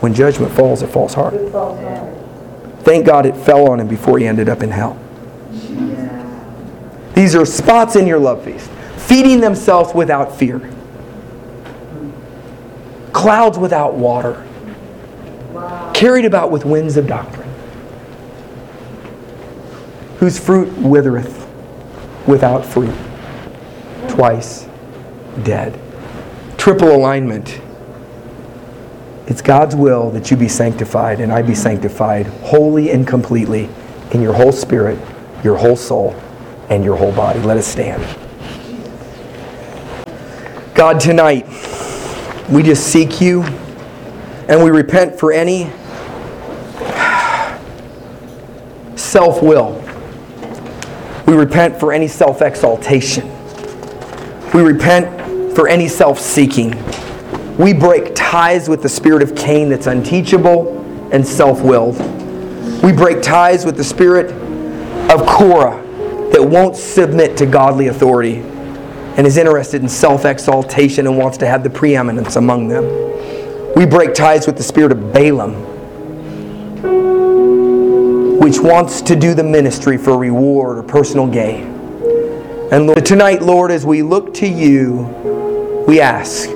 When 0.00 0.12
judgment 0.12 0.52
falls, 0.52 0.82
it 0.82 0.88
falls 0.88 1.14
hard. 1.14 1.34
Thank 2.80 3.06
God 3.06 3.26
it 3.26 3.36
fell 3.36 3.70
on 3.70 3.80
him 3.80 3.88
before 3.88 4.18
he 4.18 4.26
ended 4.26 4.48
up 4.48 4.62
in 4.62 4.70
hell. 4.70 4.98
These 7.14 7.34
are 7.34 7.44
spots 7.44 7.96
in 7.96 8.06
your 8.06 8.18
love 8.18 8.44
feast. 8.44 8.68
Feeding 8.96 9.40
themselves 9.40 9.94
without 9.94 10.36
fear. 10.36 10.60
Clouds 13.12 13.58
without 13.58 13.94
water. 13.94 14.46
Carried 15.94 16.24
about 16.24 16.50
with 16.50 16.64
winds 16.64 16.96
of 16.96 17.06
doctrine. 17.06 17.48
Whose 20.18 20.38
fruit 20.38 20.72
withereth 20.78 21.48
without 22.26 22.64
fruit. 22.64 22.94
Twice 24.08 24.68
dead. 25.42 25.78
Triple 26.58 26.92
alignment. 26.94 27.60
It's 29.26 29.42
God's 29.42 29.74
will 29.74 30.10
that 30.10 30.30
you 30.30 30.36
be 30.36 30.48
sanctified 30.48 31.20
and 31.20 31.32
I 31.32 31.42
be 31.42 31.54
sanctified 31.54 32.26
wholly 32.26 32.90
and 32.90 33.06
completely 33.06 33.68
in 34.12 34.20
your 34.20 34.34
whole 34.34 34.52
spirit, 34.52 34.98
your 35.42 35.56
whole 35.56 35.76
soul, 35.76 36.14
and 36.68 36.84
your 36.84 36.96
whole 36.96 37.12
body. 37.12 37.40
Let 37.40 37.56
us 37.56 37.66
stand. 37.66 38.02
God, 40.74 41.00
tonight, 41.00 41.46
we 42.50 42.62
just 42.62 42.86
seek 42.86 43.20
you 43.20 43.42
and 44.48 44.62
we 44.62 44.70
repent 44.70 45.18
for 45.18 45.32
any 45.32 45.70
self 49.12 49.42
will. 49.42 49.72
We 51.26 51.34
repent 51.34 51.78
for 51.78 51.92
any 51.92 52.08
self 52.08 52.40
exaltation. 52.40 53.28
We 54.54 54.62
repent 54.62 55.54
for 55.54 55.68
any 55.68 55.86
self 55.86 56.18
seeking. 56.18 56.70
We 57.58 57.74
break 57.74 58.14
ties 58.14 58.70
with 58.70 58.80
the 58.80 58.88
spirit 58.88 59.22
of 59.22 59.36
Cain 59.36 59.68
that's 59.68 59.86
unteachable 59.86 61.10
and 61.12 61.26
self 61.26 61.60
willed. 61.60 61.98
We 62.82 62.92
break 62.92 63.20
ties 63.20 63.66
with 63.66 63.76
the 63.76 63.84
spirit 63.84 64.32
of 65.10 65.26
Korah 65.26 65.82
that 66.32 66.42
won't 66.42 66.74
submit 66.74 67.36
to 67.36 67.44
godly 67.44 67.88
authority 67.88 68.36
and 68.36 69.26
is 69.26 69.36
interested 69.36 69.82
in 69.82 69.90
self 69.90 70.24
exaltation 70.24 71.06
and 71.06 71.18
wants 71.18 71.36
to 71.38 71.46
have 71.46 71.62
the 71.62 71.70
preeminence 71.70 72.36
among 72.36 72.68
them. 72.68 72.84
We 73.76 73.84
break 73.84 74.14
ties 74.14 74.46
with 74.46 74.56
the 74.56 74.62
spirit 74.62 74.90
of 74.90 75.12
Balaam, 75.12 75.71
which 78.42 78.58
wants 78.58 79.00
to 79.02 79.14
do 79.14 79.34
the 79.34 79.44
ministry 79.44 79.96
for 79.96 80.18
reward 80.18 80.76
or 80.76 80.82
personal 80.82 81.28
gain. 81.28 81.64
And 82.72 82.88
Lord, 82.88 83.06
tonight, 83.06 83.40
Lord, 83.40 83.70
as 83.70 83.86
we 83.86 84.02
look 84.02 84.34
to 84.34 84.48
you, 84.48 85.84
we 85.86 86.00
ask 86.00 86.48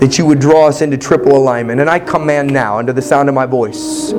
that 0.00 0.18
you 0.18 0.26
would 0.26 0.38
draw 0.38 0.66
us 0.66 0.82
into 0.82 0.98
triple 0.98 1.34
alignment. 1.34 1.80
And 1.80 1.88
I 1.88 1.98
command 1.98 2.52
now, 2.52 2.78
under 2.78 2.92
the 2.92 3.00
sound 3.00 3.30
of 3.30 3.34
my 3.34 3.46
voice, 3.46 4.12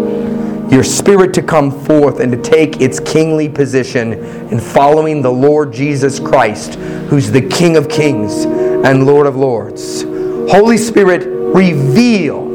your 0.71 0.83
spirit 0.83 1.31
to 1.35 1.43
come 1.43 1.69
forth 1.85 2.19
and 2.19 2.31
to 2.31 2.41
take 2.41 2.81
its 2.81 2.99
kingly 2.99 3.49
position 3.49 4.13
in 4.49 4.59
following 4.59 5.21
the 5.21 5.31
Lord 5.31 5.71
Jesus 5.71 6.19
Christ, 6.19 6.73
who's 6.73 7.29
the 7.29 7.47
King 7.49 7.77
of 7.77 7.87
kings 7.87 8.45
and 8.45 9.05
Lord 9.05 9.27
of 9.27 9.35
lords. 9.35 10.01
Holy 10.01 10.77
Spirit, 10.79 11.27
reveal 11.53 12.45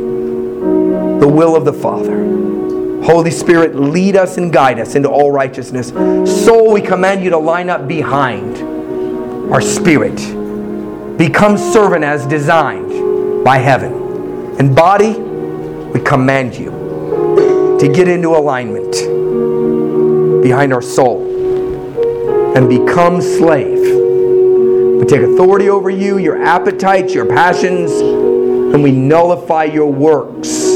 the 1.20 1.28
will 1.28 1.54
of 1.54 1.64
the 1.64 1.72
Father. 1.72 2.49
Holy 3.04 3.30
Spirit, 3.30 3.74
lead 3.74 4.14
us 4.14 4.36
and 4.36 4.52
guide 4.52 4.78
us 4.78 4.94
into 4.94 5.08
all 5.08 5.32
righteousness. 5.32 5.88
Soul, 5.88 6.72
we 6.72 6.82
command 6.82 7.24
you 7.24 7.30
to 7.30 7.38
line 7.38 7.70
up 7.70 7.88
behind 7.88 8.58
our 9.52 9.60
spirit. 9.60 10.16
Become 11.16 11.56
servant 11.56 12.04
as 12.04 12.26
designed 12.26 13.44
by 13.44 13.56
heaven. 13.56 13.92
And 14.58 14.76
body, 14.76 15.14
we 15.14 16.00
command 16.00 16.54
you 16.54 16.70
to 17.80 17.88
get 17.88 18.06
into 18.06 18.28
alignment 18.28 18.92
behind 20.42 20.72
our 20.72 20.82
soul 20.82 21.26
and 22.54 22.68
become 22.68 23.22
slave. 23.22 23.78
We 25.00 25.06
take 25.06 25.22
authority 25.22 25.70
over 25.70 25.88
you, 25.88 26.18
your 26.18 26.42
appetites, 26.42 27.14
your 27.14 27.26
passions, 27.26 27.90
and 27.92 28.82
we 28.82 28.92
nullify 28.92 29.64
your 29.64 29.90
works 29.90 30.69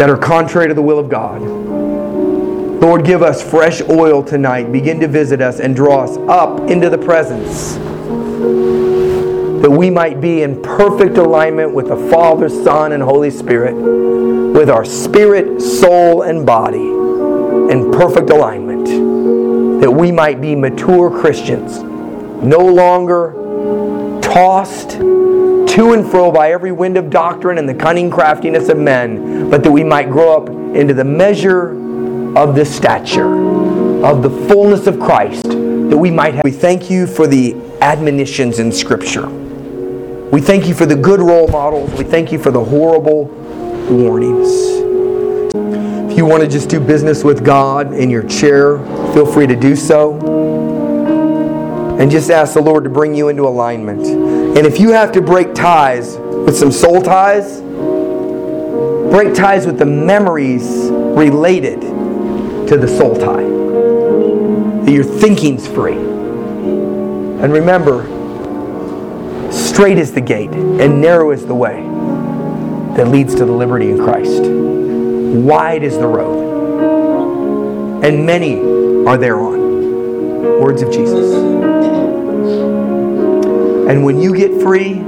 that 0.00 0.08
are 0.08 0.16
contrary 0.16 0.66
to 0.66 0.72
the 0.72 0.80
will 0.80 0.98
of 0.98 1.10
God. 1.10 1.42
Lord, 1.42 3.04
give 3.04 3.22
us 3.22 3.42
fresh 3.42 3.82
oil 3.82 4.22
tonight. 4.22 4.72
Begin 4.72 4.98
to 5.00 5.06
visit 5.06 5.42
us 5.42 5.60
and 5.60 5.76
draw 5.76 6.04
us 6.04 6.16
up 6.26 6.70
into 6.70 6.88
the 6.88 6.96
presence 6.96 7.74
that 9.60 9.70
we 9.70 9.90
might 9.90 10.18
be 10.18 10.40
in 10.40 10.62
perfect 10.62 11.18
alignment 11.18 11.74
with 11.74 11.88
the 11.88 11.96
Father, 12.10 12.48
Son, 12.48 12.92
and 12.92 13.02
Holy 13.02 13.30
Spirit, 13.30 13.74
with 13.74 14.70
our 14.70 14.86
spirit, 14.86 15.60
soul, 15.60 16.22
and 16.22 16.46
body 16.46 16.78
in 17.70 17.92
perfect 17.92 18.30
alignment, 18.30 19.82
that 19.82 19.90
we 19.90 20.10
might 20.10 20.40
be 20.40 20.56
mature 20.56 21.10
Christians, 21.10 21.80
no 22.42 22.64
longer 22.64 23.34
tossed 24.22 24.92
to 25.70 25.92
and 25.92 26.10
fro 26.10 26.32
by 26.32 26.52
every 26.52 26.72
wind 26.72 26.96
of 26.96 27.10
doctrine 27.10 27.56
and 27.58 27.68
the 27.68 27.74
cunning 27.74 28.10
craftiness 28.10 28.68
of 28.68 28.76
men, 28.76 29.48
but 29.48 29.62
that 29.62 29.70
we 29.70 29.84
might 29.84 30.10
grow 30.10 30.36
up 30.36 30.48
into 30.48 30.92
the 30.92 31.04
measure 31.04 31.70
of 32.36 32.56
the 32.56 32.64
stature 32.64 34.04
of 34.04 34.22
the 34.22 34.30
fullness 34.48 34.86
of 34.86 34.98
Christ, 34.98 35.44
that 35.44 35.96
we 35.96 36.10
might 36.10 36.34
have. 36.34 36.42
We 36.44 36.50
thank 36.50 36.90
you 36.90 37.06
for 37.06 37.26
the 37.26 37.54
admonitions 37.80 38.58
in 38.58 38.72
Scripture. 38.72 39.28
We 39.28 40.40
thank 40.40 40.66
you 40.66 40.74
for 40.74 40.86
the 40.86 40.96
good 40.96 41.20
role 41.20 41.48
models. 41.48 41.92
We 41.92 42.04
thank 42.04 42.32
you 42.32 42.38
for 42.38 42.50
the 42.50 42.64
horrible 42.64 43.26
warnings. 43.90 44.48
If 46.10 46.16
you 46.16 46.24
want 46.24 46.42
to 46.42 46.48
just 46.48 46.68
do 46.68 46.80
business 46.80 47.22
with 47.22 47.44
God 47.44 47.92
in 47.92 48.10
your 48.10 48.22
chair, 48.24 48.78
feel 49.12 49.26
free 49.26 49.46
to 49.46 49.56
do 49.56 49.76
so. 49.76 50.18
And 52.00 52.10
just 52.10 52.30
ask 52.30 52.54
the 52.54 52.62
Lord 52.62 52.84
to 52.84 52.90
bring 52.90 53.14
you 53.14 53.28
into 53.28 53.46
alignment. 53.46 54.29
And 54.56 54.66
if 54.66 54.80
you 54.80 54.90
have 54.90 55.12
to 55.12 55.20
break 55.20 55.54
ties 55.54 56.16
with 56.16 56.56
some 56.56 56.72
soul 56.72 57.00
ties, 57.00 57.60
break 59.10 59.34
ties 59.34 59.66
with 59.66 59.78
the 59.78 59.86
memories 59.86 60.64
related 60.90 61.80
to 61.80 62.76
the 62.76 62.88
soul 62.88 63.14
tie. 63.16 63.48
That 64.84 64.92
your 64.92 65.04
thinking's 65.04 65.66
free. 65.66 65.94
And 65.94 67.52
remember, 67.52 68.02
straight 69.52 69.98
is 69.98 70.12
the 70.12 70.20
gate 70.20 70.50
and 70.50 71.00
narrow 71.00 71.30
is 71.30 71.46
the 71.46 71.54
way 71.54 71.82
that 72.96 73.08
leads 73.08 73.34
to 73.36 73.44
the 73.44 73.52
liberty 73.52 73.90
in 73.90 73.98
Christ. 73.98 74.42
Wide 74.42 75.82
is 75.84 75.96
the 75.96 76.06
road, 76.06 78.04
and 78.04 78.26
many 78.26 78.58
are 79.06 79.16
thereon. 79.16 80.60
Words 80.60 80.82
of 80.82 80.90
Jesus. 80.92 81.69
And 83.90 84.04
when 84.04 84.20
you 84.20 84.36
get 84.36 84.62
free, 84.62 84.98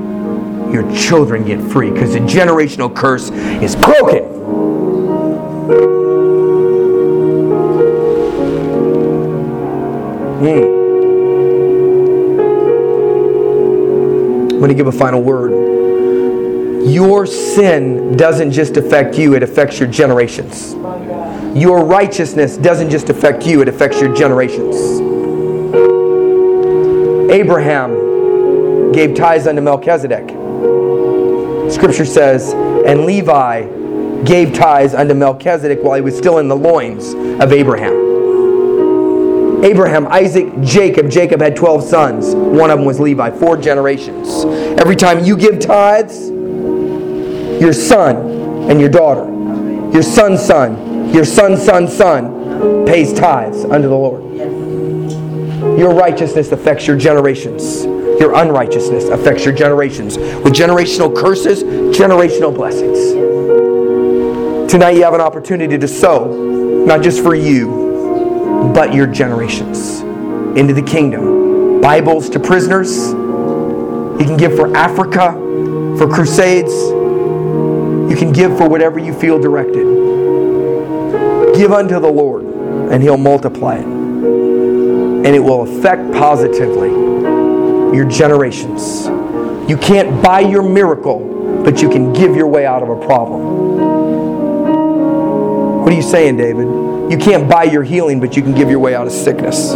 your 0.73 0.83
children 0.93 1.45
get 1.45 1.63
free 1.71 1.93
because 1.93 2.15
the 2.15 2.19
generational 2.19 2.93
curse 2.93 3.31
is 3.31 3.77
broken. 3.77 4.25
Mm. 10.43 10.83
I'm 14.51 14.59
going 14.59 14.69
to 14.69 14.75
give 14.75 14.89
a 14.89 14.91
final 14.91 15.23
word. 15.23 15.53
Your 16.85 17.25
sin 17.25 18.17
doesn't 18.17 18.51
just 18.51 18.77
affect 18.77 19.17
you, 19.17 19.37
it 19.37 19.45
affects 19.45 19.79
your 19.79 19.89
generations. 19.89 20.73
Your 21.57 21.85
righteousness 21.85 22.57
doesn't 22.57 22.91
just 22.91 23.11
affect 23.11 23.47
you, 23.47 23.63
it 23.63 23.69
affects 23.69 24.01
your 24.01 24.13
generations. 24.13 24.75
Abraham 27.31 28.02
gave 28.93 29.15
tithes 29.15 29.47
unto 29.47 29.61
Melchizedek. 29.61 30.29
Scripture 31.73 32.05
says, 32.05 32.53
and 32.87 33.07
Levi 33.07 33.65
gave 34.25 34.53
tithes 34.53 34.95
unto 34.95 35.15
Melchizedek 35.15 35.83
while 35.83 35.95
he 35.95 36.01
was 36.01 36.17
still 36.17 36.39
in 36.39 36.49
the 36.49 36.57
loins 36.57 37.15
of 37.43 37.53
Abraham. 37.53 38.13
Abraham, 39.65 40.09
Isaac, 40.09 40.61
Jacob. 40.61 41.09
Jacob 41.09 41.41
had 41.41 41.55
12 41.55 41.85
sons. 41.85 42.35
One 42.35 42.71
of 42.71 42.79
them 42.79 42.85
was 42.85 42.99
Levi, 42.99 43.31
four 43.39 43.57
generations. 43.57 44.45
Every 44.81 44.97
time 44.97 45.25
you 45.25 45.37
give 45.37 45.61
tithes, 45.61 46.31
your 47.61 47.73
son 47.73 48.17
and 48.69 48.81
your 48.81 48.89
daughter, 48.89 49.25
your 49.93 50.03
son's 50.03 50.45
son, 50.45 51.15
your 51.15 51.25
son's 51.25 51.63
son's 51.63 51.97
son 51.97 52.85
pays 52.87 53.13
tithes 53.13 53.65
unto 53.65 53.89
the 53.89 53.95
Lord. 53.95 54.23
Your 55.79 55.95
righteousness 55.95 56.51
affects 56.51 56.89
your 56.89 56.97
generations. 56.97 57.85
Your 58.19 58.35
unrighteousness 58.35 59.09
affects 59.09 59.45
your 59.45 59.55
generations. 59.55 60.17
With 60.19 60.53
generational 60.53 61.15
curses, 61.15 61.63
generational 61.97 62.55
blessings. 62.55 62.99
Tonight 64.71 64.93
you 64.93 65.05
have 65.05 65.15
an 65.15 65.21
opportunity 65.21 65.77
to 65.77 65.89
sow, 65.89 66.85
not 66.87 67.03
just 67.03 67.23
for 67.23 67.35
you, 67.35 68.71
but 68.75 68.95
your 68.95 69.07
generations 69.07 70.01
into 70.57 70.73
the 70.73 70.83
kingdom. 70.83 71.81
Bibles 71.81 72.31
to 72.31 72.41
prisoners. 72.41 73.09
You 73.09 74.25
can 74.25 74.37
give 74.37 74.55
for 74.55 74.75
Africa, 74.77 75.33
for 75.99 76.09
crusades. 76.09 76.73
You 76.73 78.17
can 78.17 78.33
give 78.33 78.57
for 78.57 78.69
whatever 78.69 78.99
you 78.99 79.13
feel 79.13 79.39
directed. 79.39 79.85
Give 81.55 81.73
unto 81.73 82.01
the 82.01 82.11
Lord, 82.11 82.45
and 82.45 83.03
He'll 83.03 83.17
multiply 83.17 83.77
it. 83.77 83.85
And 83.85 85.27
it 85.27 85.41
will 85.41 85.63
affect 85.63 86.13
positively 86.13 87.12
your 87.95 88.09
generations. 88.09 89.07
You 89.69 89.77
can't 89.77 90.23
buy 90.23 90.41
your 90.41 90.63
miracle, 90.63 91.63
but 91.65 91.81
you 91.81 91.89
can 91.89 92.13
give 92.13 92.35
your 92.35 92.47
way 92.47 92.67
out 92.67 92.83
of 92.83 92.89
a 92.89 93.07
problem. 93.07 93.43
What 95.83 95.93
are 95.93 95.97
you 95.97 96.03
saying, 96.03 96.37
David? 96.37 96.67
You 97.11 97.19
can't 97.19 97.49
buy 97.49 97.65
your 97.65 97.83
healing, 97.83 98.21
but 98.21 98.37
you 98.37 98.43
can 98.43 98.55
give 98.55 98.71
your 98.71 98.79
way 98.79 98.95
out 98.95 99.07
of 99.07 99.13
sickness. 99.13 99.75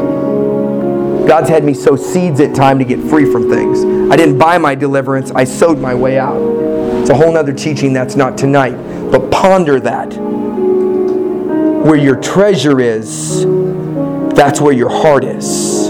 God's 1.27 1.49
had 1.49 1.65
me 1.65 1.75
sow 1.75 1.97
seeds 1.97 2.41
at 2.41 2.55
time 2.55 2.79
to 2.79 2.85
get 2.85 3.01
free 3.01 3.31
from 3.31 3.51
things. 3.51 3.85
I 4.13 4.17
didn't 4.17 4.39
buy 4.39 4.59
my 4.59 4.75
deliverance, 4.75 5.33
I 5.33 5.45
sowed 5.45 5.79
my 5.79 5.95
way 5.95 6.19
out. 6.19 6.37
It's 7.01 7.11
a 7.11 7.15
whole 7.15 7.33
nother 7.33 7.53
teaching 7.53 7.93
that's 7.93 8.17
not 8.17 8.39
tonight. 8.39 8.77
But 9.11 9.31
ponder 9.31 9.79
that. 9.81 10.13
Where 11.85 11.97
your 11.97 12.17
treasure 12.17 12.81
is, 12.81 13.45
that's 14.35 14.61
where 14.61 14.73
your 14.73 14.89
heart 14.89 15.25
is. 15.25 15.86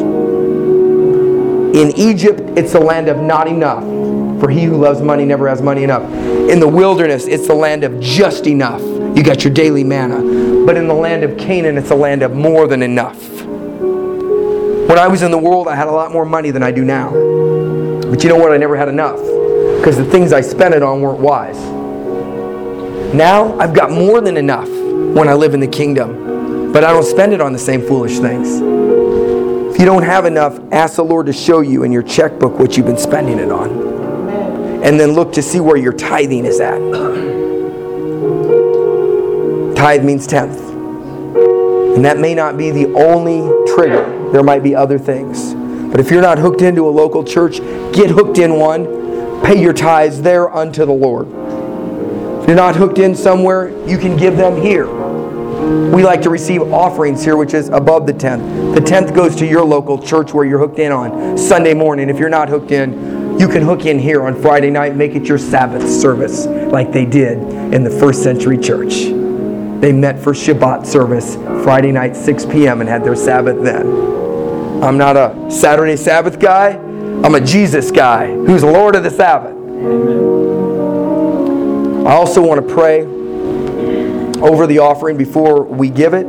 In 1.75 1.93
Egypt, 1.97 2.41
it's 2.57 2.73
the 2.73 2.81
land 2.81 3.09
of 3.09 3.19
not 3.19 3.49
enough. 3.49 3.83
For 4.41 4.51
he 4.51 4.65
who 4.65 4.77
loves 4.77 5.01
money 5.01 5.25
never 5.25 5.49
has 5.49 5.63
money 5.63 5.83
enough. 5.83 6.03
In 6.51 6.61
the 6.61 6.69
wilderness, 6.69 7.27
it's 7.27 7.47
the 7.47 7.55
land 7.55 7.85
of 7.85 7.99
just 8.01 8.47
enough. 8.47 8.83
You 9.17 9.23
got 9.23 9.45
your 9.45 9.53
daily 9.53 9.83
manna. 9.83 10.65
But 10.67 10.77
in 10.77 10.89
the 10.89 10.95
land 10.95 11.25
of 11.25 11.39
Canaan, 11.39 11.79
it's 11.79 11.91
a 11.91 11.95
land 11.95 12.23
of 12.23 12.35
more 12.35 12.67
than 12.67 12.83
enough. 12.83 13.19
When 14.89 14.99
I 14.99 15.09
was 15.09 15.23
in 15.23 15.31
the 15.31 15.39
world, 15.39 15.69
I 15.69 15.75
had 15.75 15.89
a 15.89 15.93
lot 15.93 16.13
more 16.13 16.25
money 16.25 16.51
than 16.51 16.63
I 16.63 16.71
do 16.71 16.85
now. 16.85 17.11
But 18.11 18.23
you 18.23 18.29
know 18.29 18.37
what? 18.37 18.53
I 18.53 18.57
never 18.57 18.77
had 18.77 18.89
enough 18.89 19.19
because 19.79 19.97
the 19.97 20.05
things 20.05 20.33
I 20.33 20.41
spent 20.41 20.75
it 20.75 20.83
on 20.83 21.01
weren't 21.01 21.21
wise. 21.21 21.59
Now 23.15 23.59
I've 23.59 23.75
got 23.75 23.91
more 23.91 24.21
than 24.21 24.37
enough 24.37 24.69
when 24.69 25.29
I 25.29 25.35
live 25.35 25.55
in 25.55 25.61
the 25.61 25.67
kingdom, 25.67 26.73
but 26.73 26.85
I 26.85 26.93
don't 26.93 27.05
spend 27.05 27.33
it 27.33 27.41
on 27.41 27.53
the 27.53 27.59
same 27.59 27.81
foolish 27.87 28.19
things. 28.19 28.76
If 29.77 29.81
you 29.81 29.86
don't 29.86 30.05
have 30.05 30.24
enough, 30.24 30.59
ask 30.73 30.97
the 30.97 31.05
Lord 31.05 31.27
to 31.27 31.35
show 31.35 31.61
you 31.61 31.82
in 31.82 31.93
your 31.93 32.03
checkbook 32.03 32.59
what 32.59 32.78
you've 32.78 32.86
been 32.86 32.97
spending 32.97 33.39
it 33.39 33.53
on. 33.53 33.69
And 34.82 34.98
then 34.98 35.12
look 35.12 35.35
to 35.35 35.43
see 35.43 35.61
where 35.61 35.77
your 35.77 35.93
tithing 35.93 36.47
is 36.47 36.61
at. 36.61 36.78
Tithe 39.77 40.03
means 40.03 40.27
tenth. 40.27 40.59
And 41.94 42.03
that 42.07 42.19
may 42.19 42.35
not 42.35 42.57
be 42.57 42.70
the 42.70 42.86
only 42.94 43.43
trigger. 43.74 44.31
There 44.32 44.43
might 44.43 44.62
be 44.62 44.74
other 44.74 44.98
things. 44.98 45.53
But 45.90 46.01
if 46.01 46.11
you're 46.11 46.23
not 46.23 46.39
hooked 46.39 46.62
into 46.62 46.89
a 46.89 46.90
local 46.90 47.23
church, 47.23 47.59
get 47.93 48.09
hooked 48.09 48.39
in 48.39 48.59
one. 48.59 48.86
Pay 49.44 49.61
your 49.61 49.74
tithes 49.74 50.23
there 50.23 50.51
unto 50.51 50.86
the 50.86 50.94
Lord. 50.94 51.27
If 52.40 52.48
you're 52.48 52.57
not 52.57 52.77
hooked 52.77 52.97
in 52.97 53.15
somewhere, 53.15 53.69
you 53.86 53.98
can 53.98 54.16
give 54.16 54.39
them 54.39 54.59
here. 54.59 54.86
We 55.67 56.05
like 56.05 56.23
to 56.23 56.31
receive 56.31 56.63
offerings 56.73 57.25
here, 57.25 57.37
which 57.37 57.53
is 57.53 57.71
above 57.71 58.07
the 58.07 58.13
tenth. 58.13 58.75
The 58.75 58.81
tenth 58.81 59.13
goes 59.15 59.35
to 59.37 59.47
your 59.47 59.65
local 59.65 59.99
church 59.99 60.33
where 60.33 60.45
you're 60.45 60.61
hooked 60.61 60.79
in 60.79 60.93
on 60.93 61.37
Sunday 61.37 61.75
morning. 61.75 62.09
If 62.09 62.19
you're 62.19 62.29
not 62.29 62.49
hooked 62.49 62.71
in, 62.71 63.39
you 63.41 63.49
can 63.49 63.63
hook 63.63 63.85
in 63.85 63.99
here 63.99 64.23
on 64.23 64.41
Friday 64.41 64.71
night, 64.71 64.95
make 64.95 65.17
it 65.17 65.27
your 65.27 65.39
Sabbath 65.39 65.91
service 65.91 66.47
like 66.47 66.93
they 66.93 67.05
did 67.05 67.39
in 67.75 67.83
the 67.83 67.91
first 67.91 68.23
century 68.23 68.59
church. 68.59 68.95
They 69.81 69.93
met 69.93 70.19
for 70.19 70.33
Shabbat 70.33 70.87
service 70.87 71.35
Friday 71.65 71.91
night, 71.91 72.15
6 72.15 72.47
p.m., 72.47 72.81
and 72.81 72.89
had 72.89 73.03
their 73.03 73.17
Sabbath 73.17 73.63
then. 73.63 73.87
I'm 74.83 74.97
not 74.97 75.17
a 75.17 75.51
Saturday 75.51 75.97
Sabbath 75.97 76.39
guy. 76.39 76.77
I'm 76.77 77.35
a 77.35 77.41
Jesus 77.41 77.91
guy 77.91 78.29
who's 78.33 78.63
Lord 78.63 78.95
of 78.95 79.03
the 79.03 79.11
Sabbath. 79.11 79.57
Amen. 79.57 80.37
I 82.07 82.13
also 82.13 82.41
want 82.41 82.67
to 82.67 82.75
pray 82.75 83.05
over 84.43 84.67
the 84.67 84.79
offering 84.79 85.17
before 85.17 85.63
we 85.63 85.89
give 85.89 86.15
it 86.15 86.27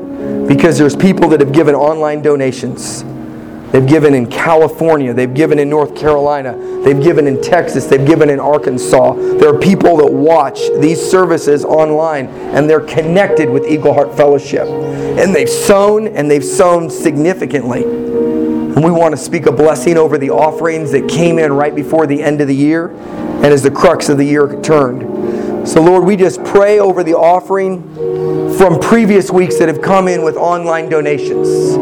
because 0.48 0.78
there's 0.78 0.96
people 0.96 1.30
that 1.30 1.40
have 1.40 1.52
given 1.52 1.76
online 1.76 2.22
donations. 2.22 3.04
They've 3.72 3.86
given 3.86 4.14
in 4.14 4.28
California, 4.28 5.14
they've 5.14 5.34
given 5.34 5.60
in 5.60 5.70
North 5.70 5.94
Carolina, 5.94 6.58
they've 6.84 7.02
given 7.02 7.28
in 7.28 7.42
Texas, 7.42 7.86
they've 7.86 8.08
given 8.08 8.30
in 8.30 8.40
Arkansas. 8.40 9.14
There 9.14 9.54
are 9.54 9.60
people 9.60 9.98
that 9.98 10.12
watch 10.12 10.62
these 10.80 11.02
services 11.02 11.66
online 11.66 12.28
and 12.28 12.70
they're 12.70 12.80
connected 12.80 13.50
with 13.50 13.68
Eagle 13.68 13.94
Heart 13.94 14.16
Fellowship. 14.16 14.68
And 14.68 15.36
they've 15.36 15.50
sown 15.50 16.08
and 16.08 16.32
they've 16.32 16.44
sown 16.44 16.90
significantly. 16.90 17.84
And 17.84 18.84
we 18.84 18.92
want 18.92 19.14
to 19.16 19.22
speak 19.22 19.48
a 19.48 19.52
blessing 19.52 19.98
over 19.98 20.18
the 20.18 20.30
offerings 20.30 20.92
that 20.92 21.10
came 21.10 21.38
in 21.38 21.52
right 21.52 21.76
before 21.76 22.08
the 22.08 22.24
end 22.24 22.40
of 22.40 22.48
the 22.48 22.56
year 22.56 22.92
and 22.92 23.46
as 23.46 23.64
the 23.64 23.72
crux 23.72 24.08
of 24.08 24.18
the 24.18 24.26
year 24.26 24.62
turned. 24.62 25.17
So, 25.68 25.82
Lord, 25.82 26.06
we 26.06 26.16
just 26.16 26.42
pray 26.46 26.80
over 26.80 27.04
the 27.04 27.14
offering 27.14 27.84
from 28.58 28.80
previous 28.80 29.30
weeks 29.30 29.60
that 29.60 29.68
have 29.68 29.82
come 29.82 30.08
in 30.08 30.24
with 30.24 30.38
online 30.38 30.88
donations. 30.88 31.78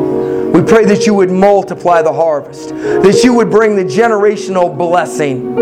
We 0.55 0.63
pray 0.63 0.85
that 0.85 1.05
you 1.05 1.13
would 1.13 1.29
multiply 1.29 2.01
the 2.01 2.11
harvest, 2.11 2.69
that 2.69 3.21
you 3.23 3.33
would 3.35 3.51
bring 3.51 3.75
the 3.75 3.83
generational 3.83 4.75
blessing 4.75 5.55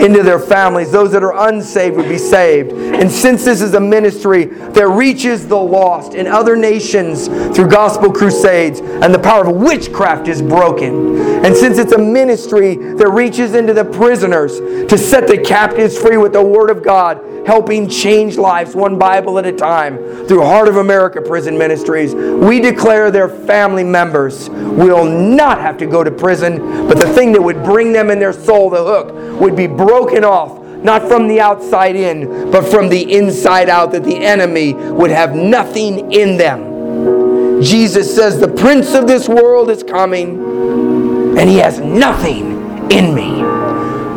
into 0.00 0.22
their 0.22 0.38
families. 0.38 0.90
Those 0.90 1.12
that 1.12 1.22
are 1.22 1.48
unsaved 1.48 1.96
would 1.96 2.08
be 2.08 2.18
saved. 2.18 2.72
And 2.72 3.10
since 3.10 3.44
this 3.44 3.60
is 3.60 3.74
a 3.74 3.80
ministry 3.80 4.44
that 4.46 4.88
reaches 4.88 5.46
the 5.46 5.56
lost 5.56 6.14
in 6.14 6.26
other 6.26 6.56
nations 6.56 7.28
through 7.28 7.68
gospel 7.68 8.12
crusades, 8.12 8.80
and 8.80 9.12
the 9.12 9.18
power 9.18 9.46
of 9.46 9.56
witchcraft 9.56 10.28
is 10.28 10.42
broken, 10.42 11.16
and 11.44 11.56
since 11.56 11.78
it's 11.78 11.92
a 11.92 11.98
ministry 11.98 12.76
that 12.76 13.08
reaches 13.08 13.54
into 13.54 13.72
the 13.72 13.84
prisoners 13.84 14.58
to 14.88 14.98
set 14.98 15.26
the 15.26 15.38
captives 15.38 15.96
free 15.98 16.16
with 16.16 16.32
the 16.32 16.42
Word 16.42 16.70
of 16.70 16.82
God, 16.82 17.22
helping 17.46 17.88
change 17.88 18.36
lives 18.36 18.74
one 18.74 18.98
Bible 18.98 19.38
at 19.38 19.46
a 19.46 19.52
time 19.52 19.98
through 20.26 20.42
Heart 20.42 20.68
of 20.68 20.76
America 20.76 21.22
Prison 21.22 21.56
Ministries, 21.56 22.14
we 22.14 22.60
declare 22.60 23.10
their 23.10 23.28
family 23.28 23.84
members 23.84 24.50
will 24.50 25.04
not 25.04 25.60
have 25.60 25.78
to 25.78 25.86
go 25.86 26.02
to 26.02 26.10
prison, 26.10 26.88
but 26.88 26.98
the 26.98 27.12
thing 27.14 27.32
that 27.32 27.42
would 27.42 27.62
bring 27.62 27.92
them 27.92 28.10
in 28.10 28.18
their 28.18 28.32
soul, 28.32 28.68
the 28.68 28.82
hook, 28.82 29.40
would 29.40 29.54
be 29.54 29.66
broken 29.86 30.24
off, 30.24 30.58
not 30.82 31.06
from 31.06 31.28
the 31.28 31.40
outside 31.40 31.94
in, 31.94 32.50
but 32.50 32.62
from 32.66 32.88
the 32.88 33.14
inside 33.14 33.68
out, 33.68 33.92
that 33.92 34.02
the 34.02 34.16
enemy 34.16 34.74
would 34.74 35.10
have 35.10 35.34
nothing 35.34 36.12
in 36.12 36.36
them. 36.36 37.62
Jesus 37.62 38.14
says, 38.14 38.38
The 38.40 38.48
prince 38.48 38.94
of 38.94 39.06
this 39.06 39.28
world 39.28 39.70
is 39.70 39.82
coming, 39.82 41.38
and 41.38 41.48
he 41.48 41.58
has 41.58 41.78
nothing 41.78 42.90
in 42.90 43.14
me. 43.14 43.42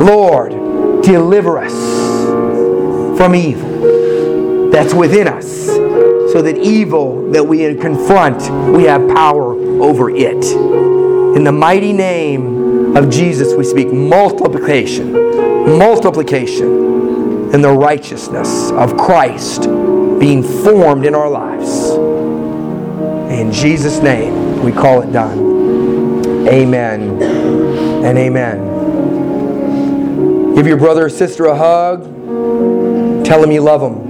Lord, 0.03 0.51
deliver 1.03 1.59
us 1.59 1.73
from 3.17 3.35
evil 3.35 4.69
that's 4.71 4.93
within 4.93 5.27
us, 5.27 5.67
so 6.31 6.41
that 6.41 6.57
evil 6.57 7.31
that 7.31 7.43
we 7.43 7.75
confront, 7.75 8.41
we 8.75 8.83
have 8.83 9.07
power 9.09 9.53
over 9.81 10.09
it. 10.09 10.45
In 11.35 11.43
the 11.43 11.51
mighty 11.51 11.91
name 11.91 12.95
of 12.95 13.09
Jesus, 13.09 13.53
we 13.53 13.63
speak 13.63 13.91
multiplication, 13.91 15.13
multiplication, 15.77 17.53
and 17.53 17.63
the 17.63 17.71
righteousness 17.71 18.71
of 18.71 18.97
Christ 18.97 19.63
being 20.19 20.41
formed 20.43 21.05
in 21.05 21.15
our 21.15 21.29
lives. 21.29 21.91
In 23.31 23.51
Jesus' 23.51 24.01
name, 24.01 24.63
we 24.63 24.71
call 24.71 25.01
it 25.01 25.11
done. 25.11 26.47
Amen 26.47 27.21
and 28.03 28.17
amen. 28.17 28.79
Give 30.55 30.65
your 30.67 30.77
brother 30.77 31.05
or 31.05 31.09
sister 31.09 31.45
a 31.45 31.55
hug. 31.55 32.03
Tell 33.23 33.39
them 33.41 33.51
you 33.51 33.61
love 33.61 33.81
them. 33.81 34.09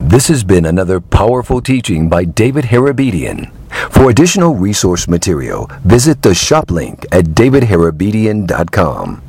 This 0.00 0.28
has 0.28 0.44
been 0.44 0.64
another 0.64 1.00
powerful 1.00 1.60
teaching 1.60 2.08
by 2.08 2.24
David 2.24 2.66
Hairabedian. 2.66 3.50
For 3.90 4.08
additional 4.10 4.54
resource 4.54 5.08
material, 5.08 5.68
visit 5.84 6.22
the 6.22 6.34
shop 6.34 6.70
link 6.70 7.04
at 7.12 7.24
davidhairabedian.com. 7.26 9.22